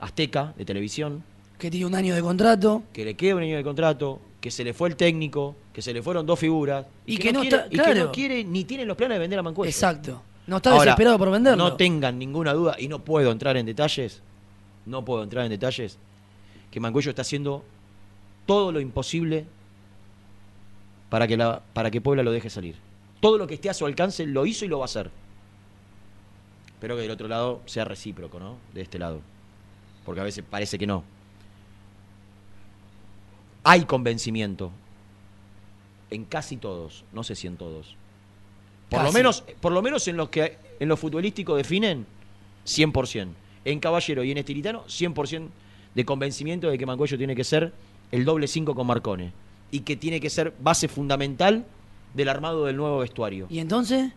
Azteca 0.00 0.52
de 0.56 0.64
televisión, 0.64 1.22
Que 1.58 1.70
tiene 1.70 1.86
un 1.86 1.94
año 1.94 2.14
de 2.14 2.20
contrato. 2.22 2.82
que 2.92 3.04
le 3.04 3.14
queda 3.14 3.36
un 3.36 3.42
año 3.42 3.56
de 3.56 3.62
contrato, 3.62 4.20
que 4.40 4.50
se 4.50 4.64
le 4.64 4.74
fue 4.74 4.88
el 4.88 4.96
técnico, 4.96 5.54
que 5.72 5.80
se 5.80 5.92
le 5.94 6.02
fueron 6.02 6.26
dos 6.26 6.38
figuras 6.40 6.86
Y 7.06 7.16
que 7.18 7.32
no 7.32 7.40
quiere, 7.42 7.56
está- 7.56 7.66
y 7.68 7.70
que 7.70 7.76
claro. 7.76 8.04
no 8.06 8.12
quiere 8.12 8.42
ni 8.42 8.64
tiene 8.64 8.84
los 8.84 8.96
planes 8.96 9.14
de 9.16 9.20
vender 9.20 9.38
a 9.38 9.42
Mancuello. 9.44 9.68
Exacto. 9.70 10.20
No 10.48 10.56
está 10.56 10.70
Ahora, 10.72 10.82
desesperado 10.86 11.18
por 11.18 11.30
venderlo. 11.30 11.62
No 11.62 11.76
tengan 11.76 12.18
ninguna 12.18 12.52
duda, 12.52 12.74
y 12.80 12.88
no 12.88 12.98
puedo 13.04 13.30
entrar 13.30 13.56
en 13.56 13.64
detalles, 13.64 14.20
no 14.86 15.04
puedo 15.04 15.22
entrar 15.22 15.44
en 15.44 15.50
detalles, 15.50 15.98
que 16.72 16.80
Mancuello 16.80 17.10
está 17.10 17.22
haciendo 17.22 17.62
todo 18.44 18.72
lo 18.72 18.80
imposible 18.80 19.44
para 21.12 21.28
que, 21.28 21.36
la, 21.36 21.60
para 21.74 21.90
que 21.90 22.00
Puebla 22.00 22.22
lo 22.22 22.32
deje 22.32 22.48
salir. 22.48 22.74
Todo 23.20 23.36
lo 23.36 23.46
que 23.46 23.52
esté 23.52 23.68
a 23.68 23.74
su 23.74 23.84
alcance 23.84 24.24
lo 24.24 24.46
hizo 24.46 24.64
y 24.64 24.68
lo 24.68 24.78
va 24.78 24.84
a 24.84 24.86
hacer. 24.86 25.10
Espero 26.68 26.96
que 26.96 27.02
del 27.02 27.10
otro 27.10 27.28
lado 27.28 27.60
sea 27.66 27.84
recíproco, 27.84 28.40
¿no? 28.40 28.56
De 28.72 28.80
este 28.80 28.98
lado. 28.98 29.20
Porque 30.06 30.22
a 30.22 30.24
veces 30.24 30.42
parece 30.48 30.78
que 30.78 30.86
no. 30.86 31.04
Hay 33.62 33.84
convencimiento. 33.84 34.72
En 36.08 36.24
casi 36.24 36.56
todos, 36.56 37.04
no 37.12 37.22
sé 37.24 37.34
si 37.34 37.46
en 37.46 37.58
todos. 37.58 37.94
Por 38.88 39.04
lo 39.04 39.12
menos, 39.12 39.44
por 39.60 39.72
lo 39.72 39.82
menos 39.82 40.08
en 40.08 40.16
los 40.16 40.30
que 40.30 40.56
en 40.80 40.88
lo 40.88 40.96
futbolístico 40.96 41.56
definen 41.56 42.06
100%. 42.64 43.28
En 43.66 43.80
Caballero 43.80 44.24
y 44.24 44.30
en 44.30 44.38
Estilitano 44.38 44.86
100% 44.86 45.48
de 45.94 46.04
convencimiento 46.06 46.70
de 46.70 46.78
que 46.78 46.86
Mancuello 46.86 47.18
tiene 47.18 47.36
que 47.36 47.44
ser 47.44 47.74
el 48.12 48.24
doble 48.24 48.48
5 48.48 48.74
con 48.74 48.86
Marcone 48.86 49.42
y 49.72 49.80
que 49.80 49.96
tiene 49.96 50.20
que 50.20 50.30
ser 50.30 50.54
base 50.60 50.86
fundamental 50.86 51.64
del 52.14 52.28
armado 52.28 52.66
del 52.66 52.76
nuevo 52.76 52.98
vestuario. 52.98 53.46
¿Y 53.50 53.58
entonces? 53.58 54.12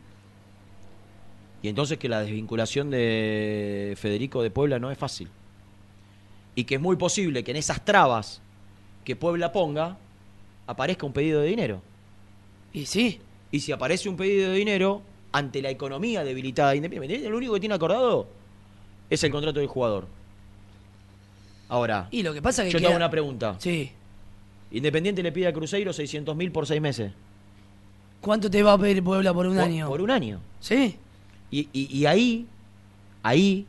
Y 1.64 1.69
entonces 1.69 1.98
que 1.98 2.07
la 2.10 2.19
desvinculación 2.22 2.91
de 2.91 3.95
Federico 3.98 4.44
de 4.44 4.52
Puebla 4.52 4.77
no 4.77 4.91
es 4.91 4.98
fácil. 4.99 5.30
Y 6.53 6.65
que 6.65 6.76
es 6.76 6.82
muy 6.82 6.95
posible 6.95 7.44
que 7.44 7.52
en 7.52 7.57
esas 7.57 7.84
trabas 7.84 8.41
que 9.03 9.15
Puebla 9.15 9.52
ponga 9.52 9.98
aparezca 10.68 11.06
un 11.07 11.14
pedido 11.14 11.41
de 11.41 11.48
dinero. 11.48 11.82
Y 12.73 12.86
sí. 12.86 13.19
Y 13.52 13.61
si 13.61 13.72
aparece 13.72 14.10
un 14.10 14.18
pedido 14.18 14.52
de 14.52 14.57
dinero, 14.57 15.02
ante 15.32 15.61
la 15.61 15.69
economía 15.69 16.23
debilitada 16.23 16.72
de 16.72 16.77
Independiente, 16.77 17.30
lo 17.30 17.38
único 17.38 17.53
que 17.56 17.60
tiene 17.61 17.76
acordado 17.76 18.27
es 19.10 19.23
el 19.23 19.32
contrato 19.32 19.60
del 19.60 19.68
jugador. 19.69 20.07
Ahora, 21.68 22.07
Y 22.11 22.22
lo 22.23 22.34
que 22.34 22.41
pasa 22.41 22.64
que 22.64 22.69
yo 22.72 22.77
te 22.77 22.82
queda- 22.84 22.90
hago 22.90 22.98
una 22.98 23.10
pregunta. 23.10 23.56
Sí. 23.60 23.91
Independiente 24.77 25.23
le 25.23 25.31
pide 25.31 25.47
a 25.47 25.53
Cruzeiro 25.53 25.93
600 25.93 26.35
mil 26.35 26.52
por 26.52 26.68
seis 26.68 26.81
meses. 26.81 27.11
¿Cuánto 28.22 28.49
te 28.49 28.61
va 28.64 28.73
a 28.73 28.77
pedir 28.77 29.03
Puebla 29.03 29.34
por 29.34 29.45
un 29.47 29.56
Por- 29.56 29.64
año? 29.64 29.88
Por 29.88 30.02
un 30.02 30.11
año. 30.11 30.39
Sí. 30.60 30.95
Y, 31.52 31.69
y- 31.72 31.97
y 31.97 32.06
ahí, 32.06 32.45
ahí, 33.23 33.65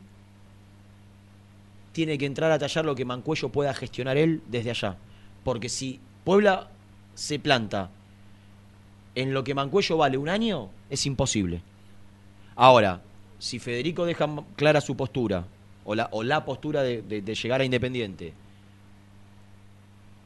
tiene 1.93 2.17
que 2.17 2.25
entrar 2.25 2.51
a 2.51 2.59
tallar 2.59 2.85
lo 2.85 2.95
que 2.95 3.05
Mancuello 3.05 3.49
pueda 3.49 3.73
gestionar 3.73 4.17
él 4.17 4.41
desde 4.47 4.69
allá. 4.71 4.97
Porque 5.43 5.69
si 5.69 5.99
Puebla 6.23 6.69
se 7.15 7.39
planta 7.39 7.89
en 9.15 9.33
lo 9.33 9.43
que 9.43 9.55
Mancuello 9.55 9.97
vale 9.97 10.17
un 10.17 10.29
año, 10.29 10.69
es 10.89 11.05
imposible. 11.05 11.61
Ahora, 12.55 13.01
si 13.39 13.59
Federico 13.59 14.05
deja 14.05 14.27
clara 14.55 14.81
su 14.81 14.95
postura, 14.95 15.45
o 15.85 15.95
la, 15.95 16.09
o 16.11 16.21
la 16.23 16.43
postura 16.45 16.83
de, 16.83 17.01
de- 17.01 17.21
de 17.21 17.35
llegar 17.35 17.61
a 17.61 17.65
Independiente, 17.65 18.33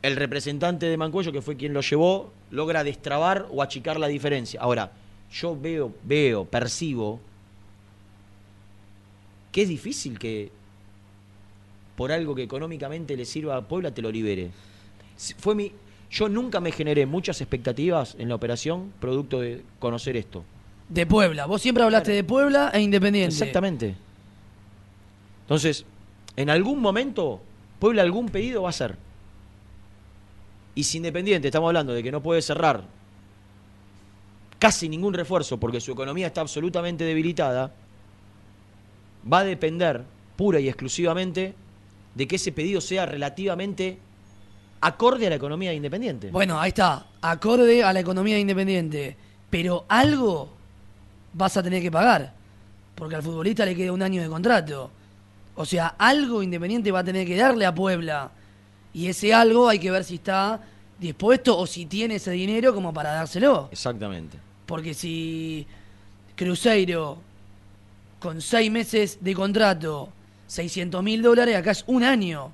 el 0.02 0.16
representante 0.16 0.88
de 0.88 0.98
Mancuello, 0.98 1.32
que 1.32 1.42
fue 1.42 1.58
quien 1.58 1.74
lo 1.74 1.82
llevó, 1.82 2.32
logra 2.50 2.84
destrabar 2.84 3.48
o 3.52 3.62
achicar 3.62 4.00
la 4.00 4.08
diferencia. 4.08 4.60
Ahora, 4.62 4.92
yo 5.32 5.58
veo, 5.60 5.94
veo, 6.04 6.46
percibo 6.46 7.20
que 9.52 9.64
es 9.64 9.70
difícil 9.70 10.18
que 10.18 10.52
por 11.96 12.12
algo 12.12 12.34
que 12.34 12.44
económicamente 12.44 13.16
le 13.16 13.26
sirva 13.26 13.58
a 13.58 13.62
Puebla 13.62 13.94
te 13.94 14.02
lo 14.02 14.12
libere. 14.12 14.50
Fue 15.38 15.56
mi, 15.56 15.72
yo 16.10 16.30
nunca 16.30 16.60
me 16.60 16.72
generé 16.72 17.06
muchas 17.06 17.42
expectativas 17.42 18.16
en 18.18 18.30
la 18.30 18.36
operación 18.36 18.92
producto 19.00 19.42
de 19.42 19.64
conocer 19.80 20.18
esto. 20.18 20.44
De 20.90 21.06
Puebla. 21.06 21.46
Vos 21.46 21.62
siempre 21.62 21.84
hablaste 21.84 22.12
de 22.12 22.24
Puebla 22.24 22.72
e 22.74 22.82
Independiente. 22.82 23.34
Exactamente. 23.34 23.96
Entonces, 25.44 25.86
en 26.36 26.50
algún 26.50 26.80
momento, 26.80 27.42
Puebla 27.80 28.02
algún 28.02 28.30
pedido 28.30 28.64
va 28.64 28.70
a 28.70 28.72
hacer. 28.72 28.96
Y 30.76 30.84
si 30.84 30.98
Independiente 30.98 31.48
estamos 31.48 31.68
hablando 31.68 31.94
de 31.94 32.02
que 32.02 32.12
no 32.12 32.22
puede 32.22 32.42
cerrar 32.42 32.84
casi 34.60 34.88
ningún 34.88 35.14
refuerzo 35.14 35.60
porque 35.60 35.82
su 35.82 35.92
economía 35.92 36.28
está 36.28 36.42
absolutamente 36.42 37.04
debilitada, 37.04 37.74
va 39.32 39.40
a 39.40 39.44
depender 39.44 40.04
pura 40.36 40.60
y 40.60 40.70
exclusivamente 40.70 41.54
de 42.16 42.28
que 42.28 42.36
ese 42.36 42.52
pedido 42.52 42.82
sea 42.82 43.06
relativamente 43.06 43.98
acorde 44.82 45.28
a 45.28 45.30
la 45.30 45.36
economía 45.36 45.70
de 45.70 45.78
Independiente. 45.78 46.32
Bueno, 46.32 46.60
ahí 46.60 46.70
está. 46.70 47.06
Acorde 47.22 47.84
a 47.84 47.94
la 47.94 48.00
economía 48.00 48.36
de 48.36 48.42
Independiente. 48.42 49.18
Pero 49.50 49.86
algo 49.88 50.50
vas 51.34 51.56
a 51.58 51.64
tener 51.64 51.82
que 51.82 51.92
pagar. 51.92 52.34
Porque 52.96 53.16
al 53.16 53.24
futbolista 53.24 53.66
le 53.66 53.76
queda 53.76 53.92
un 53.92 54.02
año 54.02 54.22
de 54.22 54.28
contrato. 54.28 54.92
O 55.56 55.66
sea, 55.66 55.96
algo 55.98 56.44
Independiente 56.44 56.92
va 56.92 57.00
a 57.00 57.04
tener 57.04 57.26
que 57.26 57.36
darle 57.36 57.66
a 57.66 57.74
Puebla. 57.74 58.32
Y 58.94 59.08
ese 59.08 59.34
algo 59.34 59.70
hay 59.70 59.80
que 59.80 59.90
ver 59.92 60.04
si 60.04 60.16
está 60.16 60.62
dispuesto 61.00 61.58
o 61.58 61.66
si 61.66 61.86
tiene 61.86 62.16
ese 62.16 62.32
dinero 62.32 62.74
como 62.74 62.94
para 62.94 63.12
dárselo. 63.14 63.70
Exactamente. 63.72 64.38
Porque 64.66 64.94
si 64.94 65.66
Cruzeiro 66.36 67.18
con 68.20 68.42
seis 68.42 68.70
meses 68.72 69.18
de 69.22 69.34
contrato, 69.34 70.10
600 70.48 71.02
mil 71.04 71.22
dólares, 71.22 71.56
acá 71.56 71.72
es 71.72 71.84
un 71.88 72.04
año. 72.04 72.52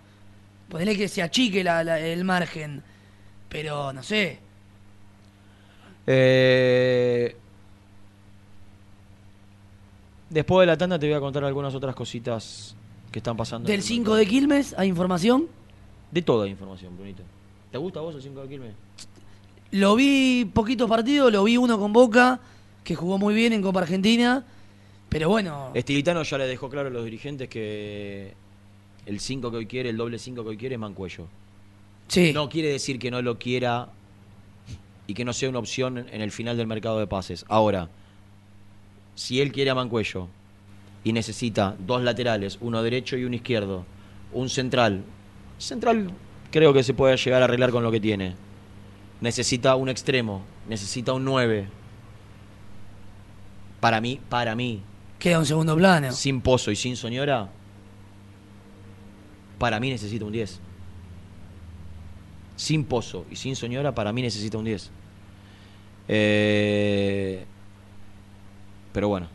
Ponele 0.69 0.95
que 0.95 1.07
se 1.07 1.21
achique 1.21 1.63
la- 1.63 1.83
la- 1.83 1.99
el 1.99 2.23
margen. 2.23 2.83
Pero 3.49 3.91
no 3.93 4.03
sé. 4.03 4.39
Eh, 6.05 7.35
después 10.29 10.63
de 10.63 10.67
la 10.67 10.77
tanda 10.77 10.97
te 10.99 11.07
voy 11.07 11.15
a 11.15 11.19
contar 11.19 11.43
algunas 11.43 11.73
otras 11.75 11.95
cositas 11.95 12.75
que 13.11 13.19
están 13.19 13.35
pasando. 13.35 13.67
Del 13.67 13.77
el 13.79 13.83
5 13.83 14.15
de 14.15 14.25
Quilmes, 14.25 14.73
¿hay 14.77 14.87
información? 14.89 15.47
De 16.11 16.21
toda 16.21 16.47
información, 16.47 16.95
Brunito. 16.95 17.23
¿Te 17.71 17.77
gusta 17.77 17.99
vos 17.99 18.15
el 18.15 18.21
5 18.21 18.41
de 18.41 18.47
Quilmes? 18.47 18.73
Lo 19.71 19.95
vi 19.95 20.45
poquitos 20.45 20.89
partidos, 20.89 21.31
lo 21.31 21.43
vi 21.43 21.57
uno 21.57 21.77
con 21.77 21.91
Boca, 21.91 22.39
que 22.83 22.95
jugó 22.95 23.17
muy 23.17 23.35
bien 23.35 23.51
en 23.53 23.61
Copa 23.61 23.81
Argentina. 23.81 24.45
Pero 25.09 25.29
bueno, 25.29 25.71
Estilitano 25.73 26.23
ya 26.23 26.37
le 26.37 26.47
dejó 26.47 26.69
claro 26.69 26.87
a 26.87 26.91
los 26.91 27.03
dirigentes 27.03 27.49
que 27.49 28.33
el 29.05 29.19
5 29.19 29.51
que 29.51 29.57
hoy 29.57 29.65
quiere, 29.65 29.89
el 29.89 29.97
doble 29.97 30.19
5 30.19 30.43
que 30.43 30.49
hoy 30.49 30.57
quiere 30.57 30.75
es 30.75 30.81
Mancuello. 30.81 31.27
Sí. 32.07 32.31
No 32.33 32.49
quiere 32.49 32.69
decir 32.69 32.99
que 32.99 33.11
no 33.11 33.21
lo 33.21 33.37
quiera 33.37 33.89
y 35.07 35.13
que 35.13 35.25
no 35.25 35.33
sea 35.33 35.49
una 35.49 35.59
opción 35.59 35.97
en 35.97 36.21
el 36.21 36.31
final 36.31 36.57
del 36.57 36.67
mercado 36.67 36.99
de 36.99 37.07
pases. 37.07 37.45
Ahora, 37.47 37.89
si 39.15 39.41
él 39.41 39.51
quiere 39.51 39.71
a 39.71 39.75
Mancuello 39.75 40.27
y 41.03 41.13
necesita 41.13 41.75
dos 41.79 42.03
laterales, 42.03 42.57
uno 42.61 42.83
derecho 42.83 43.17
y 43.17 43.23
uno 43.23 43.35
izquierdo, 43.35 43.85
un 44.33 44.49
central, 44.49 45.03
central 45.57 46.11
creo 46.51 46.73
que 46.73 46.83
se 46.83 46.93
puede 46.93 47.15
llegar 47.17 47.41
a 47.41 47.45
arreglar 47.45 47.71
con 47.71 47.83
lo 47.83 47.91
que 47.91 47.99
tiene. 47.99 48.35
Necesita 49.21 49.75
un 49.75 49.89
extremo, 49.89 50.43
necesita 50.67 51.13
un 51.13 51.25
9. 51.25 51.67
Para 53.79 54.01
mí, 54.01 54.19
para 54.29 54.55
mí, 54.55 54.81
queda 55.19 55.39
un 55.39 55.45
segundo 55.45 55.75
plano. 55.75 56.11
sin 56.11 56.41
Pozo 56.41 56.71
y 56.71 56.75
sin 56.75 56.95
Soñora, 56.95 57.49
para 59.57 59.79
mí 59.79 59.89
necesita 59.89 60.25
un 60.25 60.31
10. 60.31 60.59
sin 62.55 62.83
Pozo 62.85 63.25
y 63.29 63.35
sin 63.35 63.55
Soñora, 63.55 63.93
para 63.93 64.11
mí 64.11 64.21
necesita 64.21 64.57
un 64.57 64.65
10. 64.65 64.91
Eh, 66.09 67.45
pero 68.93 69.09
bueno, 69.09 69.27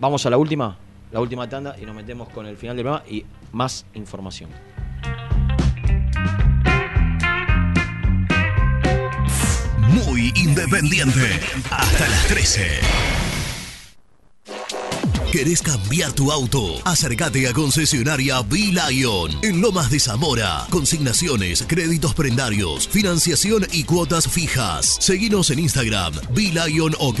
vamos 0.00 0.24
a 0.26 0.30
la 0.30 0.38
última, 0.38 0.76
la 1.12 1.20
última 1.20 1.48
tanda 1.48 1.76
y 1.80 1.84
nos 1.84 1.94
metemos 1.94 2.28
con 2.30 2.46
el 2.46 2.56
final 2.56 2.76
del 2.76 2.84
programa 2.84 3.04
y 3.08 3.24
más 3.52 3.84
información. 3.94 4.50
Independiente. 10.28 11.40
Hasta 11.70 12.08
las 12.08 12.26
13. 12.26 12.80
¿Querés 15.32 15.62
cambiar 15.62 16.12
tu 16.12 16.32
auto? 16.32 16.80
Acércate 16.84 17.46
a 17.48 17.52
concesionaria 17.52 18.42
B-Lion 18.42 19.38
en 19.42 19.60
Lomas 19.60 19.88
de 19.88 20.00
Zamora. 20.00 20.66
Consignaciones, 20.70 21.64
créditos 21.68 22.14
prendarios, 22.14 22.88
financiación 22.88 23.64
y 23.72 23.84
cuotas 23.84 24.28
fijas. 24.28 24.96
Seguinos 24.98 25.50
en 25.50 25.60
Instagram, 25.60 26.14
B-Lion 26.34 26.94
OK. 26.98 27.20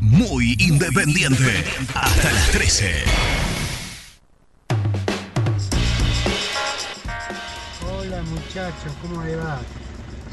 Muy 0.01 0.55
independiente. 0.57 1.63
Hasta 1.93 2.31
las 2.31 2.49
13. 2.49 3.03
Hola 7.87 8.23
muchachos, 8.23 8.91
¿cómo 9.03 9.23
le 9.23 9.35
va? 9.35 9.59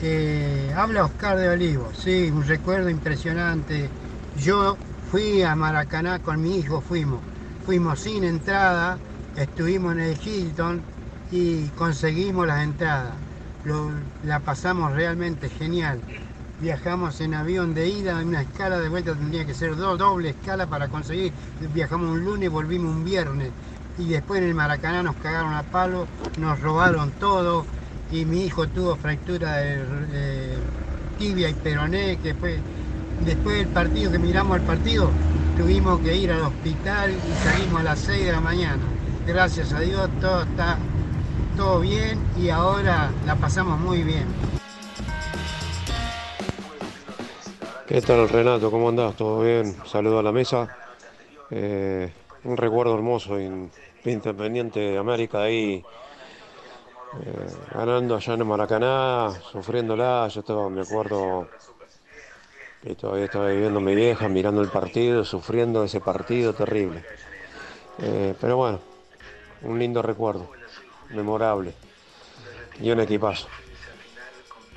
Eh, 0.01 0.73
habla 0.75 1.05
Oscar 1.05 1.37
de 1.37 1.51
Olivo, 1.51 1.93
sí, 1.93 2.31
un 2.31 2.47
recuerdo 2.47 2.89
impresionante. 2.89 3.91
Yo 4.43 4.79
fui 5.11 5.43
a 5.43 5.55
Maracaná 5.55 6.21
con 6.21 6.41
mi 6.41 6.57
hijo, 6.57 6.81
fuimos, 6.81 7.21
fuimos 7.67 8.01
sin 8.01 8.25
entrada, 8.25 8.97
estuvimos 9.35 9.93
en 9.93 10.01
el 10.01 10.19
Hilton 10.23 10.87
y 11.29 11.73
conseguimos 11.73 12.47
las 12.47 12.63
entradas. 12.65 13.25
Lo- 13.63 13.91
la 14.21 14.43
pasamos 14.45 14.93
realmente 14.93 15.51
genial. 15.51 16.07
Viajamos 16.59 17.21
en 17.21 17.35
avión 17.35 17.75
de 17.75 17.89
ida, 17.89 18.23
una 18.23 18.43
escala 18.43 18.79
de 18.79 18.89
vuelta 18.89 19.17
tendría 19.17 19.45
que 19.47 19.55
ser 19.55 19.75
dos, 19.77 19.99
doble 19.99 20.31
escala 20.31 20.69
para 20.69 20.89
conseguir. 20.89 21.35
Viajamos 21.59 22.11
un 22.11 22.25
lunes, 22.25 22.51
volvimos 22.51 22.93
un 22.95 23.05
viernes. 23.05 23.55
Y 23.97 24.09
después 24.09 24.41
en 24.41 24.49
el 24.49 24.55
Maracaná 24.55 25.03
nos 25.03 25.17
cagaron 25.17 25.55
a 25.55 25.69
palo, 25.71 26.11
nos 26.35 26.61
robaron 26.61 27.17
todo. 27.17 27.69
Y 28.09 28.27
mi 28.27 28.45
hijo 28.45 28.71
tuvo 28.71 28.97
fractura 28.97 29.57
de, 29.57 29.87
de 30.07 30.73
tibia 31.17 31.49
y 31.49 31.55
peroné, 31.55 32.19
que 32.21 32.35
fue 32.35 32.65
después 33.17 33.57
del 33.59 33.71
partido, 33.71 34.11
que 34.11 34.19
miramos 34.19 34.57
el 34.57 34.65
partido, 34.65 35.19
tuvimos 35.55 36.01
que 36.01 36.17
ir 36.17 36.33
al 36.33 36.43
hospital 36.43 37.13
y 37.25 37.37
salimos 37.37 37.81
a 37.81 37.85
las 37.85 38.01
6 38.01 38.25
de 38.27 38.33
la 38.33 38.41
mañana. 38.41 38.97
Gracias 39.27 39.73
a 39.73 39.79
Dios 39.79 40.11
todo 40.21 40.43
está 40.43 40.79
todo 41.57 41.79
bien 41.79 42.19
y 42.37 42.49
ahora 42.49 43.13
la 43.25 43.37
pasamos 43.37 43.79
muy 43.79 44.03
bien. 44.03 44.27
¿Qué 47.87 48.01
tal 48.01 48.29
Renato? 48.29 48.71
¿Cómo 48.71 48.89
andás? 48.89 49.15
¿Todo 49.15 49.43
bien? 49.43 49.77
Saludo 49.87 50.19
a 50.19 50.23
la 50.25 50.33
mesa. 50.33 50.77
Eh, 51.51 52.13
un 52.45 52.57
recuerdo 52.57 52.95
hermoso 52.95 53.39
en 53.39 53.71
Independiente 54.05 54.81
de 54.81 54.99
América 54.99 55.43
ahí 55.43 55.85
eh, 57.25 57.47
ganando 57.73 58.17
allá 58.17 58.35
en 58.35 58.47
Maracaná, 58.47 59.31
sufriéndola. 59.53 60.27
Yo 60.29 60.41
estaba, 60.41 60.69
me 60.69 60.81
acuerdo 60.81 61.47
que 62.83 62.97
todavía 62.97 63.27
estaba 63.27 63.49
viviendo 63.51 63.81
mi 63.81 63.95
vieja, 63.95 64.29
mirando 64.29 64.63
el 64.63 64.69
partido, 64.69 65.25
sufriendo 65.25 65.85
ese 65.85 66.01
partido 66.01 66.55
terrible. 66.55 67.05
Eh, 68.01 68.35
pero 68.41 68.57
bueno, 68.57 68.92
un 69.65 69.79
lindo 69.79 70.03
recuerdo, 70.03 70.49
memorable 71.11 71.75
y 72.81 72.91
un 72.91 73.01
equipazo. 73.01 73.49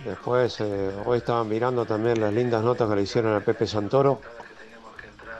Después, 0.03 0.59
eh, 0.59 0.91
hoy 1.05 1.17
estaban 1.17 1.49
mirando 1.49 1.85
también 1.85 2.19
las 2.19 2.33
lindas 2.33 2.63
notas 2.63 2.89
que 2.89 2.95
le 2.95 3.01
hicieron 3.01 3.33
a 3.33 3.39
Pepe 3.39 3.65
Santoro. 3.65 4.21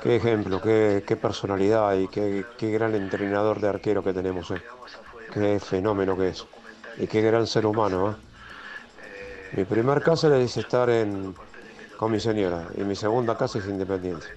Qué 0.02 0.16
ejemplo, 0.16 0.62
qué, 0.62 1.04
qué 1.06 1.16
personalidad 1.16 1.96
y 1.96 2.08
qué, 2.08 2.46
qué 2.58 2.72
gran 2.72 2.96
entrenador 2.96 3.60
de 3.60 3.70
arquero 3.70 4.04
que 4.04 4.14
tenemos. 4.14 4.50
eh. 4.52 4.62
Qué 5.34 5.60
fenómeno 5.60 6.18
que 6.18 6.30
es. 6.30 6.46
Y 6.98 7.08
qué 7.08 7.22
gran 7.22 7.46
ser 7.48 7.66
humano. 7.66 8.12
eh. 8.12 8.16
Mi 9.58 9.66
primer 9.66 10.02
casa 10.02 10.36
es 10.38 10.58
estar 10.58 10.90
en, 10.90 11.36
con 11.98 12.12
mi 12.12 12.20
señora 12.20 12.68
y 12.76 12.84
mi 12.84 12.96
segunda 12.96 13.38
casa 13.38 13.60
es 13.60 13.66
Independiente. 13.68 14.28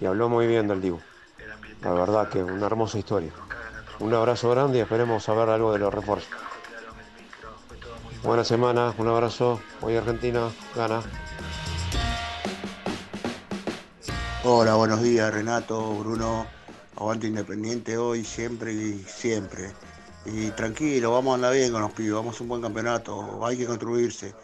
Y 0.00 0.06
habló 0.06 0.28
muy 0.28 0.46
bien 0.46 0.68
del 0.68 0.80
Dibu. 0.80 1.00
La 1.82 1.92
verdad 1.92 2.28
que 2.28 2.42
una 2.42 2.66
hermosa 2.66 2.98
historia. 2.98 3.32
Un 4.00 4.12
abrazo 4.12 4.50
grande 4.50 4.78
y 4.78 4.80
esperemos 4.80 5.22
saber 5.22 5.48
algo 5.48 5.72
de 5.72 5.78
los 5.78 5.94
refuerzos. 5.94 6.28
Buena 8.24 8.44
semana, 8.44 8.92
un 8.98 9.06
abrazo. 9.06 9.60
Hoy 9.80 9.96
Argentina 9.96 10.50
gana. 10.74 11.02
Hola, 14.42 14.74
buenos 14.74 15.02
días 15.02 15.32
Renato, 15.32 15.94
Bruno, 15.94 16.46
aguante 16.96 17.28
Independiente 17.28 17.96
hoy, 17.96 18.24
siempre 18.24 18.72
y 18.72 19.04
siempre. 19.06 19.72
Y 20.26 20.50
tranquilo, 20.50 21.12
vamos 21.12 21.32
a 21.32 21.34
andar 21.36 21.54
bien 21.54 21.70
con 21.70 21.80
los 21.80 21.92
pibes, 21.92 22.14
vamos 22.14 22.38
a 22.38 22.42
un 22.42 22.48
buen 22.48 22.62
campeonato, 22.62 23.46
hay 23.46 23.56
que 23.56 23.66
construirse. 23.66 24.34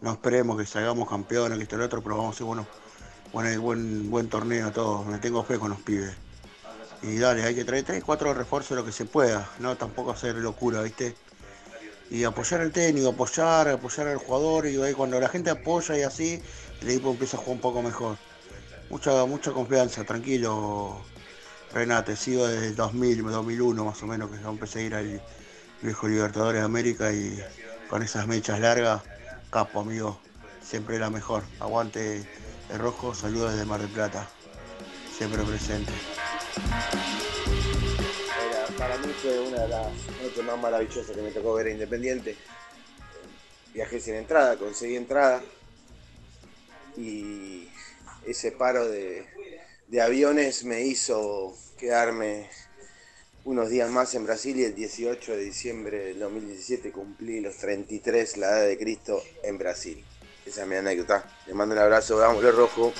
No 0.00 0.12
esperemos 0.12 0.58
que 0.58 0.64
salgamos 0.64 1.08
campeones, 1.08 1.58
que 1.58 1.64
esto 1.64 1.76
y 1.76 1.80
otro, 1.80 2.02
pero 2.02 2.16
vamos 2.16 2.32
a 2.32 2.34
hacer 2.34 2.46
bueno, 2.46 2.66
buen, 3.32 3.60
buen, 3.60 4.10
buen 4.10 4.28
torneo 4.28 4.70
todos, 4.72 5.06
me 5.06 5.18
tengo 5.18 5.42
fe 5.42 5.58
con 5.58 5.70
los 5.70 5.80
pibes. 5.80 6.14
Y 7.02 7.18
dale, 7.18 7.42
hay 7.42 7.54
que 7.54 7.64
traer 7.64 7.84
tres, 7.84 8.04
cuatro 8.04 8.32
refuerzos 8.32 8.76
lo 8.76 8.84
que 8.84 8.92
se 8.92 9.04
pueda, 9.04 9.50
no 9.58 9.76
tampoco 9.76 10.12
hacer 10.12 10.36
locura, 10.36 10.82
¿viste? 10.82 11.16
Y 12.10 12.24
apoyar 12.24 12.60
al 12.60 12.70
técnico, 12.70 13.08
apoyar, 13.08 13.68
apoyar 13.68 14.06
al 14.08 14.18
jugador, 14.18 14.66
y 14.66 14.76
cuando 14.94 15.18
la 15.18 15.28
gente 15.28 15.50
apoya 15.50 15.98
y 15.98 16.02
así, 16.02 16.40
el 16.80 16.90
equipo 16.90 17.10
empieza 17.10 17.36
a 17.36 17.40
jugar 17.40 17.56
un 17.56 17.60
poco 17.60 17.82
mejor. 17.82 18.16
Mucha, 18.90 19.24
mucha 19.24 19.50
confianza, 19.52 20.04
tranquilo, 20.04 21.02
Renate. 21.72 22.16
Sigo 22.16 22.46
desde 22.46 22.68
el 22.68 22.76
2000, 22.76 23.22
2001 23.22 23.84
más 23.84 24.02
o 24.02 24.06
menos, 24.06 24.30
que 24.30 24.40
yo 24.40 24.50
empecé 24.50 24.80
a 24.80 24.82
ir 24.82 24.94
al 24.94 25.22
viejo 25.80 26.06
Libertadores 26.06 26.60
de 26.60 26.64
América 26.64 27.12
y 27.12 27.42
con 27.88 28.02
esas 28.02 28.26
mechas 28.26 28.60
largas, 28.60 29.02
capo, 29.50 29.80
amigo. 29.80 30.20
Siempre 30.62 30.98
la 30.98 31.10
mejor. 31.10 31.42
Aguante 31.60 32.24
el 32.70 32.78
rojo, 32.78 33.14
saludos 33.14 33.52
desde 33.52 33.64
Mar 33.64 33.80
del 33.80 33.90
Plata. 33.90 34.28
Siempre 35.16 35.42
presente. 35.42 35.92
Para 38.78 38.98
mí 38.98 39.12
fue 39.20 39.38
una 39.40 39.62
de 39.62 39.68
las 39.68 39.92
noches 40.22 40.44
más 40.44 40.58
maravillosas 40.58 41.14
que 41.14 41.22
me 41.22 41.30
tocó 41.30 41.54
ver 41.54 41.68
a 41.68 41.70
Independiente. 41.70 42.36
Viajé 43.72 44.00
sin 44.00 44.14
entrada, 44.14 44.56
conseguí 44.56 44.96
entrada 44.96 45.42
y 46.96 47.68
ese 48.26 48.52
paro 48.52 48.88
de, 48.88 49.26
aviones 50.02 50.64
me 50.64 50.82
hizo 50.82 51.56
quedarme 51.78 52.48
unos 53.44 53.70
días 53.70 53.90
más 53.90 54.14
en 54.14 54.24
Brasil 54.24 54.58
y 54.58 54.64
el 54.64 54.74
18 54.74 55.32
de 55.32 55.44
diciembre 55.44 55.98
del 56.06 56.20
2017 56.20 56.92
cumplí 56.92 57.40
los 57.40 57.56
33, 57.56 58.36
la 58.36 58.48
edad 58.48 58.66
de 58.66 58.78
Cristo, 58.78 59.22
en 59.42 59.58
Brasil. 59.58 60.04
Esa 60.46 60.62
es 60.62 60.68
mi 60.68 60.76
anécdota. 60.76 61.24
Le 61.46 61.54
mando 61.54 61.74
un 61.74 61.80
abrazo, 61.80 62.16
vamos, 62.16 62.42
rojo. 62.54 62.92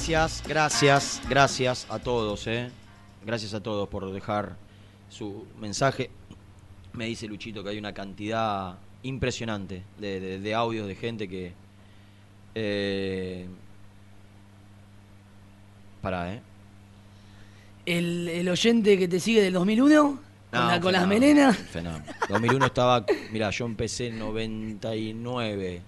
Gracias, 0.00 0.42
gracias, 0.48 1.20
gracias 1.28 1.86
a 1.90 1.98
todos, 1.98 2.46
¿eh? 2.46 2.70
Gracias 3.26 3.52
a 3.52 3.60
todos 3.62 3.86
por 3.90 4.10
dejar 4.10 4.56
su 5.10 5.44
mensaje. 5.60 6.10
Me 6.94 7.04
dice 7.04 7.26
Luchito 7.28 7.62
que 7.62 7.68
hay 7.68 7.78
una 7.78 7.92
cantidad 7.92 8.78
impresionante 9.02 9.82
de, 9.98 10.18
de- 10.20 10.38
de 10.40 10.54
audios 10.54 10.86
de 10.88 10.94
gente 10.94 11.28
que... 11.28 11.52
Eh, 12.54 13.46
para, 16.00 16.32
¿eh? 16.32 16.40
El, 17.84 18.26
el 18.30 18.48
oyente 18.48 18.96
que 18.98 19.06
te 19.06 19.20
sigue 19.20 19.42
del 19.42 19.52
2001, 19.52 20.02
con, 20.02 20.18
No, 20.50 20.66
la- 20.66 20.76
un 20.76 20.80
con 20.80 20.92
las 20.92 21.06
melenas. 21.06 21.58
un 21.58 21.64
fenómeno. 21.66 22.04
2001 22.30 22.64
estaba, 22.66 23.04
mira, 23.32 23.50
yo 23.50 23.66
empecé 23.66 24.06
en 24.06 24.18
99, 24.18 25.82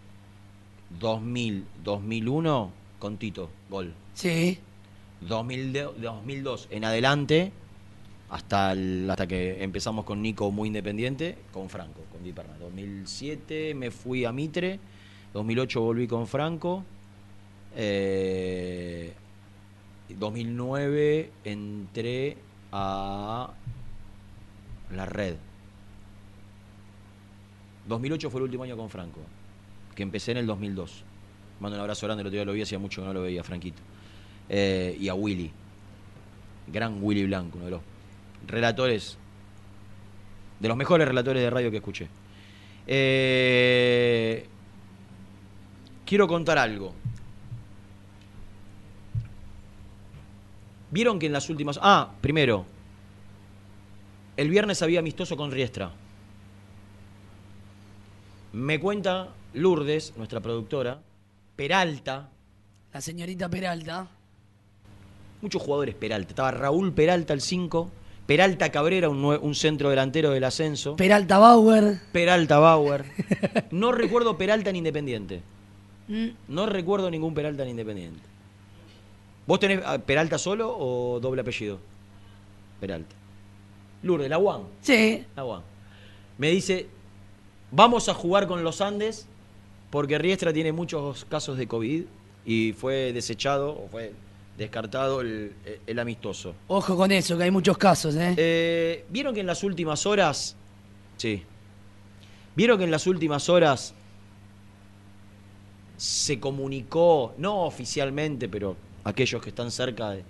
2000, 1.00 1.64
2001 1.82 2.81
con 3.02 3.16
Tito, 3.16 3.50
gol. 3.68 3.92
Sí. 4.14 4.60
2000 5.22 5.72
de- 5.72 5.88
2002 6.00 6.68
en 6.70 6.84
adelante, 6.84 7.50
hasta, 8.30 8.70
el- 8.70 9.10
hasta 9.10 9.26
que 9.26 9.60
empezamos 9.64 10.04
con 10.04 10.22
Nico 10.22 10.52
muy 10.52 10.68
independiente, 10.68 11.36
con 11.52 11.68
Franco, 11.68 12.02
con 12.12 12.22
Di 12.22 12.32
Perna. 12.32 12.56
2007 12.60 13.74
me 13.74 13.90
fui 13.90 14.24
a 14.24 14.30
Mitre, 14.30 14.78
2008 15.34 15.80
volví 15.80 16.06
con 16.06 16.28
Franco, 16.28 16.84
eh, 17.74 19.12
2009 20.16 21.32
entré 21.42 22.36
a 22.70 23.50
la 24.94 25.06
red. 25.06 25.34
2008 27.88 28.30
fue 28.30 28.38
el 28.38 28.44
último 28.44 28.62
año 28.62 28.76
con 28.76 28.88
Franco, 28.88 29.18
que 29.96 30.04
empecé 30.04 30.30
en 30.30 30.36
el 30.38 30.46
2002. 30.46 31.04
Mando 31.62 31.76
un 31.76 31.82
abrazo 31.82 32.06
grande, 32.08 32.22
el 32.22 32.26
otro 32.26 32.34
día 32.34 32.44
lo 32.44 32.54
vi, 32.54 32.62
hacía 32.62 32.80
mucho 32.80 33.02
que 33.02 33.06
no 33.06 33.14
lo 33.14 33.22
veía, 33.22 33.44
Franquito. 33.44 33.80
Eh, 34.48 34.96
y 34.98 35.08
a 35.08 35.14
Willy, 35.14 35.48
gran 36.66 36.98
Willy 37.00 37.24
Blanco, 37.24 37.58
uno 37.58 37.66
de 37.66 37.70
los 37.70 37.80
relatores, 38.48 39.16
de 40.58 40.66
los 40.66 40.76
mejores 40.76 41.06
relatores 41.06 41.40
de 41.40 41.50
radio 41.50 41.70
que 41.70 41.76
escuché. 41.76 42.08
Eh, 42.88 44.44
quiero 46.04 46.26
contar 46.26 46.58
algo. 46.58 46.94
Vieron 50.90 51.20
que 51.20 51.26
en 51.26 51.32
las 51.32 51.48
últimas... 51.48 51.78
Ah, 51.80 52.10
primero, 52.20 52.66
el 54.36 54.50
viernes 54.50 54.82
había 54.82 54.98
amistoso 54.98 55.36
con 55.36 55.52
Riestra. 55.52 55.92
Me 58.52 58.80
cuenta 58.80 59.28
Lourdes, 59.54 60.12
nuestra 60.16 60.40
productora, 60.40 61.00
Peralta. 61.56 62.30
La 62.92 63.00
señorita 63.00 63.48
Peralta. 63.48 64.08
Muchos 65.40 65.62
jugadores 65.62 65.94
Peralta. 65.94 66.30
Estaba 66.30 66.50
Raúl 66.50 66.92
Peralta, 66.92 67.34
el 67.34 67.40
5. 67.40 67.90
Peralta 68.26 68.70
Cabrera, 68.70 69.08
un, 69.08 69.54
centro 69.54 69.90
delantero 69.90 70.30
del 70.30 70.44
ascenso. 70.44 70.96
Peralta 70.96 71.38
Bauer. 71.38 71.98
Peralta 72.12 72.58
Bauer. 72.58 73.04
No 73.70 73.92
recuerdo 73.92 74.38
Peralta 74.38 74.70
en 74.70 74.76
Independiente. 74.76 75.42
Mm, 76.08 76.28
No 76.48 76.66
recuerdo 76.66 77.10
ningún 77.10 77.34
Peralta 77.34 77.64
en 77.64 77.70
Independiente. 77.70 78.20
¿Vos 79.46 79.58
tenés 79.58 79.80
ah, 79.84 79.98
Peralta 79.98 80.38
solo 80.38 80.74
o 80.78 81.18
doble 81.20 81.40
apellido? 81.40 81.78
Peralta. 82.80 83.14
Lourdes, 84.02 84.30
la 84.30 84.38
UAM. 84.38 84.62
Sí. 84.80 85.24
La 85.36 85.44
UAM. 85.44 85.62
Me 86.38 86.50
dice, 86.50 86.86
vamos 87.70 88.08
a 88.08 88.14
jugar 88.14 88.46
con 88.46 88.64
los 88.64 88.80
Andes 88.80 89.26
porque 89.92 90.16
Riestra 90.16 90.54
tiene 90.54 90.72
muchos 90.72 91.26
casos 91.26 91.58
de 91.58 91.68
COVID 91.68 92.04
y 92.46 92.72
fue 92.72 93.12
desechado 93.12 93.78
o 93.78 93.88
fue 93.88 94.14
descartado 94.56 95.20
el, 95.20 95.52
el 95.86 95.98
amistoso. 95.98 96.54
Ojo 96.66 96.96
con 96.96 97.12
eso, 97.12 97.36
que 97.36 97.44
hay 97.44 97.50
muchos 97.50 97.76
casos, 97.76 98.16
¿eh? 98.16 98.34
Eh, 98.38 99.04
¿Vieron 99.10 99.34
que 99.34 99.40
en 99.40 99.46
las 99.46 99.62
últimas 99.62 100.06
horas... 100.06 100.56
Sí. 101.18 101.42
¿Vieron 102.56 102.78
que 102.78 102.84
en 102.84 102.90
las 102.90 103.06
últimas 103.06 103.50
horas 103.50 103.92
se 105.98 106.40
comunicó, 106.40 107.34
no 107.36 107.64
oficialmente, 107.64 108.48
pero 108.48 108.76
aquellos 109.04 109.42
que 109.42 109.50
están 109.50 109.70
cerca 109.70 110.12
de, 110.12 110.24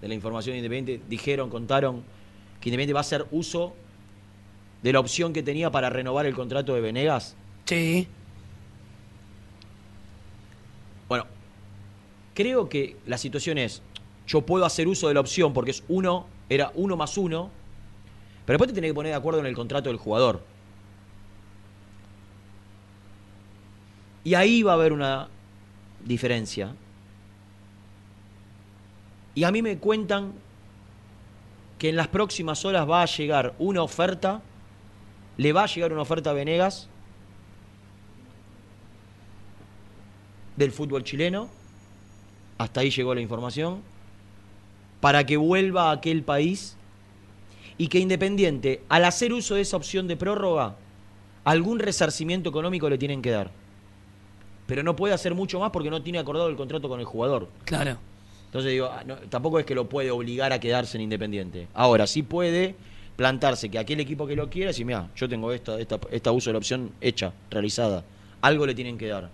de 0.00 0.08
la 0.08 0.14
información 0.14 0.56
independiente, 0.56 1.04
dijeron, 1.10 1.50
contaron 1.50 2.02
que 2.58 2.70
Independiente 2.70 2.94
va 2.94 3.00
a 3.00 3.02
hacer 3.02 3.26
uso 3.32 3.74
de 4.82 4.94
la 4.94 5.00
opción 5.00 5.34
que 5.34 5.42
tenía 5.42 5.70
para 5.70 5.90
renovar 5.90 6.24
el 6.24 6.34
contrato 6.34 6.74
de 6.74 6.80
Venegas? 6.80 7.36
Sí. 7.66 8.08
Bueno, 11.12 11.26
creo 12.32 12.70
que 12.70 12.96
la 13.04 13.18
situación 13.18 13.58
es, 13.58 13.82
yo 14.26 14.40
puedo 14.40 14.64
hacer 14.64 14.88
uso 14.88 15.08
de 15.08 15.12
la 15.12 15.20
opción 15.20 15.52
porque 15.52 15.72
es 15.72 15.84
uno, 15.88 16.26
era 16.48 16.72
uno 16.74 16.96
más 16.96 17.18
uno, 17.18 17.50
pero 18.46 18.54
después 18.54 18.68
te 18.68 18.74
tenés 18.74 18.92
que 18.92 18.94
poner 18.94 19.12
de 19.12 19.16
acuerdo 19.16 19.40
en 19.40 19.44
el 19.44 19.54
contrato 19.54 19.90
del 19.90 19.98
jugador. 19.98 20.42
Y 24.24 24.32
ahí 24.32 24.62
va 24.62 24.70
a 24.72 24.74
haber 24.76 24.94
una 24.94 25.28
diferencia. 26.02 26.74
Y 29.34 29.44
a 29.44 29.52
mí 29.52 29.60
me 29.60 29.76
cuentan 29.76 30.32
que 31.78 31.90
en 31.90 31.96
las 31.96 32.08
próximas 32.08 32.64
horas 32.64 32.88
va 32.88 33.02
a 33.02 33.04
llegar 33.04 33.54
una 33.58 33.82
oferta, 33.82 34.40
le 35.36 35.52
va 35.52 35.64
a 35.64 35.66
llegar 35.66 35.92
una 35.92 36.00
oferta 36.00 36.30
a 36.30 36.32
Venegas 36.32 36.88
del 40.56 40.72
fútbol 40.72 41.04
chileno, 41.04 41.48
hasta 42.58 42.80
ahí 42.80 42.90
llegó 42.90 43.14
la 43.14 43.20
información, 43.20 43.80
para 45.00 45.26
que 45.26 45.36
vuelva 45.36 45.90
a 45.90 45.94
aquel 45.94 46.22
país 46.22 46.76
y 47.78 47.88
que 47.88 47.98
Independiente, 47.98 48.82
al 48.88 49.04
hacer 49.04 49.32
uso 49.32 49.56
de 49.56 49.62
esa 49.62 49.76
opción 49.76 50.06
de 50.06 50.16
prórroga, 50.16 50.76
algún 51.44 51.78
resarcimiento 51.78 52.50
económico 52.50 52.88
le 52.88 52.98
tienen 52.98 53.22
que 53.22 53.30
dar. 53.30 53.50
Pero 54.66 54.82
no 54.82 54.94
puede 54.94 55.14
hacer 55.14 55.34
mucho 55.34 55.58
más 55.58 55.70
porque 55.70 55.90
no 55.90 56.02
tiene 56.02 56.18
acordado 56.18 56.48
el 56.48 56.56
contrato 56.56 56.88
con 56.88 57.00
el 57.00 57.06
jugador. 57.06 57.48
Claro. 57.64 57.98
Entonces 58.46 58.70
digo, 58.70 58.86
ah, 58.86 59.02
no, 59.04 59.16
tampoco 59.16 59.58
es 59.58 59.66
que 59.66 59.74
lo 59.74 59.88
puede 59.88 60.10
obligar 60.10 60.52
a 60.52 60.60
quedarse 60.60 60.96
en 60.96 61.02
Independiente. 61.02 61.68
Ahora, 61.74 62.06
sí 62.06 62.22
puede 62.22 62.76
plantarse 63.16 63.70
que 63.70 63.78
aquel 63.78 63.98
equipo 64.00 64.26
que 64.26 64.36
lo 64.36 64.48
quiera, 64.48 64.68
decir, 64.68 64.86
mira, 64.86 65.08
yo 65.16 65.28
tengo 65.28 65.52
esta, 65.52 65.80
esta, 65.80 65.98
esta 66.10 66.32
uso 66.32 66.50
de 66.50 66.52
la 66.52 66.58
opción 66.58 66.92
hecha, 67.00 67.32
realizada. 67.50 68.04
Algo 68.40 68.66
le 68.66 68.74
tienen 68.74 68.98
que 68.98 69.08
dar. 69.08 69.30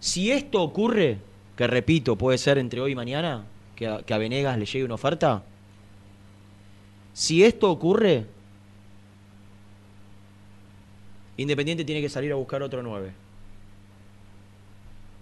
Si 0.00 0.30
esto 0.30 0.62
ocurre, 0.62 1.18
que 1.56 1.66
repito, 1.66 2.16
puede 2.16 2.38
ser 2.38 2.58
entre 2.58 2.80
hoy 2.80 2.92
y 2.92 2.94
mañana, 2.94 3.44
que 3.74 3.86
a, 3.86 4.02
que 4.02 4.14
a 4.14 4.18
Venegas 4.18 4.58
le 4.58 4.66
llegue 4.66 4.84
una 4.84 4.94
oferta. 4.94 5.42
Si 7.12 7.42
esto 7.42 7.70
ocurre, 7.70 8.26
Independiente 11.38 11.84
tiene 11.84 12.00
que 12.00 12.08
salir 12.08 12.32
a 12.32 12.34
buscar 12.34 12.62
otro 12.62 12.82
9. 12.82 13.12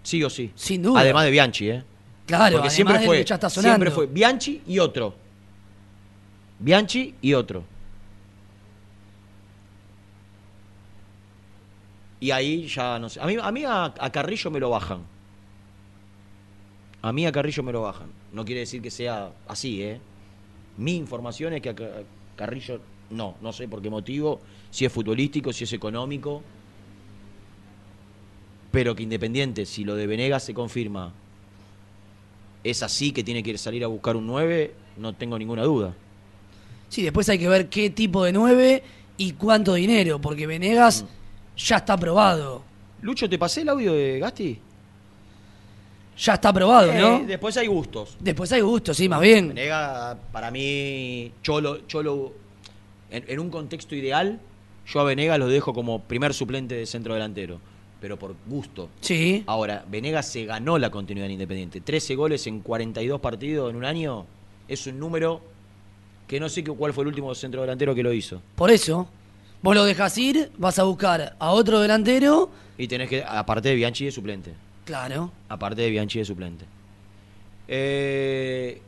Sí 0.02 0.24
o 0.24 0.30
sí. 0.30 0.50
Sin 0.54 0.82
duda. 0.82 1.00
Además 1.00 1.24
de 1.24 1.30
Bianchi, 1.30 1.68
¿eh? 1.68 1.84
Claro, 2.26 2.56
Porque 2.56 2.70
siempre 2.70 3.00
fue, 3.00 3.18
que 3.18 3.24
ya 3.24 3.34
está 3.34 3.50
sonando. 3.50 3.74
siempre 3.74 3.90
fue 3.90 4.06
Bianchi 4.06 4.62
y 4.66 4.78
otro. 4.78 5.14
Bianchi 6.58 7.14
y 7.20 7.34
otro. 7.34 7.64
Y 12.20 12.30
ahí 12.30 12.66
ya 12.66 12.98
no 12.98 13.08
sé. 13.08 13.20
A 13.20 13.26
mí, 13.26 13.36
a, 13.40 13.50
mí 13.52 13.64
a, 13.64 13.84
a 13.84 14.10
Carrillo 14.12 14.50
me 14.50 14.60
lo 14.60 14.70
bajan. 14.70 15.00
A 17.02 17.12
mí 17.12 17.26
a 17.26 17.32
Carrillo 17.32 17.62
me 17.62 17.72
lo 17.72 17.82
bajan. 17.82 18.08
No 18.32 18.44
quiere 18.44 18.60
decir 18.60 18.80
que 18.82 18.90
sea 18.90 19.30
así, 19.48 19.82
¿eh? 19.82 20.00
Mi 20.78 20.96
información 20.96 21.52
es 21.54 21.62
que 21.62 21.68
a 21.70 21.74
Ca- 21.74 22.02
Carrillo 22.36 22.80
no, 23.10 23.36
no 23.40 23.52
sé 23.52 23.68
por 23.68 23.80
qué 23.82 23.88
motivo, 23.90 24.40
si 24.70 24.84
es 24.84 24.92
futbolístico, 24.92 25.52
si 25.52 25.64
es 25.64 25.72
económico. 25.72 26.42
Pero 28.72 28.94
que 28.94 29.02
Independiente, 29.02 29.64
si 29.66 29.84
lo 29.84 29.94
de 29.94 30.06
Venegas 30.06 30.42
se 30.44 30.52
confirma, 30.54 31.12
es 32.64 32.82
así 32.82 33.12
que 33.12 33.22
tiene 33.24 33.42
que 33.42 33.56
salir 33.58 33.84
a 33.84 33.86
buscar 33.86 34.16
un 34.16 34.26
9, 34.26 34.74
no 34.98 35.12
tengo 35.14 35.38
ninguna 35.38 35.62
duda. 35.62 35.94
Sí, 36.88 37.02
después 37.02 37.28
hay 37.28 37.38
que 37.38 37.48
ver 37.48 37.68
qué 37.68 37.90
tipo 37.90 38.24
de 38.24 38.32
9 38.32 38.82
y 39.16 39.32
cuánto 39.32 39.74
dinero, 39.74 40.20
porque 40.20 40.46
Venegas 40.46 41.04
Mm. 41.04 41.25
Ya 41.56 41.76
está 41.76 41.94
aprobado. 41.94 42.62
Lucho, 43.02 43.28
¿te 43.28 43.38
pasé 43.38 43.62
el 43.62 43.68
audio 43.68 43.92
de 43.92 44.18
Gasti? 44.18 44.58
Ya 46.18 46.34
está 46.34 46.48
aprobado, 46.48 46.90
Eh, 46.92 46.98
¿no? 47.00 47.20
después 47.26 47.56
hay 47.58 47.66
gustos. 47.66 48.16
Después 48.20 48.50
hay 48.52 48.62
gusto, 48.62 48.94
sí, 48.94 49.08
más 49.08 49.20
bien. 49.20 49.48
Venega, 49.48 50.18
para 50.32 50.50
mí, 50.50 51.30
Cholo, 51.42 51.86
Cholo 51.86 52.32
en, 53.10 53.24
en 53.28 53.38
un 53.38 53.50
contexto 53.50 53.94
ideal, 53.94 54.40
yo 54.86 55.00
a 55.00 55.04
Venegas 55.04 55.38
lo 55.38 55.46
dejo 55.48 55.74
como 55.74 56.00
primer 56.02 56.32
suplente 56.32 56.74
de 56.74 56.86
centro 56.86 57.12
delantero, 57.12 57.60
pero 58.00 58.18
por 58.18 58.34
gusto. 58.46 58.88
Sí. 59.02 59.44
Ahora, 59.46 59.84
Venegas 59.90 60.26
se 60.26 60.46
ganó 60.46 60.78
la 60.78 60.88
continuidad 60.90 61.26
en 61.26 61.32
Independiente. 61.32 61.82
13 61.82 62.14
goles 62.14 62.46
en 62.46 62.60
42 62.60 63.20
partidos 63.20 63.68
en 63.70 63.76
un 63.76 63.84
año 63.84 64.24
es 64.68 64.86
un 64.86 64.98
número 64.98 65.42
que 66.26 66.40
no 66.40 66.48
sé 66.48 66.64
cuál 66.64 66.94
fue 66.94 67.02
el 67.04 67.08
último 67.08 67.34
centro 67.34 67.60
delantero 67.60 67.94
que 67.94 68.02
lo 68.02 68.12
hizo. 68.12 68.40
Por 68.54 68.70
eso, 68.70 69.06
vos 69.62 69.74
lo 69.74 69.84
dejas 69.84 70.16
ir, 70.18 70.52
vas 70.58 70.78
a 70.78 70.84
buscar 70.84 71.36
a 71.38 71.50
otro 71.50 71.80
delantero 71.80 72.50
Y 72.78 72.88
tenés 72.88 73.08
que, 73.08 73.24
aparte 73.26 73.70
de 73.70 73.74
Bianchi, 73.74 74.04
de 74.04 74.12
suplente. 74.12 74.54
Claro. 74.84 75.32
Aparte 75.48 75.82
de 75.82 75.90
Bianchi 75.90 76.18
de 76.20 76.24
suplente. 76.24 76.64
Eh, 77.68 78.80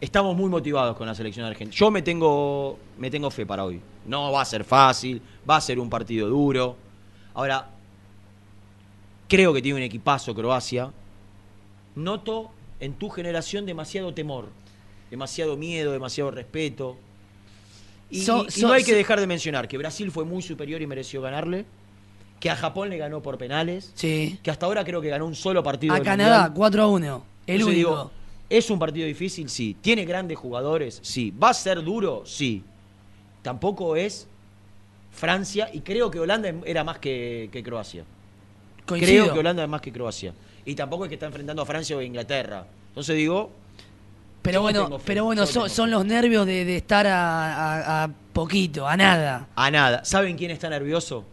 estamos 0.00 0.36
muy 0.36 0.50
motivados 0.50 0.96
con 0.96 1.06
la 1.06 1.14
selección 1.14 1.46
argentina. 1.46 1.76
Yo 1.78 1.90
me 1.90 2.02
tengo, 2.02 2.78
me 2.98 3.10
tengo 3.10 3.30
fe 3.30 3.46
para 3.46 3.64
hoy. 3.64 3.80
No 4.06 4.32
va 4.32 4.42
a 4.42 4.44
ser 4.44 4.64
fácil, 4.64 5.22
va 5.48 5.56
a 5.56 5.60
ser 5.60 5.78
un 5.78 5.88
partido 5.88 6.28
duro. 6.28 6.76
Ahora, 7.34 7.68
creo 9.28 9.52
que 9.52 9.62
tiene 9.62 9.78
un 9.78 9.82
equipazo 9.82 10.34
Croacia. 10.34 10.92
Noto 11.94 12.50
en 12.80 12.94
tu 12.94 13.08
generación 13.08 13.64
demasiado 13.64 14.12
temor, 14.12 14.48
demasiado 15.10 15.56
miedo, 15.56 15.92
demasiado 15.92 16.30
respeto. 16.30 16.96
Y, 18.10 18.20
So- 18.22 18.46
y 18.46 18.50
so- 18.50 18.66
no 18.68 18.72
hay 18.72 18.84
que 18.84 18.92
so- 18.92 18.96
dejar 18.96 19.18
de 19.20 19.26
mencionar 19.26 19.66
que 19.68 19.78
Brasil 19.78 20.10
fue 20.10 20.24
muy 20.24 20.42
superior 20.42 20.80
y 20.82 20.86
mereció 20.86 21.20
ganarle. 21.22 21.64
Que 22.40 22.50
a 22.50 22.56
Japón 22.56 22.90
le 22.90 22.98
ganó 22.98 23.22
por 23.22 23.38
penales. 23.38 23.92
Sí. 23.94 24.38
Que 24.42 24.50
hasta 24.50 24.66
ahora 24.66 24.84
creo 24.84 25.00
que 25.00 25.08
ganó 25.08 25.24
un 25.26 25.34
solo 25.34 25.62
partido. 25.62 25.94
A 25.94 26.00
Canadá, 26.00 26.40
Mundial. 26.42 26.52
4 26.54 26.82
a 26.82 26.86
1. 26.88 27.24
El 27.46 27.54
Entonces 27.56 27.74
único. 27.76 27.90
digo, 27.90 28.10
¿Es 28.48 28.70
un 28.70 28.78
partido 28.78 29.06
difícil? 29.08 29.48
Sí. 29.48 29.76
¿Tiene 29.80 30.04
grandes 30.04 30.38
jugadores? 30.38 31.00
Sí. 31.02 31.32
¿Va 31.32 31.50
a 31.50 31.54
ser 31.54 31.82
duro? 31.82 32.22
Sí. 32.26 32.62
Tampoco 33.42 33.96
es 33.96 34.28
Francia 35.12 35.68
y 35.72 35.80
creo 35.80 36.10
que 36.10 36.20
Holanda 36.20 36.52
era 36.64 36.84
más 36.84 36.98
que, 36.98 37.48
que 37.50 37.62
Croacia. 37.62 38.04
Coincido. 38.86 39.24
Creo 39.24 39.34
que 39.34 39.40
Holanda 39.40 39.62
es 39.64 39.68
más 39.68 39.80
que 39.80 39.90
Croacia. 39.92 40.32
Y 40.64 40.74
tampoco 40.74 41.04
es 41.04 41.08
que 41.08 41.14
está 41.14 41.26
enfrentando 41.26 41.62
a 41.62 41.66
Francia 41.66 41.96
o 41.96 42.00
a 42.00 42.04
Inglaterra. 42.04 42.66
Entonces 42.90 43.16
digo, 43.16 43.50
Pero 44.46 44.62
bueno, 44.62 44.98
pero 45.04 45.24
bueno, 45.24 45.44
son, 45.46 45.90
los 45.90 46.04
nervios 46.06 46.46
de, 46.46 46.64
de 46.64 46.76
estar 46.76 47.06
a, 47.06 48.02
a- 48.02 48.04
a 48.04 48.08
poquito, 48.32 48.86
a 48.88 48.96
nada. 48.96 49.48
a 49.54 49.70
nada. 49.70 50.04
¿Saben 50.04 50.36
quién 50.36 50.50
está 50.50 50.68
nervioso? 50.70 51.24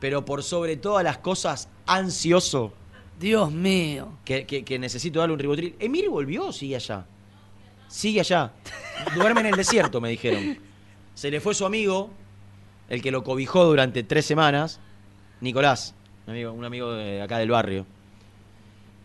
Pero 0.00 0.24
por 0.24 0.42
sobre 0.42 0.76
todas 0.76 1.04
las 1.04 1.18
cosas, 1.18 1.68
ansioso. 1.86 2.72
Dios 3.18 3.52
mío. 3.52 4.08
Que, 4.24 4.44
que- 4.46 4.64
que 4.64 4.78
necesito 4.78 5.20
darle 5.20 5.34
un 5.34 5.38
ribotril. 5.38 5.76
¿Emir 5.78 6.08
volvió 6.08 6.46
o 6.46 6.52
sigue 6.52 6.76
allá? 6.76 7.04
Sigue 7.88 8.20
allá. 8.20 8.52
Duerme 9.14 9.40
en 9.40 9.46
el 9.46 9.54
desierto, 9.56 10.00
me 10.00 10.08
dijeron. 10.08 10.58
Se 11.14 11.30
le 11.30 11.40
fue 11.40 11.54
su 11.54 11.64
amigo, 11.66 12.10
el 12.88 13.00
que 13.02 13.10
lo 13.10 13.22
cobijó 13.22 13.64
durante 13.64 14.02
tres 14.02 14.24
semanas, 14.26 14.80
Nicolás, 15.40 15.94
un 16.26 16.32
amigo, 16.32 16.52
un 16.52 16.64
amigo 16.64 16.90
de 16.92 17.20
acá 17.22 17.38
del 17.38 17.50
barrio. 17.50 17.86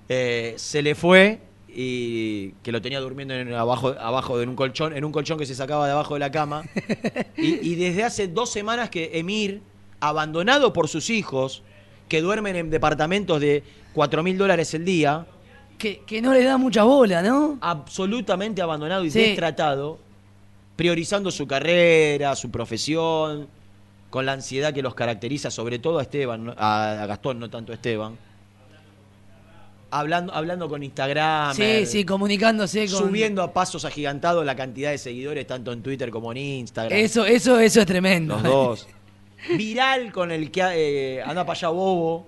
Eh, 0.09 0.53
se 0.57 0.81
le 0.81 0.95
fue 0.95 1.41
y 1.79 2.53
que 2.63 2.71
lo 2.71 2.81
tenía 2.81 2.99
durmiendo 2.99 3.35
en- 3.35 3.53
abajo, 3.53 3.93
abajo 3.99 4.39
de 4.39 4.47
un 4.47 4.55
colchón, 4.55 4.97
en 4.97 5.05
un 5.05 5.11
colchón 5.11 5.37
que 5.37 5.45
se 5.45 5.53
sacaba 5.53 5.85
de 5.85 5.91
abajo 5.91 6.15
de 6.15 6.19
la 6.21 6.31
cama. 6.31 6.63
Y, 7.37 7.71
y 7.71 7.75
desde 7.75 8.03
hace 8.03 8.27
dos 8.27 8.49
semanas 8.51 8.89
que 8.89 9.11
Emir, 9.19 9.61
abandonado 9.99 10.73
por 10.73 10.87
sus 10.87 11.11
hijos, 11.11 11.61
que 12.09 12.19
duermen 12.21 12.55
en 12.55 12.69
departamentos 12.71 13.39
de 13.39 13.63
4 13.93 14.23
mil 14.23 14.37
dólares 14.39 14.73
el 14.73 14.85
día, 14.85 15.27
Que, 15.77 15.99
que 16.07 16.19
no 16.23 16.33
le 16.33 16.43
da 16.43 16.57
mucha 16.57 16.83
bola, 16.83 17.21
¿no? 17.21 17.59
absolutamente 17.61 18.59
abandonado 18.63 19.05
y 19.05 19.11
Sí. 19.11 19.19
destratado, 19.19 19.99
priorizando 20.75 21.29
su 21.29 21.45
carrera, 21.45 22.35
su 22.35 22.49
profesión, 22.49 23.47
con 24.09 24.25
la 24.25 24.33
ansiedad 24.33 24.73
que 24.73 24.81
los 24.81 24.95
caracteriza, 24.95 25.51
sobre 25.51 25.77
todo 25.77 25.99
a 25.99 26.01
Esteban, 26.01 26.55
a, 26.57 27.03
a 27.03 27.05
Gastón, 27.05 27.37
no 27.39 27.49
tanto 27.51 27.71
a 27.71 27.75
Esteban. 27.75 28.17
Hablando, 29.89 30.33
hablando 30.33 30.67
con 30.67 30.83
Instagram, 30.83 31.55
Sí, 31.55 31.85
sí, 31.85 32.03
comunicándose 32.03 32.87
con. 32.89 33.07
subiendo 33.07 33.41
a 33.41 33.53
pasos 33.53 33.85
agigantados 33.85 34.45
la 34.45 34.55
cantidad 34.55 34.91
de 34.91 34.97
seguidores, 34.97 35.47
tanto 35.47 35.71
en 35.71 35.81
Twitter 35.81 36.09
como 36.09 36.31
en 36.33 36.37
Instagram. 36.39 36.97
Eso, 36.99 37.25
eso, 37.25 37.57
eso 37.59 37.79
es 37.81 37.85
tremendo. 37.85 38.35
Los 38.35 38.43
dos. 38.43 38.87
Viral 39.57 40.11
con 40.11 40.31
el 40.31 40.51
que 40.51 40.61
eh, 40.73 41.21
anda 41.23 41.45
para 41.45 41.57
allá 41.57 41.69
bobo. 41.69 42.27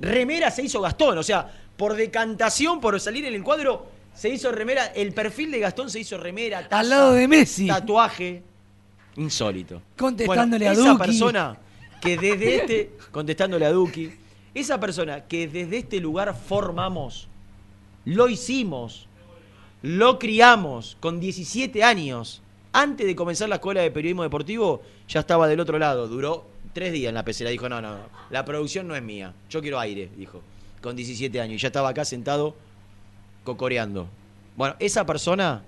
Remera 0.00 0.50
se 0.50 0.62
hizo 0.62 0.80
Gastón, 0.80 1.18
o 1.18 1.22
sea, 1.22 1.48
por 1.76 1.94
decantación, 1.94 2.80
por 2.80 2.98
salir 2.98 3.24
en 3.26 3.34
el 3.34 3.42
cuadro, 3.44 3.86
se 4.14 4.28
hizo 4.28 4.50
remera. 4.50 4.86
El 4.86 5.12
perfil 5.12 5.50
de 5.52 5.60
Gastón 5.60 5.90
se 5.90 6.00
hizo 6.00 6.18
remera, 6.18 6.62
taza, 6.68 6.80
Al 6.80 6.88
lado 6.88 7.12
de 7.12 7.28
Messi. 7.28 7.66
tatuaje. 7.68 8.42
Insólito. 9.16 9.82
Contestándole 9.96 10.64
Bueno, 10.66 10.80
a 10.80 10.82
esa 10.82 10.92
Duki. 10.92 11.04
persona 11.06 11.58
que 12.00 12.16
desde 12.16 12.56
este, 12.56 12.90
contestándole 13.10 13.66
a 13.66 13.70
Duki, 13.70 14.10
esa 14.54 14.80
persona 14.80 15.26
que 15.26 15.48
desde 15.48 15.78
este 15.78 16.00
lugar 16.00 16.34
formamos, 16.34 17.28
lo 18.04 18.28
hicimos, 18.28 19.06
lo 19.82 20.18
criamos 20.18 20.96
con 21.00 21.20
17 21.20 21.82
años. 21.82 22.42
Antes 22.72 23.06
de 23.06 23.16
comenzar 23.16 23.48
la 23.48 23.56
escuela 23.56 23.80
de 23.80 23.90
periodismo 23.90 24.22
deportivo, 24.22 24.82
ya 25.08 25.20
estaba 25.20 25.48
del 25.48 25.60
otro 25.60 25.78
lado. 25.78 26.08
Duró 26.08 26.46
tres 26.72 26.92
días 26.92 27.08
en 27.08 27.14
la 27.14 27.24
pecera. 27.24 27.50
Dijo, 27.50 27.68
no, 27.68 27.80
no, 27.80 27.96
no, 27.96 28.04
la 28.30 28.44
producción 28.44 28.86
no 28.86 28.94
es 28.94 29.02
mía. 29.02 29.34
Yo 29.48 29.60
quiero 29.60 29.78
aire, 29.78 30.10
dijo. 30.16 30.40
Con 30.80 30.96
17 30.96 31.40
años. 31.40 31.56
Y 31.56 31.58
ya 31.58 31.68
estaba 31.68 31.88
acá 31.88 32.04
sentado, 32.04 32.54
cocoreando. 33.44 34.08
Bueno, 34.56 34.76
esa 34.78 35.04
persona 35.04 35.62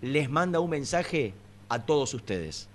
les 0.00 0.30
manda 0.30 0.60
un 0.60 0.70
mensaje 0.70 1.34
a 1.68 1.80
todos 1.80 2.14
ustedes. 2.14 2.68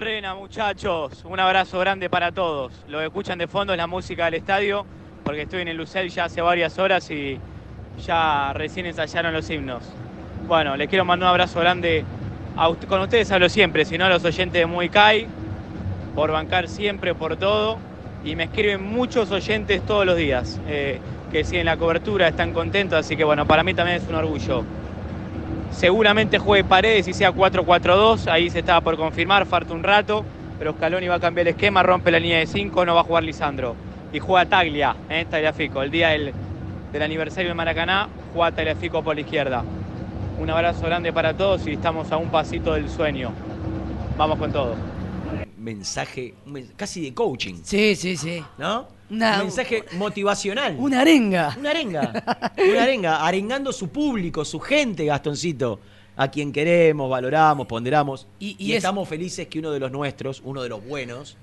Rena, 0.00 0.34
muchachos, 0.34 1.26
un 1.26 1.38
abrazo 1.38 1.78
grande 1.78 2.08
para 2.08 2.32
todos. 2.32 2.72
Lo 2.88 3.00
que 3.00 3.04
escuchan 3.04 3.38
de 3.38 3.46
fondo 3.46 3.74
es 3.74 3.76
la 3.76 3.86
música 3.86 4.24
del 4.24 4.34
estadio, 4.34 4.86
porque 5.22 5.42
estoy 5.42 5.60
en 5.60 5.68
el 5.68 5.76
Lucel 5.76 6.08
ya 6.08 6.24
hace 6.24 6.40
varias 6.40 6.78
horas 6.78 7.10
y 7.10 7.38
ya 8.06 8.54
recién 8.54 8.86
ensayaron 8.86 9.34
los 9.34 9.50
himnos. 9.50 9.82
Bueno, 10.48 10.74
les 10.78 10.88
quiero 10.88 11.04
mandar 11.04 11.26
un 11.26 11.30
abrazo 11.32 11.60
grande. 11.60 12.02
Con 12.88 13.02
ustedes 13.02 13.30
hablo 13.30 13.50
siempre, 13.50 13.84
si 13.84 13.98
no 13.98 14.06
a 14.06 14.08
los 14.08 14.24
oyentes 14.24 14.54
de 14.54 14.64
Muy 14.64 14.88
Kai, 14.88 15.26
por 16.14 16.32
bancar 16.32 16.68
siempre, 16.68 17.14
por 17.14 17.36
todo. 17.36 17.78
Y 18.24 18.36
me 18.36 18.44
escriben 18.44 18.82
muchos 18.82 19.30
oyentes 19.30 19.84
todos 19.84 20.06
los 20.06 20.16
días 20.16 20.58
eh, 20.66 20.98
que 21.30 21.44
siguen 21.44 21.66
la 21.66 21.76
cobertura, 21.76 22.28
están 22.28 22.54
contentos, 22.54 22.98
así 22.98 23.18
que 23.18 23.24
bueno, 23.24 23.46
para 23.46 23.62
mí 23.62 23.74
también 23.74 23.98
es 23.98 24.08
un 24.08 24.14
orgullo. 24.14 24.64
Seguramente 25.70 26.38
juegue 26.38 26.64
Paredes 26.64 27.08
y 27.08 27.12
sea 27.12 27.32
4-4-2, 27.32 28.26
ahí 28.26 28.50
se 28.50 28.58
estaba 28.58 28.80
por 28.80 28.96
confirmar, 28.96 29.46
falta 29.46 29.72
un 29.72 29.82
rato, 29.82 30.24
pero 30.58 30.72
Scaloni 30.72 31.08
va 31.08 31.14
a 31.14 31.20
cambiar 31.20 31.46
el 31.46 31.54
esquema, 31.54 31.82
rompe 31.82 32.10
la 32.10 32.18
línea 32.18 32.38
de 32.38 32.46
5, 32.46 32.84
no 32.84 32.94
va 32.94 33.00
a 33.00 33.04
jugar 33.04 33.22
Lisandro. 33.24 33.76
Y 34.12 34.18
juega 34.18 34.46
Taglia, 34.46 34.96
¿eh? 35.08 35.24
Tagliafico, 35.30 35.82
el 35.82 35.90
día 35.90 36.08
del, 36.08 36.32
del 36.92 37.02
aniversario 37.02 37.50
de 37.50 37.54
Maracaná, 37.54 38.08
juega 38.34 38.52
Tagliafico 38.52 39.02
por 39.02 39.14
la 39.14 39.20
izquierda. 39.20 39.64
Un 40.38 40.50
abrazo 40.50 40.86
grande 40.86 41.12
para 41.12 41.34
todos 41.34 41.66
y 41.66 41.72
estamos 41.72 42.10
a 42.10 42.16
un 42.16 42.30
pasito 42.30 42.74
del 42.74 42.90
sueño. 42.90 43.30
Vamos 44.16 44.38
con 44.38 44.52
todo. 44.52 44.74
Mensaje 45.60 46.34
casi 46.76 47.02
de 47.02 47.12
coaching. 47.14 47.56
Sí, 47.62 47.94
sí, 47.94 48.16
sí. 48.16 48.42
¿No? 48.58 48.88
Una- 49.10 49.34
un 49.36 49.42
mensaje 49.44 49.84
motivacional. 49.98 50.76
Una 50.78 51.00
arenga. 51.02 51.54
Una 51.58 51.70
arenga. 51.70 52.12
Una 52.56 52.82
arenga. 52.82 53.26
Arengando 53.26 53.72
su 53.72 53.88
público, 53.88 54.44
su 54.44 54.58
gente, 54.58 55.04
Gastoncito. 55.04 55.78
A 56.16 56.28
quien 56.30 56.52
queremos, 56.52 57.08
valoramos, 57.10 57.66
ponderamos. 57.66 58.26
Y- 58.38 58.56
Y, 58.58 58.66
y 58.68 58.70
es- 58.72 58.78
estamos 58.78 59.08
felices 59.08 59.46
que 59.48 59.58
uno 59.58 59.70
de 59.70 59.80
los 59.80 59.90
nuestros, 59.92 60.40
uno 60.44 60.62
de 60.62 60.68
los 60.68 60.84
buenos, 60.84 61.36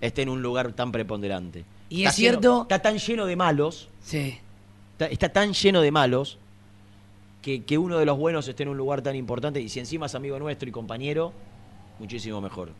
esté 0.00 0.22
en 0.22 0.28
un 0.28 0.40
lugar 0.42 0.72
tan 0.72 0.92
preponderante. 0.92 1.64
Y 1.88 1.98
Está 2.04 2.10
es 2.10 2.16
lleno- 2.18 2.28
cierto- 2.40 2.62
está 2.62 2.78
tan 2.80 2.98
lleno 2.98 3.26
de 3.26 3.36
malos. 3.36 3.88
Sí. 4.02 4.38
Está, 4.92 5.06
está 5.06 5.28
tan 5.30 5.52
lleno 5.52 5.80
de 5.80 5.90
malos 5.90 6.38
que, 7.42 7.62
que 7.64 7.78
uno 7.78 7.98
de 7.98 8.04
los 8.06 8.18
buenos 8.18 8.46
esté 8.48 8.62
en 8.64 8.68
un 8.70 8.76
lugar 8.76 9.02
tan 9.02 9.16
importante. 9.16 9.60
Y 9.60 9.68
si 9.68 9.78
encima 9.80 10.06
es 10.06 10.14
amigo 10.14 10.38
nuestro 10.38 10.68
y 10.68 10.72
compañero, 10.72 11.32
muchísimo 11.98 12.40
mejor. 12.40 12.70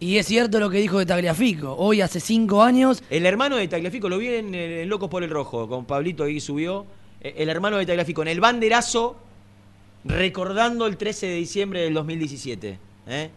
Y 0.00 0.16
es 0.16 0.26
cierto 0.26 0.58
lo 0.58 0.70
que 0.70 0.78
dijo 0.78 0.98
de 0.98 1.06
Tagliafico. 1.06 1.76
Hoy, 1.76 2.00
hace 2.00 2.20
cinco 2.20 2.62
años, 2.62 3.02
El 3.10 3.26
hermano 3.26 3.56
de 3.56 3.68
Tagliafico, 3.68 4.08
lo 4.08 4.18
vi 4.18 4.28
en, 4.28 4.54
en 4.54 4.88
Locos 4.88 5.10
por 5.10 5.22
el 5.22 5.30
Rojo, 5.30 5.68
con 5.68 5.84
Pablito 5.84 6.24
ahí 6.24 6.40
subió. 6.40 6.86
Eh, 7.20 7.34
El 7.36 7.50
hermano 7.50 7.76
de 7.76 7.84
Tagliafico, 7.84 8.22
en 8.22 8.28
el 8.28 8.40
banderazo, 8.40 9.16
recordando 10.04 10.86
el 10.86 10.96
13 10.96 11.26
de 11.26 11.34
diciembre 11.34 11.80
del 11.82 11.94
2017. 11.94 12.78
¿eh? 13.08 13.30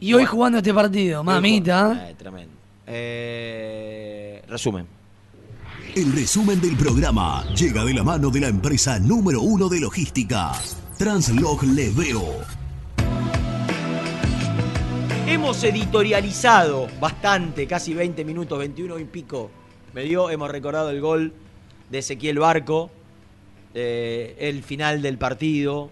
y 0.00 0.14
hoy 0.14 0.24
jugando 0.24 0.58
este 0.58 0.74
partido. 0.74 1.22
Mamita. 1.22 2.08
Eh, 2.10 2.14
tremendo. 2.18 2.52
Eh, 2.86 4.42
resumen. 4.48 4.86
El 5.94 6.12
resumen 6.12 6.60
del 6.60 6.76
programa 6.76 7.44
llega 7.54 7.84
de 7.84 7.94
la 7.94 8.02
mano 8.02 8.30
de 8.30 8.40
la 8.40 8.48
empresa 8.48 8.98
número 8.98 9.40
uno 9.42 9.68
de 9.68 9.78
logística, 9.78 10.52
Translog 10.98 11.62
Leveo. 11.62 12.61
Hemos 15.32 15.64
editorializado 15.64 16.88
bastante, 17.00 17.66
casi 17.66 17.94
20 17.94 18.22
minutos, 18.22 18.58
21 18.58 18.98
y 18.98 19.04
pico. 19.06 19.50
Me 19.94 20.02
dio, 20.02 20.28
hemos 20.28 20.50
recordado 20.50 20.90
el 20.90 21.00
gol 21.00 21.32
de 21.88 21.98
Ezequiel 21.98 22.38
Barco, 22.38 22.90
eh, 23.72 24.36
el 24.38 24.62
final 24.62 25.00
del 25.00 25.16
partido, 25.16 25.88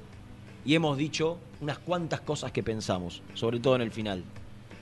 y 0.66 0.74
hemos 0.74 0.98
dicho 0.98 1.38
unas 1.62 1.78
cuantas 1.78 2.20
cosas 2.20 2.52
que 2.52 2.62
pensamos, 2.62 3.22
sobre 3.32 3.60
todo 3.60 3.76
en 3.76 3.80
el 3.80 3.90
final. 3.92 4.24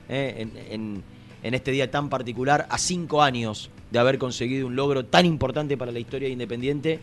Eh, 0.08 0.48
en, 0.70 1.04
este 1.54 1.70
día 1.70 1.88
tan 1.88 2.08
particular, 2.08 2.66
a 2.68 2.78
cinco 2.78 3.22
años 3.22 3.70
de 3.92 4.00
haber 4.00 4.18
conseguido 4.18 4.66
un 4.66 4.74
logro 4.74 5.04
tan 5.04 5.24
importante 5.24 5.76
para 5.76 5.92
la 5.92 6.00
historia 6.00 6.26
de 6.26 6.32
Independiente 6.32 6.98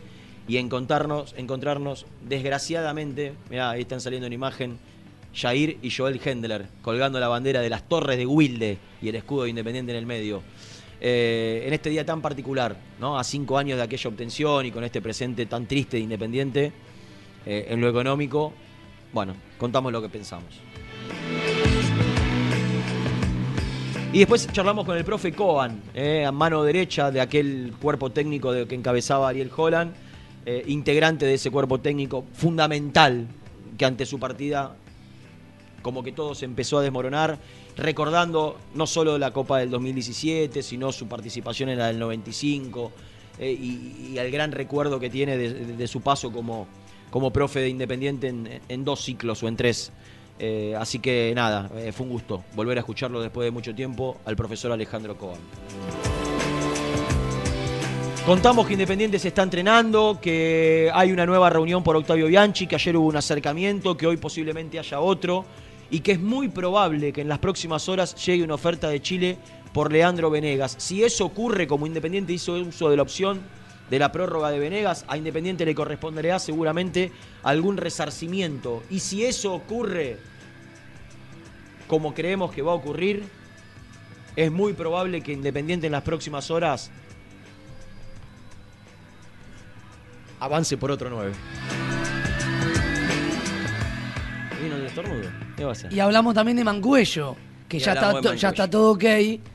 y 0.46 0.58
encontrarnos, 0.58 1.34
encontrarnos 1.38 2.04
desgraciadamente, 2.28 3.32
mirá, 3.48 3.70
ahí 3.70 3.80
están 3.80 4.02
saliendo 4.02 4.26
en 4.26 4.34
imagen, 4.34 4.78
Jair 5.36 5.78
y 5.82 5.90
Joel 5.90 6.20
Hendler 6.24 6.66
colgando 6.82 7.20
la 7.20 7.28
bandera 7.28 7.60
de 7.60 7.68
las 7.68 7.86
torres 7.88 8.16
de 8.16 8.26
Wilde 8.26 8.78
y 9.02 9.08
el 9.08 9.16
escudo 9.16 9.44
de 9.44 9.50
Independiente 9.50 9.92
en 9.92 9.98
el 9.98 10.06
medio. 10.06 10.42
eh, 10.98 11.64
en 11.66 11.74
este 11.74 11.90
día 11.90 12.06
tan 12.06 12.22
particular. 12.22 12.74
A 13.02 13.22
cinco 13.22 13.58
años 13.58 13.76
de 13.76 13.84
aquella 13.84 14.08
obtención 14.08 14.64
y 14.64 14.70
con 14.70 14.82
este 14.82 15.02
presente 15.02 15.44
tan 15.44 15.66
triste 15.66 15.98
de 15.98 16.02
Independiente, 16.04 16.72
eh, 17.44 17.66
en 17.68 17.80
lo 17.82 17.88
económico, 17.90 18.54
bueno, 19.12 19.34
contamos 19.58 19.92
lo 19.92 20.00
que 20.00 20.08
pensamos. 20.08 20.48
Y 24.10 24.18
después 24.20 24.50
charlamos 24.50 24.86
con 24.86 24.96
el 24.96 25.04
profe 25.04 25.32
Coan, 25.32 25.82
eh, 25.94 26.24
a 26.24 26.32
mano 26.32 26.64
derecha 26.64 27.10
de 27.10 27.20
aquel 27.20 27.74
cuerpo 27.78 28.10
técnico 28.10 28.50
que 28.66 28.74
encabezaba 28.74 29.28
Ariel 29.28 29.50
Holland, 29.54 29.92
integrante 30.66 31.26
de 31.26 31.34
ese 31.34 31.50
cuerpo 31.50 31.80
técnico 31.80 32.24
fundamental 32.32 33.26
que 33.76 33.84
ante 33.84 34.06
su 34.06 34.20
partida 34.20 34.76
como 35.86 36.02
que 36.02 36.10
todo 36.10 36.34
se 36.34 36.46
empezó 36.46 36.78
a 36.78 36.82
desmoronar, 36.82 37.38
recordando 37.76 38.56
no 38.74 38.88
solo 38.88 39.18
la 39.18 39.30
Copa 39.30 39.60
del 39.60 39.70
2017, 39.70 40.60
sino 40.60 40.90
su 40.90 41.06
participación 41.06 41.68
en 41.68 41.78
la 41.78 41.86
del 41.86 42.00
95 42.00 42.90
eh, 43.38 43.52
y, 43.52 44.08
y 44.10 44.18
el 44.18 44.28
gran 44.32 44.50
recuerdo 44.50 44.98
que 44.98 45.10
tiene 45.10 45.38
de, 45.38 45.86
su 45.86 46.00
paso 46.00 46.32
como, 46.32 46.66
como 47.08 47.32
profe 47.32 47.60
de 47.60 47.68
Independiente 47.68 48.34
en, 48.68 48.84
dos 48.84 49.04
ciclos 49.04 49.44
o 49.44 49.46
en 49.46 49.56
tres. 49.56 49.92
Eh, 50.40 50.74
así 50.76 50.98
que 50.98 51.32
nada, 51.36 51.70
eh, 51.76 51.92
fue 51.92 52.04
un 52.04 52.10
gusto 52.10 52.42
volver 52.56 52.78
a 52.78 52.80
escucharlo 52.80 53.20
después 53.20 53.44
de 53.44 53.52
mucho 53.52 53.72
tiempo 53.72 54.16
al 54.24 54.34
profesor 54.34 54.72
Alejandro 54.72 55.16
Coban. 55.16 55.38
Contamos 58.26 58.66
que 58.66 58.72
Independiente 58.72 59.20
se 59.20 59.28
está 59.28 59.44
entrenando, 59.44 60.18
que 60.20 60.90
hay 60.92 61.12
una 61.12 61.24
nueva 61.24 61.48
reunión 61.48 61.84
por 61.84 61.94
Octavio 61.94 62.26
Bianchi, 62.26 62.66
que 62.66 62.74
ayer 62.74 62.96
hubo 62.96 63.06
un 63.06 63.14
acercamiento, 63.14 63.96
que 63.96 64.04
hoy 64.04 64.16
posiblemente 64.16 64.80
haya 64.80 64.98
otro, 64.98 65.44
y 65.90 66.00
que 66.00 66.12
es 66.12 66.20
muy 66.20 66.48
probable 66.48 67.12
que 67.12 67.20
en 67.20 67.28
las 67.28 67.38
próximas 67.38 67.88
horas 67.88 68.14
llegue 68.24 68.44
una 68.44 68.54
oferta 68.54 68.88
de 68.88 69.00
Chile 69.00 69.38
por 69.72 69.92
Leandro 69.92 70.30
Venegas. 70.30 70.74
Si 70.78 71.04
eso 71.04 71.26
ocurre, 71.26 71.66
como 71.66 71.86
Independiente 71.86 72.32
hizo 72.32 72.54
uso 72.54 72.90
de 72.90 72.96
la 72.96 73.02
opción 73.02 73.40
de 73.90 73.98
la 73.98 74.10
prórroga 74.10 74.50
de 74.50 74.58
Venegas, 74.58 75.04
a 75.08 75.16
Independiente 75.16 75.64
le 75.64 75.74
corresponderá 75.74 76.38
seguramente 76.38 77.12
algún 77.42 77.76
resarcimiento. 77.76 78.82
Y 78.90 79.00
si 79.00 79.24
eso 79.24 79.54
ocurre, 79.54 80.18
como 81.86 82.14
creemos 82.14 82.52
que 82.52 82.62
va 82.62 82.72
a 82.72 82.76
ocurrir, 82.76 83.24
es 84.34 84.50
muy 84.50 84.72
probable 84.72 85.22
que 85.22 85.32
Independiente 85.32 85.86
en 85.86 85.92
las 85.92 86.02
próximas 86.02 86.50
horas 86.50 86.90
avance 90.40 90.76
por 90.76 90.90
otro 90.90 91.08
9. 91.10 91.32
Vino 94.60 94.76
el 94.76 94.86
estornudo. 94.86 95.45
¿Qué 95.56 95.64
va 95.64 95.70
a 95.70 95.72
hacer? 95.72 95.92
Y 95.92 96.00
hablamos 96.00 96.34
también 96.34 96.56
de 96.56 96.64
Mancuello, 96.64 97.34
que 97.68 97.78
Y 97.78 97.80
ya 97.80 97.92
está, 97.94 98.20
to- 98.20 98.34
ya 98.34 98.48
está 98.50 98.68
todo 98.70 98.92
ok 98.92 99.04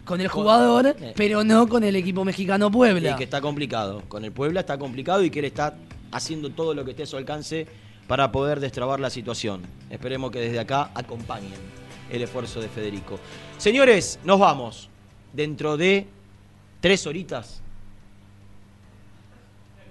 con 0.04 0.20
el 0.22 0.28
jugador, 0.28 0.88
Eh. 1.00 1.14
pero 1.16 1.44
no 1.44 1.68
con 1.68 1.84
el 1.84 1.96
equipo 1.96 2.26
mexicano 2.26 2.70
Puebla. 2.72 3.12
Y 3.12 3.16
que 3.16 3.24
está 3.24 3.40
complicado. 3.42 4.04
Con 4.08 4.26
el 4.26 4.32
Puebla 4.32 4.62
está 4.62 4.78
complicado 4.78 5.24
y 5.24 5.30
que 5.30 5.40
él 5.40 5.46
está 5.46 5.76
haciendo 6.12 6.50
todo 6.50 6.74
lo 6.74 6.84
que 6.84 6.92
esté 6.92 7.04
a 7.04 7.06
su 7.06 7.18
alcance 7.18 7.68
para 8.08 8.32
poder 8.32 8.60
destrabar 8.60 9.00
la 9.00 9.10
situación. 9.10 9.62
Esperemos 9.90 10.32
que 10.32 10.40
desde 10.40 10.60
acá 10.60 10.92
acompañen 10.96 11.54
el 12.10 12.22
esfuerzo 12.22 12.60
de 12.60 12.68
Federico. 12.68 13.18
Señores, 13.58 14.20
nos 14.26 14.40
vamos. 14.40 14.90
Dentro 15.32 15.78
de 15.78 16.08
tres 16.82 17.08
horitas 17.08 17.62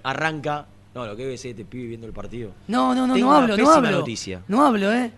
arranca. 0.03 0.65
No, 0.93 1.05
lo 1.05 1.15
que 1.15 1.23
debe 1.23 1.37
ser 1.37 1.51
este 1.51 1.63
pibe 1.65 1.87
viendo 1.87 2.05
el 2.05 2.13
partido. 2.13 2.51
No, 2.67 2.93
no, 2.93 3.07
no, 3.07 3.13
Tengo 3.13 3.27
no 3.31 3.37
una 3.37 3.43
hablo, 3.53 3.57
no 3.63 3.71
hablo. 3.71 3.91
noticia. 3.91 4.41
No 4.47 4.65
hablo, 4.65 4.91
¿eh? 4.91 5.11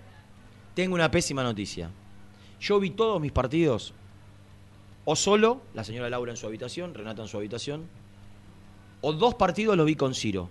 Tengo 0.73 0.95
una 0.95 1.11
pésima 1.11 1.43
noticia. 1.43 1.89
Yo 2.59 2.79
vi 2.79 2.89
todos 2.89 3.21
mis 3.21 3.31
partidos, 3.31 3.93
o 5.05 5.15
solo, 5.15 5.61
la 5.73 5.83
señora 5.83 6.09
Laura 6.09 6.31
en 6.31 6.37
su 6.37 6.47
habitación, 6.47 6.93
Renata 6.93 7.21
en 7.21 7.27
su 7.27 7.37
habitación, 7.37 7.87
o 9.01 9.13
dos 9.13 9.35
partidos 9.35 9.75
los 9.75 9.85
vi 9.85 9.95
con 9.95 10.15
Ciro. 10.15 10.49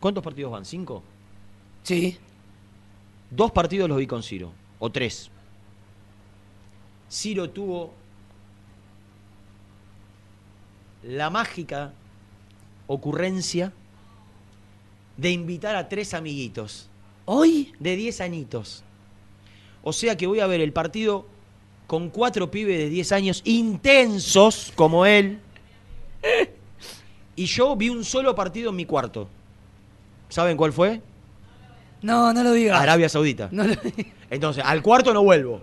¿Cuántos 0.00 0.22
partidos 0.22 0.52
van? 0.52 0.64
¿Cinco? 0.64 1.02
Sí. 1.82 2.18
Dos 3.30 3.50
partidos 3.52 3.88
los 3.88 3.98
vi 3.98 4.06
con 4.06 4.22
Ciro, 4.22 4.52
o 4.78 4.90
tres. 4.90 5.30
Ciro 7.10 7.50
tuvo 7.50 7.94
la 11.02 11.30
mágica 11.30 11.92
ocurrencia 12.86 13.72
de 15.16 15.30
invitar 15.30 15.74
a 15.76 15.88
tres 15.88 16.14
amiguitos. 16.14 16.88
¿Hoy? 17.24 17.72
De 17.78 17.96
10 17.96 18.20
añitos. 18.20 18.84
O 19.88 19.92
sea 19.94 20.16
que 20.18 20.26
voy 20.26 20.40
a 20.40 20.46
ver 20.46 20.60
el 20.60 20.70
partido 20.74 21.26
con 21.86 22.10
cuatro 22.10 22.50
pibes 22.50 22.76
de 22.76 22.90
10 22.90 23.12
años 23.12 23.40
intensos 23.46 24.70
como 24.74 25.06
él. 25.06 25.40
Y 27.34 27.46
yo 27.46 27.74
vi 27.74 27.88
un 27.88 28.04
solo 28.04 28.34
partido 28.34 28.68
en 28.68 28.76
mi 28.76 28.84
cuarto. 28.84 29.28
¿Saben 30.28 30.58
cuál 30.58 30.74
fue? 30.74 31.00
No, 32.02 32.34
no 32.34 32.42
lo 32.42 32.52
digas. 32.52 32.78
Arabia 32.78 33.08
Saudita. 33.08 33.48
No 33.50 33.64
lo. 33.64 33.74
Entonces, 34.28 34.62
al 34.66 34.82
cuarto 34.82 35.14
no 35.14 35.22
vuelvo. 35.22 35.62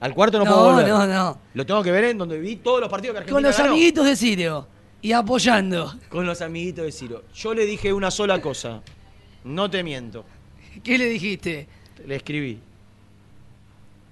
Al 0.00 0.12
cuarto 0.14 0.38
no, 0.38 0.44
No, 0.44 0.50
puedo 0.50 0.72
volver. 0.72 0.88
no, 0.88 1.06
no. 1.06 1.38
Lo 1.54 1.64
tengo 1.64 1.82
que 1.84 1.92
ver 1.92 2.04
en 2.04 2.18
donde 2.18 2.38
vi 2.40 2.56
todos 2.56 2.80
los 2.80 2.88
partidos 2.90 3.14
que 3.14 3.18
Argentina 3.18 3.36
Con 3.36 3.42
los 3.44 3.56
ganó. 3.56 3.70
amiguitos 3.70 4.04
de 4.04 4.16
Sirio. 4.16 4.66
Y 5.00 5.12
apoyando. 5.12 5.94
Con 6.08 6.26
los 6.26 6.40
amiguitos 6.42 6.84
de 6.86 6.90
Ciro. 6.90 7.22
Yo 7.34 7.54
le 7.54 7.66
dije 7.66 7.92
una 7.92 8.10
sola 8.10 8.40
cosa. 8.40 8.82
No 9.44 9.70
te 9.70 9.84
miento. 9.84 10.24
¿Qué 10.82 10.98
le 10.98 11.04
dijiste? 11.08 11.68
Le 12.06 12.16
escribí. 12.16 12.58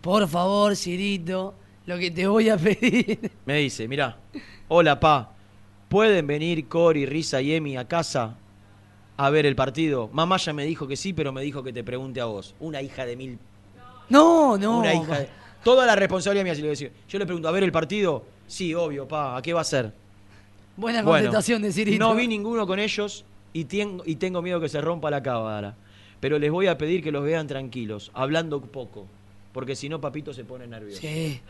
Por 0.02 0.26
favor, 0.28 0.76
Cirito, 0.76 1.54
lo 1.86 1.96
que 1.98 2.10
te 2.10 2.26
voy 2.26 2.48
a 2.48 2.56
pedir. 2.58 3.30
Me 3.46 3.58
dice, 3.58 3.86
mirá, 3.88 4.16
hola 4.68 4.98
pa, 4.98 5.32
¿pueden 5.88 6.26
venir 6.26 6.66
Cori, 6.68 7.06
Risa 7.06 7.40
y 7.40 7.54
Emi 7.54 7.76
a 7.76 7.86
casa 7.86 8.36
a 9.16 9.30
ver 9.30 9.46
el 9.46 9.54
partido? 9.56 10.10
Mamá 10.12 10.36
ya 10.38 10.52
me 10.52 10.64
dijo 10.64 10.88
que 10.88 10.96
sí, 10.96 11.12
pero 11.12 11.32
me 11.32 11.42
dijo 11.42 11.62
que 11.62 11.72
te 11.72 11.84
pregunte 11.84 12.20
a 12.20 12.24
vos. 12.24 12.54
Una 12.60 12.82
hija 12.82 13.06
de 13.06 13.16
mil... 13.16 13.38
No, 14.08 14.58
no. 14.58 14.80
Una 14.80 14.94
hija 14.94 15.20
de... 15.20 15.28
Toda 15.62 15.86
la 15.86 15.94
responsabilidad 15.94 16.44
mía, 16.44 16.54
si 16.56 16.62
le 16.62 16.68
decía. 16.68 16.90
Yo 17.08 17.18
le 17.20 17.24
pregunto, 17.26 17.46
¿a 17.48 17.52
ver 17.52 17.62
el 17.62 17.70
partido? 17.70 18.24
Sí, 18.48 18.74
obvio, 18.74 19.06
pa, 19.06 19.36
¿a 19.36 19.42
qué 19.42 19.52
va 19.52 19.60
a 19.60 19.64
ser? 19.64 19.92
Buena 20.76 21.02
Bueno, 21.02 21.26
contestación 21.26 21.62
de 21.62 21.72
Cirito. 21.72 21.98
No 22.04 22.16
vi 22.16 22.26
ninguno 22.26 22.66
con 22.66 22.80
ellos 22.80 23.24
y, 23.52 23.64
tengo- 23.66 24.02
y 24.04 24.16
tengo 24.16 24.42
miedo 24.42 24.60
que 24.60 24.68
se 24.68 24.80
rompa 24.80 25.10
la 25.10 25.22
cámara. 25.22 25.76
Pero 26.18 26.38
les 26.40 26.50
voy 26.50 26.66
a 26.66 26.76
pedir 26.76 27.02
que 27.04 27.12
los 27.12 27.22
vean 27.22 27.46
tranquilos, 27.46 28.10
hablando 28.14 28.60
poco. 28.60 29.06
Porque 29.52 29.76
si 29.76 29.88
no, 29.88 30.00
papito 30.00 30.32
se 30.32 30.44
pone 30.44 30.66
nervioso. 30.66 31.00
Sí. 31.00 31.40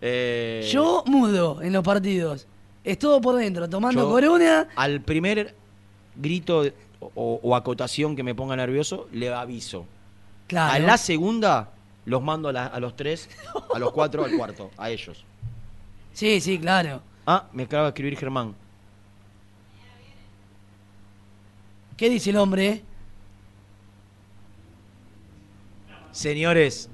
Eh, 0.00 0.68
Yo 0.72 1.02
mudo 1.06 1.60
en 1.62 1.72
los 1.72 1.82
partidos. 1.84 2.46
Es 2.84 2.98
todo 2.98 3.20
por 3.20 3.36
dentro, 3.36 3.68
tomando 3.68 4.02
Yo- 4.02 4.08
corona. 4.10 4.68
Al 4.76 5.00
primer 5.00 5.54
grito 6.16 6.62
o 7.14 7.54
acotación 7.56 8.16
que 8.16 8.22
me 8.22 8.34
ponga 8.34 8.56
nervioso, 8.56 9.08
le 9.12 9.32
aviso. 9.32 9.86
Claro. 10.46 10.72
A 10.74 10.78
la 10.78 10.96
segunda, 10.96 11.70
los 12.06 12.22
mando 12.22 12.48
a, 12.48 12.52
la- 12.52 12.66
a 12.66 12.80
los 12.80 12.96
tres, 12.96 13.28
a 13.74 13.78
los 13.78 13.92
cuatro, 13.92 14.24
al 14.24 14.34
cuarto, 14.36 14.70
a 14.78 14.90
ellos. 14.90 15.24
Sí, 16.14 16.40
sí, 16.40 16.58
claro. 16.58 17.02
Ah, 17.26 17.46
me 17.52 17.64
acaba 17.64 17.82
de 17.84 17.88
escribir 17.90 18.16
Germán. 18.16 18.54
¿Qué 21.96 22.08
dice 22.08 22.30
el 22.30 22.36
hombre? 22.36 22.82
Señores, 26.18 26.88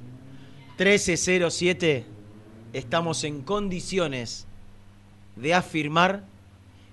1307, 0.76 2.04
estamos 2.74 3.24
en 3.24 3.40
condiciones 3.40 4.46
de 5.34 5.54
afirmar 5.54 6.26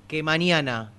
que 0.07 0.23
mañana, 0.23 0.93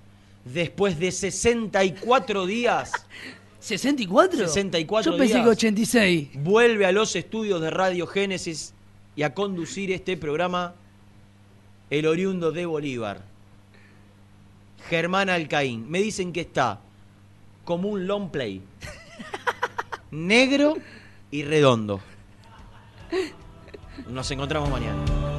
después 0.45 0.99
de 0.99 1.11
64 1.11 2.45
días... 2.45 2.91
¿64? 3.63 4.31
64 4.45 5.11
Yo 5.11 5.17
pensé 5.17 5.33
días, 5.33 5.43
que 5.43 5.49
86. 5.49 6.29
Vuelve 6.35 6.85
a 6.85 6.91
los 6.91 7.15
estudios 7.15 7.59
de 7.61 7.71
Radio 7.71 8.05
Génesis 8.05 8.75
y 9.15 9.23
a 9.23 9.33
conducir 9.33 9.91
este 9.91 10.17
programa 10.17 10.75
el 11.89 12.05
oriundo 12.05 12.51
de 12.51 12.67
Bolívar. 12.67 13.23
Germán 14.87 15.31
Alcaín. 15.31 15.89
Me 15.89 15.99
dicen 15.99 16.31
que 16.31 16.41
está 16.41 16.79
como 17.65 17.89
un 17.89 18.05
long 18.05 18.29
play. 18.29 18.61
Negro 20.11 20.77
y 21.33 21.41
redondo. 21.41 21.99
Nos 24.07 24.29
encontramos 24.29 24.69
mañana. 24.69 25.32